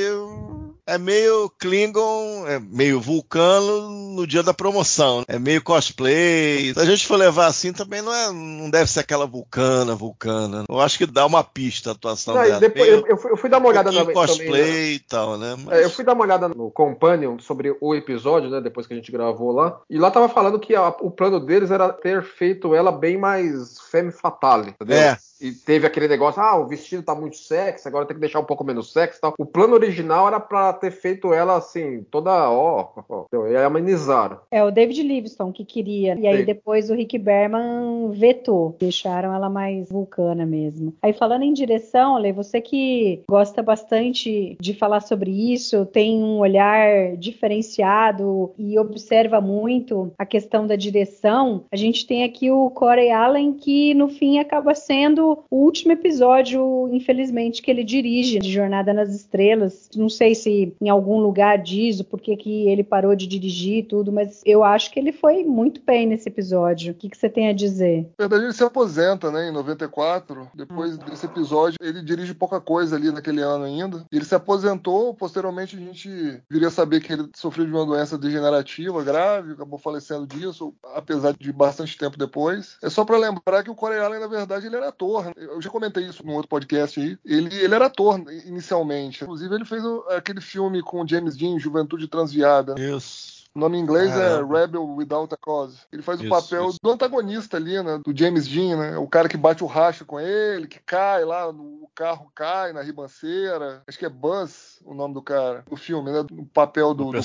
é 0.86 0.98
meio 0.98 1.50
Klingon, 1.58 2.46
é 2.46 2.58
meio 2.58 3.00
vulcano 3.00 3.88
no 4.14 4.26
dia 4.26 4.42
da 4.42 4.52
promoção. 4.52 5.24
É 5.26 5.38
meio 5.38 5.62
cosplay. 5.62 6.74
Se 6.74 6.80
a 6.80 6.84
gente 6.84 7.06
for 7.06 7.16
levar 7.16 7.46
assim, 7.46 7.72
também 7.72 8.02
não, 8.02 8.12
é, 8.12 8.30
não 8.30 8.68
deve 8.68 8.90
ser 8.90 9.00
aquela 9.00 9.26
vulcana, 9.26 9.94
vulcana. 9.94 10.64
Eu 10.68 10.80
acho 10.80 10.98
que 10.98 11.06
dá 11.06 11.24
uma 11.24 11.42
pista 11.54 11.90
a 11.90 11.92
atuação 11.92 12.34
não, 12.34 12.42
dela. 12.42 12.58
Depois, 12.58 12.90
meio, 12.90 13.06
eu, 13.06 13.16
fui, 13.16 13.30
eu, 13.30 13.36
fui, 13.36 13.48
dar 13.48 13.58
uma 13.58 13.68
olhada 13.68 13.90
um 13.90 13.94
na 13.94 14.12
cosplay 14.12 14.48
também, 14.48 14.62
né? 14.62 14.90
e 14.90 14.98
tal, 14.98 15.38
né? 15.38 15.56
Mas... 15.64 15.78
É, 15.78 15.84
eu 15.84 15.90
fui 15.90 16.04
dar 16.04 16.12
uma 16.12 16.24
olhada 16.24 16.48
no 16.48 16.70
Companion 16.70 17.38
sobre 17.38 17.76
o 17.80 17.94
episódio, 17.94 18.50
né? 18.50 18.60
Depois 18.60 18.86
que 18.86 18.92
a 18.92 18.96
gente 18.96 19.12
gravou 19.12 19.52
lá. 19.52 19.80
E 19.88 19.96
lá 19.96 20.10
tava 20.10 20.28
falando 20.28 20.58
que 20.58 20.74
a, 20.74 20.88
o 20.88 21.10
plano 21.10 21.38
deles 21.38 21.70
era 21.70 21.92
ter 21.92 22.24
feito 22.24 22.74
ela 22.74 22.90
bem 22.90 23.16
mais 23.16 23.80
femme 23.80 24.10
fatale, 24.10 24.70
entendeu? 24.70 24.98
É. 24.98 25.16
E 25.40 25.52
teve 25.52 25.86
aquele 25.86 26.08
negócio, 26.08 26.40
ah, 26.40 26.56
o 26.56 26.66
vestido 26.66 27.02
tá 27.02 27.14
muito 27.14 27.36
sexy, 27.36 27.88
agora 27.88 28.06
tem 28.06 28.14
que 28.14 28.20
deixar 28.20 28.40
um 28.40 28.44
pouco 28.44 28.64
menos 28.64 28.92
sexy 28.92 29.18
e 29.18 29.20
tal. 29.20 29.34
O 29.38 29.46
plano 29.46 29.74
original 29.74 30.26
era 30.26 30.40
para 30.40 30.72
ter 30.72 30.90
feito 30.90 31.32
ela 31.32 31.56
assim, 31.56 32.04
toda, 32.10 32.50
ó, 32.50 32.88
ó, 33.08 33.26
ó 33.32 33.46
e 33.46 33.56
amenizaram. 33.56 34.38
É 34.50 34.62
o 34.62 34.70
David 34.70 35.02
Livingston 35.02 35.52
que 35.52 35.64
queria. 35.64 36.14
E 36.18 36.26
aí 36.26 36.38
Sim. 36.38 36.44
depois 36.44 36.90
o 36.90 36.94
Rick 36.94 37.18
Berman 37.18 38.10
vetou. 38.12 38.76
Deixaram 38.78 39.34
ela 39.34 39.48
mais 39.48 39.88
vulcana 39.88 40.46
mesmo. 40.46 40.94
Aí 41.02 41.12
falando 41.12 41.42
em 41.42 41.52
direção, 41.52 42.16
Lê, 42.16 42.32
você 42.32 42.60
que 42.60 43.22
gosta 43.28 43.62
bastante 43.62 44.56
de 44.60 44.74
falar 44.74 45.00
sobre 45.00 45.30
isso, 45.52 45.84
tem 45.86 46.22
um 46.22 46.38
olhar 46.38 47.16
diferenciado 47.16 48.52
e 48.58 48.78
observa 48.78 49.40
muito 49.40 50.12
a 50.18 50.24
questão 50.24 50.66
da 50.66 50.76
direção, 50.76 51.64
a 51.72 51.76
gente 51.76 52.06
tem 52.06 52.24
aqui 52.24 52.50
o 52.50 52.70
Corey 52.70 53.10
Allen 53.10 53.52
que 53.54 53.94
no 53.94 54.08
fim 54.08 54.38
acaba 54.38 54.74
sendo 54.74 55.33
o 55.50 55.56
último 55.64 55.92
episódio, 55.92 56.88
infelizmente, 56.92 57.62
que 57.62 57.70
ele 57.70 57.84
dirige 57.84 58.38
de 58.38 58.50
Jornada 58.50 58.92
nas 58.92 59.14
Estrelas. 59.14 59.88
Não 59.94 60.08
sei 60.08 60.34
se 60.34 60.74
em 60.80 60.88
algum 60.88 61.18
lugar 61.18 61.58
diz 61.58 62.00
o 62.00 62.04
porquê 62.04 62.36
que 62.36 62.68
ele 62.68 62.84
parou 62.84 63.14
de 63.14 63.26
dirigir 63.26 63.78
e 63.78 63.82
tudo, 63.82 64.12
mas 64.12 64.42
eu 64.44 64.62
acho 64.62 64.90
que 64.90 64.98
ele 64.98 65.12
foi 65.12 65.44
muito 65.44 65.80
bem 65.84 66.06
nesse 66.06 66.28
episódio. 66.28 66.92
O 66.92 66.94
que, 66.94 67.08
que 67.08 67.16
você 67.16 67.28
tem 67.28 67.48
a 67.48 67.52
dizer? 67.52 68.02
Na 68.18 68.26
verdade, 68.26 68.44
ele 68.44 68.52
se 68.52 68.64
aposenta, 68.64 69.30
né, 69.30 69.48
em 69.48 69.52
94. 69.52 70.48
Depois 70.54 70.98
ah, 70.98 71.04
desse 71.04 71.26
episódio, 71.26 71.76
ele 71.80 72.02
dirige 72.02 72.34
pouca 72.34 72.60
coisa 72.60 72.96
ali 72.96 73.10
naquele 73.10 73.40
ano 73.40 73.64
ainda. 73.64 74.04
Ele 74.12 74.24
se 74.24 74.34
aposentou, 74.34 75.14
posteriormente 75.14 75.76
a 75.76 75.78
gente 75.78 76.42
viria 76.50 76.70
saber 76.70 77.00
que 77.00 77.12
ele 77.12 77.28
sofreu 77.34 77.66
de 77.66 77.72
uma 77.72 77.86
doença 77.86 78.18
degenerativa 78.18 79.02
grave, 79.02 79.52
acabou 79.52 79.78
falecendo 79.78 80.26
disso, 80.26 80.74
apesar 80.94 81.34
de 81.38 81.52
bastante 81.52 81.96
tempo 81.96 82.18
depois. 82.18 82.76
É 82.82 82.90
só 82.90 83.04
para 83.04 83.18
lembrar 83.18 83.62
que 83.62 83.70
o 83.70 83.74
Corey 83.74 83.98
Allen, 83.98 84.20
na 84.20 84.26
verdade, 84.26 84.66
ele 84.66 84.76
era 84.76 84.88
ator 84.88 85.13
ator. 85.18 85.32
Eu 85.36 85.60
já 85.60 85.70
comentei 85.70 86.04
isso 86.04 86.24
num 86.24 86.34
outro 86.34 86.48
podcast 86.48 87.00
aí. 87.00 87.18
Ele, 87.24 87.54
ele 87.54 87.74
era 87.74 87.86
ator 87.86 88.20
inicialmente. 88.46 89.24
Inclusive, 89.24 89.54
ele 89.54 89.64
fez 89.64 89.82
aquele 90.10 90.40
filme 90.40 90.82
com 90.82 91.06
James 91.06 91.36
Dean, 91.36 91.58
Juventude 91.58 92.08
Transviada. 92.08 92.74
Isso. 92.78 93.33
O 93.54 93.60
nome 93.60 93.78
em 93.78 93.80
inglês 93.80 94.10
é 94.10 94.30
Caramba. 94.30 94.58
Rebel 94.58 94.84
Without 94.96 95.32
a 95.32 95.36
Cause. 95.36 95.78
Ele 95.92 96.02
faz 96.02 96.20
o 96.20 96.24
Isso, 96.24 96.30
papel 96.30 96.70
isso. 96.70 96.78
do 96.82 96.90
antagonista 96.90 97.56
ali, 97.56 97.80
né? 97.82 98.00
Do 98.04 98.16
James 98.16 98.48
Dean, 98.48 98.76
né? 98.76 98.98
O 98.98 99.06
cara 99.06 99.28
que 99.28 99.36
bate 99.36 99.62
o 99.62 99.66
racha 99.68 100.04
com 100.04 100.18
ele, 100.18 100.66
que 100.66 100.80
cai 100.80 101.24
lá, 101.24 101.52
no, 101.52 101.62
o 101.62 101.90
carro 101.94 102.30
cai 102.34 102.72
na 102.72 102.82
ribanceira. 102.82 103.82
Acho 103.86 103.98
que 103.98 104.04
é 104.04 104.08
Buzz 104.08 104.80
o 104.84 104.92
nome 104.92 105.14
do 105.14 105.22
cara. 105.22 105.64
O 105.70 105.76
filme, 105.76 106.10
né? 106.10 106.24
O 106.32 106.44
papel 106.46 106.92
do, 106.94 107.12
Do 107.12 107.12
do. 107.12 107.18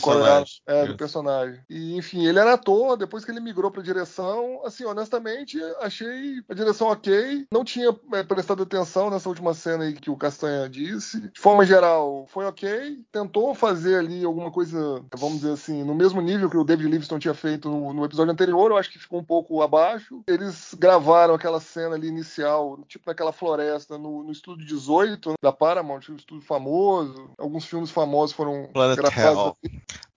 É, 0.67 0.82
do 0.84 0.89
Isso. 0.89 0.97
personagem. 0.97 1.59
E, 1.69 1.97
enfim, 1.97 2.25
ele 2.25 2.39
era 2.39 2.53
ator, 2.53 2.95
depois 2.95 3.25
que 3.25 3.32
ele 3.32 3.39
migrou 3.39 3.71
pra 3.71 3.82
direção, 3.82 4.61
assim, 4.63 4.86
honestamente, 4.86 5.59
achei 5.82 6.43
a 6.47 6.53
direção 6.53 6.88
ok. 6.89 7.47
Não 7.51 7.63
tinha 7.63 7.95
é, 8.13 8.23
prestado 8.23 8.63
atenção 8.63 9.09
nessa 9.09 9.30
última 9.30 9.53
cena 9.53 9.84
aí 9.86 9.93
que 9.93 10.09
o 10.09 10.17
Castanha 10.17 10.69
disse. 10.69 11.19
De 11.32 11.39
forma 11.39 11.65
geral, 11.65 12.25
foi 12.30 12.45
ok. 12.45 12.99
Tentou 13.11 13.55
fazer 13.55 13.95
ali 13.97 14.23
alguma 14.23 14.51
coisa, 14.51 15.03
vamos 15.15 15.39
dizer 15.39 15.53
assim, 15.53 15.84
no 15.84 15.95
mesmo 15.95 16.18
nível 16.22 16.49
que 16.49 16.57
o 16.57 16.63
David 16.63 16.88
Livingston 16.88 17.20
tinha 17.20 17.34
feito 17.34 17.70
no, 17.70 18.05
episódio 18.05 18.32
anterior, 18.32 18.72
eu 18.72 18.78
acho 18.78 18.91
que 18.91 18.99
ficou 18.99 19.20
um 19.20 19.24
pouco 19.24 19.61
abaixo. 19.61 20.22
Eles 20.28 20.76
gravaram 20.78 21.34
aquela 21.34 21.59
cena 21.59 21.95
ali 21.95 22.07
inicial, 22.07 22.80
tipo 22.88 23.05
naquela 23.07 23.32
floresta, 23.32 23.97
no, 23.97 24.24
no 24.24 24.32
estúdio 24.32 24.65
18 24.65 25.34
da 25.41 25.51
Paramount, 25.51 26.01
um 26.09 26.15
estúdio 26.15 26.45
famoso. 26.45 27.32
Alguns 27.38 27.65
filmes 27.65 27.91
famosos 27.91 28.36
foram 28.36 28.70
Planet 28.74 28.97
gravados 28.97 29.43
Hell. 29.43 29.57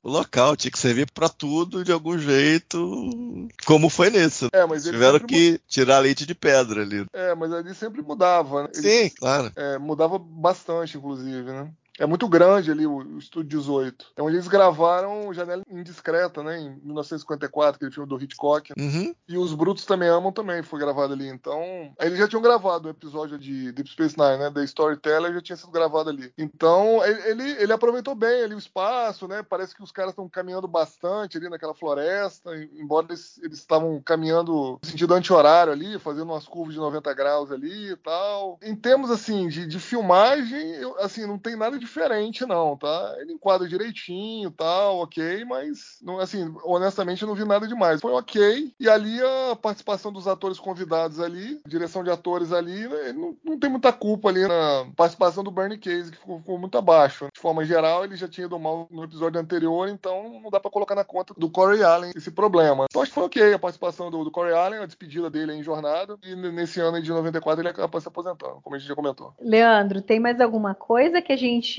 O 0.03 0.11
local 0.11 0.57
tinha 0.57 0.71
que 0.71 0.79
servir 0.79 1.09
pra 1.13 1.29
tudo 1.29 1.85
de 1.85 1.93
algum 1.93 2.19
jeito, 2.19 3.49
como 3.65 3.89
foi 3.89 4.11
nesse. 4.11 4.49
É, 4.53 4.67
mas 4.67 4.85
eles 4.85 4.99
Tiveram 4.99 5.21
que 5.21 5.61
tirar 5.69 6.01
leite 6.01 6.27
de 6.27 6.35
pedra 6.35 6.83
ali. 6.83 7.07
É, 7.13 7.35
mas 7.37 7.53
ali 7.53 7.73
sempre 7.73 8.03
mudava, 8.03 8.65
né? 8.65 8.69
Ele- 8.75 8.83
Sim, 8.83 9.15
claro. 9.17 9.53
é, 9.55 9.79
mudava 9.79 10.19
bastante, 10.19 10.99
inclusive, 10.99 11.45
né? 11.45 11.71
É 11.99 12.07
muito 12.07 12.27
grande 12.29 12.71
ali 12.71 12.87
o, 12.87 12.97
o 12.97 13.19
Estúdio 13.19 13.59
18. 13.61 14.13
É 14.17 14.23
onde 14.23 14.37
eles 14.37 14.49
gravaram 14.49 15.33
Janela 15.33 15.63
Indiscreta, 15.71 16.43
né? 16.43 16.59
Em 16.59 16.71
1954, 16.83 17.77
aquele 17.77 17.91
filme 17.91 18.09
do 18.09 18.23
Hitchcock. 18.23 18.73
Uhum. 18.79 19.15
E 19.29 19.37
Os 19.37 19.55
Brutos 19.55 19.85
Também 19.85 20.09
Amam 20.09 20.33
também 20.33 20.63
foi 20.63 20.81
gravado 20.81 21.13
ali. 21.13 21.29
Então, 21.29 21.63
eles 22.01 22.19
já 22.19 22.27
tinham 22.27 22.43
gravado 22.43 22.89
o 22.89 22.91
episódio 22.91 23.39
de 23.39 23.73
Deep 23.73 23.91
Space 23.91 24.17
Nine, 24.19 24.39
né? 24.39 24.51
Da 24.51 24.65
Storyteller 24.65 25.35
já 25.35 25.41
tinha 25.41 25.57
sido 25.57 25.71
gravado 25.71 26.11
ali. 26.11 26.33
Então, 26.39 27.05
ele, 27.05 27.51
ele, 27.63 27.73
aproveitou 27.73 28.15
bem 28.15 28.43
ali 28.43 28.55
o 28.55 28.59
espaço, 28.59 29.29
né? 29.29 29.43
Parece 29.43 29.75
que 29.75 29.83
os 29.83 29.93
caras 29.93 30.13
estão 30.13 30.29
caminhando 30.29 30.67
bastante 30.67 31.37
ali 31.37 31.49
naquela 31.49 31.75
floresta, 31.75 32.57
em- 32.57 32.71
embora 32.81 33.07
eles 33.11 33.39
estavam 33.53 34.01
caminhando 34.01 34.53
no 34.53 34.81
sentido 34.83 35.15
anti-horário 35.15 35.73
ali, 35.73 35.99
fazendo 35.99 36.25
umas 36.25 36.47
curvas 36.47 36.75
de 36.75 36.81
90 36.81 37.13
graus 37.15 37.51
ali 37.51 37.93
e 37.93 37.97
tal. 37.97 38.59
Em 38.63 38.75
termos, 38.75 39.11
assim, 39.11 39.49
de, 39.49 39.67
de 39.67 39.79
filmagem, 39.79 40.75
eu, 40.75 40.99
assim, 40.99 41.27
não 41.27 41.39
tem 41.39 41.57
nada 41.57 41.79
diferente, 41.93 42.47
não, 42.47 42.77
tá? 42.77 43.17
Ele 43.21 43.35
enquadra 43.35 43.69
direitinho 43.69 44.51
tal, 44.51 44.99
ok, 44.99 45.45
mas, 45.45 45.99
não, 46.03 46.19
assim, 46.19 46.53
honestamente, 46.65 47.23
eu 47.23 47.29
não 47.29 47.35
vi 47.35 47.45
nada 47.45 47.69
demais. 47.69 48.01
Foi 48.01 48.13
ok, 48.13 48.73
e 48.81 48.89
ali 48.89 49.21
a 49.21 49.57
participação 49.57 50.13
dos 50.13 50.27
atores 50.27 50.59
convidados 50.59 51.21
ali, 51.21 51.61
direção 51.67 52.03
de 52.03 52.11
atores 52.11 52.53
ali, 52.53 52.89
né, 52.89 53.13
não, 53.13 53.37
não 53.45 53.59
tem 53.59 53.71
muita 53.71 53.93
culpa 53.93 54.29
ali 54.29 54.47
na 54.47 54.87
participação 54.97 55.45
do 55.45 55.51
Bernie 55.51 55.79
Case, 55.79 56.11
que 56.11 56.19
ficou, 56.19 56.39
ficou 56.39 56.59
muito 56.59 56.77
abaixo. 56.79 57.29
De 57.33 57.41
forma 57.41 57.65
geral, 57.65 58.05
ele 58.05 58.17
já 58.17 58.29
tinha 58.29 58.47
ido 58.47 58.59
mal 58.59 58.87
no 58.91 59.05
episódio 59.05 59.41
anterior, 59.41 59.89
então 59.89 60.41
não 60.43 60.51
dá 60.51 60.59
pra 60.59 60.71
colocar 60.71 60.95
na 60.95 61.05
conta 61.05 61.35
do 61.37 61.51
Corey 61.51 61.83
Allen 61.83 62.13
esse 62.17 62.31
problema. 62.31 62.87
Então 62.91 63.03
acho 63.03 63.11
que 63.11 63.15
foi 63.15 63.25
ok 63.25 63.55
a 63.55 63.59
participação 63.59 64.11
do, 64.11 64.25
do 64.25 64.31
Corey 64.31 64.55
Allen, 64.55 64.81
a 64.81 64.87
despedida 64.87 65.29
dele 65.29 65.53
em 65.53 65.63
jornada, 65.63 66.17
e 66.23 66.35
nesse 66.35 66.81
ano 66.81 67.01
de 67.01 67.11
94 67.11 67.61
ele 67.61 67.69
acaba 67.69 68.01
se 68.01 68.09
aposentando, 68.09 68.61
como 68.63 68.77
a 68.77 68.79
gente 68.79 68.89
já 68.89 68.95
comentou. 68.95 69.35
Leandro, 69.41 70.01
tem 70.01 70.19
mais 70.19 70.41
alguma 70.41 70.75
coisa 70.75 71.21
que 71.21 71.33
a 71.33 71.37
gente 71.37 71.72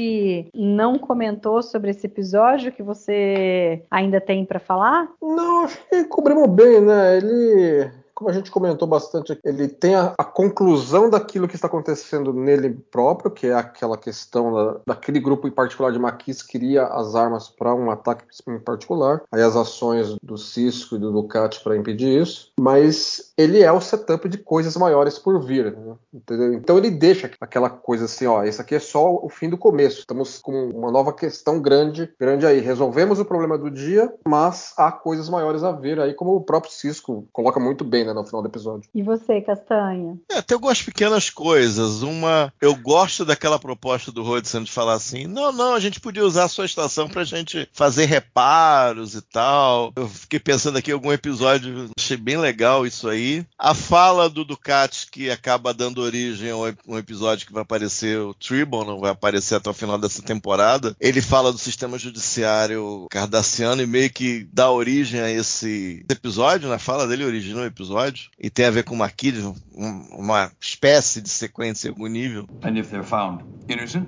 não 0.54 0.98
comentou 0.98 1.62
sobre 1.62 1.92
esse 1.92 2.06
episódio 2.08 2.72
que 2.72 2.82
você 2.82 3.84
ainda 3.90 4.20
tem 4.22 4.46
pra 4.46 4.60
falar? 4.60 5.10
Não, 5.22 5.66
acho 5.66 5.80
que 5.90 6.04
cobrimos 6.06 6.50
bem, 6.50 6.82
né? 6.82 7.18
Ele, 7.18 7.92
como 8.14 8.30
a 8.30 8.34
gente 8.34 8.52
comentou 8.52 8.88
bastante, 8.88 9.38
ele 9.44 9.68
tem 9.68 9.96
a, 9.96 10.14
a 10.18 10.24
conclusão 10.24 11.10
daquilo 11.10 11.48
que 11.48 11.56
está 11.56 11.68
acontecendo 11.68 12.34
nele 12.34 12.70
próprio, 12.92 13.32
que 13.32 13.48
é 13.48 13.54
aquela 13.54 13.98
questão 13.98 14.54
da- 14.54 14.78
daquele 14.88 15.20
grupo 15.20 15.48
em 15.48 15.52
particular 15.52 15.92
de 15.92 16.00
maquis 16.00 16.42
que 16.42 16.54
queria 16.54 16.86
as 16.86 17.16
armas 17.16 17.50
para 17.50 17.74
um 17.74 17.90
ataque 17.90 18.24
em 18.48 18.60
particular, 18.60 19.22
aí 19.32 19.42
as 19.42 19.56
ações 19.56 20.16
do 20.22 20.38
Cisco 20.38 20.96
e 20.96 21.00
do 21.00 21.12
Ducati 21.12 21.62
para 21.64 21.76
impedir 21.76 22.22
isso, 22.22 22.52
mas 22.60 23.34
ele 23.38 23.62
é 23.64 23.72
o 23.72 23.82
setup 23.82 24.30
de 24.30 24.38
coisas 24.38 24.76
maiores 24.78 25.18
por 25.18 25.42
vir, 25.44 25.76
né? 25.76 25.96
entendeu? 26.14 26.54
Então 26.54 26.78
ele 26.78 26.92
deixa 26.92 27.32
aquela 27.42 27.70
coisa 27.70 28.06
assim, 28.06 28.28
ó, 28.28 28.44
esse 28.44 28.62
aqui 28.62 28.76
é 28.76 28.80
só 28.80 29.14
o 29.16 29.30
fim 29.30 29.50
do 29.50 29.58
começo, 29.58 30.00
estamos 30.00 30.40
com 30.40 30.70
uma 30.70 30.92
nova 30.92 31.12
questão 31.12 31.60
grande, 31.60 32.14
grande 32.20 32.46
aí, 32.46 32.60
resolvemos 32.60 33.20
o 33.20 33.26
problema 33.26 33.58
do 33.58 33.72
dia, 33.72 34.14
mas 34.28 34.74
há 34.78 34.92
coisas 34.92 35.28
maiores 35.30 35.64
a 35.64 35.72
vir 35.72 36.00
aí, 36.00 36.14
como 36.14 36.36
o 36.36 36.42
próprio 36.42 36.72
Cisco 36.72 37.28
coloca 37.34 37.60
muito 37.60 37.84
bem, 37.84 38.06
né, 38.06 38.13
no 38.14 38.24
final 38.26 38.42
do 38.42 38.48
episódio. 38.48 38.90
E 38.94 39.02
você, 39.02 39.42
Castanha? 39.42 40.18
É, 40.32 40.42
tem 40.42 40.56
algumas 40.56 40.82
pequenas 40.82 41.30
coisas. 41.30 42.02
Uma, 42.02 42.54
eu 42.62 42.76
gosto 42.76 43.26
daquela 43.26 43.58
proposta 43.60 44.12
do 44.12 44.24
Rodson 44.24 44.64
de 44.64 44.72
falar 44.72 44.94
assim: 44.94 45.26
não, 45.28 45.52
não, 45.52 45.74
a 45.74 45.80
gente 45.80 46.00
podia 46.00 46.24
usar 46.26 46.46
a 46.46 46.50
sua 46.50 46.66
estação 46.66 47.08
pra 47.08 47.24
gente 47.24 47.68
fazer 47.74 48.06
reparos 48.06 49.16
e 49.16 49.22
tal. 49.22 49.92
Eu 49.96 50.08
fiquei 50.08 50.40
pensando 50.40 50.78
aqui 50.78 50.92
em 50.92 50.94
algum 50.94 51.12
episódio, 51.12 51.90
achei 51.98 52.18
bem 52.18 52.38
legal 52.38 52.86
isso 52.86 53.08
aí. 53.08 53.46
A 53.58 53.74
fala 53.74 54.30
do 54.30 54.44
Ducati, 54.46 55.08
que 55.12 55.30
acaba 55.30 55.74
dando 55.74 56.02
origem 56.02 56.50
a 56.52 56.58
um 56.58 56.68
ep- 56.68 56.80
episódio 56.98 57.46
que 57.48 57.54
vai 57.54 57.64
aparecer, 57.64 58.20
o 58.20 58.34
Tribune, 58.34 58.88
não 58.88 59.00
vai 59.00 59.12
aparecer 59.12 59.56
até 59.56 59.70
o 59.70 59.74
final 59.74 59.98
dessa 59.98 60.22
temporada. 60.22 60.96
Ele 61.00 61.22
fala 61.22 61.52
do 61.52 61.58
sistema 61.58 61.98
judiciário 61.98 63.08
cardassiano 63.10 63.82
e 63.82 63.88
meio 63.88 64.10
que 64.10 64.48
dá 64.52 64.70
origem 64.72 65.20
a 65.20 65.30
esse 65.32 66.06
episódio, 66.10 66.70
na 66.70 66.80
fala 66.80 67.08
dele 67.08 67.26
origina 67.26 67.62
o 67.62 67.66
episódio, 67.66 67.93
e 68.40 68.50
tem 68.50 68.66
a 68.66 68.72
ver 68.72 68.84
com 68.84 68.94
uma 68.96 69.10
kid, 69.10 69.40
um- 69.76 70.08
uma 70.18 70.52
espécie 70.60 71.22
de 71.22 71.30
sequência 71.30 71.88
em 71.88 71.92
algum 71.92 72.08
nível. 72.08 72.48
And 72.64 72.78
if 72.78 72.90
they're 72.90 73.04
found 73.04 73.44
innocent? 73.68 74.08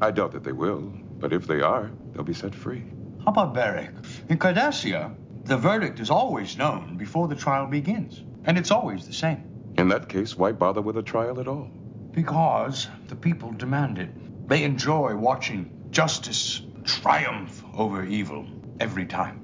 I 0.00 0.10
doubt 0.10 0.32
that 0.32 0.42
they 0.44 0.52
will, 0.52 0.92
but 1.20 1.32
if 1.32 1.46
they 1.46 1.62
are, 1.62 1.90
they'll 2.12 2.24
be 2.24 2.34
set 2.34 2.54
free. 2.54 2.82
How 3.24 3.32
about 3.32 3.54
Beric? 3.54 3.90
In 4.28 4.38
Cardassia, 4.38 5.10
the 5.44 5.56
verdict 5.56 6.00
is 6.00 6.10
always 6.10 6.56
known 6.56 6.96
before 6.96 7.28
the 7.28 7.34
trial 7.36 7.66
begins. 7.66 8.22
And 8.44 8.58
it's 8.58 8.70
always 8.70 9.06
the 9.06 9.12
same. 9.14 9.38
In 9.78 9.88
that 9.88 10.08
case, 10.08 10.36
why 10.36 10.52
bother 10.52 10.82
with 10.82 10.96
a 10.96 11.02
trial 11.02 11.40
at 11.40 11.48
all? 11.48 11.68
Because 12.12 12.88
the 13.08 13.16
people 13.16 13.52
demand 13.52 13.98
it. 13.98 14.10
They 14.48 14.64
enjoy 14.64 15.16
watching 15.16 15.70
justice 15.90 16.60
triumph 16.84 17.64
over 17.76 18.04
evil 18.04 18.46
every 18.78 19.06
time. 19.06 19.40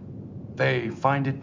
They 0.56 0.90
find 0.90 1.26
it 1.26 1.36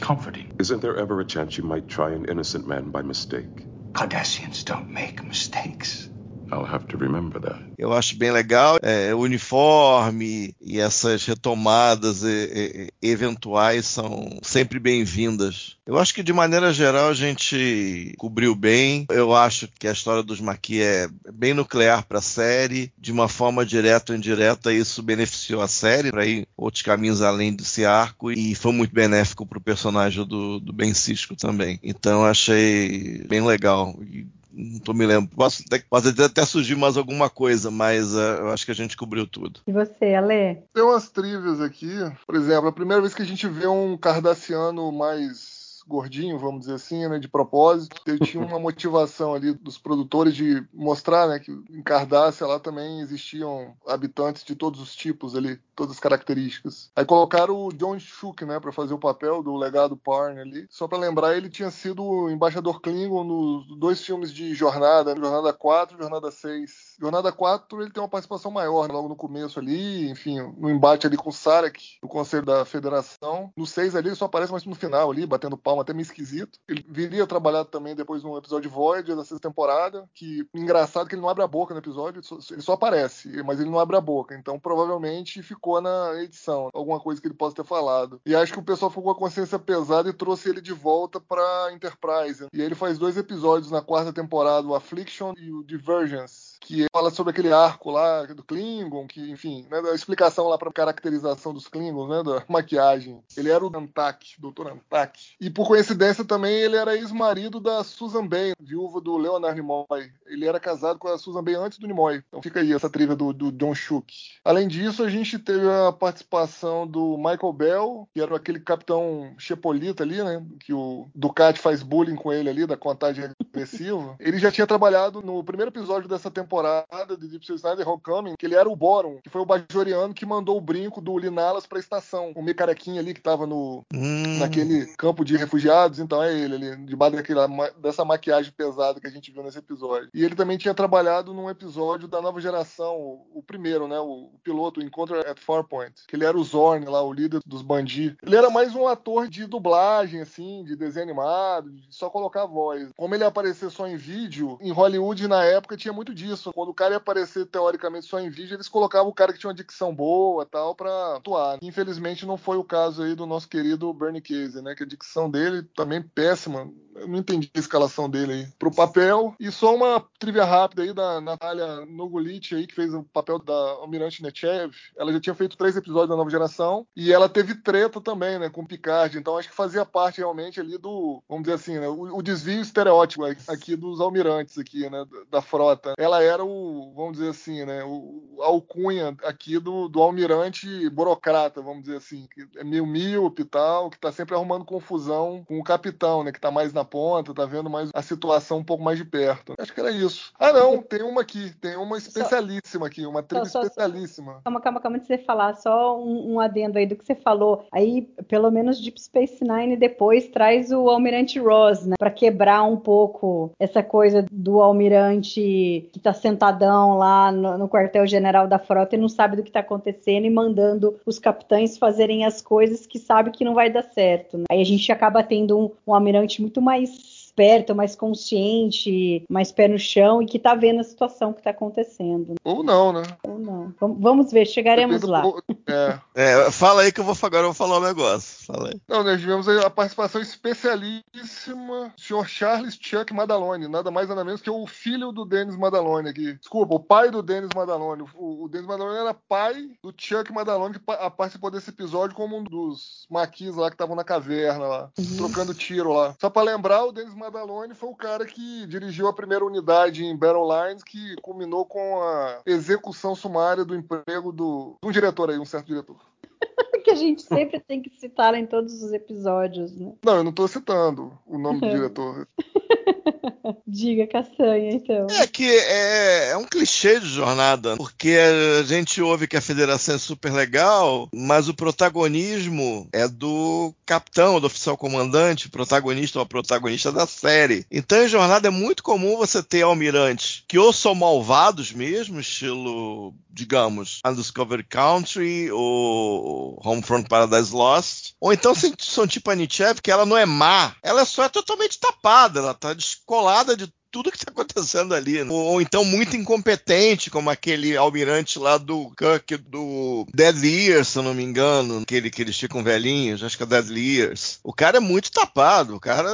comforting. 0.00 0.52
Isn't 0.58 0.80
there 0.82 0.96
ever 0.96 1.20
a 1.20 1.24
chance 1.24 1.56
you 1.58 1.64
might 1.64 1.88
try 1.88 2.10
an 2.10 2.24
innocent 2.26 2.66
man 2.66 2.90
by 2.90 3.02
mistake? 3.02 3.46
Cardassians 3.92 4.64
don't 4.64 4.90
make 4.90 5.24
mistakes. 5.24 6.08
I'll 6.52 6.66
have 6.66 6.86
to 6.86 6.96
remember 6.96 7.40
that. 7.40 7.60
Eu 7.78 7.92
acho 7.92 8.16
bem 8.16 8.30
legal 8.30 8.78
é, 8.82 9.14
o 9.14 9.18
uniforme 9.20 10.54
e 10.60 10.78
essas 10.80 11.24
retomadas 11.24 12.22
e- 12.22 12.90
e- 13.02 13.08
eventuais 13.08 13.86
são 13.86 14.38
sempre 14.42 14.78
bem-vindas. 14.78 15.76
Eu 15.86 15.98
acho 15.98 16.14
que 16.14 16.22
de 16.22 16.32
maneira 16.32 16.72
geral 16.72 17.08
a 17.08 17.14
gente 17.14 18.14
cobriu 18.18 18.54
bem. 18.54 19.06
Eu 19.10 19.34
acho 19.34 19.68
que 19.78 19.88
a 19.88 19.92
história 19.92 20.22
dos 20.22 20.40
Maquis 20.40 20.80
é 20.82 21.08
bem 21.32 21.54
nuclear 21.54 22.04
para 22.06 22.18
a 22.18 22.22
série, 22.22 22.92
de 22.98 23.10
uma 23.12 23.28
forma 23.28 23.64
direta 23.66 24.12
ou 24.12 24.18
indireta 24.18 24.72
isso 24.72 25.02
beneficiou 25.02 25.62
a 25.62 25.68
série 25.68 26.10
para 26.10 26.26
ir 26.26 26.46
outros 26.56 26.82
caminhos 26.82 27.22
além 27.22 27.52
desse 27.54 27.84
arco 27.84 28.30
e 28.30 28.54
foi 28.54 28.72
muito 28.72 28.92
benéfico 28.94 29.46
para 29.46 29.58
o 29.58 29.62
personagem 29.62 30.24
do, 30.26 30.60
do 30.60 30.72
Ben 30.72 30.94
Cisco 30.94 31.34
também. 31.34 31.78
Então 31.82 32.24
achei 32.24 33.24
bem 33.28 33.44
legal. 33.44 33.98
E 34.02 34.26
não 34.52 34.80
tô 34.80 34.92
me 34.92 35.06
lembrando. 35.06 35.34
Posso 35.34 35.62
até, 35.66 35.78
pode 35.88 36.22
até- 36.22 36.44
surgir 36.44 36.76
mais 36.76 36.96
alguma 36.96 37.30
coisa, 37.30 37.70
mas 37.70 38.14
eh, 38.14 38.38
eu 38.40 38.50
acho 38.50 38.64
que 38.64 38.72
a 38.72 38.74
gente 38.74 38.96
cobriu 38.96 39.26
tudo. 39.26 39.60
E 39.66 39.72
você, 39.72 40.14
Ale? 40.14 40.62
Tem 40.74 40.82
umas 40.82 41.08
trivias 41.08 41.60
aqui. 41.60 41.88
Por 42.26 42.34
exemplo, 42.34 42.68
a 42.68 42.72
primeira 42.72 43.00
vez 43.00 43.14
que 43.14 43.22
a 43.22 43.26
gente 43.26 43.46
vê 43.48 43.66
um 43.66 43.96
cardassiano 43.96 44.90
mais 44.92 45.60
gordinho, 45.86 46.38
vamos 46.38 46.60
dizer 46.60 46.74
assim, 46.74 47.08
né, 47.08 47.18
de 47.18 47.26
propósito, 47.26 48.00
ele 48.06 48.20
tinha 48.20 48.44
uma 48.44 48.60
motivação 48.60 49.34
ali 49.34 49.52
dos 49.52 49.76
produtores 49.76 50.36
de 50.36 50.64
mostrar, 50.72 51.26
né, 51.26 51.40
que 51.40 51.50
em 51.50 51.82
Cardassia 51.82 52.46
lá 52.46 52.60
também 52.60 53.00
existiam 53.00 53.74
habitantes 53.86 54.44
de 54.44 54.54
todos 54.54 54.80
os 54.80 54.94
tipos 54.94 55.34
ali, 55.34 55.58
todas 55.80 55.94
as 55.94 56.00
características. 56.00 56.90
Aí 56.94 57.06
colocaram 57.06 57.66
o 57.66 57.72
John 57.72 57.98
Shook, 57.98 58.44
né, 58.44 58.60
para 58.60 58.70
fazer 58.70 58.92
o 58.92 58.98
papel 58.98 59.42
do 59.42 59.56
legado 59.56 59.96
Parn 59.96 60.38
ali. 60.38 60.66
Só 60.68 60.86
para 60.86 60.98
lembrar, 60.98 61.34
ele 61.34 61.48
tinha 61.48 61.70
sido 61.70 62.04
o 62.04 62.30
embaixador 62.30 62.82
Klingon 62.82 63.24
nos 63.24 63.78
dois 63.78 64.04
filmes 64.04 64.30
de 64.30 64.54
Jornada, 64.54 65.14
né, 65.14 65.20
Jornada 65.20 65.54
4 65.54 65.96
e 65.96 66.02
Jornada 66.02 66.30
6. 66.30 66.96
Jornada 67.00 67.32
4 67.32 67.80
ele 67.80 67.90
tem 67.90 68.02
uma 68.02 68.08
participação 68.10 68.50
maior 68.50 68.86
né, 68.86 68.92
logo 68.92 69.08
no 69.08 69.16
começo 69.16 69.58
ali, 69.58 70.10
enfim, 70.10 70.38
no 70.58 70.68
embate 70.68 71.06
ali 71.06 71.16
com 71.16 71.30
o 71.30 71.32
Sarek, 71.32 71.98
no 72.02 72.08
Conselho 72.08 72.44
da 72.44 72.66
Federação. 72.66 73.50
No 73.56 73.66
6 73.66 73.96
ali 73.96 74.08
ele 74.08 74.16
só 74.16 74.26
aparece 74.26 74.52
mais 74.52 74.66
no 74.66 74.74
final 74.74 75.10
ali, 75.10 75.24
batendo 75.24 75.56
palma 75.56 75.80
até 75.80 75.94
meio 75.94 76.02
esquisito. 76.02 76.58
Ele 76.68 76.84
viria 76.86 77.26
trabalhar 77.26 77.64
também 77.64 77.94
depois 77.94 78.22
num 78.22 78.36
episódio 78.36 78.70
Voyager 78.70 79.16
da 79.16 79.24
sexta 79.24 79.48
temporada, 79.48 80.06
que 80.14 80.46
engraçado 80.54 81.08
que 81.08 81.14
ele 81.14 81.22
não 81.22 81.28
abre 81.30 81.42
a 81.42 81.48
boca 81.48 81.72
no 81.72 81.80
episódio, 81.80 82.20
ele 82.50 82.60
só 82.60 82.74
aparece, 82.74 83.42
mas 83.44 83.60
ele 83.60 83.70
não 83.70 83.80
abre 83.80 83.96
a 83.96 84.00
boca. 84.00 84.34
Então 84.34 84.60
provavelmente 84.60 85.42
ficou 85.42 85.69
na 85.78 86.22
edição, 86.22 86.70
alguma 86.72 86.98
coisa 86.98 87.20
que 87.20 87.28
ele 87.28 87.34
possa 87.34 87.56
ter 87.56 87.64
falado. 87.64 88.18
E 88.24 88.34
acho 88.34 88.54
que 88.54 88.58
o 88.58 88.64
pessoal 88.64 88.90
ficou 88.90 89.04
com 89.04 89.10
a 89.10 89.14
consciência 89.14 89.58
pesada 89.58 90.08
e 90.08 90.14
trouxe 90.14 90.48
ele 90.48 90.62
de 90.62 90.72
volta 90.72 91.20
pra 91.20 91.70
Enterprise. 91.70 92.46
E 92.50 92.62
ele 92.62 92.74
faz 92.74 92.96
dois 92.96 93.18
episódios 93.18 93.70
na 93.70 93.82
quarta 93.82 94.10
temporada, 94.10 94.66
o 94.66 94.74
Affliction 94.74 95.34
e 95.36 95.52
o 95.52 95.62
Divergence 95.62 96.49
que 96.60 96.84
fala 96.92 97.10
sobre 97.10 97.32
aquele 97.32 97.52
arco 97.52 97.90
lá 97.90 98.26
do 98.26 98.44
Klingon, 98.44 99.06
que, 99.06 99.30
enfim, 99.30 99.66
né, 99.70 99.80
da 99.80 99.94
explicação 99.94 100.46
lá 100.46 100.58
para 100.58 100.70
caracterização 100.70 101.54
dos 101.54 101.66
Klingons, 101.66 102.08
né, 102.08 102.22
da 102.22 102.44
maquiagem. 102.46 103.22
Ele 103.36 103.50
era 103.50 103.64
o 103.64 103.76
Antak, 103.76 104.34
Dr. 104.38 104.68
Antak. 104.68 105.18
E 105.40 105.48
por 105.48 105.66
coincidência 105.66 106.24
também 106.24 106.52
ele 106.52 106.76
era 106.76 106.94
ex-marido 106.94 107.58
da 107.58 107.82
Susan 107.82 108.26
Bay, 108.26 108.52
viúva 108.60 109.00
do 109.00 109.16
Leonard 109.16 109.58
Nimoy. 109.58 110.12
Ele 110.26 110.46
era 110.46 110.60
casado 110.60 110.98
com 110.98 111.08
a 111.08 111.18
Susan 111.18 111.42
Bay 111.42 111.54
antes 111.54 111.78
do 111.78 111.86
Nimoy. 111.86 112.22
Então 112.28 112.42
fica 112.42 112.60
aí 112.60 112.72
essa 112.72 112.90
trilha 112.90 113.16
do, 113.16 113.32
do 113.32 113.50
John 113.50 113.74
Shook. 113.74 114.12
Além 114.44 114.68
disso, 114.68 115.02
a 115.02 115.08
gente 115.08 115.38
teve 115.38 115.66
a 115.68 115.90
participação 115.90 116.86
do 116.86 117.16
Michael 117.16 117.52
Bell, 117.52 118.08
que 118.12 118.20
era 118.20 118.36
aquele 118.36 118.60
capitão 118.60 119.34
Chepolita 119.38 120.02
ali, 120.02 120.22
né, 120.22 120.44
que 120.60 120.74
o 120.74 121.08
Ducati 121.14 121.58
faz 121.58 121.82
bullying 121.82 122.16
com 122.16 122.32
ele 122.32 122.50
ali, 122.50 122.66
da 122.66 122.76
contagem 122.76 123.30
regressiva. 123.42 124.14
Ele 124.20 124.38
já 124.38 124.52
tinha 124.52 124.66
trabalhado 124.66 125.22
no 125.22 125.42
primeiro 125.42 125.70
episódio 125.70 126.08
dessa 126.08 126.30
temporada 126.30 126.49
temporada 126.50 127.16
de 127.16 127.28
Deep 127.28 127.44
Space 127.44 127.64
Nine, 127.64 127.88
Homecoming, 127.88 128.34
que 128.36 128.44
ele 128.44 128.56
era 128.56 128.68
o 128.68 128.74
Boron, 128.74 129.20
que 129.22 129.30
foi 129.30 129.40
o 129.40 129.46
Bajoriano 129.46 130.12
que 130.12 130.26
mandou 130.26 130.56
o 130.56 130.60
brinco 130.60 131.00
do 131.00 131.16
Linalas 131.16 131.66
pra 131.66 131.78
estação. 131.78 132.32
O 132.34 132.42
meio 132.42 132.56
carequinho 132.56 132.98
ali 132.98 133.14
que 133.14 133.20
tava 133.20 133.46
no, 133.46 133.84
hum. 133.94 134.38
naquele 134.40 134.86
campo 134.96 135.24
de 135.24 135.36
refugiados, 135.36 136.00
então 136.00 136.20
é 136.20 136.36
ele, 136.36 136.56
ele 136.56 136.76
debaixo 136.78 137.16
daquela, 137.16 137.46
dessa 137.78 138.04
maquiagem 138.04 138.52
pesada 138.52 139.00
que 139.00 139.06
a 139.06 139.10
gente 139.10 139.30
viu 139.30 139.44
nesse 139.44 139.58
episódio. 139.58 140.08
E 140.12 140.24
ele 140.24 140.34
também 140.34 140.58
tinha 140.58 140.74
trabalhado 140.74 141.32
num 141.32 141.48
episódio 141.48 142.08
da 142.08 142.20
nova 142.20 142.40
geração, 142.40 142.96
o, 142.96 143.26
o 143.34 143.42
primeiro, 143.42 143.86
né, 143.86 144.00
o, 144.00 144.30
o 144.34 144.40
piloto, 144.42 144.80
o 144.80 144.82
Encounter 144.82 145.24
at 145.28 145.38
Farpoint, 145.38 145.94
que 146.08 146.16
ele 146.16 146.24
era 146.24 146.36
o 146.36 146.42
Zorn 146.42 146.84
lá, 146.86 147.02
o 147.02 147.12
líder 147.12 147.40
dos 147.46 147.62
bandis. 147.62 148.14
Ele 148.22 148.36
era 148.36 148.50
mais 148.50 148.74
um 148.74 148.88
ator 148.88 149.28
de 149.28 149.46
dublagem, 149.46 150.20
assim, 150.20 150.64
de 150.64 150.74
desenho 150.74 151.04
animado, 151.04 151.70
de 151.70 151.86
só 151.90 152.10
colocar 152.10 152.42
a 152.42 152.46
voz. 152.46 152.88
Como 152.96 153.14
ele 153.14 153.24
aparecer 153.24 153.70
só 153.70 153.86
em 153.86 153.96
vídeo, 153.96 154.58
em 154.60 154.72
Hollywood 154.72 155.28
na 155.28 155.44
época 155.44 155.76
tinha 155.76 155.92
muito 155.92 156.14
disso 156.14 156.39
Quando 156.54 156.70
o 156.70 156.74
cara 156.74 156.94
ia 156.94 156.98
aparecer 156.98 157.46
teoricamente 157.46 158.06
só 158.06 158.18
em 158.18 158.30
vídeo, 158.30 158.54
eles 158.54 158.68
colocavam 158.68 159.08
o 159.08 159.14
cara 159.14 159.32
que 159.32 159.38
tinha 159.38 159.48
uma 159.48 159.54
dicção 159.54 159.94
boa 159.94 160.46
tal 160.46 160.74
para 160.74 161.16
atuar. 161.16 161.58
Infelizmente 161.62 162.26
não 162.26 162.36
foi 162.36 162.56
o 162.56 162.64
caso 162.64 163.02
aí 163.02 163.14
do 163.14 163.26
nosso 163.26 163.48
querido 163.48 163.92
Bernie 163.92 164.20
Casey, 164.20 164.62
né? 164.62 164.74
Que 164.74 164.84
a 164.84 164.86
dicção 164.86 165.30
dele 165.30 165.62
também 165.74 166.02
péssima. 166.02 166.70
Eu 166.94 167.08
não 167.08 167.18
entendi 167.18 167.50
a 167.54 167.58
escalação 167.58 168.10
dele 168.10 168.32
aí 168.32 168.48
pro 168.58 168.74
papel. 168.74 169.34
E 169.38 169.50
só 169.50 169.74
uma 169.74 170.04
trivia 170.18 170.44
rápida 170.44 170.82
aí 170.82 170.92
da 170.92 171.20
Natália 171.20 171.86
Nogulit 171.86 172.54
aí, 172.54 172.66
que 172.66 172.74
fez 172.74 172.92
o 172.92 173.02
papel 173.02 173.38
da 173.38 173.54
Almirante 173.54 174.22
Nechev. 174.22 174.72
Ela 174.96 175.12
já 175.12 175.20
tinha 175.20 175.34
feito 175.34 175.56
três 175.56 175.76
episódios 175.76 176.10
da 176.10 176.16
Nova 176.16 176.30
Geração 176.30 176.86
e 176.96 177.12
ela 177.12 177.28
teve 177.28 177.54
treta 177.54 178.00
também, 178.00 178.38
né? 178.38 178.48
Com 178.50 178.66
Picard. 178.66 179.16
Então 179.16 179.38
acho 179.38 179.48
que 179.48 179.54
fazia 179.54 179.84
parte 179.84 180.18
realmente 180.18 180.60
ali 180.60 180.76
do, 180.78 181.22
vamos 181.28 181.44
dizer 181.44 181.54
assim, 181.54 181.78
né? 181.78 181.88
O, 181.88 182.18
o 182.18 182.22
desvio 182.22 182.60
estereótipo 182.60 183.24
aqui 183.48 183.76
dos 183.76 184.00
almirantes 184.00 184.58
aqui, 184.58 184.88
né? 184.90 185.04
Da 185.30 185.40
frota. 185.40 185.94
Ela 185.98 186.22
era 186.30 186.44
o, 186.44 186.92
vamos 186.94 187.12
dizer 187.18 187.30
assim, 187.30 187.64
né? 187.64 187.84
O, 187.84 188.38
a 188.40 188.46
alcunha 188.46 189.16
aqui 189.24 189.58
do, 189.58 189.88
do 189.88 190.00
almirante 190.02 190.88
burocrata, 190.90 191.60
vamos 191.60 191.82
dizer 191.82 191.96
assim. 191.96 192.26
Que 192.32 192.46
é 192.58 192.64
meio 192.64 192.86
míope 192.86 193.42
e 193.42 193.44
tal, 193.44 193.90
que 193.90 193.98
tá 193.98 194.10
sempre 194.12 194.34
arrumando 194.34 194.64
confusão 194.64 195.44
com 195.46 195.58
o 195.58 195.64
capitão, 195.64 196.24
né? 196.24 196.32
Que 196.32 196.40
tá 196.40 196.50
mais 196.50 196.72
na 196.72 196.84
ponta, 196.84 197.34
tá 197.34 197.44
vendo 197.44 197.68
mais 197.68 197.90
a 197.94 198.02
situação 198.02 198.58
um 198.58 198.64
pouco 198.64 198.82
mais 198.82 198.98
de 198.98 199.04
perto. 199.04 199.54
Acho 199.58 199.72
que 199.72 199.80
era 199.80 199.90
isso. 199.90 200.32
Ah, 200.38 200.52
não, 200.52 200.82
tem 200.82 201.02
uma 201.02 201.20
aqui, 201.20 201.52
tem 201.60 201.76
uma 201.76 201.98
especialíssima 201.98 202.86
aqui, 202.86 203.04
uma 203.06 203.22
tribo 203.22 203.46
só, 203.46 203.62
especialíssima. 203.62 204.40
Calma, 204.44 204.60
calma, 204.60 204.80
calma 204.80 204.98
de 204.98 205.06
você 205.06 205.18
falar, 205.18 205.54
só 205.54 206.00
um, 206.00 206.34
um, 206.34 206.40
adendo 206.40 206.78
aí 206.78 206.86
do 206.86 206.96
que 206.96 207.04
você 207.04 207.14
falou. 207.14 207.66
Aí, 207.72 208.02
pelo 208.28 208.50
menos 208.50 208.80
Deep 208.80 209.00
Space 209.00 209.42
Nine 209.42 209.76
depois 209.76 210.28
traz 210.28 210.70
o 210.70 210.88
Almirante 210.88 211.38
Ross, 211.38 211.86
né? 211.86 211.94
Pra 211.98 212.10
quebrar 212.10 212.62
um 212.62 212.76
pouco 212.76 213.52
essa 213.58 213.82
coisa 213.82 214.24
do 214.30 214.60
almirante 214.60 215.88
que 215.92 216.00
tá 216.00 216.12
sentadão 216.20 216.96
lá 216.96 217.32
no, 217.32 217.58
no 217.58 217.68
quartel-general 217.68 218.46
da 218.46 218.58
frota 218.58 218.94
e 218.94 218.98
não 218.98 219.08
sabe 219.08 219.36
do 219.36 219.42
que 219.42 219.50
tá 219.50 219.60
acontecendo 219.60 220.26
e 220.26 220.30
mandando 220.30 220.98
os 221.04 221.18
capitães 221.18 221.76
fazerem 221.76 222.24
as 222.24 222.40
coisas 222.40 222.86
que 222.86 222.98
sabe 222.98 223.30
que 223.30 223.44
não 223.44 223.54
vai 223.54 223.70
dar 223.70 223.82
certo. 223.82 224.38
Né? 224.38 224.44
Aí 224.50 224.60
a 224.60 224.64
gente 224.64 224.90
acaba 224.92 225.22
tendo 225.22 225.58
um, 225.58 225.70
um 225.86 225.94
almirante 225.94 226.40
muito 226.40 226.60
mais 226.62 227.19
esperto, 227.40 227.74
mais 227.74 227.96
consciente, 227.96 229.24
mais 229.28 229.50
pé 229.50 229.66
no 229.66 229.78
chão 229.78 230.20
e 230.20 230.26
que 230.26 230.38
tá 230.38 230.54
vendo 230.54 230.80
a 230.80 230.84
situação 230.84 231.32
que 231.32 231.42
tá 231.42 231.50
acontecendo. 231.50 232.34
Ou 232.44 232.62
não, 232.62 232.92
né? 232.92 233.02
Ou 233.22 233.38
não. 233.38 233.74
Vamos 233.80 234.30
ver, 234.30 234.46
chegaremos 234.46 235.02
lá. 235.02 235.22
É. 235.66 235.98
é. 236.14 236.50
fala 236.50 236.82
aí 236.82 236.92
que 236.92 237.00
eu 237.00 237.04
vou 237.04 237.16
agora 237.22 237.42
eu 237.42 237.52
vou 237.52 237.54
falar 237.54 237.78
um 237.78 237.86
negócio. 237.86 238.46
Fala 238.46 238.68
aí. 238.68 238.80
Não, 238.88 239.02
nós 239.02 239.20
tivemos 239.20 239.48
a 239.48 239.70
participação 239.70 240.20
especialíssima 240.20 241.92
do 241.94 242.00
senhor 242.00 242.28
Charles 242.28 242.78
Chuck 242.80 243.12
Madalone, 243.14 243.68
nada 243.68 243.90
mais 243.90 244.08
nada 244.08 244.24
menos 244.24 244.42
que 244.42 244.50
o 244.50 244.66
filho 244.66 245.12
do 245.12 245.24
Dennis 245.24 245.56
Madalone 245.56 246.10
aqui. 246.10 246.34
Desculpa, 246.34 246.74
o 246.74 246.80
pai 246.80 247.10
do 247.10 247.22
Dennis 247.22 247.50
Madalone. 247.54 248.04
O, 248.14 248.44
o 248.44 248.48
Dennis 248.48 248.66
Madalone 248.66 248.98
era 248.98 249.14
pai 249.14 249.70
do 249.82 249.94
Chuck 249.96 250.32
Madalone 250.32 250.74
que 250.74 250.80
participou 251.16 251.50
desse 251.50 251.70
episódio 251.70 252.16
como 252.16 252.36
um 252.36 252.44
dos 252.44 253.06
maquis 253.10 253.54
lá 253.54 253.68
que 253.68 253.74
estavam 253.74 253.96
na 253.96 254.04
caverna 254.04 254.66
lá, 254.66 254.90
uhum. 254.98 255.16
trocando 255.16 255.54
tiro 255.54 255.92
lá. 255.92 256.14
Só 256.20 256.28
para 256.28 256.42
lembrar, 256.42 256.84
o 256.84 256.92
Dennis 256.92 257.14
Madalone 257.14 257.29
foi 257.74 257.88
o 257.88 257.94
cara 257.94 258.24
que 258.24 258.66
dirigiu 258.66 259.06
a 259.08 259.12
primeira 259.12 259.44
unidade 259.44 260.04
em 260.04 260.16
Battle 260.16 260.48
Lines, 260.48 260.82
que 260.82 261.16
culminou 261.22 261.64
com 261.64 262.00
a 262.02 262.40
execução 262.46 263.14
sumária 263.14 263.64
do 263.64 263.74
emprego 263.74 264.32
do, 264.32 264.76
de 264.82 264.88
um 264.88 264.92
diretor 264.92 265.30
aí, 265.30 265.38
um 265.38 265.44
certo 265.44 265.66
diretor. 265.66 265.96
que 266.84 266.90
a 266.90 266.94
gente 266.94 267.22
sempre 267.22 267.60
tem 267.60 267.82
que 267.82 267.90
citar 267.90 268.34
em 268.34 268.46
todos 268.46 268.82
os 268.82 268.92
episódios, 268.92 269.76
né? 269.76 269.92
Não, 270.04 270.16
eu 270.16 270.24
não 270.24 270.30
estou 270.30 270.48
citando 270.48 271.12
o 271.26 271.38
nome 271.38 271.60
do 271.60 271.68
diretor. 271.70 272.26
Diga, 273.66 274.06
Castanha, 274.06 274.72
então. 274.72 275.06
É 275.10 275.26
que 275.26 275.44
é, 275.44 276.30
é, 276.30 276.36
um 276.36 276.44
clichê 276.44 277.00
de 277.00 277.08
jornada, 277.08 277.76
porque 277.76 278.16
a 278.60 278.62
gente 278.62 279.00
ouve 279.00 279.26
que 279.26 279.36
a 279.36 279.40
federação 279.40 279.94
é 279.94 279.98
super 279.98 280.32
legal, 280.32 281.08
mas 281.14 281.48
o 281.48 281.54
protagonismo 281.54 282.88
é 282.92 283.08
do 283.08 283.74
capitão, 283.86 284.40
do 284.40 284.46
oficial 284.46 284.76
comandante, 284.76 285.48
protagonista 285.48 286.18
ou 286.18 286.26
protagonista 286.26 286.92
da 286.92 287.06
série. 287.06 287.64
Então, 287.70 288.04
em 288.04 288.08
jornada 288.08 288.48
é 288.48 288.50
muito 288.50 288.82
comum 288.82 289.16
você 289.16 289.42
ter 289.42 289.62
almirantes 289.62 290.44
que 290.46 290.58
ou 290.58 290.72
são 290.72 290.94
malvados 290.94 291.72
mesmo, 291.72 292.20
estilo, 292.20 293.14
digamos, 293.30 294.00
Undiscovered 294.04 294.66
Country 294.68 295.50
ou 295.50 296.60
Homefront 296.64 297.08
Paradise 297.08 297.52
Lost, 297.52 298.12
ou 298.20 298.32
então 298.32 298.52
são 298.78 299.06
tipo 299.06 299.30
a 299.30 299.34
Nietzsche, 299.34 299.62
que 299.82 299.90
ela 299.90 300.04
não 300.04 300.16
é 300.16 300.26
má, 300.26 300.74
ela 300.82 301.04
só 301.04 301.24
é 301.24 301.28
totalmente 301.28 301.78
tapada, 301.78 302.40
ela 302.40 302.54
tá 302.54 302.74
descolada 302.74 303.29
de 303.56 303.79
tudo 303.90 304.10
que 304.10 304.16
está 304.16 304.30
acontecendo 304.30 304.94
ali. 304.94 305.24
Né? 305.24 305.30
Ou, 305.30 305.44
ou, 305.44 305.60
então 305.60 305.84
muito 305.84 306.16
incompetente, 306.16 307.10
como 307.10 307.30
aquele 307.30 307.76
almirante 307.76 308.38
lá 308.38 308.56
do 308.56 308.90
Kirk 308.96 309.36
do 309.38 310.06
Dead 310.14 310.44
Years, 310.44 310.88
se 310.88 310.98
eu 310.98 311.02
não 311.02 311.14
me 311.14 311.22
engano, 311.22 311.80
aquele 311.82 312.10
que 312.10 312.22
eles 312.22 312.38
ficam 312.38 312.62
velhinhos, 312.62 313.22
acho 313.22 313.36
que 313.36 313.42
é 313.42 313.46
Dead 313.46 313.70
Years. 313.70 314.38
O 314.42 314.52
cara 314.52 314.78
é 314.78 314.80
muito 314.80 315.10
tapado, 315.10 315.76
o 315.76 315.80
cara 315.80 316.08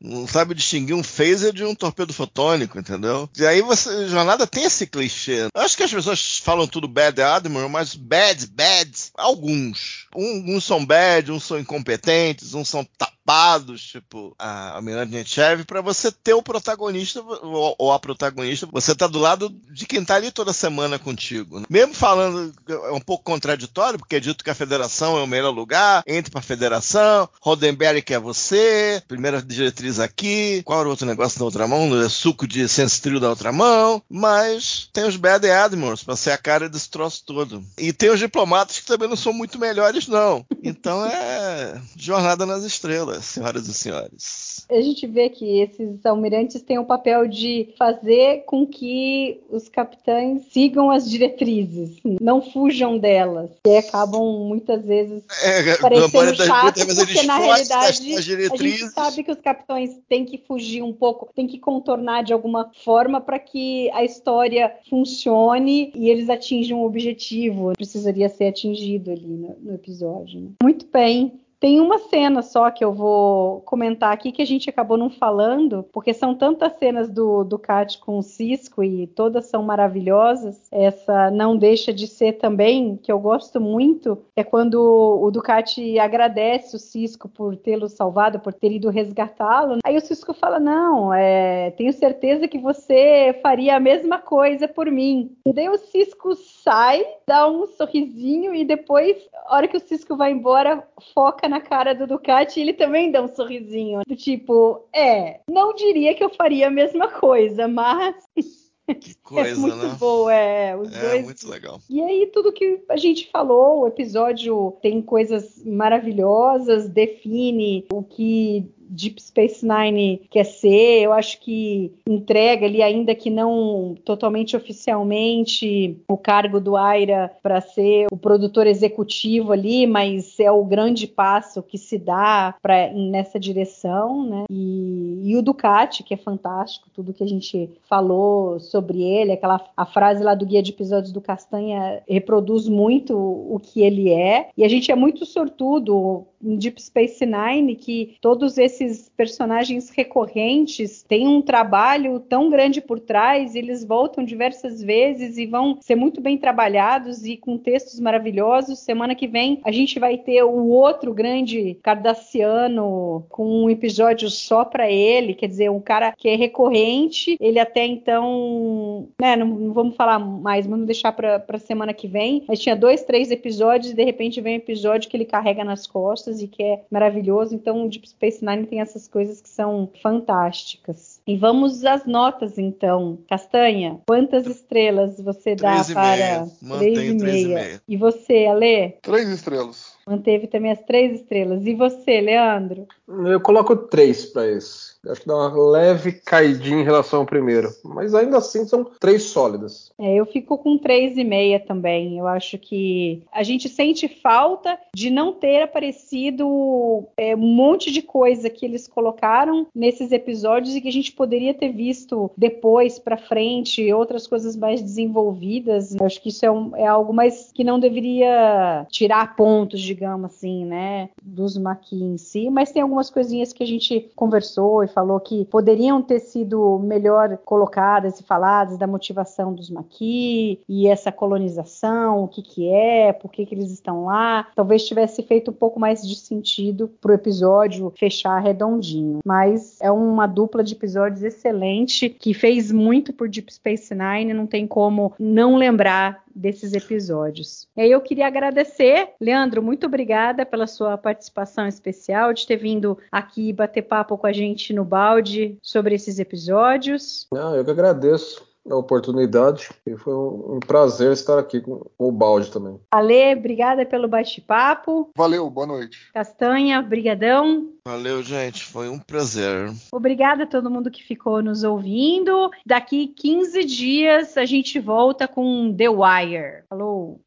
não 0.00 0.26
sabe 0.26 0.54
distinguir 0.54 0.94
um 0.94 1.02
phaser 1.02 1.52
de 1.52 1.64
um 1.64 1.74
torpedo 1.74 2.12
fotônico, 2.12 2.78
entendeu? 2.78 3.28
E 3.36 3.46
aí 3.46 3.62
você, 3.62 4.08
jornada 4.08 4.46
tem 4.46 4.64
esse 4.64 4.86
clichê. 4.86 5.48
Eu 5.54 5.62
acho 5.62 5.76
que 5.76 5.82
as 5.82 5.92
pessoas 5.92 6.38
falam 6.38 6.66
tudo 6.66 6.88
bad 6.88 7.20
Admiral, 7.20 7.68
mas 7.68 7.94
bad, 7.94 8.46
bad, 8.48 8.90
alguns. 9.14 10.06
Um, 10.14 10.56
uns 10.56 10.64
são 10.64 10.84
bad, 10.84 11.32
uns 11.32 11.44
são 11.44 11.58
incompetentes, 11.58 12.54
uns 12.54 12.68
são 12.68 12.86
tapados 12.96 13.82
tipo 13.82 14.34
a 14.38 14.76
Almirante 14.76 15.12
Nechev, 15.12 15.64
para 15.64 15.82
você 15.82 16.10
ter 16.10 16.32
o 16.32 16.42
protagonista 16.42 16.97
ou, 17.42 17.74
ou, 17.78 17.92
a 17.92 17.98
protagonista, 17.98 18.68
você 18.70 18.94
tá 18.94 19.06
do 19.06 19.18
lado 19.18 19.50
de 19.70 19.86
quem 19.86 20.04
tá 20.04 20.14
ali 20.14 20.30
toda 20.30 20.52
semana 20.52 20.98
contigo. 20.98 21.60
Né? 21.60 21.66
Mesmo 21.68 21.94
falando, 21.94 22.52
é 22.68 22.92
um 22.92 23.00
pouco 23.00 23.24
contraditório, 23.24 23.98
porque 23.98 24.16
é 24.16 24.20
dito 24.20 24.44
que 24.44 24.50
a 24.50 24.54
federação 24.54 25.18
é 25.18 25.22
o 25.22 25.26
melhor 25.26 25.50
lugar, 25.50 26.02
entre 26.06 26.30
pra 26.30 26.42
federação, 26.42 27.28
Rodenberry 27.40 28.02
que 28.02 28.14
é 28.14 28.18
você, 28.18 29.02
primeira 29.08 29.42
diretriz 29.42 29.98
aqui, 29.98 30.62
qual 30.64 30.80
era 30.80 30.88
o 30.88 30.90
outro 30.90 31.06
negócio 31.06 31.38
da 31.38 31.44
outra 31.44 31.66
mão? 31.66 31.88
É 32.02 32.08
suco 32.08 32.46
de 32.46 32.68
sense 32.68 32.98
da 33.20 33.30
outra 33.30 33.52
mão, 33.52 34.02
mas 34.10 34.90
tem 34.92 35.04
os 35.04 35.16
Bad 35.16 35.48
Admirals 35.48 36.02
pra 36.02 36.16
ser 36.16 36.32
a 36.32 36.38
cara 36.38 36.68
desse 36.68 36.90
troço 36.90 37.22
todo. 37.24 37.64
E 37.78 37.92
tem 37.92 38.10
os 38.10 38.18
diplomatas 38.18 38.80
que 38.80 38.86
também 38.86 39.08
não 39.08 39.16
são 39.16 39.32
muito 39.32 39.58
melhores, 39.58 40.06
não. 40.08 40.44
Então 40.62 41.06
é 41.06 41.80
jornada 41.96 42.44
nas 42.44 42.64
estrelas. 42.64 43.24
Senhoras 43.24 43.68
e 43.68 43.74
senhores. 43.74 44.66
A 44.70 44.80
gente 44.80 45.06
vê 45.06 45.30
que 45.30 45.60
esses 45.60 46.04
almirantes 46.04 46.60
têm 46.62 46.78
papel 46.88 47.28
de 47.28 47.68
fazer 47.78 48.44
com 48.46 48.66
que 48.66 49.40
os 49.50 49.68
capitães 49.68 50.42
sigam 50.50 50.90
as 50.90 51.08
diretrizes, 51.08 51.98
não 52.20 52.42
fujam 52.42 52.98
delas, 52.98 53.50
e 53.66 53.76
acabam 53.76 54.48
muitas 54.48 54.84
vezes 54.84 55.22
É, 55.44 55.76
parecendo 55.76 56.36
das 56.36 56.46
chato, 56.46 56.86
porque 56.86 57.22
na 57.22 57.38
realidade 57.38 58.14
a 58.16 58.56
gente 58.56 58.88
sabe 58.88 59.22
que 59.22 59.30
os 59.30 59.40
capitães 59.40 59.90
têm 60.08 60.24
que 60.24 60.38
fugir 60.38 60.82
um 60.82 60.92
pouco, 60.92 61.28
têm 61.34 61.46
que 61.46 61.58
contornar 61.58 62.24
de 62.24 62.32
alguma 62.32 62.70
forma 62.84 63.20
para 63.20 63.38
que 63.38 63.90
a 63.92 64.02
história 64.02 64.72
funcione 64.88 65.92
e 65.94 66.08
eles 66.08 66.28
atinjam 66.30 66.80
o 66.80 66.86
objetivo, 66.86 67.72
precisaria 67.74 68.28
ser 68.28 68.46
atingido 68.46 69.10
ali 69.10 69.26
no, 69.26 69.56
no 69.60 69.74
episódio. 69.74 70.40
né? 70.40 70.48
Muito 70.62 70.86
bem. 70.92 71.32
Tem 71.60 71.80
uma 71.80 71.98
cena 71.98 72.40
só 72.40 72.70
que 72.70 72.84
eu 72.84 72.92
vou 72.92 73.62
comentar 73.62 74.12
aqui 74.12 74.30
que 74.30 74.42
a 74.42 74.46
gente 74.46 74.70
acabou 74.70 74.96
não 74.96 75.10
falando, 75.10 75.84
porque 75.92 76.14
são 76.14 76.34
tantas 76.34 76.78
cenas 76.78 77.10
do 77.10 77.42
Ducati 77.42 77.98
com 77.98 78.18
o 78.18 78.22
Cisco 78.22 78.82
e 78.82 79.08
todas 79.08 79.46
são 79.46 79.62
maravilhosas. 79.62 80.68
Essa 80.70 81.32
não 81.32 81.56
deixa 81.56 81.92
de 81.92 82.06
ser 82.06 82.34
também, 82.34 82.96
que 82.96 83.10
eu 83.10 83.18
gosto 83.18 83.60
muito, 83.60 84.22
é 84.36 84.44
quando 84.44 84.76
o 84.76 85.28
Ducati 85.32 85.98
agradece 85.98 86.76
o 86.76 86.78
Cisco 86.78 87.28
por 87.28 87.56
tê-lo 87.56 87.88
salvado, 87.88 88.38
por 88.38 88.54
ter 88.54 88.70
ido 88.70 88.88
resgatá-lo. 88.88 89.78
Aí 89.84 89.96
o 89.96 90.00
Cisco 90.00 90.32
fala: 90.32 90.60
Não, 90.60 91.12
é, 91.12 91.72
tenho 91.72 91.92
certeza 91.92 92.46
que 92.46 92.58
você 92.58 93.36
faria 93.42 93.76
a 93.76 93.80
mesma 93.80 94.18
coisa 94.18 94.68
por 94.68 94.88
mim. 94.88 95.36
E 95.44 95.52
daí 95.52 95.68
o 95.68 95.76
Cisco 95.76 96.36
sai, 96.36 97.04
dá 97.26 97.48
um 97.48 97.66
sorrisinho 97.66 98.54
e 98.54 98.64
depois, 98.64 99.16
a 99.46 99.56
hora 99.56 99.66
que 99.66 99.76
o 99.76 99.80
Cisco 99.80 100.16
vai 100.16 100.30
embora, 100.30 100.86
foca 101.12 101.47
na 101.48 101.60
cara 101.60 101.94
do 101.94 102.06
Ducati 102.06 102.58
e 102.58 102.62
ele 102.62 102.72
também 102.72 103.10
dá 103.10 103.22
um 103.22 103.28
sorrisinho. 103.28 104.00
Do 104.06 104.16
tipo, 104.16 104.88
é, 104.94 105.40
não 105.48 105.74
diria 105.74 106.14
que 106.14 106.22
eu 106.24 106.30
faria 106.30 106.68
a 106.68 106.70
mesma 106.70 107.08
coisa, 107.08 107.66
mas. 107.68 108.14
Que 108.88 109.14
coisa, 109.16 109.50
é 109.50 109.54
muito 109.54 109.76
né? 109.76 109.96
boa, 110.00 110.32
é. 110.32 110.74
Os 110.74 110.90
É 110.96 111.00
dois 111.10 111.24
muito 111.26 111.46
legal. 111.46 111.78
e 111.90 112.00
aí, 112.02 112.26
tudo 112.32 112.50
que 112.54 112.82
a 112.88 112.96
gente 112.96 113.28
falou, 113.30 113.80
o 113.82 113.86
episódio 113.86 114.78
tem 114.80 115.02
coisas 115.02 115.62
maravilhosas, 115.62 116.88
define 116.88 117.84
o 117.92 118.02
que 118.02 118.66
Deep 118.88 119.22
Space 119.22 119.66
Nine 119.66 120.22
quer 120.30 120.44
ser. 120.44 121.02
Eu 121.02 121.12
acho 121.12 121.40
que 121.40 121.92
entrega 122.08 122.66
ali, 122.66 122.82
ainda 122.82 123.14
que 123.14 123.30
não 123.30 123.94
totalmente 124.04 124.56
oficialmente, 124.56 125.96
o 126.08 126.16
cargo 126.16 126.60
do 126.60 126.76
Aira 126.76 127.30
para 127.42 127.60
ser 127.60 128.06
o 128.10 128.16
produtor 128.16 128.66
executivo 128.66 129.52
ali, 129.52 129.86
mas 129.86 130.38
é 130.40 130.50
o 130.50 130.64
grande 130.64 131.06
passo 131.06 131.62
que 131.62 131.78
se 131.78 131.98
dá 131.98 132.54
pra, 132.62 132.92
nessa 132.92 133.38
direção, 133.38 134.24
né? 134.24 134.44
E, 134.50 135.20
e 135.24 135.36
o 135.36 135.42
Ducati, 135.42 136.02
que 136.02 136.14
é 136.14 136.16
fantástico, 136.16 136.88
tudo 136.94 137.12
que 137.12 137.24
a 137.24 137.28
gente 137.28 137.70
falou 137.88 138.58
sobre 138.60 139.02
ele, 139.02 139.32
aquela 139.32 139.60
a 139.76 139.86
frase 139.86 140.22
lá 140.22 140.34
do 140.34 140.46
guia 140.46 140.62
de 140.62 140.70
episódios 140.70 141.12
do 141.12 141.20
Castanha 141.20 142.02
reproduz 142.08 142.68
muito 142.68 143.16
o 143.16 143.60
que 143.62 143.82
ele 143.82 144.10
é. 144.10 144.48
E 144.56 144.64
a 144.64 144.68
gente 144.68 144.90
é 144.90 144.94
muito 144.94 145.24
sortudo 145.26 146.26
Deep 146.40 146.80
Space 146.80 147.24
Nine 147.24 147.74
que 147.74 148.16
todos 148.20 148.58
esses 148.58 149.08
personagens 149.16 149.90
recorrentes 149.90 151.02
têm 151.02 151.26
um 151.26 151.42
trabalho 151.42 152.20
tão 152.20 152.50
grande 152.50 152.80
por 152.80 153.00
trás, 153.00 153.54
eles 153.54 153.84
voltam 153.84 154.24
diversas 154.24 154.82
vezes 154.82 155.36
e 155.36 155.46
vão 155.46 155.78
ser 155.80 155.94
muito 155.94 156.20
bem 156.20 156.38
trabalhados 156.38 157.24
e 157.24 157.36
com 157.36 157.56
textos 157.56 157.98
maravilhosos. 158.00 158.78
Semana 158.78 159.14
que 159.14 159.26
vem 159.26 159.60
a 159.64 159.72
gente 159.72 159.98
vai 159.98 160.16
ter 160.18 160.42
o 160.42 160.68
outro 160.68 161.12
grande 161.12 161.78
cardassiano 161.82 163.24
com 163.28 163.64
um 163.64 163.70
episódio 163.70 164.30
só 164.30 164.64
para 164.64 164.90
ele, 164.90 165.34
quer 165.34 165.46
dizer, 165.46 165.70
um 165.70 165.80
cara 165.80 166.12
que 166.16 166.28
é 166.28 166.36
recorrente, 166.36 167.36
ele 167.40 167.58
até 167.58 167.84
então, 167.84 169.08
né, 169.20 169.36
não, 169.36 169.46
não 169.46 169.72
vamos 169.72 169.96
falar 169.96 170.18
mais, 170.18 170.66
vamos 170.66 170.86
deixar 170.86 171.12
para 171.12 171.58
semana 171.58 171.92
que 171.92 172.06
vem. 172.06 172.44
Mas 172.46 172.60
tinha 172.60 172.76
dois, 172.76 173.02
três 173.02 173.30
episódios 173.30 173.92
e 173.92 173.96
de 173.96 174.04
repente 174.04 174.40
vem 174.40 174.54
um 174.54 174.58
episódio 174.58 175.08
que 175.08 175.16
ele 175.16 175.24
carrega 175.24 175.64
nas 175.64 175.86
costas 175.86 176.27
e 176.40 176.48
que 176.48 176.62
é 176.62 176.84
maravilhoso. 176.90 177.54
Então, 177.54 177.84
o 177.84 177.88
Deep 177.88 178.08
Space 178.08 178.44
Nine 178.44 178.66
tem 178.66 178.80
essas 178.80 179.08
coisas 179.08 179.40
que 179.40 179.48
são 179.48 179.90
fantásticas. 180.02 181.20
E 181.26 181.36
vamos 181.36 181.84
às 181.84 182.06
notas, 182.06 182.58
então. 182.58 183.18
Castanha, 183.28 184.00
quantas 184.06 184.46
estrelas 184.46 185.20
você 185.20 185.54
dá 185.54 185.80
e 185.80 185.94
para. 185.94 186.48
Mantenho 186.62 187.18
três 187.18 187.42
e 187.42 187.48
três 187.48 187.74
e. 187.74 187.80
E 187.88 187.96
você, 187.96 188.46
Alê? 188.46 188.90
Três 189.02 189.28
estrelas. 189.28 189.97
Manteve 190.08 190.46
também 190.46 190.70
as 190.72 190.80
três 190.82 191.20
estrelas. 191.20 191.66
E 191.66 191.74
você, 191.74 192.20
Leandro? 192.20 192.86
Eu 193.26 193.40
coloco 193.40 193.76
três 193.76 194.24
para 194.26 194.46
esse. 194.46 194.96
Acho 195.08 195.20
que 195.22 195.26
dá 195.28 195.34
uma 195.36 195.70
leve 195.70 196.12
caidinha 196.12 196.80
em 196.80 196.84
relação 196.84 197.20
ao 197.20 197.26
primeiro. 197.26 197.68
Mas 197.84 198.14
ainda 198.14 198.38
assim 198.38 198.66
são 198.66 198.84
três 199.00 199.22
sólidas. 199.24 199.90
É, 199.98 200.14
eu 200.16 200.26
fico 200.26 200.58
com 200.58 200.76
três 200.76 201.16
e 201.16 201.24
meia 201.24 201.60
também. 201.60 202.18
Eu 202.18 202.26
acho 202.26 202.58
que 202.58 203.22
a 203.32 203.42
gente 203.42 203.68
sente 203.68 204.08
falta 204.08 204.78
de 204.94 205.08
não 205.10 205.32
ter 205.32 205.62
aparecido 205.62 207.06
é, 207.16 207.34
um 207.34 207.38
monte 207.38 207.90
de 207.90 208.02
coisa 208.02 208.50
que 208.50 208.64
eles 208.66 208.86
colocaram 208.88 209.66
nesses 209.74 210.12
episódios 210.12 210.74
e 210.74 210.80
que 210.80 210.88
a 210.88 210.92
gente 210.92 211.12
poderia 211.12 211.54
ter 211.54 211.70
visto 211.72 212.30
depois 212.36 212.98
para 212.98 213.16
frente, 213.16 213.92
outras 213.92 214.26
coisas 214.26 214.56
mais 214.56 214.82
desenvolvidas. 214.82 215.94
Eu 215.94 216.04
acho 216.06 216.20
que 216.20 216.28
isso 216.28 216.44
é, 216.44 216.50
um- 216.50 216.76
é 216.76 216.86
algo 216.86 217.12
mais 217.12 217.50
que 217.52 217.64
não 217.64 217.78
deveria 217.78 218.86
tirar 218.90 219.36
pontos, 219.36 219.80
digamos 219.98 220.30
assim, 220.30 220.64
né, 220.64 221.10
dos 221.20 221.58
Maquis 221.58 222.00
em 222.00 222.16
si. 222.16 222.50
Mas 222.50 222.70
tem 222.70 222.82
algumas 222.82 223.10
coisinhas 223.10 223.52
que 223.52 223.64
a 223.64 223.66
gente 223.66 224.10
conversou 224.14 224.84
e 224.84 224.88
falou 224.88 225.18
que 225.18 225.44
poderiam 225.46 226.00
ter 226.00 226.20
sido 226.20 226.78
melhor 226.78 227.36
colocadas 227.38 228.20
e 228.20 228.22
faladas 228.22 228.78
da 228.78 228.86
motivação 228.86 229.52
dos 229.52 229.68
Maquis 229.68 230.58
e 230.68 230.86
essa 230.86 231.10
colonização, 231.10 232.22
o 232.22 232.28
que 232.28 232.42
que 232.42 232.68
é, 232.68 233.12
por 233.12 233.32
que 233.32 233.44
que 233.44 233.54
eles 233.54 233.72
estão 233.72 234.04
lá. 234.04 234.46
Talvez 234.54 234.86
tivesse 234.86 235.22
feito 235.22 235.50
um 235.50 235.54
pouco 235.54 235.80
mais 235.80 236.06
de 236.06 236.14
sentido 236.14 236.88
pro 237.00 237.12
episódio 237.12 237.92
fechar 237.98 238.38
redondinho. 238.38 239.18
Mas 239.24 239.78
é 239.80 239.90
uma 239.90 240.26
dupla 240.26 240.62
de 240.62 240.74
episódios 240.74 241.22
excelente 241.22 242.08
que 242.08 242.32
fez 242.32 242.70
muito 242.70 243.12
por 243.12 243.28
Deep 243.28 243.52
Space 243.52 243.92
Nine, 243.92 244.32
não 244.32 244.46
tem 244.46 244.66
como 244.66 245.12
não 245.18 245.56
lembrar 245.56 246.22
desses 246.38 246.72
episódios. 246.72 247.66
E 247.76 247.82
aí 247.82 247.90
eu 247.90 248.00
queria 248.00 248.26
agradecer, 248.26 249.10
Leandro, 249.20 249.62
muito 249.62 249.86
obrigada 249.86 250.46
pela 250.46 250.66
sua 250.66 250.96
participação 250.96 251.66
especial, 251.66 252.32
de 252.32 252.46
ter 252.46 252.56
vindo 252.56 252.96
aqui 253.10 253.52
bater 253.52 253.82
papo 253.82 254.16
com 254.16 254.26
a 254.26 254.32
gente 254.32 254.72
no 254.72 254.84
balde 254.84 255.58
sobre 255.62 255.94
esses 255.94 256.18
episódios. 256.18 257.26
Ah, 257.34 257.54
eu 257.56 257.64
que 257.64 257.70
agradeço 257.70 258.47
a 258.70 258.76
oportunidade 258.76 259.70
e 259.86 259.96
foi 259.96 260.14
um 260.14 260.60
prazer 260.60 261.12
estar 261.12 261.38
aqui 261.38 261.60
com 261.60 261.86
o 261.98 262.12
balde 262.12 262.50
também. 262.50 262.78
Ale, 262.90 263.34
obrigada 263.34 263.84
pelo 263.84 264.08
bate-papo. 264.08 265.10
Valeu, 265.16 265.48
boa 265.50 265.66
noite. 265.66 266.10
Castanha, 266.12 266.80
brigadão. 266.82 267.72
Valeu, 267.84 268.22
gente. 268.22 268.64
Foi 268.64 268.88
um 268.88 268.98
prazer. 268.98 269.72
Obrigada 269.92 270.44
a 270.44 270.46
todo 270.46 270.70
mundo 270.70 270.90
que 270.90 271.02
ficou 271.02 271.42
nos 271.42 271.64
ouvindo. 271.64 272.50
Daqui 272.64 273.08
15 273.08 273.64
dias 273.64 274.36
a 274.36 274.44
gente 274.44 274.78
volta 274.78 275.26
com 275.26 275.74
The 275.74 275.88
Wire. 275.88 276.64
Falou! 276.68 277.20